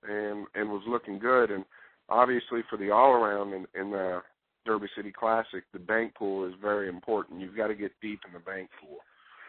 and 0.09 0.45
and 0.55 0.69
was 0.69 0.83
looking 0.87 1.19
good. 1.19 1.51
And 1.51 1.65
obviously 2.09 2.61
for 2.69 2.77
the 2.77 2.91
all 2.91 3.11
around 3.13 3.53
in, 3.53 3.65
in 3.79 3.91
the 3.91 4.21
Derby 4.65 4.87
City 4.95 5.11
Classic, 5.11 5.63
the 5.73 5.79
bank 5.79 6.15
pool 6.15 6.47
is 6.47 6.53
very 6.61 6.89
important. 6.89 7.41
You've 7.41 7.57
got 7.57 7.67
to 7.67 7.75
get 7.75 7.91
deep 8.01 8.19
in 8.27 8.33
the 8.33 8.39
bank 8.39 8.69
pool. 8.81 8.97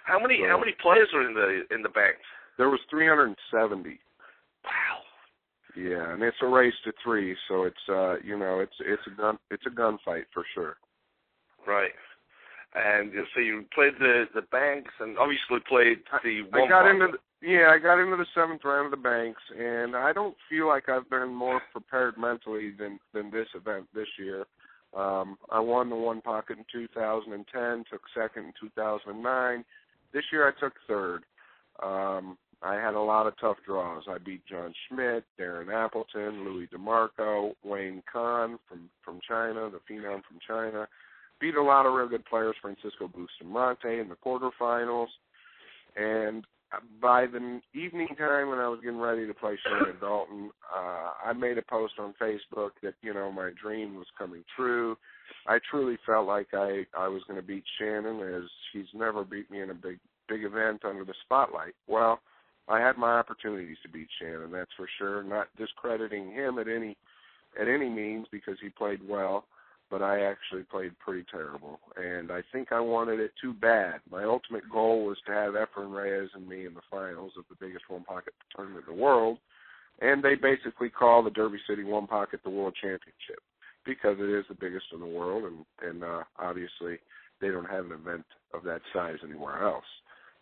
How 0.05 0.19
many 0.21 0.41
So- 0.43 0.49
how 0.49 0.59
many 0.59 0.73
players 0.81 1.09
are 1.15 1.27
in 1.27 1.35
the 1.35 1.75
in 1.75 1.83
the 1.83 1.89
bank? 1.89 2.17
There 2.59 2.71
was 2.71 2.81
370. 2.91 3.99
Wow. 4.65 5.03
Yeah, 5.77 6.13
and 6.15 6.23
it's 6.23 6.39
a 6.41 6.47
race 6.47 6.73
to 6.85 6.93
three, 7.05 7.37
so 7.49 7.65
it's 7.65 7.89
uh 7.89 8.17
you 8.25 8.39
know 8.39 8.61
it's 8.61 8.77
it's 8.81 9.03
a 9.07 9.11
gun 9.11 9.39
it's 9.51 9.67
a 9.67 9.71
gunfight 9.71 10.25
for 10.33 10.45
sure. 10.55 10.77
Right. 11.67 11.93
And 12.77 13.11
so 13.35 13.41
you 13.41 13.65
played 13.75 13.95
the 13.99 14.27
the 14.35 14.43
banks, 14.43 14.93
and 15.01 15.17
obviously 15.17 15.61
played 15.67 15.99
the 16.23 16.43
I 16.53 16.69
got 16.69 16.87
into 16.87 17.09
the, 17.13 17.19
yeah, 17.47 17.71
I 17.71 17.79
got 17.79 17.99
into 17.99 18.17
the 18.17 18.27
seventh 18.35 18.65
round 18.65 18.87
of 18.87 18.91
the 18.91 19.03
banks, 19.03 19.41
and 19.59 19.97
I 19.97 20.13
don't 20.13 20.37
feel 20.49 20.69
like 20.69 20.89
I've 20.89 21.09
been 21.09 21.33
more 21.33 21.63
prepared 21.73 22.19
mentally 22.19 22.73
than 22.79 22.99
than 23.15 23.31
this 23.31 23.49
event 23.55 23.87
this 23.95 24.09
year. 24.19 24.45
Um, 24.95 25.39
I 25.51 25.59
won 25.61 25.89
the 25.89 25.97
one 25.97 26.21
pocket 26.21 26.59
in 26.59 26.65
2010, 26.71 27.85
took 27.91 28.03
second 28.15 28.45
in 28.45 28.53
2009. 28.61 29.65
This 30.13 30.25
year 30.31 30.47
I 30.49 30.59
took 30.59 30.75
third. 30.87 31.25
Um, 31.83 32.39
I 32.63 32.75
had 32.75 32.95
a 32.95 33.01
lot 33.01 33.27
of 33.27 33.39
tough 33.39 33.59
draws. 33.67 34.05
I 34.09 34.19
beat 34.19 34.47
John 34.47 34.73
Schmidt, 34.89 35.25
Darren 35.39 35.73
Appleton, 35.73 36.45
Louis 36.45 36.69
DeMarco, 36.69 37.55
Wayne 37.65 38.03
Kahn 38.11 38.59
from 38.69 38.89
from 39.05 39.21
China, 39.27 39.71
the 39.71 39.81
phenom 39.91 40.23
from 40.25 40.39
China. 40.47 40.89
Beat 41.41 41.55
a 41.55 41.63
lot 41.63 41.87
of 41.87 41.93
real 41.95 42.09
good 42.09 42.25
players, 42.25 42.57
Francisco 42.61 43.09
Bustamante 43.09 43.99
in 43.99 44.09
the 44.09 44.17
quarterfinals. 44.17 45.09
And 45.97 46.45
by 47.01 47.27
the 47.27 47.61
evening 47.75 48.09
time 48.19 48.49
when 48.49 48.59
I 48.59 48.69
was 48.69 48.81
getting 48.83 49.01
ready 49.01 49.27
to 49.27 49.35
play 49.35 49.57
Shannon 49.63 49.97
Daulton, 50.01 50.49
uh, 50.75 51.11
I 51.25 51.33
made 51.33 51.59
a 51.59 51.63
post 51.63 51.95
on 51.99 52.15
Facebook 52.21 52.71
that 52.83 52.95
you 53.03 53.15
know 53.15 53.31
my 53.31 53.51
dream 53.61 53.95
was 53.95 54.07
coming 54.19 54.45
true. 54.57 54.97
I 55.47 55.59
truly 55.71 55.97
felt 56.05 56.27
like 56.27 56.49
I 56.53 56.87
I 56.97 57.09
was 57.09 57.23
going 57.29 57.41
to 57.41 57.47
beat 57.47 57.65
Shannon, 57.79 58.21
as 58.21 58.49
he's 58.73 58.87
never 58.95 59.25
beat 59.25 59.51
me 59.51 59.61
in 59.61 59.71
a 59.71 59.75
big 59.75 59.99
big 60.29 60.45
event 60.45 60.85
under 60.85 61.05
the 61.05 61.15
spotlight. 61.25 61.75
Well, 61.87 62.21
I 62.69 62.81
had 62.81 62.99
my 62.99 63.19
opportunities 63.19 63.77
to 63.83 63.89
beat 63.89 64.09
Shannon, 64.21 64.51
that's 64.51 64.73
for 64.77 64.89
sure. 64.99 65.23
Not 65.23 65.49
discrediting 65.57 66.33
him 66.33 66.59
at 66.59 66.69
any 66.69 66.97
at 67.61 67.69
any 67.69 67.89
means 67.89 68.27
because 68.31 68.57
he 68.61 68.69
played 68.69 69.01
well, 69.09 69.45
but 69.91 70.03
I 70.03 70.25
actually 70.25 70.65
played 70.65 70.99
pretty 70.99 71.25
terrible, 71.31 71.79
and 71.97 72.33
I 72.33 72.43
think 72.53 72.73
I 72.73 72.81
wanted 72.81 73.21
it 73.21 73.33
too 73.41 73.53
bad. 73.53 74.01
My 74.11 74.25
ultimate 74.25 74.69
goal 74.71 75.05
was 75.07 75.17
to 75.27 75.33
have 75.33 75.55
Efren 75.55 75.95
Reyes 75.95 76.31
and 76.35 76.49
me 76.49 76.67
in 76.67 76.75
the 76.75 76.81
finals 76.91 77.33
of 77.39 77.45
the 77.49 77.65
biggest 77.65 77.85
one 77.89 78.05
pocket 78.05 78.35
tournament 78.55 78.85
in 78.89 78.97
the 78.97 79.03
world, 79.03 79.39
and 80.01 80.23
they 80.23 80.35
basically 80.35 80.91
call 80.91 81.23
the 81.23 81.31
Derby 81.31 81.59
City 81.69 81.85
One 81.85 82.07
Pocket 82.07 82.41
the 82.43 82.51
World 82.51 82.75
Championship 82.81 83.41
because 83.85 84.17
it 84.19 84.29
is 84.29 84.45
the 84.49 84.55
biggest 84.55 84.87
in 84.93 85.01
the 85.01 85.07
world, 85.07 85.45
and 85.45 85.65
and 85.89 86.05
uh, 86.05 86.25
obviously 86.39 86.99
they 87.41 87.49
don't 87.49 87.71
have 87.71 87.87
an 87.87 87.93
event 87.93 88.25
of 88.53 88.65
that 88.65 88.81
size 88.93 89.19
anywhere 89.23 89.63
else. 89.65 89.85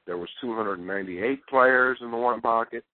There 0.07 0.19
was 0.19 0.29
298 0.41 1.47
players 1.47 1.99
in 2.01 2.11
the 2.11 2.17
one 2.17 2.41
pocket. 2.41 2.85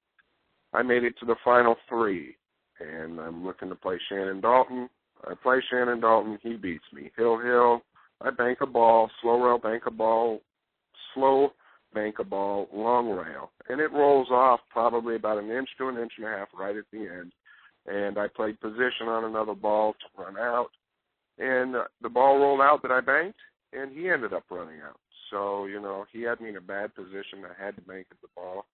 I 0.72 0.82
made 0.82 1.04
it 1.04 1.14
to 1.20 1.26
the 1.26 1.36
final 1.44 1.76
three, 1.88 2.36
and 2.78 3.18
I'm 3.20 3.44
looking 3.44 3.68
to 3.68 3.74
play 3.74 3.98
Shannon 4.08 4.40
Daulton. 4.40 4.88
I 5.26 5.34
play 5.34 5.62
Shannon 5.70 6.00
Daulton, 6.00 6.38
he 6.42 6.54
beats 6.54 6.84
me. 6.92 7.10
Hill 7.16 7.38
Hill, 7.38 7.82
I 8.20 8.30
bank 8.30 8.58
a 8.60 8.66
ball, 8.66 9.10
slow 9.20 9.40
rail 9.42 9.58
bank 9.58 9.84
a 9.86 9.90
ball, 9.90 10.40
slow 11.14 11.52
bank 11.94 12.16
a 12.18 12.24
ball, 12.24 12.68
long 12.72 13.10
rail, 13.10 13.50
and 13.68 13.80
it 13.80 13.92
rolls 13.92 14.28
off 14.30 14.60
probably 14.70 15.16
about 15.16 15.38
an 15.38 15.50
inch 15.50 15.68
to 15.78 15.88
an 15.88 15.98
inch 15.98 16.12
and 16.16 16.26
a 16.26 16.30
half 16.30 16.48
right 16.58 16.76
at 16.76 16.84
the 16.92 16.98
end. 16.98 17.32
And 17.86 18.18
I 18.18 18.28
played 18.28 18.60
position 18.60 19.08
on 19.08 19.24
another 19.24 19.54
ball 19.54 19.94
to 19.94 20.22
run 20.22 20.36
out, 20.36 20.68
and 21.38 21.74
the 22.02 22.08
ball 22.08 22.38
rolled 22.38 22.60
out 22.60 22.82
that 22.82 22.90
I 22.90 23.00
banked, 23.00 23.38
and 23.72 23.92
he 23.96 24.08
ended 24.08 24.32
up 24.32 24.44
running 24.50 24.80
out. 24.86 25.00
So 25.30 25.66
you 25.66 25.80
know 25.80 26.04
he 26.12 26.22
had 26.22 26.40
me 26.40 26.50
in 26.50 26.56
a 26.56 26.60
bad 26.60 26.94
position. 26.94 27.44
I 27.44 27.64
had 27.64 27.76
to 27.76 27.82
bank 27.82 28.06
at 28.10 28.20
the 28.20 28.28
ball, 28.36 28.66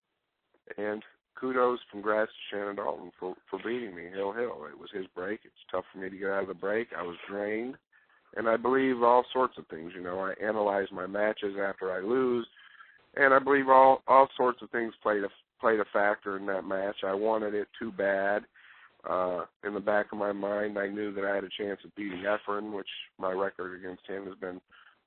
and 0.76 1.02
kudos, 1.38 1.78
congrats 1.90 2.30
to 2.30 2.56
Shannon 2.56 2.76
Daulton 2.76 3.10
for 3.18 3.34
for 3.48 3.58
beating 3.58 3.94
me 3.94 4.04
hill 4.12 4.32
hill. 4.32 4.66
It 4.70 4.78
was 4.78 4.90
his 4.92 5.06
break. 5.14 5.40
It's 5.44 5.54
tough 5.70 5.84
for 5.92 5.98
me 5.98 6.10
to 6.10 6.16
get 6.16 6.30
out 6.30 6.42
of 6.42 6.48
the 6.48 6.54
break. 6.54 6.88
I 6.96 7.02
was 7.02 7.16
drained, 7.28 7.76
and 8.36 8.48
I 8.48 8.56
believe 8.56 9.02
all 9.02 9.24
sorts 9.32 9.54
of 9.58 9.66
things. 9.68 9.92
You 9.94 10.02
know, 10.02 10.18
I 10.20 10.34
analyze 10.44 10.88
my 10.92 11.06
matches 11.06 11.56
after 11.62 11.92
I 11.92 12.00
lose, 12.00 12.46
and 13.16 13.32
I 13.32 13.38
believe 13.38 13.68
all 13.68 14.02
all 14.06 14.28
sorts 14.36 14.62
of 14.62 14.70
things 14.70 14.94
played 15.02 15.24
a 15.24 15.28
played 15.60 15.80
a 15.80 15.84
factor 15.92 16.36
in 16.36 16.46
that 16.46 16.64
match. 16.64 16.96
I 17.04 17.14
wanted 17.14 17.54
it 17.54 17.68
too 17.78 17.92
bad. 17.92 18.44
Uh, 19.08 19.44
in 19.64 19.72
the 19.72 19.80
back 19.80 20.06
of 20.10 20.18
my 20.18 20.32
mind, 20.32 20.78
I 20.78 20.88
knew 20.88 21.14
that 21.14 21.24
I 21.24 21.34
had 21.34 21.44
a 21.44 21.48
chance 21.56 21.78
of 21.84 21.94
beating 21.94 22.24
Efren, 22.24 22.72
which 22.72 22.88
my 23.20 23.30
record 23.30 23.78
against 23.78 24.02
him 24.08 24.24
has 24.26 24.34
been 24.40 24.60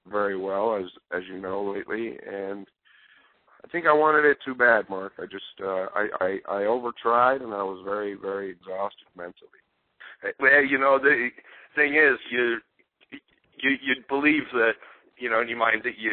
very 0.09 0.37
well, 0.37 0.75
as 0.75 0.85
as 1.11 1.23
you 1.29 1.39
know 1.39 1.63
lately, 1.63 2.17
and 2.25 2.65
I 3.63 3.67
think 3.67 3.85
I 3.85 3.93
wanted 3.93 4.25
it 4.25 4.37
too 4.43 4.55
bad, 4.55 4.89
Mark. 4.89 5.13
I 5.19 5.25
just 5.25 5.59
uh, 5.61 5.87
I, 5.93 6.07
I 6.19 6.39
I 6.47 6.61
overtried 6.63 7.43
and 7.43 7.53
I 7.53 7.63
was 7.63 7.81
very 7.83 8.15
very 8.15 8.51
exhausted 8.51 9.07
mentally. 9.17 9.59
Well, 10.39 10.63
you 10.63 10.77
know 10.77 10.99
the 10.99 11.29
thing 11.75 11.95
is, 11.95 12.17
you 12.31 12.57
you 13.11 13.71
you 13.81 13.95
believe 14.07 14.43
that 14.53 14.73
you 15.17 15.29
know 15.29 15.41
in 15.41 15.49
your 15.49 15.57
mind 15.57 15.81
that 15.83 15.97
you 15.97 16.11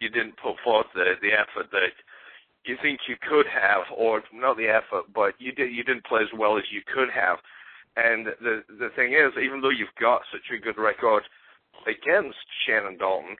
you 0.00 0.08
didn't 0.08 0.36
put 0.42 0.56
forth 0.64 0.86
the 0.94 1.14
the 1.22 1.32
effort 1.32 1.70
that 1.70 1.94
you 2.64 2.76
think 2.82 3.00
you 3.08 3.16
could 3.28 3.46
have, 3.46 3.84
or 3.96 4.22
not 4.32 4.56
the 4.56 4.68
effort, 4.68 5.04
but 5.14 5.34
you 5.38 5.52
did 5.52 5.72
you 5.72 5.84
didn't 5.84 6.06
play 6.06 6.22
as 6.22 6.38
well 6.38 6.56
as 6.56 6.64
you 6.72 6.82
could 6.92 7.08
have. 7.14 7.38
And 7.96 8.26
the 8.40 8.62
the 8.68 8.88
thing 8.96 9.12
is, 9.12 9.32
even 9.42 9.60
though 9.60 9.70
you've 9.70 9.94
got 10.00 10.22
such 10.32 10.50
a 10.50 10.60
good 10.60 10.78
record 10.78 11.22
against 11.86 12.38
Shannon 12.66 12.98
Daulton, 12.98 13.36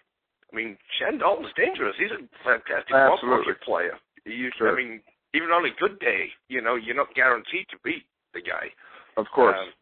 I 0.54 0.56
mean, 0.56 0.78
Shannon 0.98 1.18
Daulton's 1.18 1.50
dangerous. 1.56 1.96
He's 1.98 2.14
a 2.14 2.22
fantastic 2.46 2.94
ball 2.94 3.18
Absolutely. 3.18 3.54
player. 3.66 3.98
You, 4.24 4.50
Sure. 4.56 4.72
I 4.72 4.76
mean, 4.76 5.00
even 5.34 5.50
on 5.50 5.66
a 5.66 5.74
good 5.80 5.98
day, 5.98 6.30
you 6.48 6.62
know, 6.62 6.76
you're 6.76 6.94
not 6.94 7.12
guaranteed 7.14 7.66
to 7.70 7.76
beat 7.82 8.06
the 8.34 8.40
guy. 8.40 8.70
Of 9.16 9.26
course. 9.34 9.58
Um, 9.58 9.72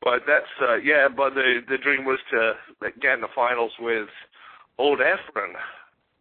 but 0.00 0.22
that's 0.26 0.46
uh, 0.62 0.76
yeah. 0.76 1.08
But 1.08 1.34
the 1.34 1.60
the 1.68 1.76
dream 1.78 2.04
was 2.04 2.20
to 2.30 2.52
get 3.00 3.14
in 3.14 3.20
the 3.20 3.34
finals 3.34 3.72
with 3.80 4.08
old 4.78 5.00
Efren. 5.00 5.54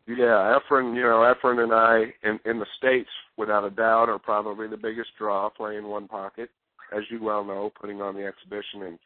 Yeah, 0.07 0.57
Efren, 0.57 0.95
you 0.95 1.03
know, 1.03 1.31
Efren 1.31 1.63
and 1.63 1.71
I 1.71 2.13
in 2.27 2.39
in 2.49 2.59
the 2.59 2.65
states, 2.77 3.09
without 3.37 3.63
a 3.63 3.69
doubt, 3.69 4.09
are 4.09 4.17
probably 4.17 4.67
the 4.67 4.77
biggest 4.77 5.09
draw 5.17 5.49
playing 5.49 5.85
one 5.85 6.07
pocket, 6.07 6.49
as 6.95 7.03
you 7.11 7.21
well 7.21 7.43
know, 7.43 7.71
putting 7.79 8.01
on 8.01 8.15
the 8.15 8.25
exhibition. 8.25 8.81
And 8.81 8.99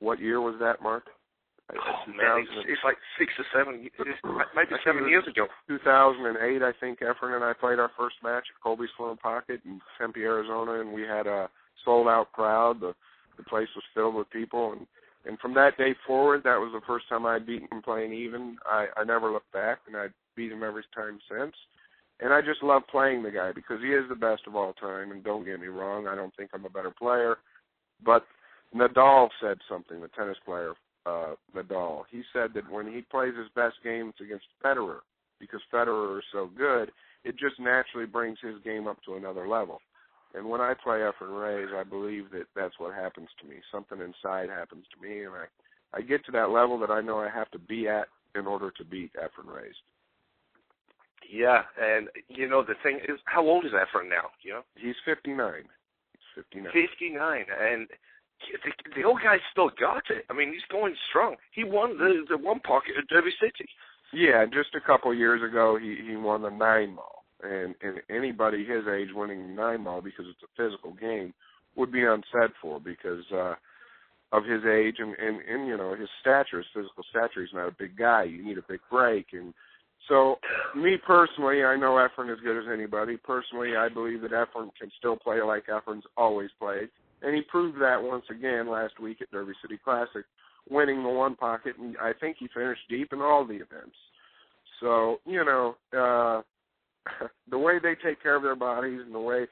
what 0.00 0.20
year 0.20 0.40
was 0.42 0.56
that, 0.60 0.82
Mark? 0.82 1.04
Oh 1.76 2.10
man, 2.10 2.42
it's, 2.42 2.66
it's 2.66 2.84
like 2.84 2.96
six 3.18 3.32
or 3.38 3.44
seven, 3.54 3.88
maybe 4.56 4.74
seven 4.84 5.08
years 5.08 5.24
ago. 5.28 5.46
2008, 5.68 6.62
I 6.62 6.72
think 6.80 7.00
Efren 7.00 7.36
and 7.36 7.44
I 7.44 7.52
played 7.52 7.78
our 7.78 7.90
first 7.98 8.16
match 8.22 8.44
at 8.48 8.62
Coley's 8.62 8.90
Corner 8.96 9.16
Pocket 9.20 9.60
in 9.64 9.80
Tempe, 9.98 10.22
Arizona, 10.22 10.80
and 10.80 10.92
we 10.92 11.02
had 11.02 11.26
a 11.26 11.48
sold 11.84 12.08
out 12.08 12.32
crowd. 12.32 12.80
The 12.80 12.94
the 13.36 13.44
place 13.44 13.68
was 13.74 13.84
filled 13.94 14.14
with 14.14 14.30
people, 14.30 14.72
and 14.72 14.86
and 15.26 15.38
from 15.38 15.54
that 15.54 15.76
day 15.76 15.94
forward, 16.06 16.42
that 16.44 16.58
was 16.58 16.72
the 16.72 16.86
first 16.86 17.08
time 17.08 17.26
I'd 17.26 17.46
beaten 17.46 17.68
him 17.70 17.82
playing 17.82 18.12
even. 18.12 18.56
I 18.66 18.86
I 18.96 19.04
never 19.04 19.30
looked 19.30 19.52
back, 19.52 19.80
and 19.86 19.96
I 19.96 20.06
beat 20.36 20.52
him 20.52 20.62
every 20.62 20.84
time 20.94 21.18
since. 21.30 21.54
And 22.22 22.34
I 22.34 22.42
just 22.42 22.62
love 22.62 22.82
playing 22.90 23.22
the 23.22 23.30
guy 23.30 23.52
because 23.52 23.80
he 23.80 23.88
is 23.88 24.04
the 24.08 24.14
best 24.14 24.42
of 24.46 24.54
all 24.54 24.74
time. 24.74 25.10
And 25.10 25.24
don't 25.24 25.44
get 25.44 25.58
me 25.58 25.68
wrong, 25.68 26.06
I 26.06 26.14
don't 26.14 26.34
think 26.36 26.50
I'm 26.52 26.66
a 26.66 26.70
better 26.70 26.90
player, 26.90 27.38
but 28.04 28.26
Nadal 28.74 29.28
said 29.40 29.58
something. 29.68 30.00
The 30.00 30.08
tennis 30.08 30.36
player 30.44 30.74
uh, 31.06 31.34
Nadal. 31.54 32.04
He 32.10 32.22
said 32.32 32.50
that 32.54 32.70
when 32.70 32.86
he 32.92 33.02
plays 33.02 33.34
his 33.36 33.48
best 33.54 33.76
games 33.82 34.14
against 34.20 34.46
Federer, 34.64 35.00
because 35.38 35.60
Federer 35.72 36.18
is 36.18 36.24
so 36.32 36.50
good, 36.56 36.90
it 37.24 37.36
just 37.38 37.58
naturally 37.58 38.06
brings 38.06 38.38
his 38.42 38.56
game 38.64 38.86
up 38.86 38.98
to 39.04 39.14
another 39.14 39.48
level. 39.48 39.80
And 40.34 40.48
when 40.48 40.60
I 40.60 40.74
play 40.74 40.98
Efren 40.98 41.40
Reyes, 41.40 41.70
I 41.74 41.82
believe 41.82 42.30
that 42.32 42.46
that's 42.54 42.78
what 42.78 42.94
happens 42.94 43.28
to 43.40 43.48
me. 43.48 43.56
Something 43.72 43.98
inside 44.00 44.48
happens 44.48 44.84
to 44.94 45.06
me, 45.08 45.24
and 45.24 45.34
I 45.34 45.46
I 45.92 46.02
get 46.02 46.24
to 46.26 46.32
that 46.32 46.50
level 46.50 46.78
that 46.78 46.90
I 46.90 47.00
know 47.00 47.18
I 47.18 47.28
have 47.28 47.50
to 47.50 47.58
be 47.58 47.88
at 47.88 48.06
in 48.36 48.46
order 48.46 48.70
to 48.70 48.84
beat 48.84 49.10
Efren 49.14 49.52
Reyes. 49.52 49.74
Yeah, 51.28 51.62
and 51.80 52.08
you 52.28 52.48
know 52.48 52.62
the 52.62 52.74
thing 52.82 53.00
is, 53.08 53.18
how 53.24 53.44
old 53.44 53.64
is 53.64 53.72
Efren 53.72 54.08
now? 54.08 54.30
You 54.42 54.52
know, 54.52 54.62
He's 54.76 54.94
59. 55.04 55.62
He's 56.12 56.44
59. 56.44 56.72
fifty 56.72 57.10
nine, 57.10 57.44
and 57.60 57.88
the, 58.64 58.72
the 58.96 59.04
old 59.04 59.20
guy's 59.22 59.40
still 59.52 59.70
got 59.78 60.04
it. 60.10 60.24
I 60.30 60.32
mean, 60.32 60.52
he's 60.52 60.66
going 60.70 60.94
strong. 61.08 61.36
He 61.52 61.64
won 61.64 61.98
the 61.98 62.24
the 62.28 62.38
one 62.38 62.60
pocket 62.60 62.94
at 62.98 63.08
Derby 63.08 63.32
City. 63.40 63.68
Yeah, 64.12 64.44
just 64.46 64.74
a 64.74 64.80
couple 64.80 65.14
years 65.14 65.42
ago, 65.42 65.78
he 65.80 65.96
he 66.06 66.16
won 66.16 66.42
the 66.42 66.50
nine 66.50 66.96
ball, 66.96 67.24
and 67.42 67.74
and 67.82 68.00
anybody 68.10 68.64
his 68.64 68.84
age 68.86 69.08
winning 69.14 69.42
the 69.42 69.54
nine 69.54 69.84
ball 69.84 70.00
because 70.00 70.26
it's 70.28 70.42
a 70.42 70.62
physical 70.62 70.92
game 70.94 71.32
would 71.76 71.92
be 71.92 72.04
unsaid 72.04 72.50
for 72.60 72.80
because 72.80 73.24
uh 73.32 73.54
of 74.32 74.44
his 74.44 74.62
age 74.64 74.96
and 74.98 75.14
and 75.16 75.40
and 75.48 75.66
you 75.66 75.76
know 75.76 75.94
his 75.94 76.08
stature, 76.20 76.58
his 76.58 76.66
physical 76.74 77.04
stature. 77.10 77.42
He's 77.42 77.54
not 77.54 77.68
a 77.68 77.76
big 77.78 77.96
guy. 77.96 78.24
You 78.24 78.44
need 78.44 78.58
a 78.58 78.68
big 78.68 78.80
break, 78.90 79.26
and 79.32 79.54
so 80.08 80.38
me 80.74 80.96
personally, 81.06 81.62
I 81.62 81.76
know 81.76 81.92
Efren 81.92 82.32
as 82.32 82.40
good 82.40 82.58
as 82.58 82.72
anybody. 82.72 83.16
Personally, 83.16 83.76
I 83.76 83.88
believe 83.88 84.22
that 84.22 84.32
Efren 84.32 84.70
can 84.78 84.90
still 84.98 85.16
play 85.16 85.40
like 85.42 85.66
Efren's 85.66 86.04
always 86.16 86.50
played, 86.58 86.88
and 87.22 87.34
he 87.34 87.42
proved 87.42 87.80
that 87.80 88.02
once 88.02 88.24
again 88.30 88.68
last 88.68 88.98
week 89.00 89.18
at 89.20 89.30
Derby 89.30 89.52
City 89.62 89.78
Classic, 89.82 90.24
winning 90.68 91.02
the 91.02 91.08
one 91.08 91.36
pocket, 91.36 91.76
and 91.78 91.96
I 91.98 92.12
think 92.18 92.36
he 92.38 92.48
finished 92.52 92.80
deep 92.88 93.12
in 93.12 93.20
all 93.20 93.46
the 93.46 93.54
events. 93.54 93.96
So 94.80 95.20
you 95.26 95.44
know, 95.44 95.76
uh, 95.92 96.42
the 97.50 97.58
way 97.58 97.78
they 97.82 97.94
take 97.94 98.22
care 98.22 98.36
of 98.36 98.42
their 98.42 98.56
bodies 98.56 99.00
and 99.04 99.14
the 99.14 99.20
way 99.20 99.46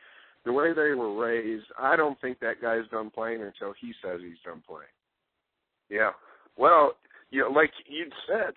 the 0.44 0.52
way 0.52 0.72
they 0.72 0.94
were 0.94 1.14
raised, 1.14 1.66
I 1.78 1.96
don't 1.96 2.18
think 2.20 2.40
that 2.40 2.62
guy's 2.62 2.88
done 2.90 3.10
playing 3.10 3.42
until 3.42 3.74
he 3.78 3.92
says 4.02 4.20
he's 4.22 4.40
done 4.44 4.62
playing. 4.66 4.88
Yeah. 5.90 6.12
Well, 6.56 6.92
you 7.30 7.42
know, 7.42 7.50
like 7.50 7.70
you'd 7.86 8.12
said, 8.26 8.54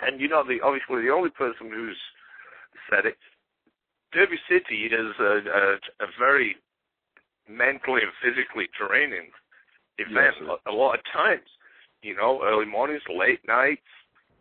and 0.00 0.20
you 0.20 0.28
know, 0.28 0.42
the 0.42 0.58
obviously 0.64 1.06
the 1.06 1.12
only 1.12 1.30
person 1.30 1.70
who's 1.70 1.98
said 2.90 3.06
it. 3.06 3.16
Derby 4.12 4.38
City 4.48 4.86
is 4.86 5.14
a, 5.18 5.24
a, 5.24 6.04
a 6.04 6.08
very 6.18 6.56
mentally 7.48 8.02
and 8.02 8.12
physically 8.22 8.68
draining 8.78 9.30
event. 9.98 10.34
Yes, 10.40 10.58
a, 10.66 10.70
a 10.70 10.74
lot 10.74 10.94
of 10.94 11.00
times, 11.12 11.46
you 12.02 12.16
know, 12.16 12.40
early 12.42 12.66
mornings, 12.66 13.02
late 13.08 13.40
nights, 13.46 13.86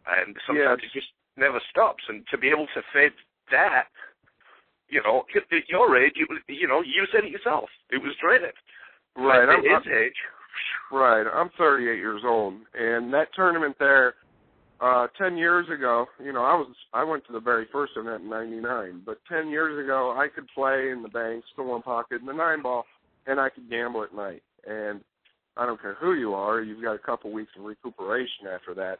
and 0.07 0.35
sometimes 0.47 0.81
Yes. 0.83 0.91
it 0.93 0.99
just 0.99 1.11
never 1.37 1.61
stops. 1.69 2.03
And 2.09 2.23
to 2.31 2.37
be 2.37 2.49
able 2.49 2.67
to 2.73 2.81
fit 2.93 3.13
that, 3.51 3.87
you 4.89 5.01
know, 5.03 5.23
at 5.35 5.69
your 5.69 5.97
age, 5.97 6.13
you 6.15 6.27
you 6.47 6.67
know, 6.67 6.81
you 6.81 7.05
said 7.11 7.23
it 7.23 7.31
yourself. 7.31 7.69
It 7.89 8.01
was 8.01 8.13
draining. 8.21 8.51
Right. 9.15 9.43
At 9.43 9.49
I'm, 9.49 9.63
his 9.63 9.71
I'm, 9.85 9.93
age. 9.93 10.19
Right. 10.91 11.25
I'm 11.25 11.49
38 11.57 11.97
years 11.97 12.21
old, 12.25 12.55
and 12.73 13.13
that 13.13 13.29
tournament 13.35 13.75
there, 13.79 14.15
uh, 14.79 15.07
10 15.17 15.37
years 15.37 15.67
ago, 15.69 16.05
you 16.23 16.33
know, 16.33 16.43
I 16.43 16.53
was 16.55 16.67
I 16.93 17.03
went 17.03 17.25
to 17.27 17.33
the 17.33 17.39
very 17.39 17.67
first 17.71 17.93
event 17.95 18.23
in 18.23 18.29
'99, 18.29 19.01
but 19.05 19.17
10 19.29 19.49
years 19.49 19.83
ago, 19.83 20.11
I 20.17 20.27
could 20.27 20.47
play 20.53 20.89
in 20.91 21.01
the 21.01 21.09
banks, 21.09 21.47
the 21.55 21.63
one 21.63 21.81
pocket, 21.81 22.19
and 22.19 22.27
the 22.27 22.33
nine 22.33 22.61
ball, 22.61 22.85
and 23.27 23.39
I 23.39 23.49
could 23.49 23.69
gamble 23.69 24.03
at 24.03 24.13
night. 24.13 24.43
And 24.65 25.01
I 25.57 25.65
don't 25.65 25.81
care 25.81 25.95
who 25.99 26.13
you 26.15 26.33
are, 26.33 26.61
you've 26.61 26.81
got 26.83 26.95
a 26.95 26.99
couple 26.99 27.31
weeks 27.31 27.51
of 27.57 27.65
recuperation 27.65 28.47
after 28.51 28.73
that. 28.75 28.99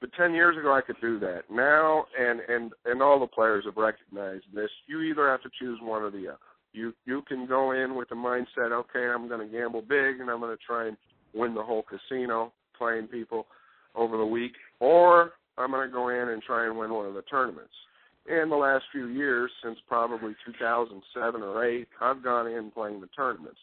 But 0.00 0.10
10 0.14 0.34
years 0.34 0.56
ago, 0.58 0.74
I 0.74 0.80
could 0.80 1.00
do 1.00 1.18
that. 1.20 1.42
Now, 1.50 2.04
and 2.18 2.40
and 2.48 2.72
and 2.84 3.02
all 3.02 3.18
the 3.18 3.26
players 3.26 3.64
have 3.64 3.76
recognized 3.76 4.44
this. 4.54 4.70
You 4.86 5.00
either 5.00 5.28
have 5.28 5.42
to 5.42 5.50
choose 5.58 5.78
one 5.82 6.02
or 6.02 6.10
the 6.10 6.28
other. 6.28 6.38
You 6.72 6.92
you 7.06 7.22
can 7.26 7.46
go 7.46 7.72
in 7.72 7.94
with 7.94 8.08
the 8.08 8.14
mindset, 8.14 8.72
okay, 8.72 9.06
I'm 9.06 9.28
going 9.28 9.46
to 9.46 9.52
gamble 9.56 9.82
big 9.82 10.20
and 10.20 10.28
I'm 10.28 10.40
going 10.40 10.56
to 10.56 10.62
try 10.62 10.88
and 10.88 10.96
win 11.32 11.54
the 11.54 11.62
whole 11.62 11.84
casino 11.84 12.52
playing 12.76 13.06
people 13.06 13.46
over 13.94 14.16
the 14.16 14.26
week, 14.26 14.52
or 14.80 15.32
I'm 15.56 15.70
going 15.70 15.88
to 15.88 15.92
go 15.92 16.08
in 16.08 16.28
and 16.28 16.42
try 16.42 16.66
and 16.66 16.76
win 16.76 16.92
one 16.92 17.06
of 17.06 17.14
the 17.14 17.22
tournaments. 17.22 17.72
In 18.26 18.48
the 18.48 18.56
last 18.56 18.84
few 18.90 19.08
years, 19.08 19.50
since 19.62 19.78
probably 19.86 20.34
2007 20.46 21.42
or 21.42 21.64
8, 21.64 21.88
I've 22.00 22.24
gone 22.24 22.46
in 22.46 22.70
playing 22.70 23.00
the 23.00 23.06
tournaments. 23.08 23.58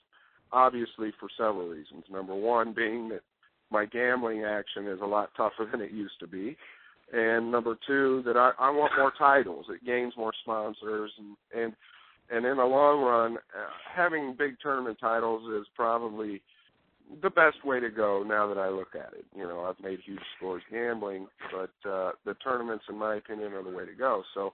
Obviously, 0.52 1.12
for 1.20 1.30
several 1.36 1.68
reasons. 1.68 2.04
Number 2.12 2.36
one 2.36 2.74
being 2.74 3.10
that 3.10 3.22
my 3.72 3.86
gambling 3.86 4.44
action 4.44 4.86
is 4.88 5.00
a 5.02 5.06
lot 5.06 5.30
tougher 5.36 5.68
than 5.72 5.82
it 5.82 5.92
used 5.92 6.20
to 6.20 6.28
be. 6.28 6.58
And 7.14 7.52
number 7.52 7.76
two, 7.88 8.22
that 8.26 8.38
I, 8.38 8.52
I 8.60 8.70
want 8.70 8.94
more 8.98 9.12
titles. 9.18 9.66
It 9.70 9.86
gains 9.86 10.14
more 10.16 10.32
sponsors 10.44 11.12
and 11.18 11.36
and 11.54 11.74
and 12.30 12.46
in 12.46 12.58
the 12.58 12.64
long 12.64 13.02
run, 13.02 13.38
uh, 13.38 13.68
having 13.94 14.36
big 14.38 14.56
tournament 14.62 14.98
titles 15.02 15.44
is 15.60 15.68
probably 15.76 16.42
the 17.22 17.30
best 17.30 17.64
way 17.66 17.80
to 17.80 17.90
go 17.90 18.24
now 18.28 18.48
that 18.48 18.58
I 18.58 18.70
look 18.70 18.96
at 18.96 19.14
it. 19.14 19.26
You 19.36 19.44
know, 19.44 19.62
I've 19.62 19.84
made 19.84 20.00
huge 20.06 20.20
scores 20.38 20.64
gambling, 20.72 21.28
but 21.52 21.90
uh, 21.90 22.12
the 22.26 22.36
tournaments, 22.44 22.86
in 22.90 22.98
my 22.98 23.16
opinion, 23.16 23.54
are 23.54 23.64
the 23.64 23.70
way 23.70 23.86
to 23.86 23.94
go. 23.94 24.24
So 24.34 24.54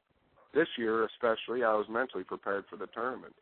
this 0.53 0.67
year, 0.77 1.05
especially, 1.05 1.63
I 1.63 1.73
was 1.73 1.85
mentally 1.89 2.23
prepared 2.23 2.65
for 2.69 2.77
the 2.77 2.87
tournament, 2.87 3.33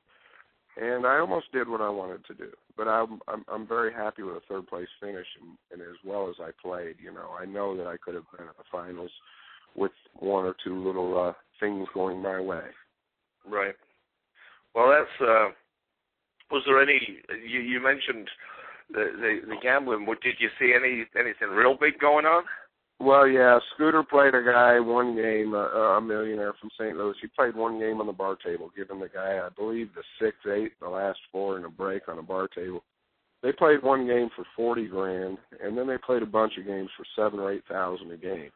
and 0.77 1.06
I 1.06 1.19
almost 1.19 1.52
did 1.52 1.69
what 1.69 1.82
I 1.82 1.90
wanted 1.90 2.26
to 2.26 2.34
do. 2.34 2.49
But 2.77 2.88
I'm 2.88 3.19
I'm, 3.27 3.45
I'm 3.52 3.68
very 3.68 3.94
happy 3.94 4.23
with 4.23 4.36
a 4.36 4.41
third 4.49 4.68
place 4.68 4.88
finish, 4.99 5.27
and, 5.41 5.57
and 5.72 5.82
as 5.82 5.98
well 6.06 6.30
as 6.30 6.36
I 6.41 6.52
played, 6.61 6.95
you 7.02 7.14
know, 7.14 7.30
I 7.40 7.45
know 7.45 7.76
that 7.77 7.88
I 7.88 7.98
could 7.98 8.15
have 8.15 8.26
been 8.38 8.48
at 8.48 8.57
the 8.57 8.64
finals 8.72 9.11
with 9.76 9.91
one 10.15 10.45
or 10.45 10.56
two 10.64 10.84
little 10.86 11.30
uh, 11.30 11.34
things 11.60 11.88
going 11.94 12.22
my 12.22 12.40
way. 12.40 12.64
Right. 13.48 13.76
Well, 14.73 14.90
that's. 14.90 15.30
Uh, 15.30 15.49
was 16.52 16.64
there 16.68 16.82
any? 16.82 16.99
You, 17.48 17.60
you 17.60 17.82
mentioned 17.82 18.30
the, 18.89 19.05
the 19.17 19.39
the 19.47 19.55
gambling. 19.61 20.05
What 20.05 20.21
did 20.21 20.35
you 20.39 20.49
see 20.59 20.73
any 20.75 21.05
anything 21.17 21.49
real 21.49 21.77
big 21.79 21.99
going 21.99 22.25
on? 22.25 22.43
Well, 22.99 23.27
yeah, 23.27 23.59
Scooter 23.73 24.03
played 24.03 24.35
a 24.35 24.41
guy 24.41 24.79
one 24.79 25.15
game, 25.15 25.53
uh, 25.53 25.97
a 25.97 26.01
millionaire 26.01 26.53
from 26.59 26.69
St. 26.79 26.95
Louis. 26.95 27.15
He 27.21 27.27
played 27.27 27.53
one 27.53 27.77
game 27.77 27.99
on 27.99 28.07
the 28.07 28.13
bar 28.13 28.37
table, 28.37 28.71
giving 28.75 29.01
the 29.01 29.09
guy, 29.09 29.41
I 29.45 29.49
believe, 29.49 29.89
the 29.93 30.03
six, 30.19 30.37
eight, 30.47 30.71
the 30.79 30.87
last 30.87 31.19
four, 31.29 31.57
and 31.57 31.65
a 31.65 31.69
break 31.69 32.07
on 32.07 32.19
a 32.19 32.23
bar 32.23 32.47
table. 32.47 32.83
They 33.43 33.51
played 33.51 33.83
one 33.83 34.07
game 34.07 34.29
for 34.35 34.45
forty 34.55 34.87
grand, 34.87 35.37
and 35.61 35.77
then 35.77 35.87
they 35.87 35.97
played 35.97 36.23
a 36.23 36.27
bunch 36.27 36.53
of 36.57 36.65
games 36.65 36.89
for 36.95 37.05
seven 37.15 37.39
or 37.39 37.51
eight 37.51 37.63
thousand 37.69 38.11
a 38.11 38.17
game. 38.17 38.51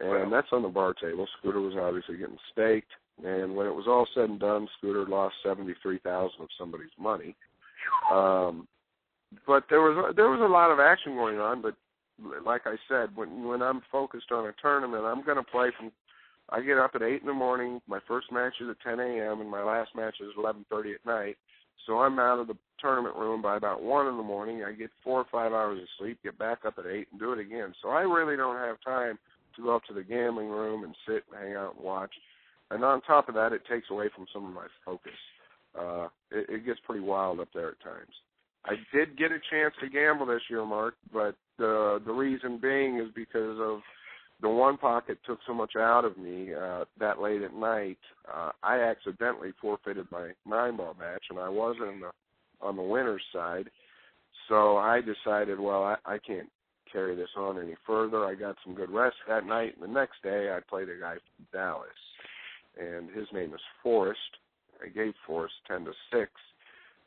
And 0.00 0.32
that's 0.32 0.48
on 0.52 0.62
the 0.62 0.68
bar 0.68 0.94
table. 0.94 1.26
Scooter 1.38 1.60
was 1.60 1.74
obviously 1.78 2.16
getting 2.16 2.38
staked, 2.52 2.90
and 3.24 3.54
when 3.54 3.66
it 3.66 3.74
was 3.74 3.86
all 3.86 4.06
said 4.14 4.30
and 4.30 4.40
done, 4.40 4.68
Scooter 4.78 5.04
lost 5.06 5.34
seventy 5.44 5.74
three 5.82 5.98
thousand 5.98 6.40
of 6.40 6.48
somebody's 6.58 6.88
money. 6.98 7.36
Um, 8.12 8.66
but 9.46 9.64
there 9.68 9.80
was 9.80 10.14
there 10.16 10.30
was 10.30 10.40
a 10.40 10.52
lot 10.52 10.70
of 10.70 10.80
action 10.80 11.14
going 11.14 11.38
on. 11.38 11.62
But 11.62 11.74
like 12.44 12.62
I 12.66 12.76
said, 12.88 13.14
when 13.14 13.46
when 13.46 13.62
I'm 13.62 13.82
focused 13.90 14.32
on 14.32 14.46
a 14.46 14.52
tournament, 14.60 15.04
I'm 15.04 15.24
going 15.24 15.36
to 15.38 15.50
play 15.50 15.70
from. 15.76 15.92
I 16.50 16.62
get 16.62 16.78
up 16.78 16.92
at 16.94 17.02
eight 17.02 17.20
in 17.20 17.26
the 17.26 17.34
morning. 17.34 17.80
My 17.86 17.98
first 18.08 18.32
match 18.32 18.54
is 18.62 18.70
at 18.70 18.80
10 18.80 19.00
a.m. 19.00 19.42
and 19.42 19.50
my 19.50 19.62
last 19.62 19.90
match 19.94 20.16
is 20.20 20.32
11:30 20.38 20.94
at 20.94 21.06
night. 21.06 21.36
So 21.86 21.98
I'm 21.98 22.18
out 22.18 22.38
of 22.38 22.46
the 22.46 22.56
tournament 22.80 23.16
room 23.16 23.42
by 23.42 23.56
about 23.56 23.82
one 23.82 24.06
in 24.06 24.16
the 24.16 24.22
morning. 24.22 24.64
I 24.64 24.72
get 24.72 24.90
four 25.04 25.20
or 25.20 25.26
five 25.30 25.52
hours 25.52 25.80
of 25.80 25.88
sleep, 25.98 26.18
get 26.22 26.38
back 26.38 26.64
up 26.66 26.78
at 26.78 26.86
eight, 26.86 27.08
and 27.10 27.20
do 27.20 27.32
it 27.32 27.38
again. 27.38 27.74
So 27.82 27.88
I 27.90 28.00
really 28.02 28.36
don't 28.36 28.56
have 28.56 28.76
time 28.84 29.18
to 29.56 29.62
go 29.62 29.76
up 29.76 29.84
to 29.88 29.94
the 29.94 30.02
gambling 30.02 30.48
room 30.48 30.84
and 30.84 30.94
sit 31.06 31.24
and 31.30 31.42
hang 31.42 31.54
out 31.56 31.76
and 31.76 31.84
watch. 31.84 32.12
And 32.70 32.84
on 32.84 33.00
top 33.02 33.28
of 33.28 33.34
that, 33.34 33.52
it 33.52 33.62
takes 33.70 33.90
away 33.90 34.08
from 34.14 34.26
some 34.32 34.46
of 34.46 34.52
my 34.52 34.66
focus. 34.84 35.12
Uh, 35.78 36.08
it, 36.30 36.48
it 36.48 36.66
gets 36.66 36.80
pretty 36.86 37.00
wild 37.00 37.40
up 37.40 37.48
there 37.54 37.70
at 37.70 37.80
times. 37.80 38.12
I 38.64 38.74
did 38.92 39.16
get 39.16 39.32
a 39.32 39.38
chance 39.50 39.74
to 39.80 39.88
gamble 39.88 40.26
this 40.26 40.42
year, 40.50 40.64
Mark, 40.64 40.94
but 41.12 41.36
uh, 41.58 41.98
the 42.04 42.14
reason 42.14 42.58
being 42.60 42.98
is 42.98 43.08
because 43.14 43.58
of 43.60 43.80
the 44.40 44.48
one 44.48 44.76
pocket 44.76 45.18
took 45.26 45.38
so 45.46 45.54
much 45.54 45.72
out 45.76 46.04
of 46.04 46.16
me 46.16 46.52
uh, 46.54 46.84
that 47.00 47.20
late 47.20 47.42
at 47.42 47.54
night. 47.54 47.98
Uh, 48.32 48.50
I 48.62 48.80
accidentally 48.80 49.52
forfeited 49.60 50.06
my 50.12 50.30
nine 50.46 50.76
ball 50.76 50.94
match, 50.98 51.24
and 51.30 51.38
I 51.38 51.48
was 51.48 51.76
in 51.80 52.00
the 52.00 52.10
on 52.60 52.76
the 52.76 52.82
winner's 52.82 53.22
side. 53.32 53.70
So 54.48 54.76
I 54.76 55.00
decided, 55.00 55.60
well, 55.60 55.84
I, 55.84 55.96
I 56.04 56.18
can't 56.18 56.48
carry 56.90 57.14
this 57.14 57.28
on 57.36 57.58
any 57.58 57.74
further. 57.86 58.24
I 58.24 58.34
got 58.34 58.56
some 58.64 58.74
good 58.74 58.90
rest 58.90 59.16
that 59.28 59.46
night, 59.46 59.74
and 59.74 59.88
the 59.88 59.92
next 59.92 60.22
day 60.22 60.50
I 60.50 60.60
played 60.68 60.88
a 60.88 60.98
guy 61.00 61.14
from 61.14 61.46
Dallas, 61.52 61.88
and 62.80 63.10
his 63.10 63.26
name 63.32 63.52
is 63.54 63.60
Forrest. 63.82 64.18
I 64.84 64.88
gave 64.88 65.14
Forrest 65.26 65.54
ten 65.66 65.84
to 65.84 65.92
six, 66.12 66.30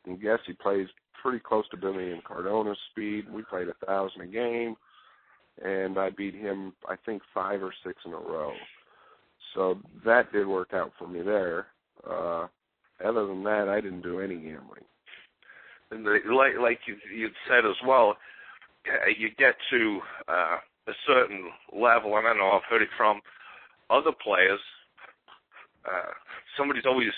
and 0.06 0.20
guess 0.20 0.38
he 0.46 0.52
plays 0.52 0.88
pretty 1.22 1.38
close 1.38 1.68
to 1.70 1.76
Billy 1.76 2.10
Incardona's 2.10 2.78
speed. 2.90 3.30
We 3.30 3.42
played 3.42 3.68
a 3.68 3.86
thousand 3.86 4.22
a 4.22 4.26
game, 4.26 4.76
and 5.64 5.98
I 5.98 6.10
beat 6.10 6.34
him 6.34 6.72
I 6.88 6.96
think 7.04 7.22
five 7.32 7.62
or 7.62 7.72
six 7.84 7.98
in 8.04 8.12
a 8.12 8.16
row. 8.16 8.52
So 9.54 9.78
that 10.04 10.32
did 10.32 10.46
work 10.46 10.72
out 10.72 10.92
for 10.98 11.06
me 11.06 11.22
there. 11.22 11.66
Uh, 12.08 12.46
other 13.04 13.26
than 13.26 13.42
that, 13.44 13.68
I 13.68 13.80
didn't 13.80 14.02
do 14.02 14.20
any 14.20 14.36
gambling. 14.36 14.84
And 15.90 16.06
the, 16.06 16.18
like 16.32 16.54
like 16.60 16.80
you 16.86 16.96
you'd 17.14 17.32
said 17.48 17.66
as 17.66 17.76
well, 17.86 18.16
uh, 18.88 19.10
you 19.16 19.28
get 19.38 19.54
to 19.70 20.00
uh, 20.28 20.56
a 20.88 20.92
certain 21.06 21.50
level, 21.72 22.16
and 22.16 22.26
I 22.26 22.34
know 22.34 22.50
I've 22.52 22.68
heard 22.68 22.82
it 22.82 22.88
from 22.96 23.20
other 23.90 24.12
players. 24.12 24.60
Uh, 25.84 26.12
somebody's 26.56 26.86
always, 26.86 27.10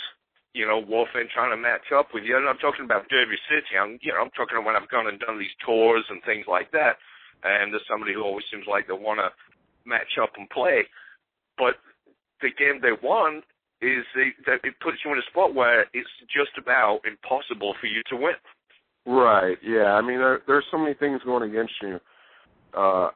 you 0.55 0.67
know, 0.67 0.79
wolfing, 0.79 1.27
trying 1.35 1.51
to 1.51 1.61
match 1.61 1.91
up 1.91 2.15
with 2.15 2.25
you. 2.25 2.39
And 2.39 2.49
I'm 2.49 2.59
talking 2.59 2.85
about 2.87 3.11
Derby 3.11 3.37
City. 3.51 3.75
I'm, 3.75 3.99
you 4.01 4.15
know, 4.15 4.23
I'm 4.23 4.31
talking 4.31 4.57
about 4.57 4.65
when 4.65 4.77
I've 4.79 4.89
gone 4.89 5.11
and 5.11 5.19
done 5.19 5.39
these 5.39 5.55
tours 5.67 6.07
and 6.09 6.23
things 6.23 6.47
like 6.49 6.71
that. 6.71 6.97
And 7.43 7.73
there's 7.73 7.85
somebody 7.91 8.15
who 8.15 8.23
always 8.23 8.47
seems 8.51 8.65
like 8.71 8.87
they 8.87 8.95
want 8.95 9.19
to 9.19 9.29
match 9.85 10.17
up 10.23 10.31
and 10.39 10.49
play, 10.49 10.87
but 11.59 11.75
the 12.41 12.49
game 12.57 12.81
they 12.81 12.97
won 13.03 13.43
is 13.83 14.05
that 14.47 14.65
it 14.65 14.81
puts 14.81 14.97
you 15.05 15.13
in 15.13 15.19
a 15.19 15.31
spot 15.31 15.55
where 15.55 15.83
it's 15.93 16.09
just 16.33 16.57
about 16.57 17.01
impossible 17.05 17.75
for 17.81 17.87
you 17.87 18.01
to 18.09 18.17
win. 18.17 18.41
Right. 19.05 19.59
Yeah. 19.63 19.93
I 19.93 20.01
mean, 20.01 20.19
there, 20.19 20.41
there's 20.47 20.65
so 20.71 20.79
many 20.79 20.95
things 20.95 21.21
going 21.25 21.49
against 21.51 21.75
you 21.83 22.01
uh, 22.75 23.11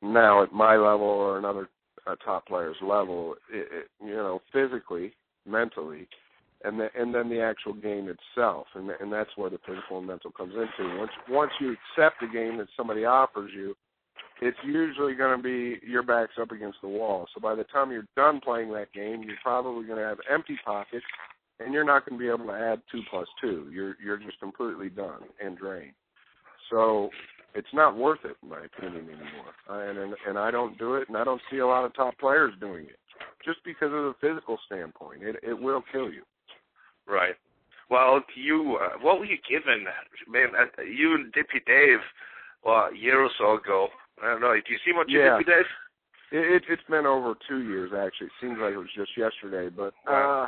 now 0.00 0.42
at 0.42 0.52
my 0.52 0.76
level 0.76 1.06
or 1.06 1.38
another 1.38 1.68
uh, 2.06 2.16
top 2.24 2.46
player's 2.46 2.76
level. 2.82 3.34
It, 3.52 3.68
it, 3.70 3.86
you 4.02 4.14
know, 4.14 4.40
physically, 4.52 5.12
mentally, 5.46 6.08
and 6.64 6.80
the, 6.80 6.88
and 6.98 7.14
then 7.14 7.28
the 7.28 7.40
actual 7.40 7.74
game 7.74 8.08
itself, 8.08 8.66
and 8.74 8.90
and 9.00 9.12
that's 9.12 9.30
where 9.36 9.50
the 9.50 9.58
physical 9.66 9.98
and 9.98 10.06
mental 10.06 10.30
comes 10.30 10.54
into. 10.54 10.98
Once 10.98 11.12
once 11.28 11.52
you 11.60 11.74
accept 11.74 12.20
the 12.20 12.26
game 12.26 12.58
that 12.58 12.68
somebody 12.76 13.04
offers 13.04 13.50
you, 13.54 13.74
it's 14.40 14.58
usually 14.64 15.14
going 15.14 15.36
to 15.36 15.42
be 15.42 15.78
your 15.86 16.02
back's 16.02 16.34
up 16.40 16.50
against 16.50 16.78
the 16.82 16.88
wall. 16.88 17.26
So 17.34 17.40
by 17.40 17.54
the 17.54 17.64
time 17.64 17.92
you're 17.92 18.08
done 18.16 18.40
playing 18.40 18.72
that 18.72 18.92
game, 18.92 19.22
you're 19.22 19.36
probably 19.42 19.86
going 19.86 19.98
to 19.98 20.04
have 20.04 20.18
empty 20.32 20.58
pockets 20.64 21.04
and 21.60 21.72
you're 21.72 21.84
not 21.84 22.08
going 22.08 22.18
to 22.18 22.22
be 22.22 22.28
able 22.28 22.46
to 22.46 22.58
add 22.58 22.82
two 22.90 23.02
plus 23.10 23.28
two. 23.40 23.68
You're 23.72 23.96
you're 24.02 24.16
just 24.16 24.40
completely 24.40 24.88
done 24.88 25.22
and 25.42 25.56
drained. 25.56 25.94
So 26.70 27.10
it's 27.54 27.72
not 27.72 27.96
worth 27.96 28.20
it, 28.24 28.36
in 28.42 28.48
my 28.48 28.64
opinion, 28.64 29.06
anymore. 29.08 29.88
And, 29.88 29.98
and 29.98 30.14
and 30.26 30.38
I 30.38 30.50
don't 30.50 30.78
do 30.78 30.94
it, 30.94 31.08
and 31.08 31.16
I 31.16 31.24
don't 31.24 31.42
see 31.50 31.58
a 31.58 31.66
lot 31.66 31.84
of 31.84 31.94
top 31.94 32.18
players 32.18 32.54
doing 32.60 32.84
it, 32.84 32.98
just 33.44 33.58
because 33.64 33.92
of 33.92 34.04
the 34.04 34.14
physical 34.20 34.58
standpoint. 34.66 35.22
It 35.22 35.36
it 35.42 35.54
will 35.58 35.82
kill 35.92 36.10
you. 36.10 36.22
Right. 37.06 37.34
Well, 37.90 38.20
you 38.34 38.78
uh, 38.82 38.98
what 39.00 39.18
were 39.18 39.26
you 39.26 39.36
given, 39.48 39.84
man? 40.28 40.48
Uh, 40.58 40.82
you 40.82 41.14
and 41.14 41.32
Dippy 41.32 41.60
Dave, 41.66 41.98
well, 42.64 42.88
a 42.92 42.96
year 42.96 43.20
or 43.22 43.30
so 43.38 43.54
ago. 43.56 43.88
I 44.22 44.26
don't 44.32 44.40
know. 44.40 44.54
Do 44.54 44.72
you 44.72 44.78
see 44.84 44.92
much 44.92 45.08
Yeah. 45.10 45.34
of 45.34 45.40
Dippy 45.40 45.50
Dave? 45.50 45.64
It, 46.32 46.52
it 46.56 46.62
it's 46.68 46.82
been 46.88 47.06
over 47.06 47.34
two 47.48 47.62
years 47.62 47.92
actually. 47.96 48.28
It 48.28 48.32
seems 48.40 48.58
like 48.60 48.72
it 48.72 48.78
was 48.78 48.88
just 48.96 49.16
yesterday, 49.16 49.68
but 49.74 49.94
uh 50.10 50.46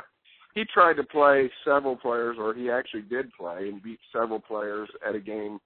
he 0.55 0.65
tried 0.65 0.95
to 0.95 1.03
play 1.03 1.51
several 1.63 1.95
players, 1.95 2.37
or 2.39 2.51
he 2.55 2.71
actually 2.71 3.03
did 3.03 3.31
play 3.33 3.69
and 3.69 3.83
beat 3.83 3.99
several 4.11 4.39
players 4.39 4.89
at 5.07 5.13
a 5.13 5.19
game, 5.19 5.59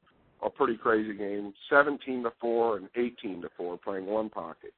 a 0.44 0.50
pretty 0.50 0.76
crazy 0.76 1.14
game, 1.18 1.54
17 1.70 2.24
to 2.24 2.32
four 2.42 2.76
and 2.76 2.90
18 2.98 3.42
to 3.44 3.50
four, 3.56 3.78
playing 3.78 4.06
one 4.06 4.30
pocket. 4.30 4.74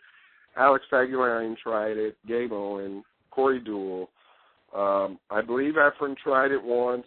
Alex 0.55 0.85
Pagulayan 0.91 1.57
tried 1.57 1.97
it, 1.97 2.15
Gabe 2.27 2.51
Owen, 2.51 3.03
Corey 3.31 3.59
Deuel. 3.59 4.05
Um, 4.75 5.19
I 5.29 5.41
believe 5.41 5.75
Efren 5.75 6.17
tried 6.17 6.51
it 6.51 6.63
once. 6.63 7.05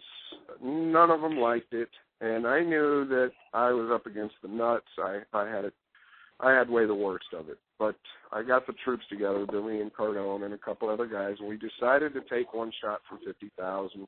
None 0.63 1.11
of 1.11 1.21
them 1.21 1.37
liked 1.37 1.73
it, 1.73 1.89
and 2.21 2.47
I 2.47 2.61
knew 2.61 3.05
that 3.09 3.31
I 3.53 3.71
was 3.71 3.89
up 3.93 4.05
against 4.05 4.35
the 4.41 4.47
nuts. 4.47 4.87
I 4.97 5.19
I 5.33 5.49
had 5.49 5.65
it. 5.65 5.73
I 6.39 6.51
had 6.51 6.69
way 6.69 6.85
the 6.85 6.95
worst 6.95 7.25
of 7.37 7.49
it. 7.49 7.57
But 7.79 7.95
I 8.31 8.43
got 8.43 8.67
the 8.67 8.73
troops 8.85 9.03
together, 9.09 9.45
Billy 9.45 9.81
Incardona 9.81 10.45
and 10.45 10.53
a 10.53 10.57
couple 10.57 10.89
other 10.89 11.07
guys, 11.07 11.35
and 11.39 11.49
we 11.49 11.57
decided 11.57 12.13
to 12.13 12.21
take 12.21 12.53
one 12.53 12.71
shot 12.81 13.01
for 13.09 13.17
fifty 13.25 13.51
thousand, 13.57 14.07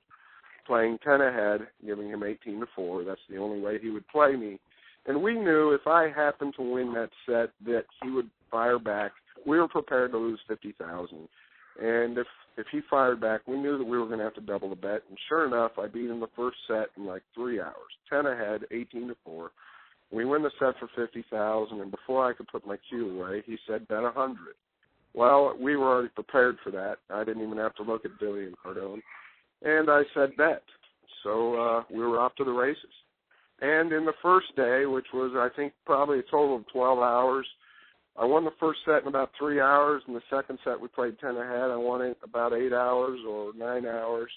playing 0.65 0.97
ten 1.03 1.21
ahead, 1.21 1.67
giving 1.85 2.09
him 2.09 2.23
eighteen 2.23 2.59
to 2.61 2.67
four. 2.75 3.03
That's 3.03 3.19
the 3.29 3.37
only 3.37 3.59
way 3.59 3.77
he 3.79 3.89
would 3.89 4.07
play 4.07 4.35
me. 4.35 4.59
And 5.05 5.21
we 5.21 5.33
knew 5.33 5.71
if 5.71 5.85
I 5.87 6.09
happened 6.15 6.53
to 6.57 6.63
win 6.63 6.93
that 6.93 7.09
set 7.25 7.51
that 7.65 7.85
he 8.01 8.09
would 8.11 8.29
fire 8.49 8.79
back. 8.79 9.11
We 9.45 9.57
were 9.57 9.67
prepared 9.67 10.11
to 10.11 10.17
lose 10.17 10.39
fifty 10.47 10.73
thousand. 10.79 11.27
And 11.81 12.17
if 12.17 12.27
if 12.57 12.67
he 12.71 12.81
fired 12.89 13.21
back, 13.21 13.41
we 13.47 13.57
knew 13.57 13.77
that 13.77 13.85
we 13.85 13.97
were 13.97 14.05
going 14.05 14.19
to 14.19 14.25
have 14.25 14.35
to 14.35 14.41
double 14.41 14.69
the 14.69 14.75
bet. 14.75 15.03
And 15.07 15.17
sure 15.29 15.47
enough, 15.47 15.71
I 15.77 15.87
beat 15.87 16.09
him 16.09 16.19
the 16.19 16.27
first 16.35 16.57
set 16.67 16.87
in 16.97 17.05
like 17.05 17.23
three 17.33 17.61
hours, 17.61 17.73
ten 18.09 18.25
ahead, 18.25 18.65
eighteen 18.71 19.07
to 19.07 19.15
four. 19.23 19.51
We 20.11 20.25
win 20.25 20.43
the 20.43 20.51
set 20.59 20.73
for 20.79 20.89
fifty 20.95 21.23
thousand, 21.29 21.79
and 21.79 21.91
before 21.91 22.27
I 22.27 22.33
could 22.33 22.47
put 22.47 22.67
my 22.67 22.77
cue 22.89 23.17
away, 23.17 23.43
he 23.45 23.57
said 23.67 23.87
bet 23.87 24.03
a 24.03 24.11
hundred. 24.11 24.55
Well, 25.13 25.55
we 25.59 25.75
were 25.75 25.87
already 25.87 26.09
prepared 26.09 26.57
for 26.63 26.71
that. 26.71 26.97
I 27.09 27.23
didn't 27.23 27.43
even 27.43 27.57
have 27.57 27.75
to 27.75 27.83
look 27.83 28.05
at 28.05 28.19
Billy 28.19 28.45
Incardona, 28.45 29.01
and 29.63 29.89
I 29.89 30.01
said 30.13 30.35
bet. 30.37 30.63
So 31.23 31.55
uh, 31.55 31.83
we 31.89 31.99
were 32.05 32.19
off 32.19 32.35
to 32.35 32.43
the 32.43 32.51
races. 32.51 32.91
And 33.61 33.91
in 33.91 34.05
the 34.05 34.13
first 34.21 34.55
day, 34.55 34.85
which 34.85 35.07
was 35.13 35.31
I 35.35 35.49
think 35.55 35.73
probably 35.85 36.19
a 36.19 36.23
total 36.23 36.57
of 36.57 36.67
twelve 36.71 36.99
hours, 36.99 37.47
I 38.17 38.25
won 38.25 38.43
the 38.43 38.51
first 38.59 38.79
set 38.85 39.01
in 39.03 39.07
about 39.07 39.31
three 39.37 39.59
hours, 39.61 40.01
and 40.07 40.15
the 40.15 40.21
second 40.29 40.59
set 40.63 40.79
we 40.79 40.87
played 40.89 41.19
ten 41.19 41.37
ahead. 41.37 41.71
I 41.71 41.75
won 41.77 42.01
it 42.01 42.17
about 42.23 42.53
eight 42.53 42.73
hours 42.73 43.19
or 43.27 43.53
nine 43.57 43.85
hours, 43.85 44.29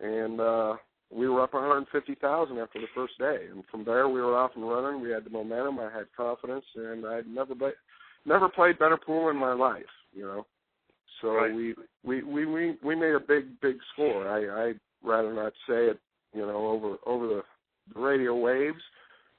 and 0.00 0.40
uh, 0.40 0.74
we 1.10 1.28
were 1.28 1.42
up 1.42 1.54
150,000 1.54 2.58
after 2.58 2.80
the 2.80 2.86
first 2.94 3.18
day. 3.18 3.46
And 3.50 3.62
from 3.70 3.84
there, 3.84 4.08
we 4.08 4.20
were 4.20 4.36
off 4.36 4.52
and 4.56 4.68
running. 4.68 5.00
We 5.00 5.10
had 5.10 5.24
the 5.24 5.30
momentum. 5.30 5.78
I 5.78 5.90
had 5.92 6.06
confidence, 6.16 6.64
and 6.74 7.06
I'd 7.06 7.26
never 7.26 7.54
be- 7.54 7.78
never 8.24 8.48
played 8.48 8.78
better 8.78 8.96
pool 8.96 9.28
in 9.28 9.36
my 9.36 9.52
life. 9.52 9.84
You 10.14 10.22
know, 10.24 10.46
so 11.20 11.28
Right. 11.34 11.54
we, 11.54 11.74
we 12.02 12.22
we 12.22 12.46
we 12.46 12.76
we 12.82 12.94
made 12.94 13.14
a 13.14 13.20
big 13.20 13.60
big 13.60 13.76
score. 13.92 14.28
I 14.28 14.68
I'd 14.70 14.80
rather 15.04 15.32
not 15.32 15.52
say 15.68 15.86
it, 15.86 16.00
you 16.34 16.42
know, 16.42 16.66
over 16.66 16.96
over 17.06 17.26
the, 17.28 17.42
the 17.94 18.00
radio 18.00 18.34
waves, 18.34 18.82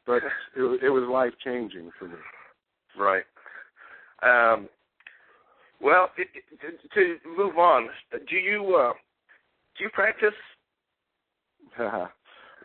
but 0.05 0.21
it, 0.55 0.83
it 0.83 0.89
was 0.89 1.03
life 1.11 1.33
changing 1.43 1.91
for 1.99 2.05
me. 2.07 2.15
Right. 2.97 3.23
Um, 4.23 4.69
well, 5.81 6.09
it, 6.17 6.27
it, 6.33 6.79
to 6.93 7.17
move 7.37 7.57
on, 7.57 7.89
do 8.29 8.35
you 8.37 8.75
uh, 8.75 8.93
do 9.77 9.83
you 9.83 9.89
practice? 9.91 10.33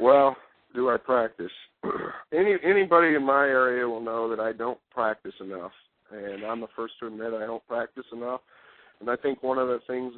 well, 0.01 0.37
do 0.75 0.91
I 0.91 0.97
practice? 0.99 1.51
Any 2.33 2.55
anybody 2.65 3.15
in 3.15 3.25
my 3.25 3.47
area 3.47 3.89
will 3.89 4.01
know 4.01 4.29
that 4.29 4.41
I 4.41 4.53
don't 4.53 4.79
practice 4.91 5.35
enough, 5.41 5.73
and 6.13 6.45
I'm 6.45 6.61
the 6.61 6.69
first 6.77 6.95
to 7.01 7.07
admit 7.09 7.33
I 7.35 7.47
don't 7.47 7.67
practice 7.67 8.05
enough. 8.13 8.41
And 9.01 9.11
I 9.11 9.17
think 9.17 9.43
one 9.43 9.59
of 9.59 9.69
the 9.69 9.81
things 9.87 10.13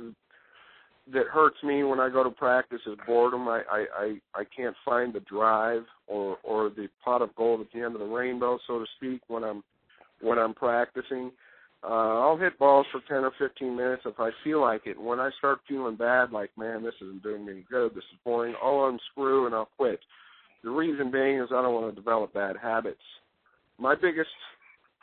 that 1.13 1.27
hurts 1.27 1.57
me 1.63 1.83
when 1.83 2.01
I 2.01 2.09
go 2.09 2.23
to 2.23 2.31
practice 2.31 2.81
is 2.87 2.99
boredom. 3.07 3.49
I 3.49 3.63
I 3.71 3.85
I, 3.97 4.41
I 4.41 4.45
can't 4.55 4.77
find 4.85 5.15
the 5.15 5.21
drive 5.21 5.85
or 6.07 6.37
or 6.43 6.69
the 6.69 6.89
pot 7.03 7.23
of 7.23 7.35
gold 7.35 7.61
at 7.61 7.69
the 7.73 7.81
end 7.81 7.95
of 7.95 8.01
the 8.01 8.07
rainbow, 8.07 8.59
so 8.67 8.79
to 8.79 8.87
speak, 8.97 9.23
when 9.29 9.45
I'm 9.45 9.63
when 10.21 10.39
I'm 10.39 10.55
practicing. 10.55 11.33
Uh, 11.83 12.21
I'll 12.21 12.37
hit 12.37 12.59
balls 12.59 12.87
for 12.93 13.01
10 13.09 13.25
or 13.25 13.33
15 13.39 13.75
minutes 13.75 14.03
if 14.05 14.21
I 14.21 14.31
feel 14.45 14.61
like 14.61 14.83
it. 14.85 15.01
When 15.01 15.19
I 15.19 15.31
start 15.39 15.61
feeling 15.67 15.97
bad, 15.97 16.31
like, 16.31 16.51
man, 16.59 16.83
this 16.83 16.95
isn't 17.01 17.23
doing 17.23 17.47
me 17.47 17.65
good, 17.71 17.93
this 17.95 18.05
is 18.13 18.19
boring, 18.25 18.55
I'll 18.63 18.87
unscrew 18.87 19.47
and 19.47 19.55
I'll 19.55 19.71
quit. 19.79 20.01
The 20.63 20.71
reason 20.71 21.11
being 21.11 21.39
is 21.39 21.49
I 21.51 21.63
don't 21.63 21.75
want 21.75 21.95
to 21.95 22.01
develop 22.01 22.35
bad 22.35 22.57
habits. 22.61 23.01
My 23.79 23.95
biggest, 23.95 24.29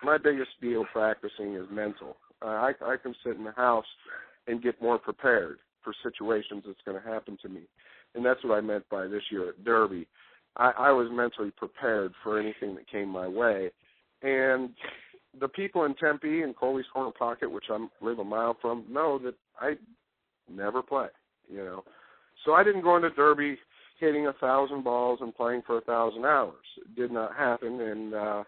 my 0.04 0.20
biggest 0.20 0.52
deal 0.62 0.86
practicing 0.94 1.56
is 1.56 1.66
mental. 1.72 2.18
Uh, 2.44 2.50
I, 2.50 2.74
I 2.86 2.98
can 3.02 3.16
sit 3.26 3.38
in 3.38 3.44
the 3.44 3.54
house 3.54 3.86
and 4.46 4.62
get 4.62 4.80
more 4.80 5.00
prepared 5.00 5.58
for 5.84 5.94
situations 6.04 6.64
that's 6.68 6.80
going 6.86 7.02
to 7.02 7.10
happen 7.10 7.40
to 7.42 7.50
me, 7.50 7.62
and 8.14 8.24
that's 8.24 8.44
what 8.44 8.56
I 8.56 8.62
meant 8.62 8.88
by 8.90 9.08
this 9.08 9.24
year 9.32 9.50
at 9.50 9.64
Derby. 9.64 10.08
I, 10.58 10.72
I 10.78 10.92
was 10.92 11.08
mentally 11.12 11.52
prepared 11.52 12.14
for 12.24 12.40
anything 12.40 12.76
that 12.76 12.90
came 12.90 13.10
my 13.10 13.28
way, 13.28 13.72
and 14.22 14.70
the 15.40 15.48
people 15.48 15.86
in 15.86 15.94
Tempe 15.96 16.42
and 16.42 16.56
Coley's 16.56 16.86
Corner 16.94 17.12
Pocket, 17.12 17.52
which 17.52 17.66
I 17.70 17.86
live 18.02 18.20
a 18.20 18.24
mile 18.24 18.58
from, 18.62 18.86
know 18.90 19.20
that 19.20 19.36
I 19.60 19.74
never 20.50 20.82
play. 20.82 21.08
You 21.50 21.64
know, 21.64 21.84
so 22.46 22.54
I 22.54 22.64
didn't 22.64 22.82
go 22.82 22.96
into 22.96 23.10
Derby 23.12 23.58
hitting 24.00 24.28
a 24.28 24.34
thousand 24.34 24.84
balls 24.84 25.20
and 25.22 25.36
playing 25.36 25.64
for 25.66 25.78
a 25.78 25.82
thousand 25.82 26.26
hours. 26.26 26.66
It 26.78 26.96
did 26.96 27.12
not 27.12 27.36
happen, 27.36 27.80
and 27.82 28.14
uh, 28.14 28.44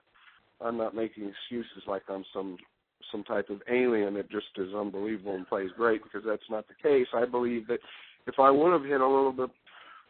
I'm 0.62 0.78
not 0.78 0.96
making 0.96 1.30
excuses 1.30 1.84
like 1.88 2.04
I'm 2.10 2.26
some 2.34 2.58
some 3.12 3.24
type 3.24 3.50
of 3.50 3.62
alien 3.72 4.14
that 4.16 4.30
just 4.30 4.48
is 4.58 4.74
unbelievable 4.76 5.36
and 5.36 5.48
plays 5.48 5.70
great 5.76 6.04
because 6.04 6.22
that's 6.26 6.50
not 6.50 6.66
the 6.68 6.76
case. 6.90 7.08
I 7.16 7.26
believe 7.26 7.68
that 7.68 7.80
if 8.28 8.36
I 8.38 8.52
would 8.52 8.74
have 8.74 8.84
hit 8.84 9.02
a 9.02 9.08
little 9.08 9.32
bit 9.32 9.50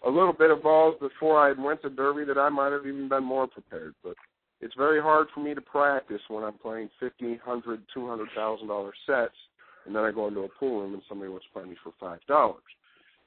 a 0.05 0.09
little 0.09 0.33
bit 0.33 0.51
of 0.51 0.63
balls 0.63 0.95
before 0.99 1.39
I 1.39 1.51
went 1.59 1.81
to 1.81 1.89
Derby, 1.89 2.23
that 2.25 2.37
I 2.37 2.49
might 2.49 2.71
have 2.71 2.85
even 2.85 3.09
been 3.09 3.23
more 3.23 3.47
prepared. 3.47 3.95
But 4.03 4.15
it's 4.61 4.73
very 4.75 5.01
hard 5.01 5.27
for 5.33 5.39
me 5.41 5.53
to 5.53 5.61
practice 5.61 6.21
when 6.27 6.43
I'm 6.43 6.57
playing 6.57 6.89
fifty, 6.99 7.37
hundred, 7.43 7.81
two 7.93 8.07
hundred 8.07 8.29
thousand 8.35 8.67
dollar 8.67 8.91
sets, 9.05 9.35
and 9.85 9.95
then 9.95 10.03
I 10.03 10.11
go 10.11 10.27
into 10.27 10.41
a 10.41 10.49
pool 10.49 10.81
room 10.81 10.93
and 10.93 11.03
somebody 11.07 11.29
wants 11.29 11.45
to 11.47 11.59
play 11.59 11.69
me 11.69 11.75
for 11.83 11.93
five 11.99 12.19
dollars. 12.27 12.63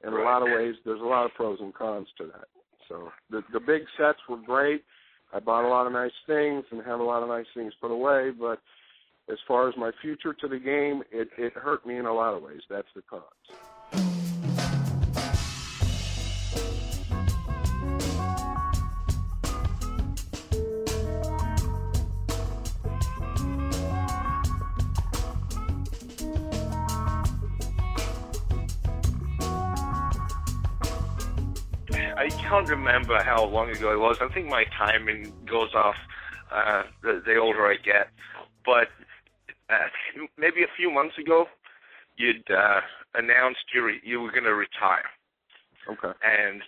In 0.05 0.13
a 0.13 0.21
lot 0.21 0.41
of 0.41 0.49
ways, 0.49 0.75
there's 0.83 0.99
a 1.01 1.05
lot 1.05 1.25
of 1.25 1.33
pros 1.33 1.59
and 1.61 1.73
cons 1.73 2.07
to 2.17 2.25
that. 2.25 2.47
So 2.89 3.09
the 3.29 3.41
the 3.51 3.59
big 3.59 3.83
sets 3.97 4.19
were 4.29 4.37
great. 4.37 4.83
I 5.33 5.39
bought 5.39 5.65
a 5.65 5.69
lot 5.69 5.87
of 5.87 5.93
nice 5.93 6.11
things 6.27 6.65
and 6.71 6.83
have 6.85 6.99
a 6.99 7.03
lot 7.03 7.23
of 7.23 7.29
nice 7.29 7.47
things 7.55 7.73
put 7.81 7.89
away, 7.89 8.29
but 8.29 8.59
as 9.31 9.37
far 9.47 9.69
as 9.69 9.75
my 9.77 9.91
future 10.01 10.33
to 10.33 10.47
the 10.47 10.59
game, 10.59 11.03
it 11.11 11.29
it 11.37 11.53
hurt 11.53 11.85
me 11.85 11.97
in 11.97 12.05
a 12.05 12.13
lot 12.13 12.35
of 12.35 12.43
ways. 12.43 12.61
That's 12.69 12.87
the 12.95 13.01
cons. 13.01 13.23
I 32.23 32.29
can't 32.29 32.69
remember 32.69 33.21
how 33.21 33.43
long 33.43 33.69
ago 33.69 33.91
it 33.91 33.99
was. 33.99 34.15
I 34.21 34.33
think 34.33 34.47
my 34.47 34.63
timing 34.77 35.33
goes 35.45 35.73
off 35.75 35.97
uh, 36.53 36.83
the, 37.01 37.21
the 37.25 37.35
older 37.35 37.67
I 37.67 37.75
get. 37.75 38.07
But 38.65 38.87
uh, 39.69 39.89
maybe 40.37 40.63
a 40.63 40.71
few 40.77 40.89
months 40.89 41.17
ago, 41.17 41.47
you'd 42.15 42.49
uh, 42.49 42.79
announced 43.13 43.65
you 43.75 43.83
re- 43.85 44.01
you 44.05 44.21
were 44.21 44.31
going 44.31 44.45
to 44.45 44.55
retire. 44.55 45.03
Okay. 45.89 46.17
And 46.23 46.61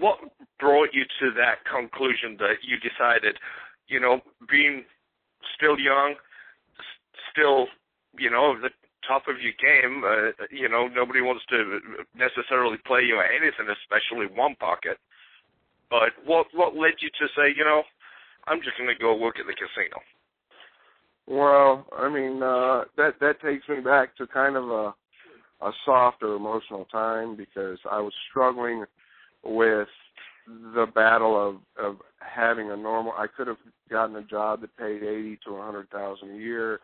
what 0.00 0.18
brought 0.58 0.88
you 0.92 1.04
to 1.20 1.30
that 1.36 1.64
conclusion 1.64 2.36
that 2.40 2.56
you 2.66 2.76
decided, 2.78 3.36
you 3.86 4.00
know, 4.00 4.20
being 4.50 4.84
still 5.54 5.78
young, 5.78 6.16
s- 6.76 6.84
still, 7.30 7.68
you 8.18 8.30
know, 8.30 8.56
the 8.60 8.70
top 9.06 9.28
of 9.28 9.40
your 9.40 9.52
game, 9.60 10.02
uh, 10.04 10.32
you 10.50 10.68
know, 10.68 10.88
nobody 10.88 11.20
wants 11.20 11.44
to 11.50 11.80
necessarily 12.14 12.78
play 12.86 13.02
you 13.02 13.20
anything, 13.20 13.66
especially 13.68 14.26
one 14.26 14.54
pocket. 14.56 14.98
But 15.90 16.10
what 16.24 16.46
what 16.52 16.74
led 16.74 16.94
you 17.00 17.10
to 17.10 17.26
say, 17.36 17.54
you 17.56 17.64
know, 17.64 17.82
I'm 18.46 18.60
just 18.62 18.76
going 18.76 18.88
to 18.88 19.00
go 19.00 19.16
work 19.16 19.36
at 19.38 19.46
the 19.46 19.54
casino? 19.54 20.00
Well, 21.26 21.86
I 21.96 22.08
mean, 22.08 22.42
uh 22.42 22.84
that 22.96 23.20
that 23.20 23.40
takes 23.40 23.68
me 23.68 23.80
back 23.80 24.16
to 24.16 24.26
kind 24.26 24.56
of 24.56 24.70
a 24.70 24.94
a 25.62 25.70
softer 25.84 26.34
emotional 26.34 26.84
time 26.86 27.36
because 27.36 27.78
I 27.90 28.00
was 28.00 28.12
struggling 28.30 28.84
with 29.42 29.88
the 30.74 30.86
battle 30.94 31.36
of 31.36 31.84
of 31.84 31.96
having 32.20 32.70
a 32.70 32.76
normal 32.76 33.12
I 33.12 33.26
could 33.26 33.46
have 33.46 33.56
gotten 33.90 34.16
a 34.16 34.22
job 34.22 34.60
that 34.62 34.76
paid 34.76 35.02
80 35.02 35.38
to 35.44 35.50
a 35.50 35.58
100,000 35.58 36.30
a 36.30 36.36
year 36.36 36.80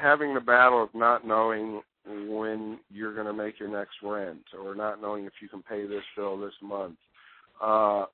having 0.00 0.34
the 0.34 0.40
battle 0.40 0.82
of 0.82 0.90
not 0.94 1.26
knowing 1.26 1.82
when 2.28 2.78
you're 2.90 3.14
going 3.14 3.26
to 3.26 3.32
make 3.32 3.60
your 3.60 3.68
next 3.68 3.94
rent 4.02 4.42
or 4.58 4.74
not 4.74 5.00
knowing 5.00 5.24
if 5.24 5.34
you 5.40 5.48
can 5.48 5.62
pay 5.62 5.86
this 5.86 6.02
bill 6.16 6.36
this 6.38 6.52
month 6.60 6.96
uh 7.62 8.04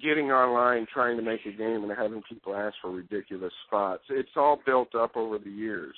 getting 0.00 0.30
online 0.30 0.86
trying 0.92 1.16
to 1.16 1.22
make 1.22 1.40
a 1.46 1.50
game 1.50 1.82
and 1.82 1.92
having 1.96 2.22
people 2.28 2.54
ask 2.54 2.74
for 2.80 2.90
ridiculous 2.90 3.52
spots. 3.66 4.02
It's 4.10 4.30
all 4.36 4.60
built 4.64 4.94
up 4.94 5.16
over 5.16 5.38
the 5.38 5.50
years. 5.50 5.94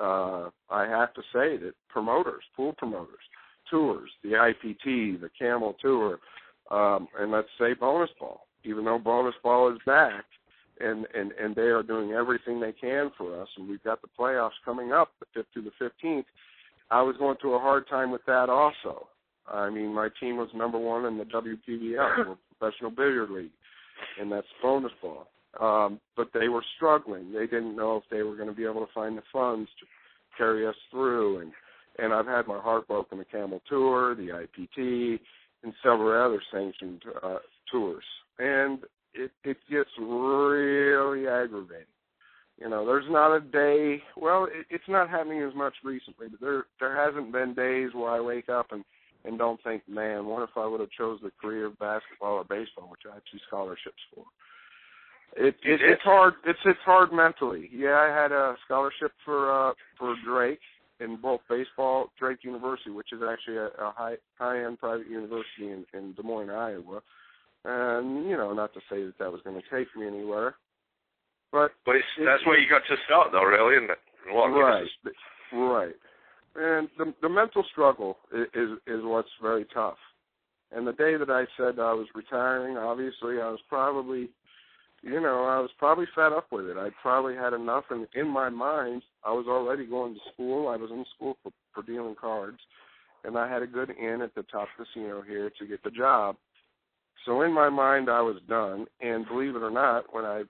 Uh, 0.00 0.50
I 0.70 0.86
have 0.86 1.12
to 1.14 1.22
say 1.32 1.56
that 1.56 1.72
promoters, 1.88 2.44
pool 2.54 2.74
promoters, 2.76 3.24
tours, 3.70 4.10
the 4.22 4.30
IPT, 4.30 5.20
the 5.20 5.30
Camel 5.38 5.74
Tour, 5.80 6.18
um, 6.70 7.08
and 7.18 7.32
let's 7.32 7.48
say 7.58 7.72
Bonus 7.74 8.10
Ball, 8.20 8.40
even 8.64 8.84
though 8.84 8.98
Bonus 8.98 9.34
Ball 9.42 9.72
is 9.72 9.78
back, 9.86 10.24
and, 10.80 11.06
and, 11.14 11.32
and 11.32 11.54
they 11.54 11.62
are 11.62 11.82
doing 11.82 12.12
everything 12.12 12.60
they 12.60 12.72
can 12.72 13.10
for 13.16 13.40
us, 13.40 13.48
and 13.56 13.68
we've 13.68 13.82
got 13.82 14.02
the 14.02 14.08
playoffs 14.18 14.50
coming 14.64 14.92
up, 14.92 15.10
the 15.20 15.40
5th 15.40 15.46
through 15.52 15.62
the 15.62 16.06
15th. 16.06 16.24
I 16.90 17.02
was 17.02 17.16
going 17.18 17.36
through 17.40 17.54
a 17.54 17.60
hard 17.60 17.88
time 17.88 18.10
with 18.10 18.24
that 18.26 18.48
also. 18.48 19.08
I 19.48 19.70
mean, 19.70 19.94
my 19.94 20.08
team 20.20 20.36
was 20.36 20.48
number 20.54 20.78
one 20.78 21.04
in 21.04 21.18
the 21.18 21.24
WPBL, 21.24 22.36
Professional 22.58 22.90
Billiard 22.90 23.30
League, 23.30 23.50
and 24.20 24.30
that's 24.30 24.46
bonus 24.62 24.92
ball. 25.00 25.28
Um, 25.60 26.00
but 26.16 26.28
they 26.34 26.48
were 26.48 26.64
struggling. 26.76 27.32
They 27.32 27.46
didn't 27.46 27.76
know 27.76 27.96
if 27.96 28.02
they 28.10 28.22
were 28.22 28.36
going 28.36 28.48
to 28.48 28.54
be 28.54 28.64
able 28.64 28.84
to 28.84 28.92
find 28.92 29.16
the 29.16 29.22
funds 29.32 29.70
to 29.80 29.86
carry 30.36 30.66
us 30.66 30.74
through. 30.90 31.40
And 31.40 31.52
and 31.98 32.12
I've 32.12 32.26
had 32.26 32.46
my 32.46 32.60
heart 32.60 32.86
broken 32.86 33.18
the 33.18 33.24
Camel 33.24 33.62
Tour, 33.68 34.14
the 34.14 34.28
IPT, 34.28 35.18
and 35.62 35.72
several 35.82 36.26
other 36.26 36.42
sanctioned 36.52 37.02
uh, 37.22 37.38
tours. 37.70 38.04
And 38.38 38.80
it 39.16 39.30
it 39.44 39.56
gets 39.70 39.90
really 39.98 41.26
aggravating. 41.26 41.86
You 42.60 42.70
know, 42.70 42.86
there's 42.86 43.04
not 43.10 43.36
a 43.36 43.40
day. 43.40 44.02
Well, 44.16 44.44
it, 44.44 44.66
it's 44.70 44.88
not 44.88 45.10
happening 45.10 45.42
as 45.42 45.54
much 45.54 45.74
recently, 45.84 46.28
but 46.28 46.40
there 46.40 46.64
there 46.80 46.96
hasn't 46.96 47.32
been 47.32 47.54
days 47.54 47.90
where 47.94 48.10
I 48.10 48.20
wake 48.20 48.48
up 48.48 48.66
and 48.72 48.84
and 49.24 49.38
don't 49.38 49.62
think, 49.62 49.82
man, 49.88 50.26
what 50.26 50.42
if 50.42 50.56
I 50.56 50.66
would 50.66 50.80
have 50.80 50.90
chose 50.90 51.18
the 51.22 51.32
career 51.40 51.66
of 51.66 51.78
basketball 51.78 52.34
or 52.34 52.44
baseball, 52.44 52.88
which 52.88 53.02
I 53.10 53.14
had 53.14 53.22
two 53.30 53.38
scholarships 53.48 54.00
for. 54.14 54.24
It, 55.36 55.56
it 55.64 55.80
it's 55.82 56.02
hard. 56.02 56.34
It's 56.46 56.58
it's 56.64 56.78
hard 56.84 57.12
mentally. 57.12 57.68
Yeah, 57.72 57.98
I 57.98 58.22
had 58.22 58.32
a 58.32 58.54
scholarship 58.64 59.12
for 59.24 59.70
uh 59.70 59.74
for 59.98 60.14
Drake 60.24 60.60
in 61.00 61.16
both 61.16 61.40
baseball, 61.48 62.10
Drake 62.18 62.38
University, 62.42 62.90
which 62.90 63.12
is 63.12 63.20
actually 63.28 63.58
a, 63.58 63.66
a 63.66 63.92
high 63.94 64.16
high 64.38 64.64
end 64.64 64.78
private 64.78 65.08
university 65.08 65.68
in, 65.68 65.84
in 65.92 66.14
Des 66.14 66.22
Moines, 66.22 66.50
Iowa. 66.50 67.02
And 67.68 68.28
you 68.28 68.36
know, 68.36 68.52
not 68.52 68.72
to 68.74 68.80
say 68.88 69.02
that 69.02 69.18
that 69.18 69.32
was 69.32 69.40
going 69.42 69.60
to 69.60 69.76
take 69.76 69.88
me 69.96 70.06
anywhere, 70.06 70.54
but 71.50 71.72
But 71.84 71.96
it's, 71.96 72.06
that's 72.24 72.46
where 72.46 72.58
you 72.58 72.70
got 72.70 72.82
to 72.88 72.96
start, 73.06 73.32
though, 73.32 73.42
really, 73.42 73.76
isn't 73.76 73.90
it? 73.90 73.98
In 74.26 74.34
a 74.34 74.38
lot 74.38 74.50
of 74.50 74.54
right, 74.54 74.86
right. 75.52 75.94
and 76.54 76.88
the 76.96 77.12
the 77.22 77.28
mental 77.28 77.64
struggle 77.70 78.18
is, 78.32 78.46
is 78.54 78.70
is 78.86 79.00
what's 79.02 79.28
very 79.42 79.66
tough. 79.74 79.98
And 80.70 80.86
the 80.86 80.92
day 80.92 81.16
that 81.16 81.30
I 81.30 81.46
said 81.56 81.80
I 81.80 81.92
was 81.92 82.06
retiring, 82.14 82.76
obviously 82.76 83.40
I 83.40 83.50
was 83.50 83.60
probably, 83.68 84.28
you 85.02 85.20
know, 85.20 85.44
I 85.44 85.58
was 85.58 85.70
probably 85.78 86.06
fed 86.14 86.32
up 86.32 86.52
with 86.52 86.66
it. 86.66 86.76
I'd 86.76 86.94
probably 87.02 87.34
had 87.34 87.52
enough, 87.52 87.84
and 87.90 88.06
in 88.14 88.28
my 88.28 88.48
mind, 88.48 89.02
I 89.24 89.32
was 89.32 89.46
already 89.48 89.86
going 89.86 90.14
to 90.14 90.20
school. 90.32 90.68
I 90.68 90.76
was 90.76 90.90
in 90.92 91.04
school 91.16 91.36
for 91.42 91.50
for 91.74 91.82
dealing 91.82 92.14
cards, 92.14 92.58
and 93.24 93.36
I 93.36 93.50
had 93.50 93.62
a 93.62 93.66
good 93.66 93.90
in 93.90 94.22
at 94.22 94.36
the 94.36 94.44
top 94.44 94.68
casino 94.76 95.22
here 95.22 95.50
to 95.58 95.66
get 95.66 95.82
the 95.82 95.90
job. 95.90 96.36
So 97.26 97.42
in 97.42 97.52
my 97.52 97.68
mind, 97.68 98.08
I 98.08 98.22
was 98.22 98.36
done. 98.48 98.86
And 99.00 99.26
believe 99.26 99.56
it 99.56 99.62
or 99.62 99.70
not, 99.70 100.14
when 100.14 100.24
I 100.24 100.44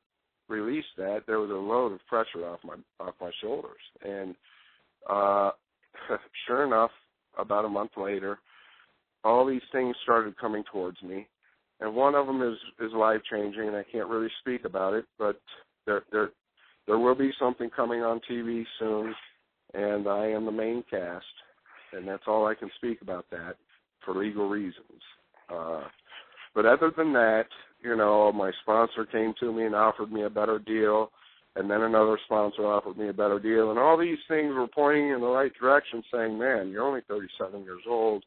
released 0.48 0.94
that, 0.98 1.22
there 1.26 1.40
was 1.40 1.50
a 1.50 1.54
load 1.54 1.92
of 1.92 2.06
pressure 2.06 2.46
off 2.46 2.60
my 2.62 2.74
off 3.00 3.14
my 3.20 3.30
shoulders. 3.42 3.72
And 4.04 4.34
uh, 5.08 5.50
sure 6.46 6.64
enough, 6.64 6.90
about 7.38 7.64
a 7.64 7.68
month 7.68 7.92
later, 7.96 8.38
all 9.24 9.46
these 9.46 9.62
things 9.72 9.96
started 10.02 10.38
coming 10.38 10.62
towards 10.70 11.02
me, 11.02 11.26
and 11.80 11.94
one 11.94 12.14
of 12.14 12.26
them 12.26 12.42
is 12.42 12.56
is 12.80 12.92
life 12.92 13.20
changing, 13.30 13.66
and 13.66 13.76
I 13.76 13.84
can't 13.90 14.08
really 14.08 14.30
speak 14.40 14.64
about 14.64 14.94
it, 14.94 15.06
but 15.18 15.40
there 15.86 16.04
there 16.12 16.30
there 16.86 16.98
will 16.98 17.14
be 17.14 17.32
something 17.38 17.70
coming 17.70 18.02
on 18.02 18.20
TV 18.30 18.64
soon, 18.78 19.14
and 19.74 20.06
I 20.06 20.26
am 20.28 20.44
the 20.44 20.52
main 20.52 20.84
cast, 20.88 21.24
and 21.92 22.06
that's 22.06 22.22
all 22.26 22.46
I 22.46 22.54
can 22.54 22.70
speak 22.76 23.02
about 23.02 23.26
that 23.30 23.56
for 24.04 24.14
legal 24.14 24.48
reasons. 24.48 25.02
Uh, 25.52 25.82
but 26.56 26.64
other 26.64 26.90
than 26.96 27.12
that, 27.12 27.44
you 27.84 27.94
know, 27.94 28.32
my 28.32 28.50
sponsor 28.62 29.04
came 29.04 29.34
to 29.38 29.52
me 29.52 29.66
and 29.66 29.74
offered 29.74 30.10
me 30.10 30.24
a 30.24 30.30
better 30.30 30.58
deal, 30.58 31.12
and 31.54 31.70
then 31.70 31.82
another 31.82 32.18
sponsor 32.24 32.62
offered 32.62 32.96
me 32.96 33.10
a 33.10 33.12
better 33.12 33.38
deal, 33.38 33.70
and 33.70 33.78
all 33.78 33.98
these 33.98 34.18
things 34.26 34.54
were 34.54 34.66
pointing 34.66 35.10
in 35.10 35.20
the 35.20 35.26
right 35.26 35.52
direction, 35.60 36.02
saying, 36.10 36.38
"Man, 36.38 36.70
you're 36.70 36.82
only 36.82 37.02
37 37.02 37.62
years 37.62 37.82
old. 37.86 38.24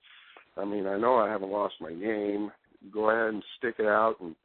I 0.56 0.64
mean, 0.64 0.85
I 0.85 0.97
know 0.97 1.18
I 1.18 1.27
haven't 1.27 1.51
lost 1.51 1.81
my 1.81 1.91
game. 1.91 2.51
Go 2.91 3.10
ahead 3.10 3.34
and 3.34 3.43
stick 3.57 3.76
it 3.80 3.88
out 3.88 4.19
and 4.22 4.35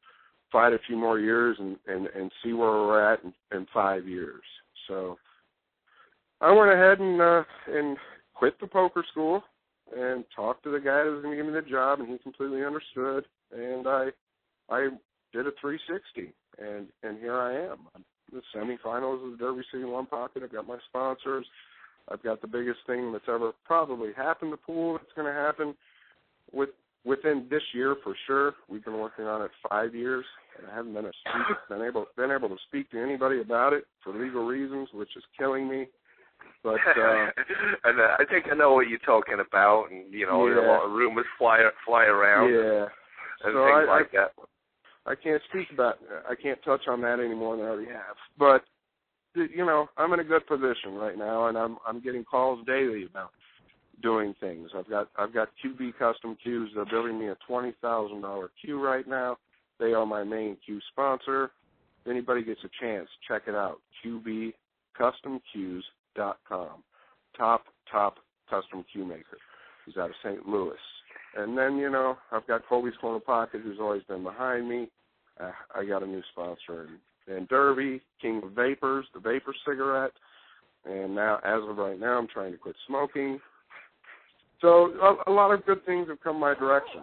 fight 0.51 0.73
a 0.73 0.79
few 0.87 0.97
more 0.97 1.21
years 1.21 1.59
and 1.61 1.79
and 1.87 2.07
and 2.07 2.33
see 2.43 2.55
where 2.55 2.71
we're 2.71 3.13
at 3.13 3.23
in, 3.23 3.35
in 3.53 3.67
five 3.67 4.09
years." 4.09 4.45
So 4.89 5.19
I 6.41 6.53
went 6.53 6.73
ahead 6.73 7.01
and 7.01 7.21
uh, 7.21 7.45
and 7.67 7.99
quit 8.33 8.59
the 8.61 8.67
poker 8.67 9.05
school 9.11 9.45
and 9.95 10.25
talked 10.35 10.65
to 10.65 10.71
the 10.71 10.81
guy 10.81 11.05
that 11.05 11.11
was 11.11 11.23
going 11.23 11.37
to 11.37 11.43
give 11.43 11.53
me 11.53 11.61
the 11.61 11.69
job, 11.69 12.01
and 12.01 12.09
he 12.09 12.19
completely 12.19 12.65
understood. 12.65 13.27
And 13.53 13.87
I 13.87 14.09
I 14.71 14.89
did 15.33 15.47
a 15.47 15.53
360, 15.61 16.33
and 16.59 16.89
and 17.03 17.19
here 17.19 17.39
I 17.39 17.73
am. 17.73 17.79
I'm 17.95 18.05
the 18.33 18.43
semifinals 18.55 19.25
of 19.25 19.33
the 19.33 19.37
Derby 19.39 19.63
City 19.73 19.85
One 19.85 20.07
Pocket. 20.07 20.43
I've 20.43 20.53
got 20.53 20.67
my 20.67 20.79
sponsors. 20.89 21.47
I've 22.11 22.23
got 22.23 22.41
the 22.41 22.49
biggest 22.49 22.81
thing 22.87 23.13
that's 23.13 23.25
ever 23.29 23.53
probably 23.65 24.13
happened 24.17 24.53
to 24.53 24.57
pool. 24.57 24.95
That's 24.99 25.13
going 25.15 25.27
to 25.27 25.33
happen 25.33 25.75
with 26.53 26.71
within 27.05 27.47
this 27.51 27.63
year 27.73 27.97
for 28.03 28.15
sure. 28.27 28.55
We've 28.69 28.85
been 28.85 28.99
working 28.99 29.27
on 29.27 29.43
it 29.43 29.51
five 29.69 29.95
years, 29.95 30.25
and 30.59 30.67
I 30.71 30.75
haven't 30.75 30.95
been, 30.95 31.05
a 31.07 31.11
speak, 31.11 31.57
been 31.69 31.83
able 31.83 32.07
been 32.17 32.31
able 32.31 32.49
to 32.49 32.57
speak 32.69 32.91
to 32.91 33.03
anybody 33.03 33.41
about 33.41 33.73
it 33.73 33.85
for 34.03 34.13
legal 34.13 34.47
reasons, 34.47 34.89
which 34.93 35.11
is 35.17 35.23
killing 35.39 35.69
me. 35.69 35.87
But 36.63 36.75
uh, 36.99 37.27
and 37.85 38.01
uh, 38.01 38.17
I 38.19 38.25
think 38.29 38.47
I 38.51 38.55
know 38.55 38.73
what 38.75 38.89
you're 38.89 38.99
talking 39.01 39.39
about, 39.47 39.87
and 39.91 40.13
you 40.13 40.27
know, 40.27 40.47
Yeah. 40.47 40.61
a 40.61 40.67
lot 40.67 40.87
of 40.87 40.93
rumors 40.93 41.27
fly 41.39 41.61
fly 41.87 42.05
around 42.05 42.53
yeah, 42.53 42.87
and 43.43 43.55
so 43.55 43.65
things 43.65 43.89
I, 43.89 43.99
like 43.99 44.13
that. 44.13 44.33
I 45.07 45.15
can't 45.15 45.43
speak 45.51 45.69
about. 45.73 45.99
I 46.29 46.35
can't 46.35 46.59
touch 46.65 46.83
on 46.89 47.01
that 47.03 47.21
any 47.21 47.35
more 47.35 47.57
than 47.57 47.67
I 47.67 47.69
already 47.69 47.91
have. 47.91 48.17
But 48.39 48.65
you 49.35 49.67
know, 49.67 49.89
I'm 49.97 50.13
in 50.13 50.21
a 50.21 50.25
good 50.25 50.47
position 50.47 50.95
right 50.95 51.19
now, 51.19 51.49
and 51.49 51.59
I'm 51.59 51.79
I'm 51.87 52.01
getting 52.01 52.25
calls 52.25 52.65
daily 52.67 53.05
about 53.05 53.31
doing 54.03 54.35
things. 54.41 54.71
I've 54.77 54.89
got 54.89 55.09
I've 55.17 55.35
got 55.35 55.51
QB 55.65 55.99
Custom 55.99 56.37
Cues. 56.43 56.71
They're 56.75 56.87
building 56.87 57.19
me 57.19 57.29
a 57.29 57.37
twenty 57.47 57.75
thousand 57.83 58.23
dollar 58.23 58.51
cue 58.63 58.83
right 58.83 59.07
now. 59.07 59.37
They 59.79 59.93
are 59.93 60.07
my 60.07 60.25
main 60.25 60.57
cue 60.65 60.81
sponsor. 60.93 61.51
If 62.05 62.11
anybody 62.11 62.43
gets 62.45 62.61
a 62.65 62.71
chance, 62.81 63.09
check 63.27 63.43
it 63.47 63.55
out. 63.55 63.81
QBCustomCues.com. 64.05 66.83
Top 67.37 67.65
top 67.91 68.19
custom 68.49 68.85
cue 68.93 69.05
maker. 69.05 69.39
He's 69.85 69.97
out 69.97 70.11
of 70.11 70.17
St. 70.23 70.47
Louis. 70.47 70.79
And 71.37 71.57
then, 71.59 71.77
you 71.77 71.91
know, 71.91 72.17
I've 72.31 72.47
got 72.47 72.67
Coley's 72.69 72.95
Corner 73.01 73.21
Pocket, 73.21 73.63
who's 73.63 73.79
always 73.81 74.03
been 74.05 74.23
behind 74.23 74.69
me. 74.69 74.89
Uh, 75.41 75.51
I 75.75 75.85
got 75.85 76.03
a 76.03 76.07
new 76.07 76.23
sponsor 76.33 76.89
in, 77.27 77.35
in 77.37 77.47
Derby, 77.47 78.01
King 78.21 78.41
of 78.45 78.53
Vapors, 78.53 79.07
the 79.15 79.21
vapor 79.21 79.55
cigarette. 79.67 80.13
And 80.85 81.15
now, 81.15 81.41
as 81.45 81.69
of 81.69 81.77
right 81.77 81.99
now, 81.99 82.19
I'm 82.19 82.29
trying 82.29 82.53
to 82.53 82.59
quit 82.59 82.77
smoking. 82.87 83.41
So 84.61 84.93
a, 85.27 85.31
a 85.31 85.33
lot 85.33 85.51
of 85.51 85.67
good 85.67 85.85
things 85.85 86.09
have 86.09 86.21
come 86.23 86.39
my 86.39 86.55
direction. 86.55 87.03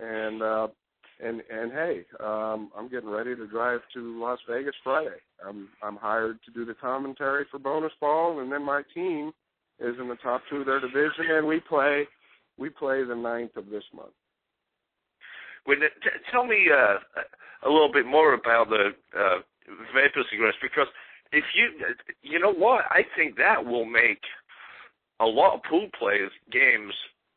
And 0.00 0.42
uh, 0.42 0.68
and 1.22 1.42
and 1.50 1.72
hey, 1.72 2.04
um, 2.20 2.70
I'm 2.76 2.88
getting 2.90 3.08
ready 3.08 3.34
to 3.34 3.46
drive 3.46 3.80
to 3.94 4.20
Las 4.20 4.38
Vegas 4.48 4.74
Friday. 4.84 5.16
I'm 5.46 5.68
I'm 5.82 5.96
hired 5.96 6.38
to 6.44 6.50
do 6.52 6.64
the 6.64 6.74
commentary 6.74 7.46
for 7.50 7.58
bonus 7.58 7.92
ball, 8.00 8.40
and 8.40 8.52
then 8.52 8.62
my 8.62 8.82
team 8.94 9.32
is 9.80 9.94
in 10.00 10.08
the 10.08 10.16
top 10.16 10.42
two 10.50 10.56
of 10.56 10.66
their 10.66 10.80
division, 10.80 11.26
and 11.30 11.46
we 11.46 11.60
play 11.60 12.06
we 12.58 12.68
play 12.70 13.02
the 13.04 13.14
ninth 13.14 13.56
of 13.56 13.70
this 13.70 13.84
month. 13.94 14.14
When 15.64 15.82
it, 15.82 15.92
t- 16.02 16.10
tell 16.30 16.46
me 16.46 16.68
uh, 16.72 16.98
a 17.66 17.70
little 17.70 17.92
bit 17.92 18.06
more 18.06 18.34
about 18.34 18.68
the 18.68 18.90
uh, 19.18 19.38
vapor 19.94 20.22
cigarettes 20.30 20.58
because 20.62 20.86
if 21.32 21.44
you 21.54 21.70
you 22.22 22.38
know 22.38 22.52
what 22.52 22.84
I 22.90 23.02
think 23.16 23.36
that 23.36 23.64
will 23.64 23.84
make 23.84 24.22
a 25.20 25.26
lot 25.26 25.54
of 25.54 25.60
pool 25.68 25.88
players 25.98 26.30
games 26.52 26.92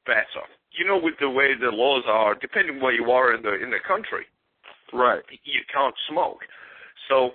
better. 0.06 0.46
You 0.72 0.86
know, 0.86 1.00
with 1.02 1.16
the 1.20 1.30
way 1.30 1.56
the 1.56 1.74
laws 1.74 2.04
are, 2.08 2.36
depending 2.36 2.80
where 2.82 2.94
you 2.94 3.10
are 3.12 3.34
in 3.34 3.42
the 3.42 3.56
in 3.56 3.72
the 3.72 3.82
country, 3.86 4.26
Right. 4.94 5.24
you 5.44 5.62
can't 5.72 5.96
smoke. 6.10 6.42
So, 7.08 7.32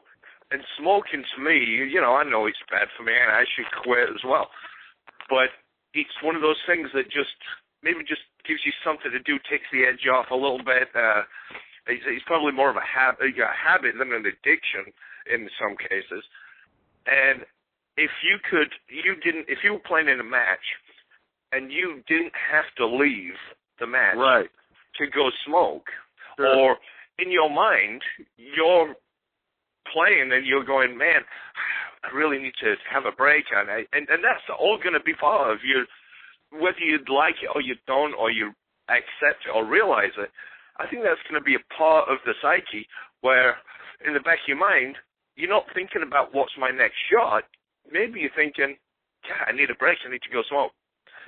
and 0.51 0.62
smoking 0.78 1.24
to 1.35 1.43
me, 1.43 1.59
you 1.90 2.01
know, 2.01 2.15
I 2.15 2.23
know 2.23 2.47
it's 2.47 2.62
bad 2.70 2.89
for 2.97 3.02
me, 3.02 3.12
and 3.12 3.31
I 3.31 3.44
should 3.55 3.66
quit 3.82 4.09
as 4.09 4.23
well. 4.24 4.51
But 5.28 5.51
it's 5.94 6.23
one 6.23 6.36
of 6.36 6.43
those 6.43 6.61
things 6.66 6.90
that 6.94 7.11
just 7.11 7.35
maybe 7.85 8.01
just 8.02 8.24
gives 8.48 8.65
you 8.65 8.73
something 8.82 9.12
to 9.12 9.20
do, 9.20 9.36
takes 9.48 9.69
the 9.73 9.85
edge 9.85 10.09
off 10.09 10.32
a 10.32 10.35
little 10.35 10.65
bit. 10.65 10.89
Uh, 10.97 11.23
it's, 11.86 12.02
it's 12.09 12.24
probably 12.27 12.52
more 12.52 12.70
of 12.70 12.77
a 12.77 12.85
habit, 12.85 13.36
a 13.36 13.52
habit 13.52 13.94
than 13.98 14.12
an 14.12 14.24
addiction 14.24 14.89
in 15.28 15.48
some 15.61 15.77
cases. 15.77 16.24
And 17.06 17.44
if 17.97 18.11
you 18.24 18.40
could, 18.48 18.73
you 18.89 19.15
didn't, 19.20 19.47
if 19.48 19.59
you 19.62 19.74
were 19.74 19.85
playing 19.86 20.09
in 20.09 20.19
a 20.19 20.24
match 20.24 20.65
and 21.52 21.70
you 21.70 22.02
didn't 22.09 22.32
have 22.35 22.66
to 22.78 22.86
leave 22.86 23.36
the 23.78 23.86
match 23.86 24.16
Right. 24.16 24.51
to 24.98 25.06
go 25.06 25.31
smoke, 25.47 25.86
Sure. 26.36 26.48
or 26.48 26.77
in 27.19 27.31
your 27.31 27.51
mind, 27.51 28.02
you're 28.36 28.97
playing 29.93 30.32
and 30.32 30.47
you're 30.47 30.65
going, 30.65 30.97
man, 30.97 31.23
I 32.02 32.15
really 32.15 32.39
need 32.39 32.55
to 32.61 32.74
have 32.90 33.05
a 33.06 33.12
break, 33.12 33.44
and 33.55 33.70
I, 33.70 33.86
and 33.93 34.09
and 34.11 34.23
that's 34.23 34.44
all 34.59 34.77
going 34.77 34.93
to 34.93 35.01
be 35.01 35.15
part 35.15 35.51
of 35.52 35.59
you, 35.65 35.86
whether 36.61 36.81
you 36.81 36.99
like 37.09 37.37
it 37.43 37.51
or 37.55 37.61
you 37.61 37.77
don't, 37.87 38.15
or 38.15 38.31
you 38.31 38.53
accept 38.89 39.47
it 39.47 39.55
or 39.55 39.65
realize 39.65 40.13
it. 40.19 40.31
I 40.79 40.87
think 40.87 41.03
that's 41.03 41.23
going 41.29 41.41
to 41.41 41.45
be 41.45 41.55
a 41.55 41.75
part 41.75 42.09
of 42.09 42.19
the 42.27 42.35
psyche 42.43 42.87
where, 43.21 43.57
in 44.07 44.15
the 44.15 44.21
back 44.21 44.43
of 44.43 44.49
your 44.49 44.59
mind, 44.59 44.97
you're 45.37 45.51
not 45.51 45.67
thinking 45.75 46.03
about 46.07 46.35
what's 46.35 46.55
my 46.59 46.71
next 46.71 46.97
shot. 47.11 47.45
Maybe 47.91 48.21
you're 48.21 48.35
thinking, 48.37 48.77
God, 49.27 49.49
I 49.49 49.53
need 49.53 49.71
a 49.71 49.79
break. 49.79 49.99
I 50.05 50.11
need 50.11 50.23
to 50.23 50.35
go 50.35 50.43
smoke. 50.49 50.73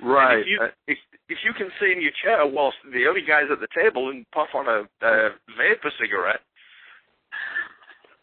Right. 0.01 0.33
And 0.33 0.41
if 0.41 0.47
you 0.47 0.59
Uh, 0.61 0.69
if 0.87 0.97
if 1.29 1.39
you 1.43 1.53
can 1.53 1.71
sit 1.79 1.91
in 1.91 2.01
your 2.01 2.15
chair 2.23 2.45
whilst 2.45 2.77
the 2.93 3.07
other 3.07 3.21
guys 3.21 3.49
at 3.51 3.59
the 3.59 3.71
table 3.73 4.09
and 4.09 4.29
puff 4.31 4.49
on 4.53 4.67
a, 4.67 4.87
a 5.05 5.13
vapor 5.57 5.91
cigarette, 5.99 6.41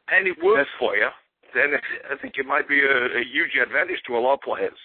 and 0.08 0.26
it 0.26 0.36
works 0.42 0.70
for 0.78 0.96
you, 0.96 1.08
then 1.54 1.74
I 2.10 2.16
think 2.20 2.34
it 2.36 2.46
might 2.46 2.68
be 2.68 2.80
a, 2.80 3.18
a 3.18 3.24
huge 3.24 3.56
advantage 3.60 4.02
to 4.06 4.16
a 4.16 4.20
lot 4.20 4.34
of 4.34 4.40
players. 4.40 4.78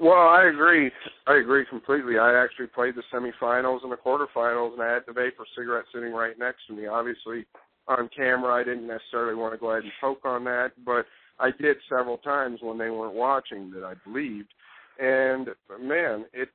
Well, 0.00 0.28
I 0.28 0.46
agree. 0.46 0.90
I 1.26 1.36
agree 1.36 1.64
completely. 1.68 2.18
I 2.18 2.42
actually 2.42 2.66
played 2.68 2.94
the 2.96 3.02
semifinals 3.12 3.82
and 3.82 3.92
the 3.92 3.96
quarterfinals, 3.96 4.72
and 4.72 4.82
I 4.82 4.92
had 4.92 5.02
the 5.06 5.12
vapor 5.12 5.44
cigarette 5.56 5.84
sitting 5.94 6.12
right 6.12 6.38
next 6.38 6.66
to 6.68 6.74
me. 6.74 6.86
Obviously, 6.86 7.46
on 7.88 8.08
camera, 8.14 8.54
I 8.54 8.64
didn't 8.64 8.86
necessarily 8.86 9.34
want 9.34 9.54
to 9.54 9.58
go 9.58 9.70
ahead 9.70 9.84
and 9.84 9.92
poke 10.00 10.24
on 10.24 10.44
that, 10.44 10.72
but 10.84 11.06
I 11.38 11.50
did 11.60 11.76
several 11.88 12.18
times 12.18 12.60
when 12.62 12.78
they 12.78 12.90
weren't 12.90 13.14
watching 13.14 13.70
that 13.72 13.84
I 13.84 13.94
believed. 14.04 14.52
And 14.98 15.48
man, 15.80 16.26
it, 16.32 16.48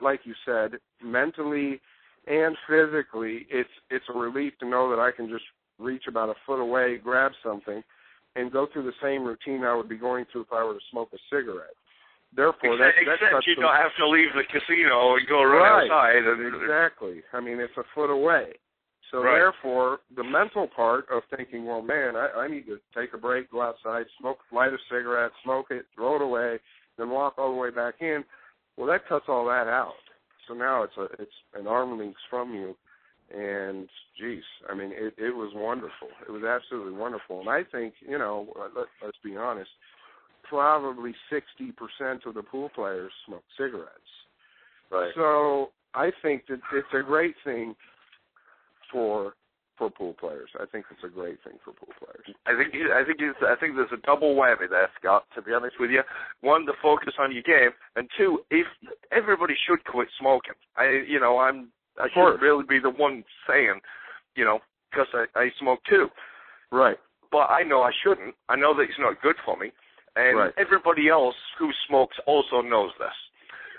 like 0.00 0.20
you 0.24 0.34
said, 0.44 0.78
mentally 1.02 1.80
and 2.26 2.56
physically, 2.68 3.46
it's 3.50 3.70
it's 3.90 4.04
a 4.14 4.18
relief 4.18 4.52
to 4.60 4.68
know 4.68 4.90
that 4.90 5.00
I 5.00 5.10
can 5.10 5.28
just 5.28 5.44
reach 5.78 6.04
about 6.08 6.28
a 6.28 6.34
foot 6.46 6.60
away, 6.60 6.98
grab 6.98 7.32
something, 7.42 7.82
and 8.36 8.52
go 8.52 8.66
through 8.72 8.84
the 8.84 8.92
same 9.02 9.24
routine 9.24 9.64
I 9.64 9.74
would 9.74 9.88
be 9.88 9.96
going 9.96 10.24
through 10.30 10.42
if 10.42 10.52
I 10.52 10.64
were 10.64 10.74
to 10.74 10.80
smoke 10.90 11.10
a 11.14 11.18
cigarette. 11.34 11.74
Therefore, 12.32 12.76
that, 12.78 12.94
except 12.96 13.20
that 13.20 13.26
except 13.26 13.46
you 13.46 13.54
the- 13.56 13.62
don't 13.62 13.74
have 13.76 13.94
to 13.98 14.06
leave 14.06 14.32
the 14.34 14.44
casino 14.44 15.16
and 15.16 15.26
go 15.26 15.42
Right. 15.42 15.90
outside. 15.90 16.24
And, 16.24 16.54
Exactly. 16.62 17.22
I 17.32 17.40
mean, 17.40 17.58
it's 17.60 17.76
a 17.76 17.84
foot 17.94 18.10
away. 18.10 18.54
So 19.10 19.22
Right. 19.24 19.34
therefore, 19.34 19.98
the 20.14 20.22
mental 20.22 20.68
part 20.68 21.08
of 21.10 21.24
thinking, 21.34 21.66
well, 21.66 21.82
man, 21.82 22.14
I, 22.14 22.30
I 22.42 22.46
need 22.48 22.66
to 22.66 22.78
take 22.94 23.12
a 23.12 23.18
break, 23.18 23.50
go 23.50 23.60
outside, 23.62 24.06
smoke, 24.18 24.38
light 24.52 24.72
a 24.72 24.78
cigarette, 24.88 25.32
smoke 25.42 25.72
it, 25.72 25.86
throw 25.96 26.14
it 26.16 26.22
away, 26.22 26.60
then 26.96 27.10
walk 27.10 27.36
all 27.36 27.50
the 27.52 27.58
way 27.60 27.70
back 27.70 28.00
in, 28.00 28.24
Well, 28.76 28.86
that 28.86 29.06
cuts 29.08 29.28
all 29.28 29.44
that 29.46 29.66
out. 29.66 29.94
So 30.46 30.54
now 30.54 30.84
it's 30.84 30.96
a 30.96 31.02
it's 31.20 31.34
an 31.54 31.66
arm 31.66 31.98
length 31.98 32.20
from 32.30 32.54
you, 32.54 32.76
and 33.30 33.88
geez, 34.18 34.42
I 34.68 34.74
mean, 34.74 34.92
it 34.92 35.14
it 35.18 35.34
was 35.34 35.52
wonderful. 35.54 36.08
It 36.26 36.30
was 36.30 36.44
absolutely 36.44 36.92
wonderful, 36.92 37.40
and 37.40 37.48
I 37.48 37.62
think 37.64 37.94
you 38.00 38.16
know, 38.16 38.52
let, 38.56 38.86
let's 39.02 39.18
be 39.22 39.36
honest, 39.36 39.70
probably 40.50 41.14
sixty 41.30 41.72
percent 41.72 42.26
of 42.26 42.34
the 42.34 42.42
pool 42.42 42.68
players 42.74 43.12
smoke 43.26 43.44
cigarettes. 43.56 44.12
Right. 44.90 45.12
So 45.14 45.70
I 45.94 46.10
think 46.20 46.46
that 46.48 46.60
it's 46.74 46.92
a 46.92 47.02
great 47.02 47.34
thing 47.44 47.74
for 48.92 49.34
for 49.78 49.88
pool 49.88 50.14
players. 50.20 50.50
I 50.60 50.66
think 50.66 50.84
it's 50.90 51.04
a 51.04 51.08
great 51.08 51.38
thing 51.42 51.54
for 51.64 51.72
pool 51.72 51.94
players. 51.98 52.26
I 52.44 52.52
think 52.54 52.74
you- 52.74 52.92
I 52.92 53.02
think 53.02 53.16
it's, 53.20 53.38
I 53.40 53.54
think 53.58 53.76
there's 53.76 53.92
a 53.92 54.04
double 54.04 54.34
whammy 54.34 54.68
there, 54.68 54.90
Scott. 54.98 55.24
To 55.34 55.40
be 55.40 55.54
honest 55.54 55.80
with 55.80 55.90
you, 55.90 56.02
one 56.42 56.66
to 56.66 56.74
focus 56.82 57.14
on 57.18 57.32
your 57.32 57.42
game, 57.42 57.70
and 57.96 58.06
two, 58.18 58.44
if 58.50 58.66
everybody 59.10 59.54
should 59.66 59.82
quit 59.84 60.08
smoking. 60.18 60.54
I 60.76 61.04
you 61.06 61.20
know 61.20 61.38
I'm 61.38 61.70
I 61.98 62.08
shouldn't 62.12 62.42
really 62.42 62.64
be 62.68 62.78
the 62.78 62.90
one 62.90 63.24
saying, 63.48 63.80
you 64.34 64.44
know, 64.44 64.58
because 64.90 65.08
I, 65.14 65.24
I 65.38 65.50
smoke 65.58 65.80
too. 65.88 66.08
Right. 66.72 66.98
But 67.32 67.50
I 67.50 67.62
know 67.62 67.82
I 67.82 67.92
shouldn't. 68.02 68.34
I 68.48 68.56
know 68.56 68.74
that 68.74 68.82
it's 68.82 68.98
not 68.98 69.22
good 69.22 69.36
for 69.44 69.56
me, 69.56 69.70
and 70.16 70.38
Right. 70.38 70.54
everybody 70.58 71.08
else 71.08 71.36
who 71.58 71.70
smokes 71.86 72.16
also 72.26 72.60
knows 72.60 72.90
this. 72.98 73.16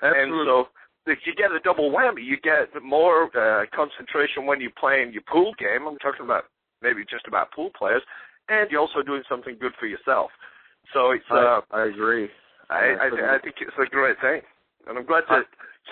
Absolutely. 0.01 0.39
And 0.39 0.47
so 0.47 0.69
if 1.05 1.19
you 1.25 1.33
get 1.35 1.51
a 1.51 1.59
double 1.59 1.91
whammy, 1.91 2.23
you 2.23 2.37
get 2.37 2.69
more 2.83 3.25
uh, 3.37 3.65
concentration 3.73 4.45
when 4.45 4.61
you're 4.61 4.71
playing 4.79 5.13
your 5.13 5.23
pool 5.23 5.53
game. 5.57 5.87
I'm 5.87 5.97
talking 5.99 6.25
about 6.25 6.45
maybe 6.81 7.03
just 7.09 7.27
about 7.27 7.51
pool 7.51 7.71
players, 7.77 8.01
and 8.49 8.69
you're 8.71 8.81
also 8.81 9.01
doing 9.01 9.23
something 9.29 9.57
good 9.59 9.73
for 9.79 9.85
yourself. 9.87 10.31
So 10.93 11.11
it's 11.11 11.25
uh, 11.29 11.61
I, 11.71 11.81
I 11.81 11.85
agree. 11.87 12.29
I, 12.69 12.95
I, 13.01 13.09
th- 13.09 13.21
I 13.21 13.37
think 13.39 13.55
it's 13.59 13.75
a 13.77 13.89
great 13.89 14.19
thing, 14.21 14.41
and 14.87 14.97
I'm 14.97 15.05
glad 15.05 15.23
that 15.29 15.43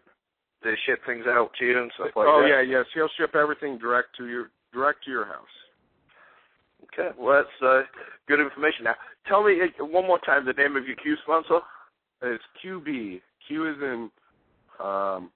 they 0.62 0.74
ship 0.86 1.00
things 1.06 1.26
out 1.28 1.50
to 1.58 1.64
you 1.66 1.78
and 1.78 1.90
stuff 1.94 2.08
like 2.16 2.26
oh 2.26 2.40
that. 2.42 2.44
Oh 2.44 2.46
yeah, 2.46 2.60
yes. 2.62 2.86
He'll 2.94 3.10
ship 3.18 3.34
everything 3.34 3.78
direct 3.78 4.08
to 4.18 4.26
your 4.26 4.50
direct 4.72 5.04
to 5.04 5.10
your 5.10 5.26
house. 5.26 5.54
Okay, 6.84 7.10
well 7.18 7.42
that's 7.42 7.62
uh, 7.62 7.82
good 8.28 8.40
information. 8.40 8.84
Now, 8.84 8.94
tell 9.26 9.44
me 9.44 9.58
uh, 9.60 9.84
one 9.84 10.06
more 10.06 10.18
time 10.20 10.46
the 10.46 10.52
name 10.54 10.76
of 10.76 10.86
your 10.86 10.96
cue 10.96 11.16
sponsor. 11.22 11.60
It's 12.22 12.42
QB. 12.64 13.20
Q 13.46 13.70
is 13.70 13.76
in 13.82 14.10
um 14.80 15.30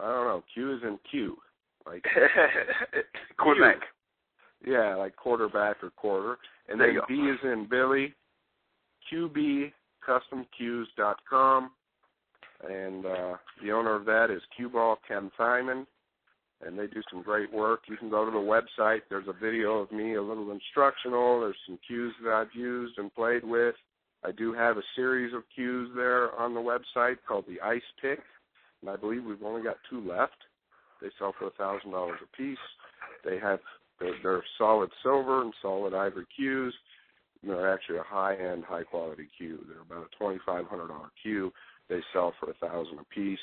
I 0.00 0.06
don't 0.06 0.26
know, 0.26 0.44
Q 0.54 0.74
is 0.76 0.82
in 0.82 0.98
Q. 1.10 1.36
Like 1.86 2.04
Quebec. 3.38 3.76
Yeah, 4.66 4.94
like 4.96 5.16
quarterback 5.16 5.82
or 5.82 5.90
quarter. 5.90 6.38
And 6.68 6.78
There 6.80 6.92
then. 6.92 7.02
B 7.08 7.14
is 7.14 7.38
in 7.42 7.66
Billy. 7.68 8.14
QBCustomCues.com. 9.12 11.70
And 12.68 13.06
uh 13.06 13.36
the 13.62 13.72
owner 13.72 13.94
of 13.94 14.04
that 14.04 14.30
is 14.30 14.42
Q-Ball 14.56 14.98
Ken 15.08 15.30
Simon. 15.36 15.86
And 16.64 16.78
they 16.78 16.86
do 16.86 17.00
some 17.10 17.22
great 17.22 17.50
work. 17.50 17.80
You 17.88 17.96
can 17.96 18.10
go 18.10 18.26
to 18.26 18.30
the 18.30 18.36
website. 18.36 19.00
There's 19.08 19.28
a 19.28 19.32
video 19.32 19.78
of 19.78 19.90
me, 19.90 20.16
a 20.16 20.22
little 20.22 20.50
instructional. 20.50 21.40
There's 21.40 21.56
some 21.66 21.78
cues 21.86 22.14
that 22.22 22.34
I've 22.34 22.54
used 22.54 22.98
and 22.98 23.14
played 23.14 23.44
with. 23.44 23.74
I 24.22 24.32
do 24.32 24.52
have 24.52 24.76
a 24.76 24.82
series 24.94 25.32
of 25.32 25.42
cues 25.54 25.90
there 25.96 26.38
on 26.38 26.52
the 26.52 26.60
website 26.60 27.16
called 27.26 27.46
the 27.48 27.58
Ice 27.62 27.80
Pick, 28.02 28.20
and 28.82 28.90
I 28.90 28.96
believe 28.96 29.24
we've 29.24 29.42
only 29.42 29.62
got 29.62 29.78
two 29.88 30.06
left. 30.06 30.36
They 31.00 31.08
sell 31.18 31.32
for 31.38 31.46
a 31.46 31.50
thousand 31.52 31.92
dollars 31.92 32.18
a 32.22 32.26
piece. 32.36 32.58
They 33.24 33.38
have 33.38 33.60
they're, 34.00 34.14
they're 34.22 34.44
solid 34.58 34.90
silver 35.02 35.42
and 35.42 35.52
solid 35.62 35.94
ivory 35.94 36.26
cues. 36.34 36.74
And 37.42 37.50
they're 37.50 37.72
actually 37.72 37.98
a 37.98 38.02
high-end, 38.02 38.64
high-quality 38.64 39.28
cue. 39.36 39.64
They're 39.68 39.80
about 39.80 40.10
a 40.12 40.16
twenty-five 40.16 40.66
hundred 40.66 40.88
dollar 40.88 41.10
cue. 41.22 41.52
They 41.88 42.00
sell 42.12 42.34
for 42.38 42.50
a 42.50 42.54
thousand 42.54 42.98
a 42.98 43.14
piece. 43.14 43.38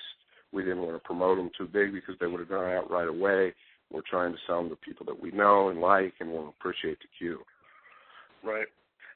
We 0.51 0.63
didn't 0.63 0.81
want 0.81 0.95
to 0.95 0.99
promote 0.99 1.37
them 1.37 1.49
too 1.57 1.65
big 1.65 1.93
because 1.93 2.15
they 2.19 2.27
would 2.27 2.39
have 2.39 2.49
gone 2.49 2.71
out 2.71 2.91
right 2.91 3.07
away. 3.07 3.53
We're 3.91 4.01
trying 4.09 4.33
to 4.33 4.37
sell 4.45 4.61
them 4.61 4.69
to 4.69 4.75
people 4.75 5.05
that 5.07 5.19
we 5.19 5.31
know 5.31 5.69
and 5.69 5.79
like 5.79 6.13
and 6.19 6.31
will 6.31 6.49
appreciate 6.49 6.99
the 6.99 7.07
cue. 7.17 7.39
Right. 8.43 8.67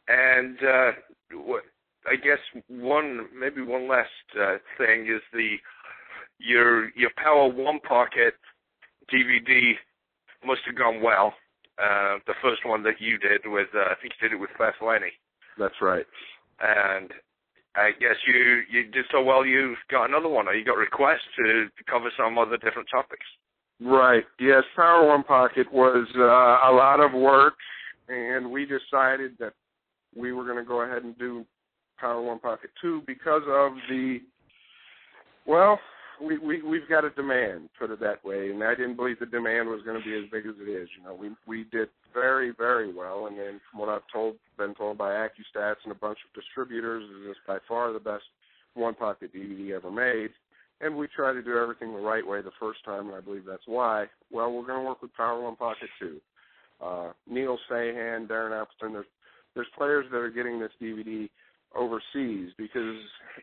And 0.07 0.57
uh, 0.63 0.91
what 1.33 1.63
I 2.07 2.15
guess 2.15 2.39
one 2.67 3.27
maybe 3.37 3.61
one 3.61 3.87
last 3.87 4.09
uh, 4.39 4.57
thing 4.77 5.03
is 5.03 5.21
the 5.31 5.57
your 6.39 6.89
your 6.95 7.11
Power 7.17 7.47
One 7.47 7.79
Pocket 7.81 8.33
DVD 9.13 9.73
must 10.45 10.61
have 10.65 10.77
gone 10.77 11.01
well. 11.01 11.33
Uh, 11.81 12.19
the 12.27 12.33
first 12.41 12.65
one 12.65 12.83
that 12.83 12.99
you 12.99 13.17
did 13.17 13.41
with 13.45 13.67
uh, 13.73 13.91
I 13.91 13.95
think 14.01 14.13
you 14.19 14.29
did 14.29 14.35
it 14.35 14.39
with 14.39 14.49
Fast 14.57 14.77
Lenny, 14.81 15.11
That's 15.57 15.81
right. 15.81 16.05
and 16.59 17.11
I 17.75 17.91
guess 17.91 18.15
you 18.27 18.61
you 18.69 18.91
did 18.91 19.05
so 19.11 19.23
well. 19.23 19.45
You've 19.45 19.77
got 19.89 20.09
another 20.09 20.27
one, 20.27 20.47
or 20.47 20.53
you 20.53 20.65
got 20.65 20.77
requests 20.77 21.25
to, 21.37 21.65
to 21.65 21.83
cover 21.89 22.11
some 22.17 22.37
other 22.37 22.57
different 22.57 22.89
topics. 22.91 23.25
Right. 23.79 24.25
Yes, 24.39 24.63
Power 24.75 25.07
One 25.07 25.23
Pocket 25.23 25.71
was 25.73 26.07
uh, 26.15 26.21
a 26.21 26.71
lot 26.71 26.99
of 26.99 27.13
work, 27.13 27.55
and 28.09 28.51
we 28.51 28.65
decided 28.65 29.31
that 29.39 29.53
we 30.15 30.33
were 30.33 30.43
going 30.43 30.57
to 30.57 30.67
go 30.67 30.81
ahead 30.81 31.03
and 31.03 31.17
do 31.17 31.45
Power 31.97 32.21
One 32.21 32.39
Pocket 32.39 32.69
Two 32.81 33.01
because 33.07 33.43
of 33.47 33.71
the 33.89 34.19
well, 35.47 35.79
we, 36.21 36.37
we 36.37 36.61
we've 36.61 36.87
got 36.87 37.05
a 37.05 37.09
demand, 37.11 37.69
put 37.79 37.91
it 37.91 37.99
that 37.99 38.23
way, 38.23 38.51
and 38.51 38.63
I 38.63 38.75
didn't 38.75 38.95
believe 38.95 39.19
the 39.19 39.25
demand 39.25 39.69
was 39.69 39.81
going 39.83 39.99
to 39.99 40.05
be 40.05 40.15
as 40.15 40.29
big 40.31 40.45
as 40.45 40.55
it 40.61 40.69
is. 40.69 40.87
You 40.97 41.03
know, 41.03 41.15
we 41.15 41.29
we 41.47 41.65
did 41.71 41.89
very 42.13 42.53
very 42.57 42.93
well, 42.93 43.27
and 43.27 43.37
then 43.37 43.59
from 43.69 43.79
what 43.79 43.89
I've 43.89 44.07
told 44.11 44.35
been 44.57 44.75
told 44.75 44.97
by 44.97 45.11
AccuStats 45.11 45.83
and 45.83 45.91
a 45.91 45.95
bunch 45.95 46.19
of 46.27 46.41
distributors, 46.41 47.03
is 47.29 47.37
by 47.47 47.57
far 47.67 47.91
the 47.91 47.99
best 47.99 48.23
one 48.73 48.93
pocket 48.93 49.31
DVD 49.33 49.75
ever 49.75 49.91
made. 49.91 50.29
And 50.79 50.97
we 50.97 51.07
try 51.15 51.31
to 51.31 51.43
do 51.43 51.57
everything 51.57 51.93
the 51.93 51.99
right 51.99 52.25
way 52.25 52.41
the 52.41 52.51
first 52.59 52.83
time, 52.83 53.07
and 53.07 53.15
I 53.15 53.19
believe 53.19 53.45
that's 53.45 53.67
why. 53.67 54.05
Well, 54.31 54.51
we're 54.51 54.65
going 54.65 54.79
to 54.79 54.87
work 54.87 55.01
with 55.01 55.13
Power 55.15 55.41
One 55.41 55.55
Pocket 55.55 55.89
Two. 55.99 56.19
Uh, 56.83 57.11
Neil 57.29 57.57
Sahan, 57.69 58.27
Darren 58.27 58.59
Appleton, 58.59 58.93
there's 58.93 59.05
there's 59.53 59.67
players 59.77 60.05
that 60.11 60.17
are 60.17 60.29
getting 60.29 60.59
this 60.59 60.71
DVD 60.81 61.29
overseas 61.75 62.51
because 62.57 62.97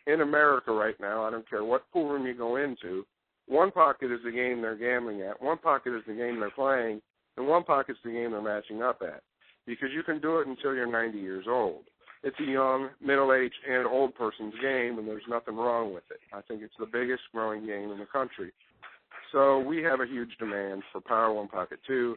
in 0.06 0.20
America 0.20 0.72
right 0.72 0.98
now, 1.00 1.24
I 1.24 1.30
don't 1.30 1.48
care 1.48 1.64
what 1.64 1.90
pool 1.92 2.08
room 2.08 2.26
you 2.26 2.34
go 2.34 2.56
into, 2.56 3.04
one 3.46 3.70
pocket 3.70 4.12
is 4.12 4.20
the 4.24 4.30
game 4.30 4.60
they're 4.60 4.76
gambling 4.76 5.22
at, 5.22 5.40
one 5.40 5.58
pocket 5.58 5.94
is 5.94 6.02
the 6.06 6.14
game 6.14 6.38
they're 6.38 6.50
playing, 6.50 7.00
and 7.36 7.46
one 7.46 7.64
pocket's 7.64 7.98
the 8.04 8.10
game 8.10 8.32
they're 8.32 8.42
matching 8.42 8.82
up 8.82 9.00
at. 9.02 9.22
Because 9.66 9.88
you 9.94 10.02
can 10.02 10.20
do 10.20 10.38
it 10.38 10.46
until 10.46 10.74
you're 10.74 10.90
90 10.90 11.18
years 11.18 11.46
old. 11.48 11.84
It's 12.22 12.38
a 12.40 12.50
young, 12.50 12.88
middle-aged, 13.00 13.54
and 13.70 13.86
old 13.86 14.14
person's 14.14 14.54
game, 14.60 14.98
and 14.98 15.06
there's 15.06 15.22
nothing 15.28 15.56
wrong 15.56 15.94
with 15.94 16.02
it. 16.10 16.18
I 16.32 16.40
think 16.42 16.62
it's 16.62 16.74
the 16.78 16.86
biggest 16.86 17.22
growing 17.32 17.64
game 17.64 17.90
in 17.92 17.98
the 17.98 18.06
country. 18.06 18.52
So 19.32 19.60
we 19.60 19.82
have 19.82 20.00
a 20.00 20.06
huge 20.06 20.36
demand 20.38 20.82
for 20.90 21.00
Power 21.00 21.32
One 21.32 21.48
Pocket 21.48 21.78
2. 21.86 22.16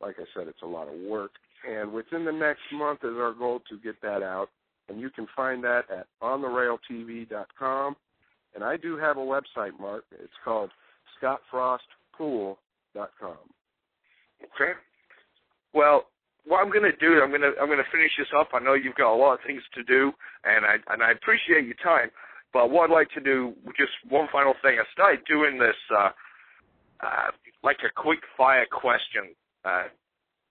Like 0.00 0.16
I 0.18 0.24
said, 0.34 0.46
it's 0.46 0.62
a 0.62 0.66
lot 0.66 0.88
of 0.88 0.94
work. 1.00 1.32
And 1.68 1.92
within 1.92 2.24
the 2.24 2.32
next 2.32 2.62
month 2.72 3.00
is 3.02 3.16
our 3.16 3.32
goal 3.32 3.60
to 3.70 3.78
get 3.78 4.00
that 4.02 4.22
out. 4.22 4.48
And 4.90 5.00
you 5.00 5.08
can 5.08 5.26
find 5.36 5.62
that 5.64 5.84
at 5.90 6.06
ontherailtv.com. 6.22 7.96
And 8.54 8.64
I 8.64 8.76
do 8.76 8.96
have 8.98 9.16
a 9.16 9.20
website, 9.20 9.78
Mark. 9.80 10.04
It's 10.12 10.32
called 10.44 10.70
scottfrostpool.com. 11.22 12.56
Okay. 14.42 14.72
Well, 15.72 16.06
what 16.44 16.58
I'm 16.60 16.70
going 16.70 16.90
to 16.90 16.96
do, 16.96 17.22
I'm 17.22 17.30
going 17.30 17.42
to 17.42 17.52
I'm 17.60 17.68
going 17.68 17.78
to 17.78 17.90
finish 17.92 18.10
this 18.18 18.26
up. 18.36 18.48
I 18.52 18.58
know 18.58 18.74
you've 18.74 18.96
got 18.96 19.14
a 19.14 19.16
lot 19.16 19.34
of 19.34 19.40
things 19.46 19.62
to 19.74 19.84
do, 19.84 20.10
and 20.44 20.66
I 20.66 20.76
and 20.92 21.02
I 21.02 21.12
appreciate 21.12 21.64
your 21.64 21.78
time. 21.84 22.10
But 22.52 22.70
what 22.70 22.90
I'd 22.90 22.94
like 22.94 23.10
to 23.14 23.20
do, 23.20 23.54
just 23.78 23.92
one 24.08 24.26
final 24.32 24.54
thing. 24.62 24.78
I 24.80 24.84
started 24.92 25.20
doing 25.28 25.58
this 25.58 25.76
uh, 25.94 26.10
uh, 27.00 27.30
like 27.62 27.78
a 27.86 27.92
quick 27.94 28.20
fire 28.36 28.66
question, 28.66 29.36
uh, 29.64 29.84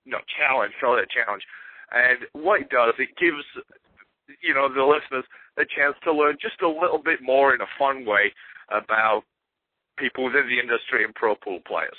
no 0.05 0.19
challenge, 0.37 0.73
call 0.79 0.97
it 0.97 1.09
challenge. 1.11 1.43
And 1.91 2.43
what 2.43 2.61
it 2.61 2.69
does, 2.69 2.93
it 2.99 3.09
gives 3.19 3.43
you 4.41 4.53
know 4.53 4.69
the 4.71 4.83
listeners 4.83 5.25
a 5.57 5.65
chance 5.65 5.95
to 6.03 6.13
learn 6.13 6.37
just 6.41 6.61
a 6.61 6.69
little 6.69 7.01
bit 7.03 7.19
more 7.21 7.53
in 7.53 7.61
a 7.61 7.73
fun 7.77 8.05
way 8.05 8.31
about 8.69 9.23
people 9.97 10.23
within 10.25 10.47
the 10.47 10.59
industry 10.59 11.03
and 11.03 11.13
pro 11.15 11.35
pool 11.35 11.59
players. 11.67 11.97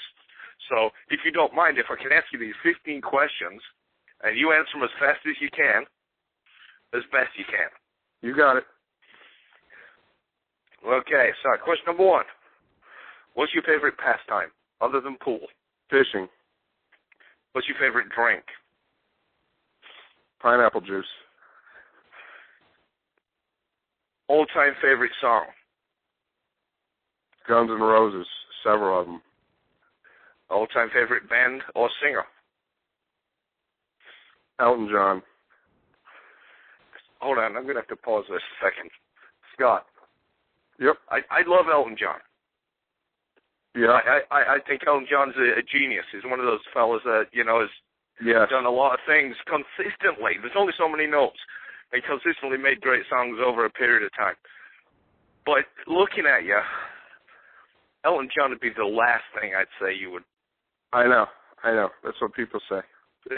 So, 0.68 0.90
if 1.10 1.20
you 1.24 1.32
don't 1.32 1.54
mind, 1.54 1.78
if 1.78 1.86
I 1.90 2.00
can 2.00 2.12
ask 2.12 2.30
you 2.32 2.38
these 2.38 2.56
15 2.62 3.02
questions, 3.02 3.60
and 4.22 4.38
you 4.38 4.52
answer 4.52 4.72
them 4.74 4.84
as 4.84 4.94
fast 5.00 5.20
as 5.26 5.36
you 5.40 5.48
can, 5.50 5.84
as 6.94 7.02
best 7.12 7.32
you 7.36 7.44
can. 7.44 7.68
You 8.22 8.36
got 8.36 8.56
it. 8.56 8.64
Okay, 10.86 11.30
so 11.42 11.50
question 11.62 11.84
number 11.86 12.04
one. 12.04 12.24
What's 13.34 13.52
your 13.54 13.62
favorite 13.62 13.96
pastime 13.98 14.50
other 14.80 15.00
than 15.00 15.16
pool? 15.22 15.46
Fishing. 15.88 16.28
What's 17.52 17.68
your 17.68 17.76
favorite 17.80 18.08
drink? 18.14 18.44
Pineapple 20.40 20.80
juice. 20.80 21.04
All 24.30 24.46
time 24.46 24.74
favorite 24.80 25.10
song? 25.20 25.46
Guns 27.48 27.68
N' 27.68 27.80
Roses. 27.80 28.28
Several 28.62 29.00
of 29.00 29.06
them. 29.06 29.20
All 30.48 30.68
time 30.68 30.88
favorite 30.94 31.28
band 31.28 31.62
or 31.74 31.90
singer? 32.00 32.22
Elton 34.60 34.88
John. 34.88 35.20
Hold 37.20 37.38
on, 37.38 37.56
I'm 37.56 37.64
going 37.64 37.74
to 37.74 37.80
have 37.82 37.88
to 37.88 37.96
pause 37.96 38.24
this 38.30 38.38
a 38.38 38.64
second. 38.64 38.90
Scott. 39.56 39.86
Yep. 40.78 40.94
I, 41.10 41.18
I 41.30 41.42
love 41.48 41.66
Elton 41.70 41.96
John. 41.98 42.20
Yeah. 43.74 43.98
I, 43.98 44.20
I, 44.30 44.40
I 44.54 44.58
think 44.66 44.82
Elton 44.86 45.08
John's 45.10 45.34
a, 45.38 45.58
a 45.58 45.62
genius. 45.66 46.04
He's 46.12 46.22
one 46.24 46.38
of 46.38 46.46
those 46.46 46.62
fellas 46.72 47.02
that, 47.04 47.24
you 47.32 47.42
know, 47.42 47.60
has 47.60 47.70
Yes. 48.22 48.46
done 48.50 48.66
a 48.66 48.70
lot 48.70 48.94
of 48.94 49.00
things 49.08 49.34
consistently. 49.48 50.36
There's 50.40 50.54
only 50.56 50.74
so 50.78 50.86
many 50.88 51.06
notes. 51.08 51.40
And 51.92 52.02
consistently 52.04 52.58
made 52.58 52.80
great 52.80 53.02
songs 53.10 53.38
over 53.44 53.64
a 53.64 53.70
period 53.70 54.04
of 54.04 54.14
time. 54.16 54.34
But 55.44 55.66
looking 55.86 56.24
at 56.26 56.44
you, 56.44 56.58
Elton 58.04 58.28
John 58.34 58.50
would 58.50 58.60
be 58.60 58.70
the 58.76 58.84
last 58.84 59.24
thing 59.34 59.52
I'd 59.58 59.66
say 59.80 59.94
you 59.94 60.10
would. 60.12 60.22
I 60.92 61.04
know. 61.04 61.26
I 61.62 61.72
know. 61.72 61.88
That's 62.04 62.20
what 62.20 62.34
people 62.34 62.60
say. 62.68 62.80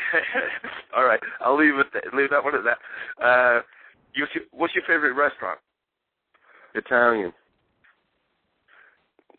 All 0.97 1.05
right, 1.05 1.21
I'll 1.41 1.59
leave 1.59 1.75
it. 1.75 1.87
There, 1.93 2.03
leave 2.15 2.31
that 2.31 2.45
one 2.45 2.55
at 2.55 2.63
that. 2.65 3.25
Uh, 3.25 3.63
you, 4.15 4.27
what's 4.53 4.75
your 4.75 4.85
favorite 4.87 5.15
restaurant? 5.15 5.59
Italian. 6.75 7.33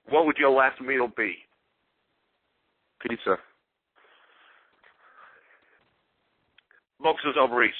What 0.09 0.25
would 0.25 0.37
your 0.37 0.51
last 0.51 0.81
meal 0.81 1.07
be? 1.15 1.35
Pizza. 3.07 3.37
Boxers 6.99 7.35
or 7.39 7.47
briefs? 7.47 7.75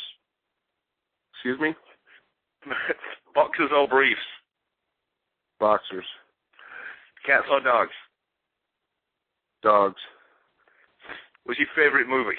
Excuse 1.43 1.59
me? 1.59 1.75
Boxers 3.35 3.69
or 3.75 3.85
briefs? 3.85 4.21
Boxers. 5.59 6.05
Cats 7.25 7.43
or 7.51 7.59
dogs? 7.59 7.91
Dogs. 9.61 9.99
What's 11.43 11.59
your 11.59 11.67
favorite 11.75 12.07
movie? 12.07 12.37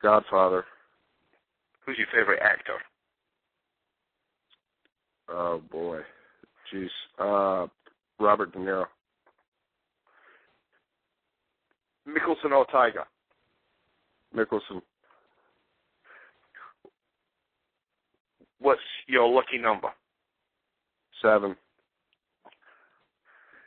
Godfather. 0.00 0.64
Who's 1.84 1.98
your 1.98 2.06
favorite 2.14 2.40
actor? 2.40 2.78
Oh 5.28 5.60
boy. 5.72 6.02
Jeez. 6.72 6.86
Uh 7.18 7.66
Robert 8.20 8.52
De 8.52 8.60
Niro. 8.60 8.84
Mickelson 12.08 12.52
or 12.52 12.64
Tiger? 12.66 13.04
Mickelson. 14.36 14.82
What's 18.64 18.80
your 19.06 19.28
lucky 19.28 19.58
number? 19.58 19.88
Seven. 21.20 21.54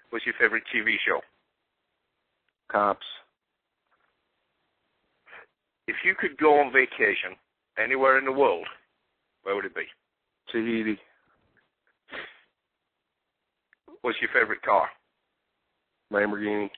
What's 0.09 0.25
your 0.25 0.33
favorite 0.39 0.63
TV 0.75 0.95
show? 1.05 1.19
Cops. 2.71 3.05
If 5.87 5.97
you 6.03 6.15
could 6.19 6.35
go 6.39 6.59
on 6.59 6.73
vacation 6.73 7.37
anywhere 7.77 8.17
in 8.17 8.25
the 8.25 8.31
world, 8.31 8.65
where 9.43 9.53
would 9.53 9.65
it 9.65 9.75
be? 9.75 9.83
Tahiti. 10.51 10.97
What's 14.01 14.17
your 14.19 14.31
favorite 14.33 14.63
car? 14.63 14.87
Lamborghini. 16.11 16.71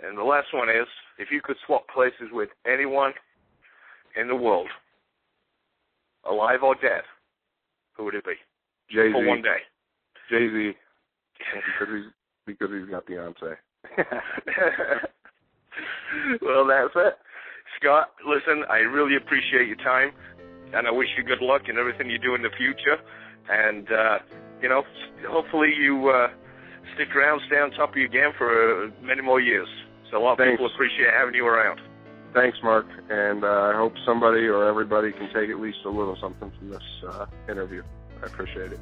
And 0.00 0.16
the 0.16 0.22
last 0.22 0.48
one 0.54 0.70
is, 0.70 0.86
if 1.18 1.28
you 1.30 1.42
could 1.44 1.56
swap 1.66 1.86
places 1.94 2.30
with 2.32 2.48
anyone 2.66 3.12
in 4.18 4.28
the 4.28 4.34
world, 4.34 4.68
alive 6.28 6.62
or 6.62 6.74
dead, 6.74 7.02
who 7.96 8.04
would 8.04 8.14
it 8.14 8.24
be? 8.24 8.34
Jay 8.90 9.08
Z. 9.08 9.12
For 9.12 9.26
one 9.26 9.42
day. 9.42 9.58
Jay 10.30 10.48
Z. 10.48 10.72
because 11.38 11.88
he's 11.94 12.04
because 12.46 12.70
he's 12.72 12.88
got 12.90 13.06
Beyonce. 13.06 13.56
well, 16.42 16.66
that's 16.66 16.92
it. 16.96 17.14
Scott, 17.80 18.10
listen, 18.26 18.64
I 18.68 18.78
really 18.78 19.16
appreciate 19.16 19.66
your 19.66 19.76
time, 19.76 20.10
and 20.74 20.86
I 20.86 20.90
wish 20.90 21.08
you 21.16 21.24
good 21.24 21.40
luck 21.40 21.62
in 21.68 21.78
everything 21.78 22.10
you 22.10 22.18
do 22.18 22.34
in 22.34 22.42
the 22.42 22.50
future. 22.56 22.98
And, 23.48 23.90
uh, 23.90 24.18
you 24.60 24.68
know, 24.68 24.82
hopefully 25.28 25.72
you 25.78 26.08
uh, 26.08 26.28
stick 26.94 27.14
around, 27.16 27.40
stay 27.46 27.58
on 27.58 27.70
top 27.72 27.90
of 27.90 27.96
your 27.96 28.08
game 28.08 28.30
for 28.38 28.86
uh, 28.86 28.90
many 29.02 29.22
more 29.22 29.40
years. 29.40 29.68
So 30.10 30.18
a 30.18 30.20
lot 30.20 30.32
of 30.32 30.38
Thanks. 30.38 30.52
people 30.52 30.70
appreciate 30.72 31.08
having 31.16 31.34
you 31.34 31.46
around. 31.46 31.80
Thanks, 32.34 32.58
Mark, 32.62 32.86
and 33.10 33.44
uh, 33.44 33.46
I 33.46 33.76
hope 33.76 33.92
somebody 34.06 34.46
or 34.46 34.66
everybody 34.66 35.12
can 35.12 35.28
take 35.34 35.50
at 35.50 35.60
least 35.60 35.78
a 35.84 35.90
little 35.90 36.16
something 36.18 36.50
from 36.58 36.70
this 36.70 36.82
uh, 37.06 37.26
interview. 37.48 37.82
I 38.22 38.26
appreciate 38.26 38.72
it. 38.72 38.80